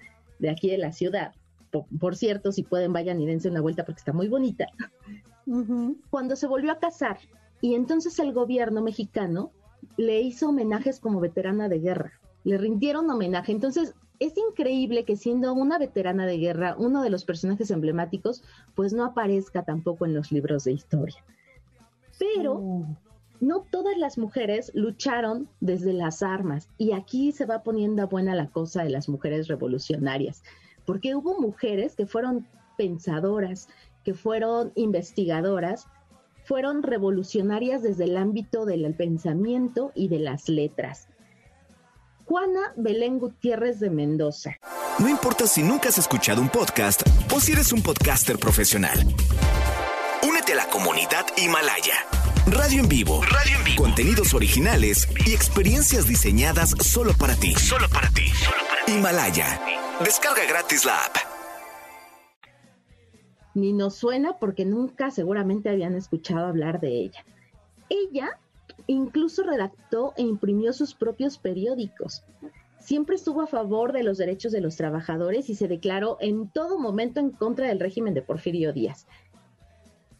de 0.40 0.50
aquí 0.50 0.70
de 0.70 0.78
la 0.78 0.92
ciudad. 0.92 1.32
Por, 2.00 2.16
cierto, 2.16 2.50
si 2.50 2.64
pueden, 2.64 2.92
vayan 2.92 3.20
y 3.20 3.26
dense 3.26 3.48
una 3.48 3.60
vuelta 3.60 3.84
porque 3.84 4.00
está 4.00 4.12
muy 4.12 4.26
bonita. 4.26 4.66
Cuando 6.10 6.34
se 6.34 6.48
volvió 6.48 6.72
a 6.72 6.78
casar, 6.80 7.18
y 7.60 7.74
entonces 7.74 8.18
el 8.18 8.32
gobierno 8.32 8.82
mexicano 8.82 9.52
le 9.96 10.20
hizo 10.20 10.48
homenajes 10.48 10.98
como 10.98 11.20
veterana 11.20 11.68
de 11.68 11.78
guerra, 11.78 12.12
le 12.42 12.58
rindieron 12.58 13.08
homenaje. 13.08 13.52
Entonces, 13.52 13.94
es 14.18 14.34
increíble 14.36 15.04
que 15.04 15.16
siendo 15.16 15.52
una 15.54 15.78
veterana 15.78 16.26
de 16.26 16.38
guerra, 16.38 16.74
uno 16.76 17.02
de 17.02 17.10
los 17.10 17.24
personajes 17.24 17.70
emblemáticos, 17.70 18.42
pues 18.74 18.92
no 18.92 19.04
aparezca 19.04 19.62
tampoco 19.62 20.06
en 20.06 20.14
los 20.14 20.32
libros 20.32 20.64
de 20.64 20.72
historia. 20.72 21.24
Pero 22.18 22.54
uh 22.54 22.86
no 23.40 23.60
todas 23.70 23.96
las 23.96 24.18
mujeres 24.18 24.70
lucharon 24.74 25.48
desde 25.60 25.92
las 25.92 26.22
armas 26.22 26.68
y 26.78 26.92
aquí 26.92 27.32
se 27.32 27.46
va 27.46 27.62
poniendo 27.62 28.06
buena 28.06 28.34
la 28.34 28.48
cosa 28.48 28.84
de 28.84 28.90
las 28.90 29.08
mujeres 29.08 29.48
revolucionarias, 29.48 30.42
porque 30.84 31.14
hubo 31.14 31.40
mujeres 31.40 31.96
que 31.96 32.06
fueron 32.06 32.46
pensadoras, 32.76 33.68
que 34.04 34.14
fueron 34.14 34.72
investigadoras, 34.74 35.86
fueron 36.44 36.82
revolucionarias 36.82 37.82
desde 37.82 38.04
el 38.04 38.16
ámbito 38.16 38.66
del 38.66 38.94
pensamiento 38.94 39.92
y 39.94 40.08
de 40.08 40.18
las 40.18 40.48
letras. 40.48 41.08
Juana 42.24 42.72
Belén 42.76 43.18
Gutiérrez 43.18 43.80
de 43.80 43.90
Mendoza. 43.90 44.56
No 44.98 45.08
importa 45.08 45.46
si 45.46 45.62
nunca 45.62 45.88
has 45.88 45.98
escuchado 45.98 46.40
un 46.40 46.48
podcast 46.48 47.02
o 47.34 47.40
si 47.40 47.52
eres 47.52 47.72
un 47.72 47.82
podcaster 47.82 48.38
profesional. 48.38 48.98
Únete 50.22 50.52
a 50.52 50.56
la 50.56 50.66
comunidad 50.68 51.26
Himalaya. 51.36 52.19
Radio 52.50 52.82
en 52.82 52.88
vivo. 52.88 53.20
Radio 53.22 53.58
en 53.58 53.64
vivo. 53.64 53.82
Contenidos 53.84 54.34
originales 54.34 55.08
y 55.24 55.32
experiencias 55.32 56.08
diseñadas 56.08 56.70
solo 56.80 57.12
para 57.16 57.36
ti. 57.36 57.54
Solo 57.54 57.88
para 57.88 58.10
ti. 58.10 58.24
Himalaya. 58.88 59.60
Descarga 60.04 60.44
gratis 60.48 60.84
la 60.84 60.96
app. 60.96 61.16
Ni 63.54 63.72
nos 63.72 63.94
suena 63.94 64.38
porque 64.40 64.64
nunca 64.64 65.12
seguramente 65.12 65.68
habían 65.68 65.94
escuchado 65.94 66.46
hablar 66.46 66.80
de 66.80 66.88
ella. 66.88 67.24
Ella 67.88 68.40
incluso 68.88 69.44
redactó 69.44 70.12
e 70.16 70.22
imprimió 70.22 70.72
sus 70.72 70.94
propios 70.94 71.38
periódicos. 71.38 72.24
Siempre 72.80 73.14
estuvo 73.14 73.42
a 73.42 73.46
favor 73.46 73.92
de 73.92 74.02
los 74.02 74.18
derechos 74.18 74.50
de 74.50 74.60
los 74.60 74.74
trabajadores 74.74 75.48
y 75.50 75.54
se 75.54 75.68
declaró 75.68 76.16
en 76.20 76.48
todo 76.48 76.80
momento 76.80 77.20
en 77.20 77.30
contra 77.30 77.68
del 77.68 77.78
régimen 77.78 78.14
de 78.14 78.22
Porfirio 78.22 78.72
Díaz 78.72 79.06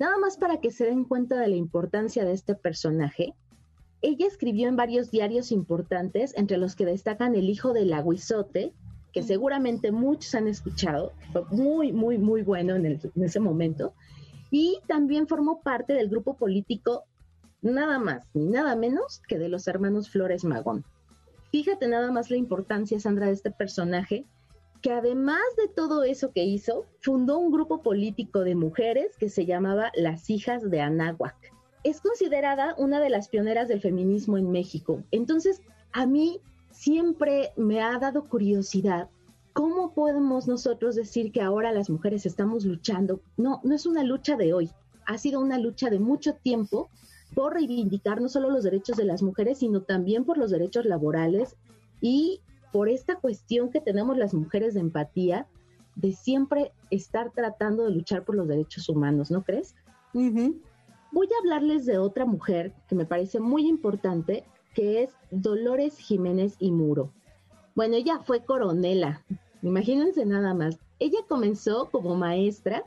Nada 0.01 0.17
más 0.17 0.39
para 0.39 0.61
que 0.61 0.71
se 0.71 0.87
den 0.87 1.05
cuenta 1.05 1.39
de 1.39 1.49
la 1.49 1.57
importancia 1.57 2.25
de 2.25 2.33
este 2.33 2.55
personaje, 2.55 3.35
ella 4.01 4.27
escribió 4.27 4.67
en 4.67 4.75
varios 4.75 5.11
diarios 5.11 5.53
importantes, 5.53 6.33
entre 6.39 6.57
los 6.57 6.75
que 6.75 6.87
destacan 6.87 7.35
El 7.35 7.51
Hijo 7.51 7.75
del 7.75 7.93
Aguizote, 7.93 8.73
que 9.13 9.23
seguramente 9.23 9.93
muchos 9.93 10.35
han 10.35 10.49
escuchado, 10.49 11.13
fue 11.33 11.45
muy, 11.51 11.93
muy, 11.93 12.17
muy 12.17 12.41
bueno 12.41 12.77
en, 12.77 12.87
en 12.87 13.23
ese 13.23 13.41
momento, 13.41 13.93
y 14.51 14.79
también 14.89 15.29
formó 15.29 15.61
parte 15.61 15.93
del 15.93 16.09
grupo 16.09 16.33
político 16.35 17.05
nada 17.61 17.99
más 17.99 18.25
ni 18.33 18.47
nada 18.47 18.77
menos 18.77 19.21
que 19.29 19.39
de 19.39 19.51
los 19.51 19.69
hermanos 19.69 20.09
Flores 20.09 20.45
Magón. 20.45 20.83
Fíjate 21.53 21.89
nada 21.89 22.11
más 22.11 22.31
la 22.31 22.39
importancia, 22.39 22.99
Sandra, 22.99 23.27
de 23.27 23.33
este 23.33 23.51
personaje, 23.51 24.25
que 24.83 24.93
además 24.93 25.43
de 25.57 25.69
todo 25.69 26.05
eso 26.05 26.33
que 26.33 26.45
hizo, 26.45 26.87
fundó 27.01 27.39
un 27.39 27.53
grupo 27.53 27.83
político 27.83 28.41
de 28.41 28.55
mujeres 28.55 29.17
que 29.19 29.29
se 29.29 29.47
llamaba 29.47 29.93
Las 29.95 30.31
Hijas 30.31 30.71
de 30.71 30.81
Anáhuac. 30.81 31.37
Es 31.85 32.01
considerada 32.01 32.75
una 32.79 33.01
de 33.01 33.11
las 33.11 33.29
pioneras 33.29 33.69
del 33.69 33.81
feminismo 33.81 34.39
en 34.39 34.51
México. 34.51 35.03
Entonces, 35.11 35.63
a 35.93 36.07
mí 36.07 36.41
siempre 36.71 37.53
me 37.57 37.81
ha 37.81 37.99
dado 37.99 38.25
curiosidad 38.25 39.09
¿cómo 39.53 39.93
podemos 39.93 40.47
nosotros 40.49 40.95
decir 40.95 41.33
que 41.33 41.43
ahora 41.43 41.73
las 41.73 41.91
mujeres 41.91 42.27
estamos 42.27 42.65
luchando? 42.65 43.21
No, 43.37 43.61
no 43.65 43.75
es 43.75 43.87
una 43.87 44.05
lucha 44.05 44.37
de 44.37 44.53
hoy, 44.53 44.71
ha 45.07 45.19
sido 45.19 45.41
una 45.41 45.59
lucha 45.59 45.91
de 45.91 45.99
mucho 45.99 46.35
tiempo 46.35 46.89
por 47.35 47.55
reivindicar 47.55 48.21
no 48.21 48.29
solo 48.29 48.51
los 48.51 48.65
derechos 48.65 48.97
de 48.97 49.05
las 49.05 49.23
mujeres, 49.23 49.59
sino 49.59 49.83
también 49.83 50.25
por 50.25 50.39
los 50.39 50.51
derechos 50.51 50.85
laborales 50.85 51.57
y 52.01 52.41
por 52.73 52.89
esta 52.89 53.17
cuestión 53.17 53.71
que 53.71 53.81
tenemos 53.81 54.17
las 54.17 54.35
mujeres 54.35 54.75
de 54.75 54.81
empatía, 54.81 55.47
de 55.97 56.13
siempre 56.13 56.73
estar 56.91 57.31
tratando 57.33 57.85
de 57.85 57.91
luchar 57.91 58.25
por 58.25 58.35
los 58.35 58.49
derechos 58.49 58.89
humanos, 58.89 59.31
¿no 59.31 59.43
crees? 59.43 59.75
Voy 60.13 61.27
a 61.27 61.41
hablarles 61.41 61.87
de 61.87 61.99
otra 61.99 62.25
mujer 62.25 62.73
que 62.89 62.95
me 62.95 63.05
parece 63.05 63.41
muy 63.41 63.67
importante, 63.67 64.45
que 64.75 65.03
es 65.03 65.11
Dolores 65.31 65.99
Jiménez 65.99 66.57
y 66.59 66.71
Muro. 66.71 67.13
Bueno, 67.75 67.97
ella 67.97 68.21
fue 68.21 68.45
coronela, 68.45 69.25
imagínense 69.63 70.25
nada 70.25 70.55
más. 70.55 70.79
Ella 70.99 71.21
comenzó 71.29 71.89
como 71.91 72.15
maestra 72.15 72.85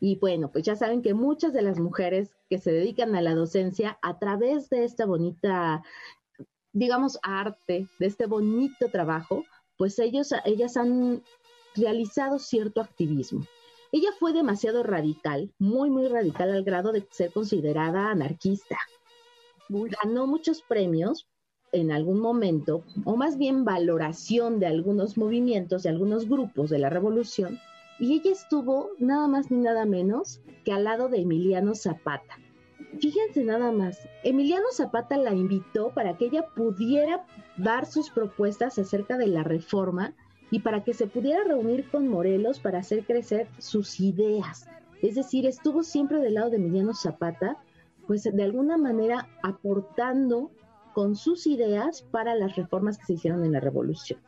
y 0.00 0.16
bueno, 0.16 0.50
pues 0.50 0.64
ya 0.64 0.76
saben 0.76 1.02
que 1.02 1.14
muchas 1.14 1.52
de 1.52 1.62
las 1.62 1.78
mujeres 1.78 2.36
que 2.48 2.58
se 2.58 2.70
dedican 2.70 3.14
a 3.14 3.22
la 3.22 3.34
docencia 3.34 3.98
a 4.02 4.18
través 4.18 4.68
de 4.68 4.84
esta 4.84 5.06
bonita, 5.06 5.82
digamos, 6.76 7.18
arte, 7.22 7.88
de 7.98 8.06
este 8.06 8.26
bonito 8.26 8.90
trabajo, 8.90 9.44
pues 9.78 9.98
ellos, 9.98 10.34
ellas 10.44 10.76
han 10.76 11.22
realizado 11.74 12.38
cierto 12.38 12.82
activismo. 12.82 13.46
Ella 13.92 14.10
fue 14.18 14.34
demasiado 14.34 14.82
radical, 14.82 15.50
muy, 15.58 15.88
muy 15.88 16.06
radical 16.06 16.50
al 16.50 16.64
grado 16.64 16.92
de 16.92 17.06
ser 17.10 17.32
considerada 17.32 18.10
anarquista. 18.10 18.76
Ganó 19.70 20.26
muchos 20.26 20.60
premios 20.60 21.26
en 21.72 21.92
algún 21.92 22.20
momento, 22.20 22.84
o 23.06 23.16
más 23.16 23.38
bien 23.38 23.64
valoración 23.64 24.60
de 24.60 24.66
algunos 24.66 25.16
movimientos, 25.16 25.84
de 25.84 25.88
algunos 25.88 26.28
grupos 26.28 26.68
de 26.68 26.78
la 26.78 26.90
revolución, 26.90 27.58
y 27.98 28.12
ella 28.12 28.32
estuvo 28.32 28.90
nada 28.98 29.28
más 29.28 29.50
ni 29.50 29.62
nada 29.62 29.86
menos 29.86 30.42
que 30.66 30.72
al 30.72 30.84
lado 30.84 31.08
de 31.08 31.22
Emiliano 31.22 31.74
Zapata. 31.74 32.36
Fíjense 33.00 33.44
nada 33.44 33.72
más, 33.72 34.08
Emiliano 34.24 34.66
Zapata 34.72 35.16
la 35.16 35.34
invitó 35.34 35.90
para 35.90 36.16
que 36.16 36.26
ella 36.26 36.46
pudiera 36.54 37.26
dar 37.56 37.84
sus 37.86 38.10
propuestas 38.10 38.78
acerca 38.78 39.18
de 39.18 39.26
la 39.26 39.42
reforma 39.42 40.14
y 40.50 40.60
para 40.60 40.84
que 40.84 40.94
se 40.94 41.06
pudiera 41.06 41.44
reunir 41.44 41.90
con 41.90 42.08
Morelos 42.08 42.60
para 42.60 42.78
hacer 42.78 43.04
crecer 43.04 43.48
sus 43.58 44.00
ideas. 44.00 44.68
Es 45.02 45.16
decir, 45.16 45.46
estuvo 45.46 45.82
siempre 45.82 46.20
del 46.20 46.34
lado 46.34 46.50
de 46.50 46.56
Emiliano 46.56 46.94
Zapata, 46.94 47.58
pues 48.06 48.22
de 48.22 48.42
alguna 48.42 48.76
manera 48.78 49.28
aportando 49.42 50.50
con 50.94 51.16
sus 51.16 51.46
ideas 51.46 52.02
para 52.10 52.34
las 52.34 52.56
reformas 52.56 52.96
que 52.96 53.04
se 53.04 53.12
hicieron 53.14 53.44
en 53.44 53.52
la 53.52 53.60
revolución. 53.60 54.20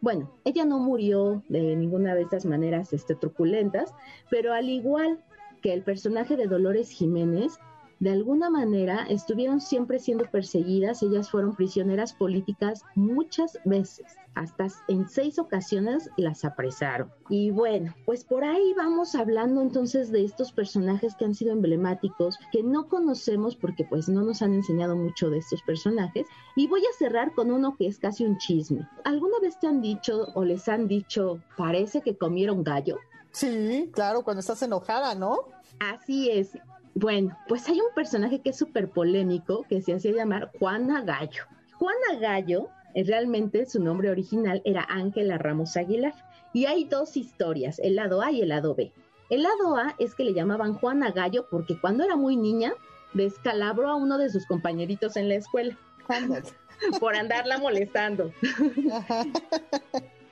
Bueno, 0.00 0.32
ella 0.44 0.64
no 0.64 0.78
murió 0.78 1.42
de 1.48 1.74
ninguna 1.74 2.14
de 2.14 2.22
estas 2.22 2.44
maneras 2.44 2.92
este, 2.92 3.14
truculentas, 3.14 3.92
pero 4.30 4.52
al 4.52 4.68
igual 4.68 5.24
que 5.62 5.72
el 5.72 5.82
personaje 5.82 6.36
de 6.36 6.46
Dolores 6.46 6.90
Jiménez, 6.90 7.58
de 8.02 8.10
alguna 8.10 8.50
manera 8.50 9.06
estuvieron 9.08 9.60
siempre 9.60 10.00
siendo 10.00 10.24
perseguidas, 10.28 11.04
ellas 11.04 11.30
fueron 11.30 11.54
prisioneras 11.54 12.12
políticas 12.12 12.82
muchas 12.96 13.60
veces, 13.64 14.18
hasta 14.34 14.66
en 14.88 15.08
seis 15.08 15.38
ocasiones 15.38 16.10
las 16.16 16.44
apresaron. 16.44 17.12
Y 17.28 17.52
bueno, 17.52 17.94
pues 18.04 18.24
por 18.24 18.42
ahí 18.42 18.74
vamos 18.76 19.14
hablando 19.14 19.62
entonces 19.62 20.10
de 20.10 20.24
estos 20.24 20.50
personajes 20.50 21.14
que 21.14 21.26
han 21.26 21.36
sido 21.36 21.52
emblemáticos, 21.52 22.40
que 22.50 22.64
no 22.64 22.88
conocemos 22.88 23.54
porque 23.54 23.84
pues 23.84 24.08
no 24.08 24.22
nos 24.22 24.42
han 24.42 24.52
enseñado 24.54 24.96
mucho 24.96 25.30
de 25.30 25.38
estos 25.38 25.62
personajes. 25.62 26.26
Y 26.56 26.66
voy 26.66 26.80
a 26.80 26.98
cerrar 26.98 27.32
con 27.34 27.52
uno 27.52 27.76
que 27.76 27.86
es 27.86 28.00
casi 28.00 28.26
un 28.26 28.36
chisme. 28.38 28.84
¿Alguna 29.04 29.38
vez 29.40 29.60
te 29.60 29.68
han 29.68 29.80
dicho 29.80 30.26
o 30.34 30.44
les 30.44 30.68
han 30.68 30.88
dicho, 30.88 31.38
parece 31.56 32.00
que 32.00 32.16
comieron 32.16 32.64
gallo? 32.64 32.98
Sí, 33.30 33.88
claro, 33.94 34.24
cuando 34.24 34.40
estás 34.40 34.60
enojada, 34.62 35.14
¿no? 35.14 35.44
Así 35.78 36.30
es. 36.32 36.58
Bueno, 36.94 37.36
pues 37.48 37.68
hay 37.68 37.80
un 37.80 37.94
personaje 37.94 38.40
que 38.40 38.50
es 38.50 38.58
súper 38.58 38.90
polémico 38.90 39.64
que 39.68 39.80
se 39.80 39.94
hacía 39.94 40.12
llamar 40.12 40.50
Juana 40.58 41.02
Gallo. 41.02 41.44
Juana 41.74 42.18
Gallo, 42.20 42.68
eh, 42.94 43.04
realmente 43.04 43.66
su 43.66 43.82
nombre 43.82 44.10
original 44.10 44.60
era 44.64 44.86
Ángela 44.88 45.38
Ramos 45.38 45.76
Aguilar. 45.76 46.14
Y 46.52 46.66
hay 46.66 46.84
dos 46.84 47.16
historias, 47.16 47.78
el 47.78 47.96
lado 47.96 48.20
A 48.20 48.30
y 48.30 48.42
el 48.42 48.50
lado 48.50 48.74
B. 48.74 48.92
El 49.30 49.44
lado 49.44 49.76
A 49.76 49.94
es 49.98 50.14
que 50.14 50.24
le 50.24 50.34
llamaban 50.34 50.74
Juana 50.74 51.10
Gallo 51.10 51.46
porque 51.50 51.80
cuando 51.80 52.04
era 52.04 52.16
muy 52.16 52.36
niña 52.36 52.74
descalabró 53.14 53.88
a 53.88 53.96
uno 53.96 54.18
de 54.18 54.28
sus 54.28 54.46
compañeritos 54.46 55.16
en 55.16 55.28
la 55.28 55.36
escuela 55.36 55.78
por 57.00 57.16
andarla 57.16 57.56
molestando. 57.58 58.30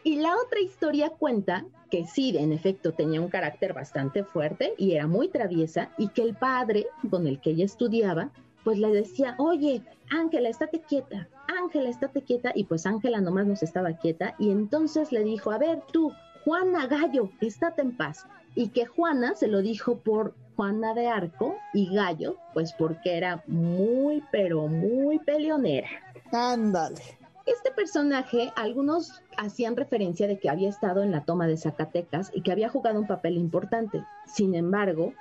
Y 0.05 0.17
la 0.17 0.35
otra 0.37 0.61
historia 0.61 1.11
cuenta 1.11 1.65
que 1.91 2.07
sí, 2.07 2.37
en 2.39 2.53
efecto, 2.53 2.93
tenía 2.93 3.21
un 3.21 3.29
carácter 3.29 3.73
bastante 3.73 4.25
fuerte 4.25 4.75
y 4.79 4.93
era 4.93 5.07
muy 5.07 5.29
traviesa 5.29 5.91
y 5.99 6.09
que 6.09 6.23
el 6.23 6.35
padre 6.35 6.87
con 7.11 7.27
el 7.27 7.41
que 7.41 7.51
ella 7.51 7.65
estudiaba, 7.65 8.31
pues 8.65 8.79
le 8.79 8.89
decía, 8.89 9.35
oye, 9.39 9.83
Ángela, 10.11 10.49
estate 10.49 10.81
quieta, 10.81 11.29
Ángela, 11.49 11.89
estate 11.89 12.23
quieta, 12.23 12.53
y 12.55 12.65
pues 12.65 12.87
Ángela 12.87 13.21
nomás 13.21 13.47
no 13.47 13.57
se 13.57 13.65
estaba 13.65 13.93
quieta, 13.95 14.35
y 14.39 14.51
entonces 14.51 15.13
le 15.13 15.25
dijo, 15.25 15.51
a 15.51 15.59
ver 15.59 15.83
tú, 15.93 16.13
Juana 16.45 16.87
Gallo, 16.87 17.31
estate 17.41 17.83
en 17.83 17.97
paz, 17.97 18.27
y 18.55 18.69
que 18.69 18.87
Juana 18.87 19.35
se 19.35 19.49
lo 19.49 19.63
dijo 19.63 19.99
por 19.99 20.35
Juana 20.57 20.95
de 20.95 21.09
Arco 21.09 21.57
y 21.73 21.95
Gallo, 21.95 22.37
pues 22.53 22.73
porque 22.73 23.17
era 23.17 23.43
muy, 23.47 24.23
pero 24.31 24.67
muy 24.67 25.19
peleonera. 25.21 25.89
Ándale. 26.33 27.20
Este 27.47 27.71
personaje, 27.71 28.53
algunos 28.57 29.23
hacían 29.37 29.77
referencia 29.77 30.27
de 30.27 30.39
que 30.39 30.51
había 30.51 30.69
estado 30.69 31.03
en 31.03 31.11
la 31.11 31.25
toma 31.25 31.47
de 31.47 31.57
Zacatecas 31.57 32.31
y 32.35 32.43
que 32.43 32.53
había 32.53 32.69
jugado 32.69 33.01
un 33.01 33.07
papel 33.07 33.37
importante. 33.37 34.05
Sin 34.27 34.55
embargo, 34.55 35.15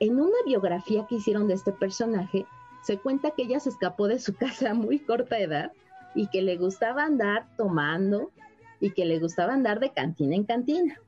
en 0.00 0.18
una 0.18 0.36
biografía 0.46 1.06
que 1.08 1.16
hicieron 1.16 1.46
de 1.46 1.54
este 1.54 1.72
personaje, 1.72 2.46
se 2.82 2.98
cuenta 2.98 3.32
que 3.32 3.42
ella 3.42 3.60
se 3.60 3.68
escapó 3.68 4.08
de 4.08 4.18
su 4.18 4.34
casa 4.36 4.74
muy 4.74 4.98
corta 4.98 5.38
edad 5.38 5.72
y 6.14 6.28
que 6.28 6.42
le 6.42 6.56
gustaba 6.56 7.04
andar 7.04 7.46
tomando 7.56 8.30
y 8.80 8.90
que 8.92 9.04
le 9.04 9.18
gustaba 9.18 9.52
andar 9.52 9.80
de 9.80 9.92
cantina 9.92 10.36
en 10.36 10.44
cantina. 10.44 10.98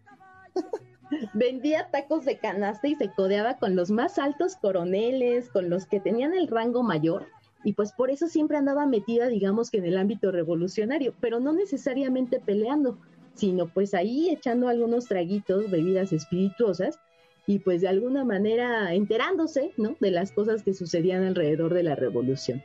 Vendía 1.35 1.89
tacos 1.91 2.25
de 2.25 2.39
canasta 2.39 2.87
y 2.87 2.95
se 2.95 3.11
codeaba 3.11 3.57
con 3.57 3.75
los 3.75 3.91
más 3.91 4.19
altos 4.19 4.57
coroneles, 4.57 5.49
con 5.49 5.71
los 5.71 5.87
que 5.87 6.01
tenían 6.01 6.35
el 6.35 6.49
rango 6.49 6.83
mayor 6.83 7.27
y 7.65 7.75
pues 7.75 7.93
por 7.93 8.11
eso 8.11 8.27
siempre 8.27 8.57
andaba 8.57 8.87
metida, 8.87 9.29
digamos 9.29 9.71
que 9.71 9.79
en 9.79 9.85
el 9.85 9.99
ámbito 9.99 10.31
revolucionario, 10.33 11.15
pero 11.21 11.41
no 11.41 11.53
necesariamente 11.53 12.41
peleando, 12.41 12.99
sino 13.35 13.69
pues 13.69 13.95
ahí 13.95 14.31
echando 14.31 14.69
algunos 14.69 15.07
traguitos, 15.07 15.71
bebidas 15.71 16.13
espirituosas 16.13 16.99
y 17.47 17.59
pues 17.59 17.81
de 17.81 17.89
alguna 17.89 18.25
manera 18.25 18.95
enterándose, 18.95 19.73
¿no? 19.77 19.97
De 20.01 20.11
las 20.11 20.33
cosas 20.33 20.63
que 20.63 20.75
sucedían 20.75 21.25
alrededor 21.25 21.75
de 21.75 21.83
la 21.83 21.95
revolución. 21.95 22.63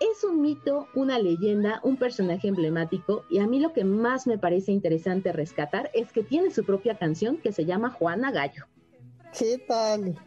Es 0.00 0.24
un 0.24 0.40
mito, 0.42 0.88
una 0.94 1.18
leyenda, 1.18 1.80
un 1.82 1.96
personaje 1.96 2.48
emblemático 2.48 3.24
y 3.30 3.38
a 3.38 3.46
mí 3.46 3.60
lo 3.60 3.72
que 3.72 3.84
más 3.84 4.26
me 4.26 4.38
parece 4.38 4.72
interesante 4.72 5.32
rescatar 5.32 5.90
es 5.94 6.12
que 6.12 6.24
tiene 6.24 6.50
su 6.50 6.64
propia 6.64 6.98
canción 6.98 7.38
que 7.38 7.52
se 7.52 7.64
llama 7.64 7.90
Juana 7.90 8.32
Gallo. 8.32 8.66
¿Qué 9.38 9.58
tal? 9.66 10.18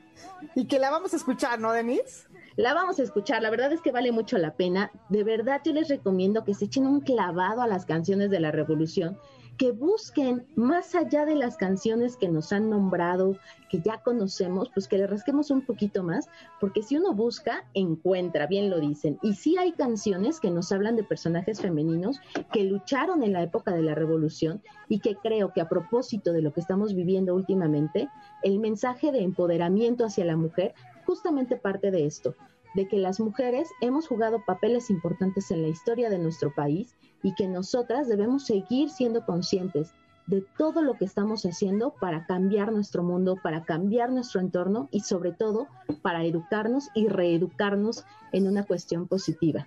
Y 0.55 0.65
que 0.65 0.79
la 0.79 0.89
vamos 0.89 1.13
a 1.13 1.17
escuchar, 1.17 1.59
¿no, 1.59 1.71
Denise? 1.71 2.26
La 2.57 2.73
vamos 2.73 2.97
a 2.97 3.03
escuchar, 3.03 3.43
la 3.43 3.51
verdad 3.51 3.71
es 3.71 3.81
que 3.81 3.91
vale 3.91 4.11
mucho 4.11 4.35
la 4.39 4.55
pena. 4.55 4.89
De 5.09 5.23
verdad 5.23 5.61
yo 5.63 5.73
les 5.73 5.89
recomiendo 5.89 6.43
que 6.43 6.55
se 6.55 6.65
echen 6.65 6.87
un 6.87 7.01
clavado 7.01 7.61
a 7.61 7.67
las 7.67 7.85
canciones 7.85 8.31
de 8.31 8.39
la 8.39 8.49
revolución, 8.49 9.15
que 9.59 9.71
busquen 9.71 10.47
más 10.55 10.95
allá 10.95 11.25
de 11.25 11.35
las 11.35 11.55
canciones 11.55 12.17
que 12.17 12.29
nos 12.29 12.51
han 12.51 12.71
nombrado, 12.71 13.37
que 13.69 13.79
ya 13.79 14.01
conocemos, 14.01 14.71
pues 14.73 14.87
que 14.87 14.97
le 14.97 15.05
rasquemos 15.05 15.51
un 15.51 15.67
poquito 15.67 16.01
más, 16.01 16.29
porque 16.59 16.81
si 16.81 16.97
uno 16.97 17.13
busca, 17.13 17.63
encuentra, 17.75 18.47
bien 18.47 18.71
lo 18.71 18.79
dicen. 18.79 19.19
Y 19.21 19.35
sí 19.35 19.55
hay 19.59 19.73
canciones 19.73 20.39
que 20.39 20.49
nos 20.49 20.71
hablan 20.71 20.95
de 20.95 21.03
personajes 21.03 21.61
femeninos 21.61 22.19
que 22.51 22.63
lucharon 22.63 23.21
en 23.21 23.33
la 23.33 23.43
época 23.43 23.71
de 23.75 23.83
la 23.83 23.93
revolución 23.93 24.63
y 24.89 24.97
que 24.97 25.15
creo 25.15 25.53
que 25.53 25.61
a 25.61 25.69
propósito 25.69 26.33
de 26.33 26.41
lo 26.41 26.53
que 26.53 26.61
estamos 26.61 26.95
viviendo 26.95 27.35
últimamente, 27.35 28.09
el 28.41 28.57
mensaje 28.57 29.11
de 29.11 29.21
empoderamiento 29.21 30.05
hacia 30.05 30.25
la 30.25 30.37
mujer 30.37 30.73
justamente 31.07 31.55
parte 31.55 31.89
de 31.89 32.05
esto, 32.05 32.35
de 32.75 32.87
que 32.87 32.97
las 32.97 33.19
mujeres 33.19 33.69
hemos 33.81 34.07
jugado 34.07 34.43
papeles 34.45 34.91
importantes 34.91 35.49
en 35.49 35.63
la 35.63 35.69
historia 35.69 36.09
de 36.09 36.19
nuestro 36.19 36.53
país 36.53 36.95
y 37.23 37.33
que 37.33 37.47
nosotras 37.47 38.07
debemos 38.07 38.45
seguir 38.45 38.89
siendo 38.89 39.25
conscientes 39.25 39.93
de 40.27 40.45
todo 40.57 40.81
lo 40.81 40.95
que 40.95 41.05
estamos 41.05 41.43
haciendo 41.45 41.93
para 42.01 42.25
cambiar 42.25 42.73
nuestro 42.73 43.01
mundo, 43.01 43.37
para 43.41 43.63
cambiar 43.63 44.11
nuestro 44.11 44.41
entorno 44.41 44.89
y 44.91 44.99
sobre 44.99 45.31
todo 45.31 45.67
para 46.01 46.25
educarnos 46.25 46.89
y 46.93 47.07
reeducarnos 47.07 48.03
en 48.33 48.47
una 48.47 48.65
cuestión 48.65 49.07
positiva. 49.07 49.65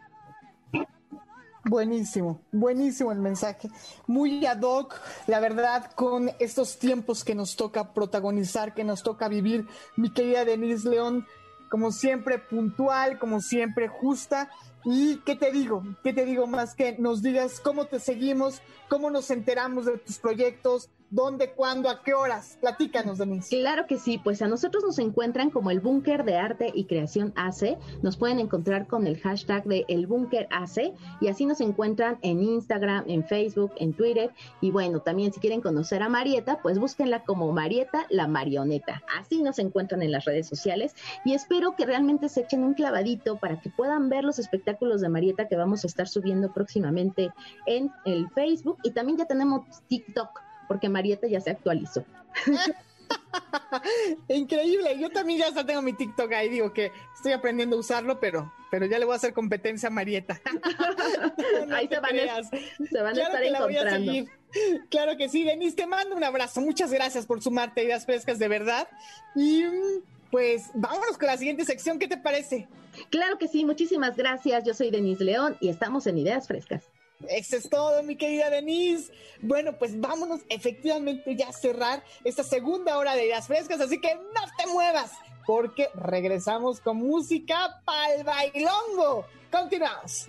Buenísimo, 1.64 2.40
buenísimo 2.52 3.12
el 3.12 3.18
mensaje. 3.18 3.68
Muy 4.06 4.46
ad 4.46 4.62
hoc, 4.62 4.98
la 5.26 5.40
verdad, 5.40 5.92
con 5.94 6.30
estos 6.38 6.78
tiempos 6.78 7.22
que 7.22 7.34
nos 7.34 7.54
toca 7.54 7.92
protagonizar, 7.92 8.72
que 8.72 8.82
nos 8.82 9.02
toca 9.02 9.28
vivir. 9.28 9.66
Mi 9.94 10.10
querida 10.10 10.46
Denise 10.46 10.88
León, 10.88 11.26
como 11.68 11.92
siempre 11.92 12.38
puntual, 12.38 13.18
como 13.18 13.42
siempre 13.42 13.88
justa. 13.88 14.50
Y 14.86 15.16
qué 15.18 15.36
te 15.36 15.52
digo, 15.52 15.82
qué 16.02 16.14
te 16.14 16.24
digo 16.24 16.46
más 16.46 16.74
que 16.74 16.96
nos 16.98 17.20
digas 17.20 17.60
cómo 17.60 17.84
te 17.84 18.00
seguimos, 18.00 18.62
cómo 18.88 19.10
nos 19.10 19.30
enteramos 19.30 19.84
de 19.84 19.98
tus 19.98 20.18
proyectos, 20.18 20.88
¿Dónde, 21.12 21.50
cuándo, 21.50 21.90
a 21.90 22.04
qué 22.04 22.14
horas? 22.14 22.56
Platícanos, 22.60 23.18
Denise. 23.18 23.58
Claro 23.58 23.88
que 23.88 23.98
sí, 23.98 24.18
pues 24.22 24.42
a 24.42 24.46
nosotros 24.46 24.84
nos 24.84 25.00
encuentran 25.00 25.50
como 25.50 25.72
el 25.72 25.80
Búnker 25.80 26.24
de 26.24 26.36
Arte 26.36 26.70
y 26.72 26.84
Creación 26.84 27.32
AC. 27.34 27.78
Nos 28.00 28.16
pueden 28.16 28.38
encontrar 28.38 28.86
con 28.86 29.08
el 29.08 29.18
hashtag 29.18 29.64
de 29.64 29.84
El 29.88 30.06
Búnker 30.06 30.46
AC 30.52 30.94
y 31.20 31.26
así 31.26 31.46
nos 31.46 31.60
encuentran 31.60 32.18
en 32.22 32.44
Instagram, 32.44 33.06
en 33.08 33.24
Facebook, 33.24 33.72
en 33.78 33.92
Twitter. 33.92 34.30
Y 34.60 34.70
bueno, 34.70 35.00
también 35.00 35.32
si 35.32 35.40
quieren 35.40 35.60
conocer 35.60 36.00
a 36.04 36.08
Marieta, 36.08 36.62
pues 36.62 36.78
búsquenla 36.78 37.24
como 37.24 37.50
Marieta 37.50 38.06
la 38.08 38.28
Marioneta. 38.28 39.02
Así 39.18 39.42
nos 39.42 39.58
encuentran 39.58 40.02
en 40.02 40.12
las 40.12 40.26
redes 40.26 40.46
sociales 40.46 40.94
y 41.24 41.34
espero 41.34 41.74
que 41.74 41.86
realmente 41.86 42.28
se 42.28 42.42
echen 42.42 42.62
un 42.62 42.74
clavadito 42.74 43.36
para 43.36 43.60
que 43.60 43.70
puedan 43.70 44.10
ver 44.10 44.22
los 44.22 44.38
espectáculos 44.38 45.00
de 45.00 45.08
Marieta 45.08 45.48
que 45.48 45.56
vamos 45.56 45.82
a 45.82 45.88
estar 45.88 46.06
subiendo 46.06 46.52
próximamente 46.52 47.32
en 47.66 47.90
el 48.04 48.30
Facebook 48.30 48.78
y 48.84 48.92
también 48.92 49.18
ya 49.18 49.24
tenemos 49.24 49.62
TikTok 49.88 50.49
porque 50.70 50.88
Marieta 50.88 51.26
ya 51.26 51.40
se 51.40 51.50
actualizó. 51.50 52.04
Increíble, 54.28 54.96
yo 55.00 55.10
también 55.10 55.40
ya 55.40 55.66
tengo 55.66 55.82
mi 55.82 55.94
TikTok 55.94 56.32
ahí, 56.32 56.48
digo 56.48 56.72
que 56.72 56.92
estoy 57.16 57.32
aprendiendo 57.32 57.74
a 57.74 57.80
usarlo, 57.80 58.20
pero, 58.20 58.52
pero 58.70 58.86
ya 58.86 59.00
le 59.00 59.04
voy 59.04 59.14
a 59.14 59.16
hacer 59.16 59.32
competencia 59.32 59.88
a 59.88 59.90
Marieta. 59.90 60.40
ahí 61.74 61.88
se 61.88 61.98
van, 61.98 62.16
a, 62.20 62.44
se 62.44 63.02
van, 63.02 63.18
a, 63.18 63.20
estar 63.20 63.42
encontrando. 63.42 64.12
Claro 64.90 65.16
que 65.16 65.28
sí, 65.28 65.42
Denise, 65.42 65.74
te 65.74 65.88
mando 65.88 66.14
un 66.14 66.22
abrazo, 66.22 66.60
muchas 66.60 66.92
gracias 66.92 67.26
por 67.26 67.42
sumarte 67.42 67.80
a 67.80 67.84
Ideas 67.84 68.06
Frescas 68.06 68.38
de 68.38 68.46
verdad. 68.46 68.86
Y 69.34 69.64
pues 70.30 70.70
vámonos 70.74 71.18
con 71.18 71.26
la 71.26 71.36
siguiente 71.36 71.64
sección, 71.64 71.98
¿qué 71.98 72.06
te 72.06 72.16
parece? 72.16 72.68
Claro 73.10 73.38
que 73.38 73.48
sí, 73.48 73.64
muchísimas 73.64 74.16
gracias, 74.16 74.62
yo 74.62 74.72
soy 74.72 74.92
Denise 74.92 75.24
León 75.24 75.56
y 75.58 75.68
estamos 75.68 76.06
en 76.06 76.18
Ideas 76.18 76.46
Frescas. 76.46 76.84
Eso 77.28 77.56
es 77.56 77.68
todo, 77.68 78.02
mi 78.02 78.16
querida 78.16 78.50
Denise. 78.50 79.12
Bueno, 79.42 79.76
pues 79.78 79.98
vámonos 80.00 80.40
efectivamente 80.48 81.36
ya 81.36 81.48
a 81.48 81.52
cerrar 81.52 82.02
esta 82.24 82.42
segunda 82.42 82.96
hora 82.98 83.14
de 83.14 83.26
ideas 83.26 83.46
frescas, 83.46 83.80
así 83.80 84.00
que 84.00 84.14
no 84.14 84.42
te 84.58 84.66
muevas, 84.66 85.12
porque 85.46 85.88
regresamos 85.94 86.80
con 86.80 86.96
música 86.98 87.82
el 88.16 88.24
bailongo. 88.24 89.26
Continuamos. 89.50 90.28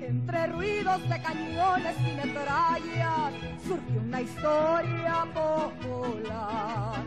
Entre 0.00 0.46
ruidos 0.46 1.08
de 1.08 1.22
cañones 1.22 1.96
y 2.00 2.12
metrallas 2.12 3.34
surgió 3.66 4.00
una 4.00 4.22
historia 4.22 5.26
popular 5.34 7.04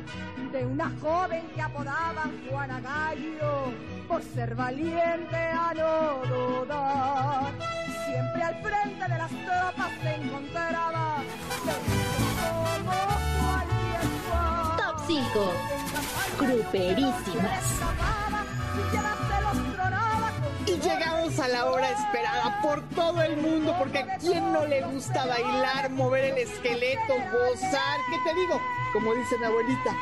de 0.52 0.66
una 0.66 0.92
joven 1.02 1.44
que 1.56 1.62
apodaban 1.62 2.32
Juana 2.50 2.82
Gallo 2.82 3.74
por 4.08 4.22
ser 4.22 4.54
valiente 4.54 5.38
a 5.38 5.74
no 5.74 6.26
dudar. 6.28 7.54
Siempre 8.06 8.44
al 8.44 8.56
frente 8.62 9.04
de 9.08 9.18
las 9.18 9.30
tropas 9.30 9.92
se 10.02 10.16
encontraba 10.16 11.24
como 12.50 12.92
Top 14.78 15.00
5 15.08 15.54
Gruperísimas. 16.40 17.82
Llegamos 20.84 21.40
a 21.40 21.48
la 21.48 21.66
hora 21.66 21.92
esperada 21.92 22.60
por 22.64 22.82
todo 22.90 23.22
el 23.22 23.38
mundo, 23.38 23.76
porque 23.78 24.00
a 24.00 24.18
quién 24.18 24.52
no 24.52 24.66
le 24.66 24.82
gusta 24.82 25.28
bailar, 25.28 25.92
mover 25.92 26.26
el 26.26 26.38
esqueleto, 26.40 27.14
gozar, 27.32 28.00
¿qué 28.10 28.18
te 28.26 28.40
digo? 28.40 28.60
Como 28.92 29.14
dice 29.14 29.38
mi 29.38 29.46
abuelita, 29.46 29.96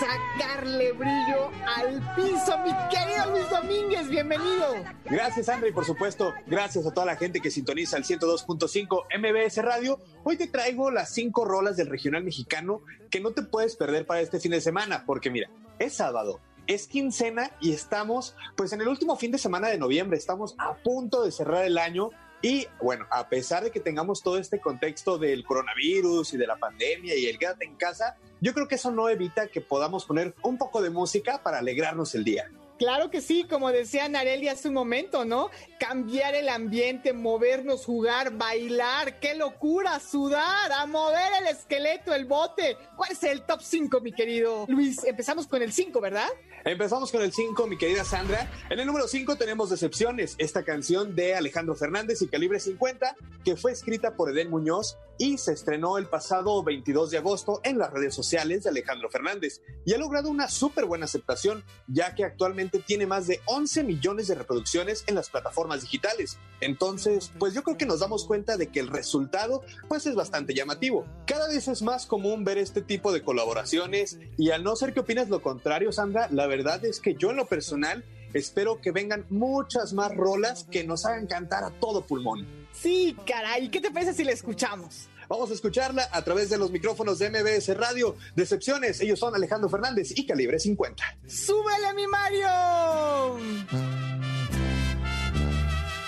sacarle 0.00 0.92
brillo 0.92 1.50
al 1.76 2.14
piso. 2.16 2.56
Mi 2.64 2.70
querido 2.88 3.30
Luis 3.30 3.50
Domínguez, 3.50 4.08
bienvenido. 4.08 4.74
Gracias, 5.04 5.50
André, 5.50 5.68
y 5.68 5.72
por 5.72 5.84
supuesto, 5.84 6.32
gracias 6.46 6.86
a 6.86 6.94
toda 6.94 7.04
la 7.04 7.16
gente 7.16 7.40
que 7.40 7.50
sintoniza 7.50 7.98
el 7.98 8.04
102.5 8.04 9.04
MBS 9.18 9.62
Radio. 9.62 10.00
Hoy 10.24 10.38
te 10.38 10.46
traigo 10.46 10.90
las 10.90 11.12
cinco 11.12 11.44
rolas 11.44 11.76
del 11.76 11.88
regional 11.88 12.24
mexicano 12.24 12.80
que 13.10 13.20
no 13.20 13.32
te 13.32 13.42
puedes 13.42 13.76
perder 13.76 14.06
para 14.06 14.20
este 14.22 14.40
fin 14.40 14.52
de 14.52 14.62
semana, 14.62 15.04
porque 15.04 15.30
mira, 15.30 15.50
es 15.78 15.92
sábado. 15.92 16.40
Es 16.66 16.86
quincena 16.86 17.50
y 17.60 17.72
estamos 17.72 18.36
pues 18.56 18.72
en 18.72 18.80
el 18.80 18.88
último 18.88 19.16
fin 19.16 19.32
de 19.32 19.38
semana 19.38 19.68
de 19.68 19.78
noviembre, 19.78 20.16
estamos 20.16 20.54
a 20.58 20.74
punto 20.74 21.24
de 21.24 21.32
cerrar 21.32 21.64
el 21.64 21.78
año 21.78 22.10
y 22.42 22.66
bueno, 22.80 23.06
a 23.10 23.28
pesar 23.28 23.62
de 23.62 23.70
que 23.70 23.78
tengamos 23.78 24.22
todo 24.22 24.36
este 24.36 24.60
contexto 24.60 25.16
del 25.16 25.44
coronavirus 25.44 26.34
y 26.34 26.36
de 26.36 26.46
la 26.46 26.56
pandemia 26.56 27.16
y 27.16 27.26
el 27.26 27.38
quédate 27.38 27.64
en 27.64 27.76
casa, 27.76 28.16
yo 28.40 28.52
creo 28.52 28.66
que 28.66 28.74
eso 28.74 28.90
no 28.90 29.08
evita 29.08 29.46
que 29.46 29.60
podamos 29.60 30.04
poner 30.04 30.34
un 30.42 30.58
poco 30.58 30.82
de 30.82 30.90
música 30.90 31.40
para 31.42 31.58
alegrarnos 31.58 32.16
el 32.16 32.24
día. 32.24 32.50
Claro 32.78 33.10
que 33.10 33.20
sí, 33.20 33.44
como 33.44 33.70
decía 33.70 34.08
Nareli 34.08 34.48
hace 34.48 34.66
un 34.66 34.74
momento, 34.74 35.24
¿no? 35.24 35.50
Cambiar 35.78 36.34
el 36.34 36.48
ambiente, 36.48 37.12
movernos, 37.12 37.84
jugar, 37.84 38.36
bailar, 38.36 39.20
qué 39.20 39.36
locura, 39.36 40.00
sudar, 40.00 40.72
a 40.72 40.84
mover 40.86 41.32
el 41.42 41.46
esqueleto, 41.46 42.12
el 42.12 42.24
bote. 42.24 42.76
¿Cuál 42.96 43.12
es 43.12 43.22
el 43.22 43.42
top 43.42 43.60
5, 43.62 44.00
mi 44.00 44.10
querido 44.10 44.64
Luis? 44.66 45.04
Empezamos 45.04 45.46
con 45.46 45.62
el 45.62 45.72
5, 45.72 46.00
¿verdad? 46.00 46.26
Empezamos 46.64 47.10
con 47.10 47.22
el 47.22 47.32
5, 47.32 47.66
mi 47.66 47.76
querida 47.76 48.04
Sandra. 48.04 48.48
En 48.70 48.78
el 48.78 48.86
número 48.86 49.08
5 49.08 49.34
tenemos 49.34 49.70
Decepciones, 49.70 50.36
esta 50.38 50.62
canción 50.62 51.16
de 51.16 51.34
Alejandro 51.34 51.74
Fernández 51.74 52.22
y 52.22 52.28
Calibre 52.28 52.60
50, 52.60 53.16
que 53.44 53.56
fue 53.56 53.72
escrita 53.72 54.14
por 54.14 54.30
Edén 54.30 54.48
Muñoz 54.48 54.96
y 55.18 55.38
se 55.38 55.52
estrenó 55.52 55.98
el 55.98 56.06
pasado 56.06 56.62
22 56.62 57.10
de 57.10 57.18
agosto 57.18 57.60
en 57.64 57.78
las 57.78 57.92
redes 57.92 58.14
sociales 58.14 58.62
de 58.62 58.70
Alejandro 58.70 59.10
Fernández 59.10 59.60
y 59.84 59.92
ha 59.92 59.98
logrado 59.98 60.30
una 60.30 60.48
súper 60.48 60.84
buena 60.84 61.04
aceptación, 61.04 61.64
ya 61.86 62.14
que 62.14 62.24
actualmente 62.24 62.78
tiene 62.78 63.06
más 63.06 63.26
de 63.26 63.40
11 63.46 63.84
millones 63.84 64.28
de 64.28 64.36
reproducciones 64.36 65.04
en 65.06 65.16
las 65.16 65.30
plataformas 65.30 65.82
digitales. 65.82 66.38
Entonces, 66.60 67.32
pues 67.38 67.54
yo 67.54 67.62
creo 67.62 67.76
que 67.76 67.86
nos 67.86 68.00
damos 68.00 68.24
cuenta 68.24 68.56
de 68.56 68.68
que 68.68 68.80
el 68.80 68.88
resultado 68.88 69.62
pues 69.88 70.06
es 70.06 70.14
bastante 70.14 70.54
llamativo. 70.54 71.06
Cada 71.26 71.48
vez 71.48 71.68
es 71.68 71.82
más 71.82 72.06
común 72.06 72.44
ver 72.44 72.58
este 72.58 72.82
tipo 72.82 73.12
de 73.12 73.22
colaboraciones 73.22 74.18
y 74.38 74.50
al 74.50 74.62
no 74.62 74.76
ser 74.76 74.94
que 74.94 75.00
opinas 75.00 75.28
lo 75.28 75.42
contrario, 75.42 75.92
Sandra, 75.92 76.28
la 76.30 76.46
verdad 76.56 76.84
es 76.84 77.00
que 77.00 77.14
yo 77.14 77.30
en 77.30 77.36
lo 77.36 77.46
personal 77.46 78.04
espero 78.34 78.78
que 78.82 78.90
vengan 78.90 79.24
muchas 79.30 79.94
más 79.94 80.14
rolas 80.14 80.66
que 80.70 80.84
nos 80.84 81.06
hagan 81.06 81.26
cantar 81.26 81.64
a 81.64 81.70
todo 81.70 82.06
pulmón. 82.06 82.46
Sí, 82.72 83.16
caray, 83.26 83.70
¿qué 83.70 83.80
te 83.80 83.90
parece 83.90 84.12
si 84.12 84.22
la 84.22 84.32
escuchamos? 84.32 85.08
Vamos 85.30 85.50
a 85.50 85.54
escucharla 85.54 86.06
a 86.12 86.20
través 86.22 86.50
de 86.50 86.58
los 86.58 86.70
micrófonos 86.70 87.18
de 87.18 87.30
MBS 87.30 87.74
Radio. 87.74 88.16
Decepciones, 88.36 89.00
ellos 89.00 89.18
son 89.18 89.34
Alejandro 89.34 89.70
Fernández 89.70 90.12
y 90.14 90.26
Calibre 90.26 90.58
50. 90.58 91.02
¡Súbele, 91.26 91.94
mi 91.94 92.06
Mario! 92.06 93.38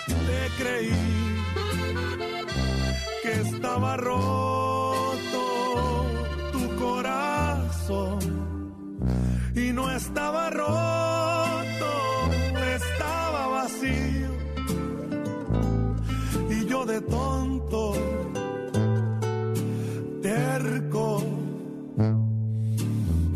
Te 0.05 0.63
creí 0.63 0.93
que 3.23 3.31
estaba 3.49 3.97
roto 3.97 5.15
tu 6.51 6.75
corazón 6.75 8.44
y 9.55 9.71
no 9.71 9.91
estaba 9.91 10.49
roto, 10.49 11.91
estaba 12.75 13.47
vacío 13.47 14.29
y 16.49 16.65
yo 16.65 16.85
de 16.85 17.01
tonto 17.01 17.93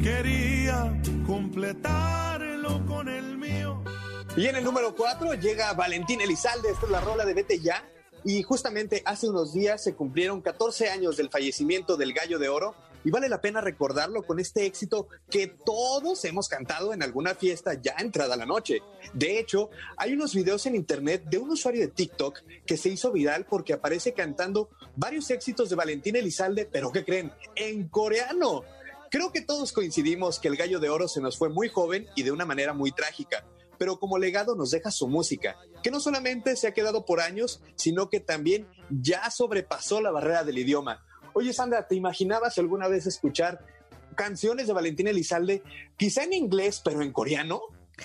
Quería 0.02 1.02
completarlo 1.28 2.86
con 2.86 3.10
el 3.10 3.38
mío. 3.38 3.84
Y 4.38 4.48
en 4.48 4.56
el 4.56 4.64
número 4.64 4.96
4 4.96 5.34
llega 5.34 5.74
Valentín 5.74 6.22
Elizalde, 6.22 6.70
esta 6.72 6.86
es 6.86 6.92
la 6.92 7.02
rola 7.02 7.26
de 7.26 7.34
Vete 7.34 7.60
Ya. 7.60 7.84
Y 8.24 8.44
justamente 8.44 9.02
hace 9.06 9.30
unos 9.30 9.54
días 9.54 9.84
se 9.84 9.94
cumplieron 9.94 10.42
14 10.42 10.90
años 10.90 11.18
del 11.18 11.30
fallecimiento 11.30 11.98
del 11.98 12.14
Gallo 12.14 12.40
de 12.40 12.48
Oro 12.48 12.76
y 13.04 13.12
vale 13.12 13.30
la 13.30 13.42
pena 13.42 13.62
recordarlo 13.62 14.24
con 14.24 14.40
este 14.40 14.66
éxito 14.66 15.08
que 15.30 15.48
todos 15.48 16.24
hemos 16.26 16.48
cantado 16.48 16.94
en 16.94 17.04
alguna 17.04 17.36
fiesta 17.36 17.74
ya 17.74 17.96
entrada 18.00 18.36
la 18.36 18.46
noche. 18.46 18.82
De 19.14 19.40
hecho, 19.40 19.70
hay 19.98 20.14
unos 20.14 20.34
videos 20.34 20.66
en 20.66 20.76
internet 20.76 21.24
de 21.26 21.38
un 21.38 21.50
usuario 21.50 21.82
de 21.82 21.88
TikTok 21.88 22.40
que 22.66 22.78
se 22.78 22.90
hizo 22.90 23.12
viral 23.12 23.46
porque 23.50 23.74
aparece 23.74 24.14
cantando 24.14 24.70
varios 24.96 25.30
éxitos 25.30 25.70
de 25.70 25.76
Valentín 25.76 26.16
Elizalde, 26.16 26.66
pero 26.66 26.92
¿qué 26.92 27.06
creen? 27.06 27.32
En 27.56 27.88
coreano. 27.88 28.64
Creo 29.12 29.32
que 29.32 29.42
todos 29.42 29.72
coincidimos 29.72 30.40
que 30.40 30.50
el 30.50 30.56
Gallo 30.56 30.80
de 30.80 30.90
Oro 30.90 31.08
se 31.08 31.22
nos 31.22 31.38
fue 31.38 31.50
muy 31.50 31.70
joven 31.70 32.08
y 32.16 32.24
de 32.24 32.32
una 32.32 32.46
manera 32.46 32.74
muy 32.74 32.92
trágica 32.92 33.46
pero 33.80 33.98
como 33.98 34.20
legado 34.20 34.56
nos 34.56 34.72
deja 34.72 34.92
su 34.92 35.08
música, 35.08 35.58
que 35.82 35.90
no 35.90 36.00
solamente 36.00 36.56
se 36.56 36.68
ha 36.68 36.74
quedado 36.74 37.06
por 37.06 37.22
años, 37.22 37.62
sino 37.76 38.10
que 38.10 38.20
también 38.20 38.68
ya 38.90 39.32
sobrepasó 39.32 40.02
la 40.02 40.12
barrera 40.12 40.44
del 40.44 40.60
idioma. 40.60 41.04
Oye, 41.34 41.54
Sandra, 41.54 41.88
¿te 41.88 41.96
imaginabas 41.96 42.58
alguna 42.58 42.88
vez 42.88 43.06
escuchar 43.06 43.64
canciones 44.16 44.68
de 44.68 44.74
Valentín 44.74 45.08
Elizalde, 45.08 45.64
quizá 45.98 46.24
en 46.24 46.34
inglés, 46.34 46.82
pero 46.84 47.02
en 47.02 47.12
coreano? 47.12 47.62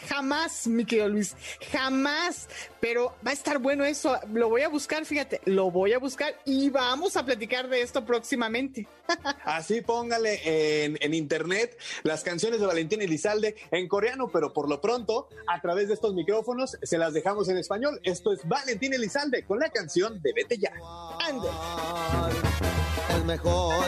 Jamás, 0.09 0.67
mi 0.67 0.85
querido 0.85 1.09
Luis, 1.09 1.37
jamás. 1.71 2.49
Pero 2.81 3.15
va 3.27 3.31
a 3.31 3.35
estar 3.35 3.59
bueno 3.59 3.85
eso. 3.85 4.19
Lo 4.33 4.49
voy 4.49 4.63
a 4.63 4.69
buscar, 4.69 5.05
fíjate, 5.05 5.41
lo 5.45 5.71
voy 5.71 5.93
a 5.93 5.99
buscar 5.99 6.35
y 6.45 6.71
vamos 6.71 7.17
a 7.17 7.25
platicar 7.25 7.69
de 7.69 7.83
esto 7.83 8.05
próximamente. 8.05 8.87
Así 9.45 9.81
póngale 9.81 10.85
en, 10.85 10.99
en, 11.01 11.15
internet 11.15 11.79
las 12.03 12.23
canciones 12.23 12.61
de 12.61 12.67
Valentín 12.67 13.03
Elizalde 13.03 13.57
en 13.71 13.89
coreano, 13.89 14.29
pero 14.33 14.53
por 14.53 14.69
lo 14.69 14.81
pronto, 14.81 15.29
a 15.47 15.61
través 15.61 15.89
de 15.89 15.95
estos 15.95 16.15
micrófonos, 16.15 16.77
se 16.83 16.99
las 16.99 17.13
dejamos 17.13 17.49
en 17.49 17.59
español. 17.59 18.01
Esto 18.03 18.33
es 18.33 18.47
Valentín 18.47 18.95
Elizalde 18.95 19.45
con 19.45 19.59
la 19.59 19.71
canción 19.71 20.21
de 20.23 20.33
Vete 20.33 20.59
Ya. 20.59 20.73
Ande. 21.21 21.49
Mejor 23.27 23.85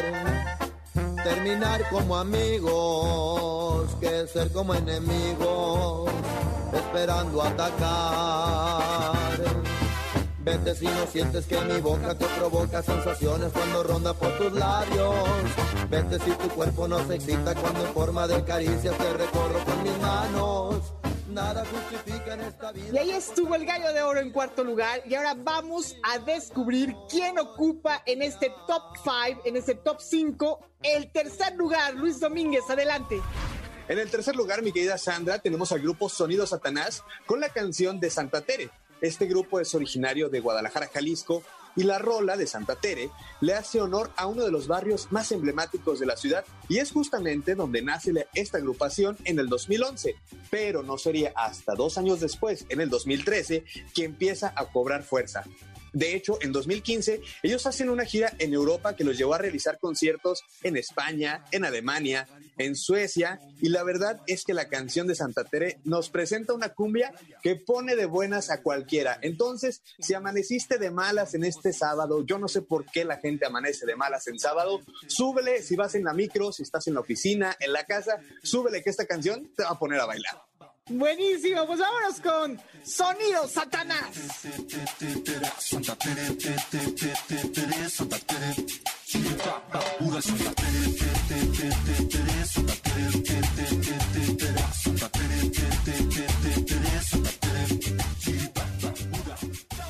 terminar 1.23 1.87
como 1.91 2.17
amigos 2.17 3.95
que 4.01 4.27
ser 4.29 4.51
como 4.51 4.75
enemigos, 4.75 6.11
esperando 6.73 7.43
atacar. 7.43 9.15
Vete 10.39 10.75
si 10.75 10.87
no 10.87 11.07
sientes 11.13 11.45
que 11.47 11.61
mi 11.61 11.81
boca 11.81 12.15
te 12.15 12.25
provoca 12.25 12.83
sensaciones 12.83 13.53
cuando 13.53 13.83
ronda 13.83 14.15
por 14.15 14.31
tus 14.39 14.53
labios. 14.53 15.15
Vete 15.91 16.19
si 16.19 16.31
tu 16.31 16.49
cuerpo 16.49 16.89
no 16.89 17.07
se 17.07 17.17
excita 17.17 17.55
cuando 17.55 17.87
en 17.87 17.93
forma 17.93 18.27
de 18.27 18.43
caricias 18.43 18.97
te 18.97 19.13
recorro 19.13 19.63
con 19.65 19.83
mis 19.83 19.99
manos. 19.99 20.76
Nada 21.37 21.67
justifica 21.67 22.33
en 22.33 22.41
esta 22.41 22.73
vida. 22.73 22.89
Y 22.95 22.97
ahí 22.97 23.11
estuvo 23.11 23.55
el 23.55 23.67
gallo 23.67 23.93
de 23.93 24.01
oro 24.01 24.21
en 24.21 24.33
cuarto 24.33 24.65
lugar. 24.65 25.03
Y 25.07 25.15
ahora 25.17 25.35
vamos 25.37 25.95
a 26.03 26.19
descubrir 26.19 26.97
quién 27.11 27.39
ocupa 27.39 28.03
en 28.07 28.23
este 28.23 28.51
top 28.67 28.83
5, 29.05 29.43
en 29.45 29.57
este 29.59 29.75
top 29.75 30.01
5, 30.01 30.61
el 30.83 31.13
tercer 31.13 31.55
lugar. 31.57 31.93
Luis 31.93 32.21
Domínguez, 32.21 32.63
adelante. 32.71 33.21
En 33.87 33.99
el 33.99 34.11
tercer 34.11 34.35
lugar, 34.35 34.63
mi 34.63 34.73
querida 34.73 34.97
Sandra, 34.97 35.39
tenemos 35.39 35.73
al 35.73 35.81
grupo 35.81 36.09
Sonido 36.09 36.47
Satanás 36.47 37.05
con 37.27 37.39
la 37.39 37.51
canción 37.51 38.01
de 38.01 38.09
Santa 38.09 38.41
Tere. 38.41 38.71
Este 39.03 39.27
grupo 39.27 39.61
es 39.61 39.75
originario 39.75 40.31
de 40.31 40.41
Guadalajara, 40.41 40.89
Jalisco, 40.89 41.43
y 41.77 41.85
la 41.85 41.99
rola 41.99 42.37
de 42.37 42.47
Santa 42.47 42.77
Tere 42.77 43.11
le 43.41 43.55
hace 43.55 43.81
honor 43.81 44.11
a 44.17 44.27
uno 44.27 44.45
de 44.45 44.51
los 44.51 44.67
barrios 44.67 45.13
más 45.13 45.31
emblemáticos 45.31 46.01
de 46.01 46.07
la 46.07 46.17
ciudad 46.17 46.45
y 46.69 46.79
es 46.79 46.91
justamente 46.91 47.55
donde 47.55 47.83
nace 47.83 48.13
esta 48.35 48.59
agrupación 48.59 49.17
en 49.25 49.39
el 49.39 49.49
2011, 49.49 50.17
pero 50.51 50.83
no 50.83 50.99
sería 50.99 51.33
hasta 51.37 51.75
dos 51.75 51.99
años 51.99 52.21
después, 52.21 52.67
en 52.69 52.81
el 52.81 52.89
2013, 52.89 53.65
que 53.95 54.05
empieza 54.05 54.53
a 54.57 54.67
cobrar 54.67 55.03
fuerza. 55.03 55.45
De 55.97 56.15
hecho, 56.15 56.37
en 56.43 56.53
2015, 56.53 57.23
ellos 57.43 57.65
hacen 57.65 57.89
una 57.89 58.05
gira 58.05 58.31
en 58.39 58.53
Europa 58.53 58.95
que 58.95 59.03
los 59.03 59.17
llevó 59.17 59.33
a 59.33 59.39
realizar 59.39 59.79
conciertos 59.79 60.45
en 60.63 60.77
España, 60.77 61.43
en 61.53 61.65
Alemania, 61.65 62.29
en 62.59 62.77
Suecia, 62.77 63.41
y 63.63 63.71
la 63.71 63.83
verdad 63.83 64.21
es 64.27 64.45
que 64.45 64.53
la 64.53 64.69
canción 64.69 65.07
de 65.07 65.15
Santa 65.15 65.45
Tere 65.45 65.79
nos 65.85 66.11
presenta 66.11 66.53
una 66.53 66.69
cumbia 66.75 67.15
que 67.43 67.57
pone 67.57 67.97
de 67.97 68.05
buenas 68.05 68.51
a 68.51 68.61
cualquiera. 68.61 69.19
Entonces, 69.23 69.81
si 69.99 70.13
amaneciste 70.13 70.77
de 70.77 70.91
malas 70.91 71.33
en 71.33 71.45
este 71.45 71.73
sábado, 71.73 72.27
yo 72.27 72.39
no 72.39 72.49
sé 72.49 72.61
por 72.61 72.85
qué 72.85 73.07
la 73.07 73.17
gente 73.17 73.47
amanece 73.47 73.87
de 73.87 73.97
malas 73.97 74.27
en 74.27 74.39
sábado, 74.39 74.83
súbele 75.07 75.63
si 75.63 75.77
vas 75.77 75.95
en 75.95 76.05
la 76.05 76.13
micro, 76.13 76.53
si 76.53 76.63
estás 76.63 76.87
en 76.89 76.93
la 76.93 77.01
oficina, 77.01 77.57
en 77.59 77.73
la 77.73 77.85
casa, 77.85 78.21
súbele 78.43 78.83
que 78.83 78.91
esta 78.91 79.07
canción 79.07 79.51
te 79.57 79.63
va 79.63 79.71
a 79.71 79.79
poner 79.79 79.99
a 79.99 80.05
bailar. 80.05 80.43
Buenísimo, 80.89 81.67
pues 81.67 81.81
vámonos 81.81 82.21
con 82.21 82.61
Sonido 82.85 83.49
Satanás. 83.49 84.17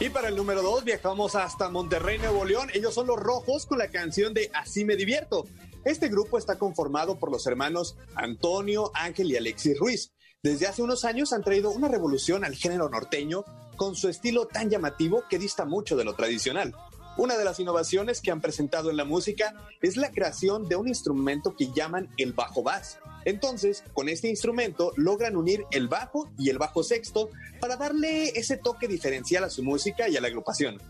Y 0.01 0.09
para 0.09 0.29
el 0.29 0.37
número 0.37 0.63
2 0.63 0.85
viajamos 0.85 1.35
hasta 1.35 1.69
Monterrey, 1.69 2.17
Nuevo 2.19 2.47
León. 2.47 2.71
Ellos 2.73 2.95
son 2.95 3.07
los 3.07 3.19
rojos 3.19 3.67
con 3.67 3.77
la 3.77 3.91
canción 3.91 4.33
de 4.33 4.51
Así 4.55 4.87
me 4.87 4.97
divierto. 4.97 5.47
Este 5.85 6.09
grupo 6.09 6.39
está 6.39 6.59
conformado 6.59 7.19
por 7.19 7.31
los 7.31 7.47
hermanos 7.47 7.97
Antonio, 8.15 8.91
Ángel 8.95 9.31
y 9.31 9.37
Alexis 9.37 9.79
Ruiz. 9.79 10.16
Desde 10.47 10.69
hace 10.69 10.81
unos 10.81 11.05
años 11.05 11.33
han 11.33 11.43
traído 11.43 11.73
una 11.73 11.89
revolución 11.89 12.45
al 12.45 12.55
género 12.55 12.89
norteño 12.89 13.45
con 13.75 13.97
su 13.97 14.09
estilo 14.09 14.47
tan 14.47 14.71
llamativo 14.71 15.25
que 15.29 15.41
dista 15.41 15.65
mucho 15.65 15.97
de 15.97 16.05
lo 16.05 16.15
tradicional. 16.15 16.73
Una 17.17 17.37
de 17.37 17.45
las 17.45 17.59
innovaciones 17.59 18.21
que 18.21 18.31
han 18.31 18.41
presentado 18.41 18.89
en 18.89 18.97
la 18.97 19.05
música 19.05 19.57
es 19.83 19.97
la 19.97 20.13
creación 20.13 20.69
de 20.69 20.77
un 20.77 20.87
instrumento 20.87 21.57
que 21.57 21.73
llaman 21.73 22.09
el 22.17 22.33
bajo 22.33 22.63
bass. 22.63 23.01
Entonces, 23.25 23.83
con 23.93 24.09
este 24.09 24.29
instrumento 24.29 24.93
logran 24.95 25.37
unir 25.37 25.65
el 25.73 25.89
bajo 25.89 26.31
y 26.39 26.49
el 26.49 26.59
bajo 26.59 26.85
sexto 26.85 27.29
para 27.61 27.75
darle 27.75 28.29
ese 28.39 28.57
toque 28.57 28.87
diferencial 28.87 29.43
a 29.43 29.51
su 29.51 29.65
música 29.65 30.09
y 30.09 30.17
a 30.17 30.21
la 30.21 30.29
agrupación. 30.29 30.81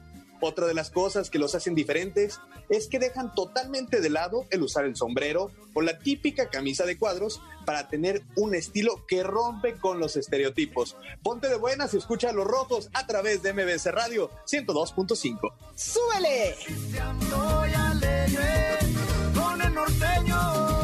Otra 0.40 0.66
de 0.66 0.74
las 0.74 0.90
cosas 0.90 1.30
que 1.30 1.38
los 1.38 1.54
hacen 1.54 1.74
diferentes 1.74 2.40
es 2.68 2.88
que 2.88 2.98
dejan 2.98 3.32
totalmente 3.34 4.00
de 4.00 4.10
lado 4.10 4.46
el 4.50 4.62
usar 4.62 4.84
el 4.84 4.96
sombrero 4.96 5.50
o 5.74 5.82
la 5.82 5.98
típica 5.98 6.48
camisa 6.50 6.84
de 6.84 6.98
cuadros 6.98 7.40
para 7.64 7.88
tener 7.88 8.22
un 8.36 8.54
estilo 8.54 9.04
que 9.06 9.22
rompe 9.22 9.74
con 9.74 9.98
los 9.98 10.16
estereotipos. 10.16 10.96
Ponte 11.22 11.48
de 11.48 11.56
buenas 11.56 11.94
y 11.94 11.98
escucha 11.98 12.30
a 12.30 12.32
los 12.32 12.46
rojos 12.46 12.90
a 12.92 13.06
través 13.06 13.42
de 13.42 13.52
MBS 13.52 13.86
Radio 13.92 14.30
102.5. 14.46 15.52
¡Súbele! 15.74 16.56
Con 19.34 19.62
el 19.62 19.74
norteño 19.74 20.75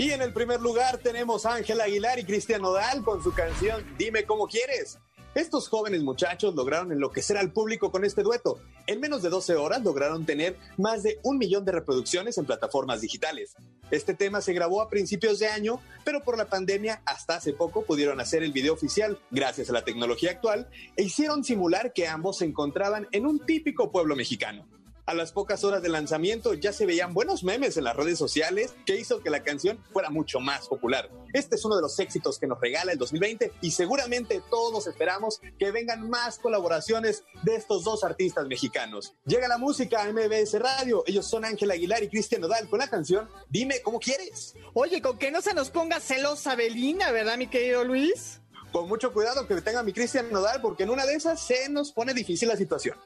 Y 0.00 0.12
en 0.12 0.22
el 0.22 0.32
primer 0.32 0.62
lugar 0.62 0.96
tenemos 0.96 1.44
a 1.44 1.56
Ángel 1.56 1.78
Aguilar 1.78 2.18
y 2.18 2.24
Cristian 2.24 2.62
Nodal 2.62 3.04
con 3.04 3.22
su 3.22 3.34
canción 3.34 3.84
Dime 3.98 4.24
cómo 4.24 4.46
quieres. 4.46 4.98
Estos 5.34 5.68
jóvenes 5.68 6.02
muchachos 6.02 6.54
lograron 6.54 6.90
enloquecer 6.90 7.36
al 7.36 7.52
público 7.52 7.90
con 7.92 8.06
este 8.06 8.22
dueto. 8.22 8.58
En 8.86 8.98
menos 8.98 9.20
de 9.20 9.28
12 9.28 9.56
horas 9.56 9.82
lograron 9.82 10.24
tener 10.24 10.56
más 10.78 11.02
de 11.02 11.20
un 11.22 11.36
millón 11.36 11.66
de 11.66 11.72
reproducciones 11.72 12.38
en 12.38 12.46
plataformas 12.46 13.02
digitales. 13.02 13.56
Este 13.90 14.14
tema 14.14 14.40
se 14.40 14.54
grabó 14.54 14.80
a 14.80 14.88
principios 14.88 15.38
de 15.38 15.48
año, 15.48 15.82
pero 16.02 16.22
por 16.22 16.38
la 16.38 16.48
pandemia 16.48 17.02
hasta 17.04 17.34
hace 17.34 17.52
poco 17.52 17.84
pudieron 17.84 18.20
hacer 18.20 18.42
el 18.42 18.52
video 18.52 18.72
oficial 18.72 19.18
gracias 19.30 19.68
a 19.68 19.74
la 19.74 19.84
tecnología 19.84 20.30
actual 20.30 20.70
e 20.96 21.02
hicieron 21.02 21.44
simular 21.44 21.92
que 21.92 22.08
ambos 22.08 22.38
se 22.38 22.46
encontraban 22.46 23.06
en 23.12 23.26
un 23.26 23.44
típico 23.44 23.92
pueblo 23.92 24.16
mexicano. 24.16 24.66
A 25.10 25.14
las 25.14 25.32
pocas 25.32 25.64
horas 25.64 25.82
de 25.82 25.88
lanzamiento 25.88 26.54
ya 26.54 26.72
se 26.72 26.86
veían 26.86 27.12
buenos 27.12 27.42
memes 27.42 27.76
en 27.76 27.82
las 27.82 27.96
redes 27.96 28.16
sociales 28.16 28.74
que 28.86 28.94
hizo 28.94 29.20
que 29.20 29.28
la 29.28 29.42
canción 29.42 29.82
fuera 29.92 30.08
mucho 30.08 30.38
más 30.38 30.68
popular. 30.68 31.10
Este 31.32 31.56
es 31.56 31.64
uno 31.64 31.74
de 31.74 31.82
los 31.82 31.98
éxitos 31.98 32.38
que 32.38 32.46
nos 32.46 32.60
regala 32.60 32.92
el 32.92 32.98
2020 32.98 33.54
y 33.60 33.72
seguramente 33.72 34.40
todos 34.50 34.86
esperamos 34.86 35.40
que 35.58 35.72
vengan 35.72 36.08
más 36.08 36.38
colaboraciones 36.38 37.24
de 37.42 37.56
estos 37.56 37.82
dos 37.82 38.04
artistas 38.04 38.46
mexicanos. 38.46 39.16
Llega 39.26 39.48
la 39.48 39.58
música 39.58 40.00
a 40.00 40.12
MBS 40.12 40.60
Radio, 40.60 41.02
ellos 41.08 41.26
son 41.26 41.44
Ángel 41.44 41.72
Aguilar 41.72 42.04
y 42.04 42.08
Cristian 42.08 42.42
Nodal 42.42 42.68
con 42.68 42.78
la 42.78 42.86
canción 42.86 43.28
Dime 43.48 43.82
cómo 43.82 43.98
quieres. 43.98 44.54
Oye, 44.74 45.02
con 45.02 45.18
que 45.18 45.32
no 45.32 45.42
se 45.42 45.54
nos 45.54 45.70
ponga 45.70 45.98
celosa 45.98 46.54
Belina, 46.54 47.10
¿verdad, 47.10 47.36
mi 47.36 47.48
querido 47.48 47.82
Luis? 47.82 48.40
Con 48.72 48.88
mucho 48.88 49.12
cuidado 49.12 49.46
que 49.46 49.60
tenga 49.60 49.82
mi 49.82 49.92
Cristian 49.92 50.30
Nodal 50.30 50.60
porque 50.60 50.84
en 50.84 50.90
una 50.90 51.04
de 51.04 51.14
esas 51.14 51.40
se 51.40 51.68
nos 51.68 51.92
pone 51.92 52.14
difícil 52.14 52.48
la 52.48 52.56
situación. 52.56 52.96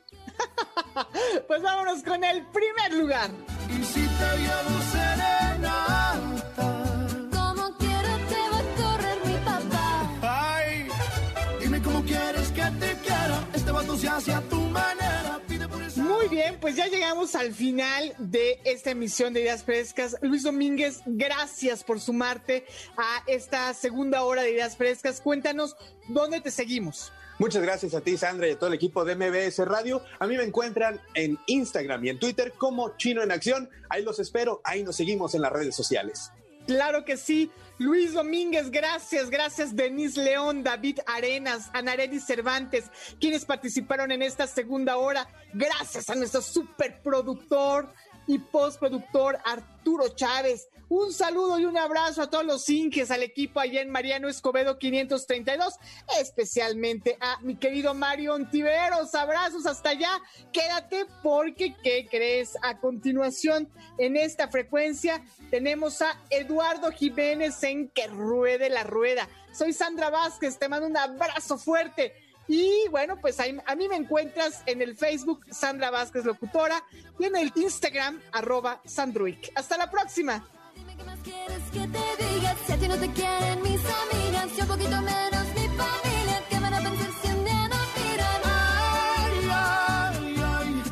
pues 1.49 1.63
vámonos 1.63 2.03
con 2.03 2.23
el 2.23 2.45
primer 2.47 2.93
lugar. 2.93 3.31
Y 3.71 3.83
si 3.85 4.01
te 4.01 4.39
llevo 4.39 4.83
serenata. 4.93 6.21
Como 7.33 7.79
quiero 7.79 8.17
te 8.29 8.41
va 8.53 8.59
a 8.59 8.75
correr 8.77 9.19
mi 9.25 9.37
papá. 9.45 10.11
Ay, 10.23 10.89
dime 11.61 11.83
cómo 11.83 12.03
quieres 12.05 12.49
que 12.49 12.63
te 12.63 12.99
quiera. 12.99 13.49
Este 13.55 13.71
vato 13.71 13.97
se 13.97 14.09
hace 14.09 14.33
a 14.35 14.41
tu 14.43 14.57
manera. 14.57 15.14
Bien, 16.35 16.59
pues 16.61 16.75
ya 16.75 16.89
llegamos 16.89 17.37
al 17.37 17.55
final 17.55 18.13
de 18.19 18.59
esta 18.65 18.91
emisión 18.91 19.33
de 19.33 19.43
Ideas 19.43 19.63
Frescas. 19.63 20.17
Luis 20.21 20.43
Domínguez, 20.43 21.01
gracias 21.07 21.85
por 21.85 22.01
sumarte 22.01 22.67
a 22.97 23.23
esta 23.29 23.73
segunda 23.73 24.25
hora 24.25 24.43
de 24.43 24.51
Ideas 24.51 24.77
Frescas. 24.77 25.21
Cuéntanos 25.21 25.77
dónde 26.09 26.41
te 26.41 26.51
seguimos. 26.51 27.13
Muchas 27.39 27.63
gracias 27.63 27.95
a 27.95 28.01
ti, 28.01 28.17
Sandra, 28.17 28.49
y 28.49 28.53
a 28.53 28.59
todo 28.59 28.69
el 28.69 28.75
equipo 28.75 29.05
de 29.05 29.15
MBS 29.15 29.65
Radio. 29.65 30.03
A 30.19 30.27
mí 30.27 30.37
me 30.37 30.43
encuentran 30.43 31.01
en 31.15 31.39
Instagram 31.47 32.05
y 32.05 32.09
en 32.09 32.19
Twitter 32.19 32.53
como 32.59 32.97
Chino 32.97 33.23
en 33.23 33.31
Acción. 33.31 33.71
Ahí 33.89 34.03
los 34.03 34.19
espero, 34.19 34.61
ahí 34.65 34.83
nos 34.83 34.97
seguimos 34.97 35.37
en 35.37 35.43
las 35.43 35.53
redes 35.53 35.77
sociales. 35.77 36.33
Claro 36.67 37.05
que 37.05 37.17
sí. 37.17 37.51
Luis 37.79 38.13
Domínguez, 38.13 38.71
gracias, 38.71 39.31
gracias 39.31 39.75
Denise 39.75 40.23
León, 40.23 40.63
David 40.63 41.01
Arenas, 41.07 41.71
Anareli 41.73 42.21
Cervantes, 42.21 42.85
quienes 43.21 43.45
participaron 43.45 44.13
en 44.13 44.23
esta 44.23 44.47
segunda 44.47 44.97
hora. 44.97 45.29
Gracias 45.53 46.09
a 46.09 46.15
nuestro 46.15 46.41
superproductor 46.41 47.93
y 48.27 48.39
postproductor 48.39 49.39
Arturo 49.45 50.09
Chávez. 50.09 50.69
Un 50.97 51.13
saludo 51.13 51.59
y 51.59 51.65
un 51.65 51.77
abrazo 51.77 52.23
a 52.23 52.31
todos 52.31 52.45
los 52.45 52.69
inques, 52.69 53.11
al 53.11 53.25
equipo 53.25 53.59
allá 53.59 53.81
en 53.81 53.91
Mariano 53.91 54.29
Escobedo 54.29 54.79
532, 54.79 55.75
especialmente 56.21 57.17
a 57.19 57.41
mi 57.41 57.57
querido 57.57 57.95
Mario 57.95 58.35
Ontiveros. 58.35 59.13
Abrazos 59.17 59.67
hasta 59.67 59.89
allá. 59.89 60.21
Quédate 60.53 61.07
porque, 61.21 61.75
¿qué 61.83 62.07
crees? 62.09 62.57
A 62.63 62.79
continuación, 62.79 63.69
en 63.99 64.17
esta 64.17 64.47
frecuencia, 64.47 65.21
tenemos 65.51 66.01
a 66.01 66.17
Eduardo 66.31 66.93
Jiménez 66.93 67.61
en 67.65 67.89
Que 67.89 68.07
Ruede 68.07 68.71
la 68.71 68.85
Rueda. 68.85 69.29
Soy 69.53 69.73
Sandra 69.73 70.11
Vázquez, 70.11 70.61
te 70.61 70.69
mando 70.69 70.87
un 70.87 70.97
abrazo 70.97 71.59
fuerte. 71.59 72.15
Y 72.47 72.87
bueno, 72.93 73.21
pues 73.21 73.41
a 73.41 73.75
mí 73.75 73.89
me 73.89 73.97
encuentras 73.97 74.63
en 74.67 74.81
el 74.81 74.97
Facebook 74.97 75.45
Sandra 75.51 75.91
Vázquez 75.91 76.25
Locutora 76.25 76.85
y 77.19 77.25
en 77.25 77.35
el 77.35 77.51
Instagram 77.57 78.23
arroba 78.31 78.81
Sandruic. 78.85 79.51
Hasta 79.57 79.77
la 79.77 79.91
próxima. 79.91 80.49
¿Qué 80.97 81.03
más 81.05 81.19
quieres 81.21 81.63
que 81.73 81.81
te 81.81 82.25
diga? 82.25 82.57
Si 82.67 82.73
a 82.73 82.77
ti 82.79 82.89
no 82.89 82.97
te 82.97 83.11
quieren 83.13 83.63
mis 83.63 83.81
amigas, 84.03 84.57
yo 84.57 84.63
un 84.63 84.69
poquito 84.69 85.03
menos 85.03 85.47
mi 85.57 85.67
familia, 85.81 86.37
¿qué 86.49 86.59
van 86.61 86.75
a 86.75 86.81
pensar 86.81 87.11
si 87.21 87.29
un 87.29 87.45
día 87.45 87.69
nos 87.69 87.87
miran? 87.97 88.41
Ay, 88.45 89.37
ay, 89.53 90.43
ay, 90.55 90.83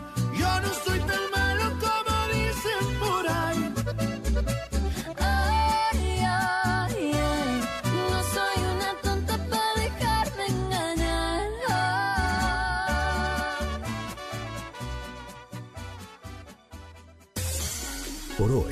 yo 0.40 0.60
no 0.60 0.70
soy 0.84 0.98
tan 1.00 1.24
malo 1.36 1.64
como 1.84 2.14
dicen 2.34 2.84
por 3.00 3.24
ahí. 3.28 3.62
Ay, 5.18 6.00
ay, 6.26 7.12
ay, 7.14 7.60
no 8.10 8.18
soy 8.34 8.56
una 8.74 8.90
tonta 9.02 9.34
para 9.50 9.72
dejarme 9.82 10.44
engañar. 10.46 11.50
Por 18.36 18.50
hoy 18.50 18.71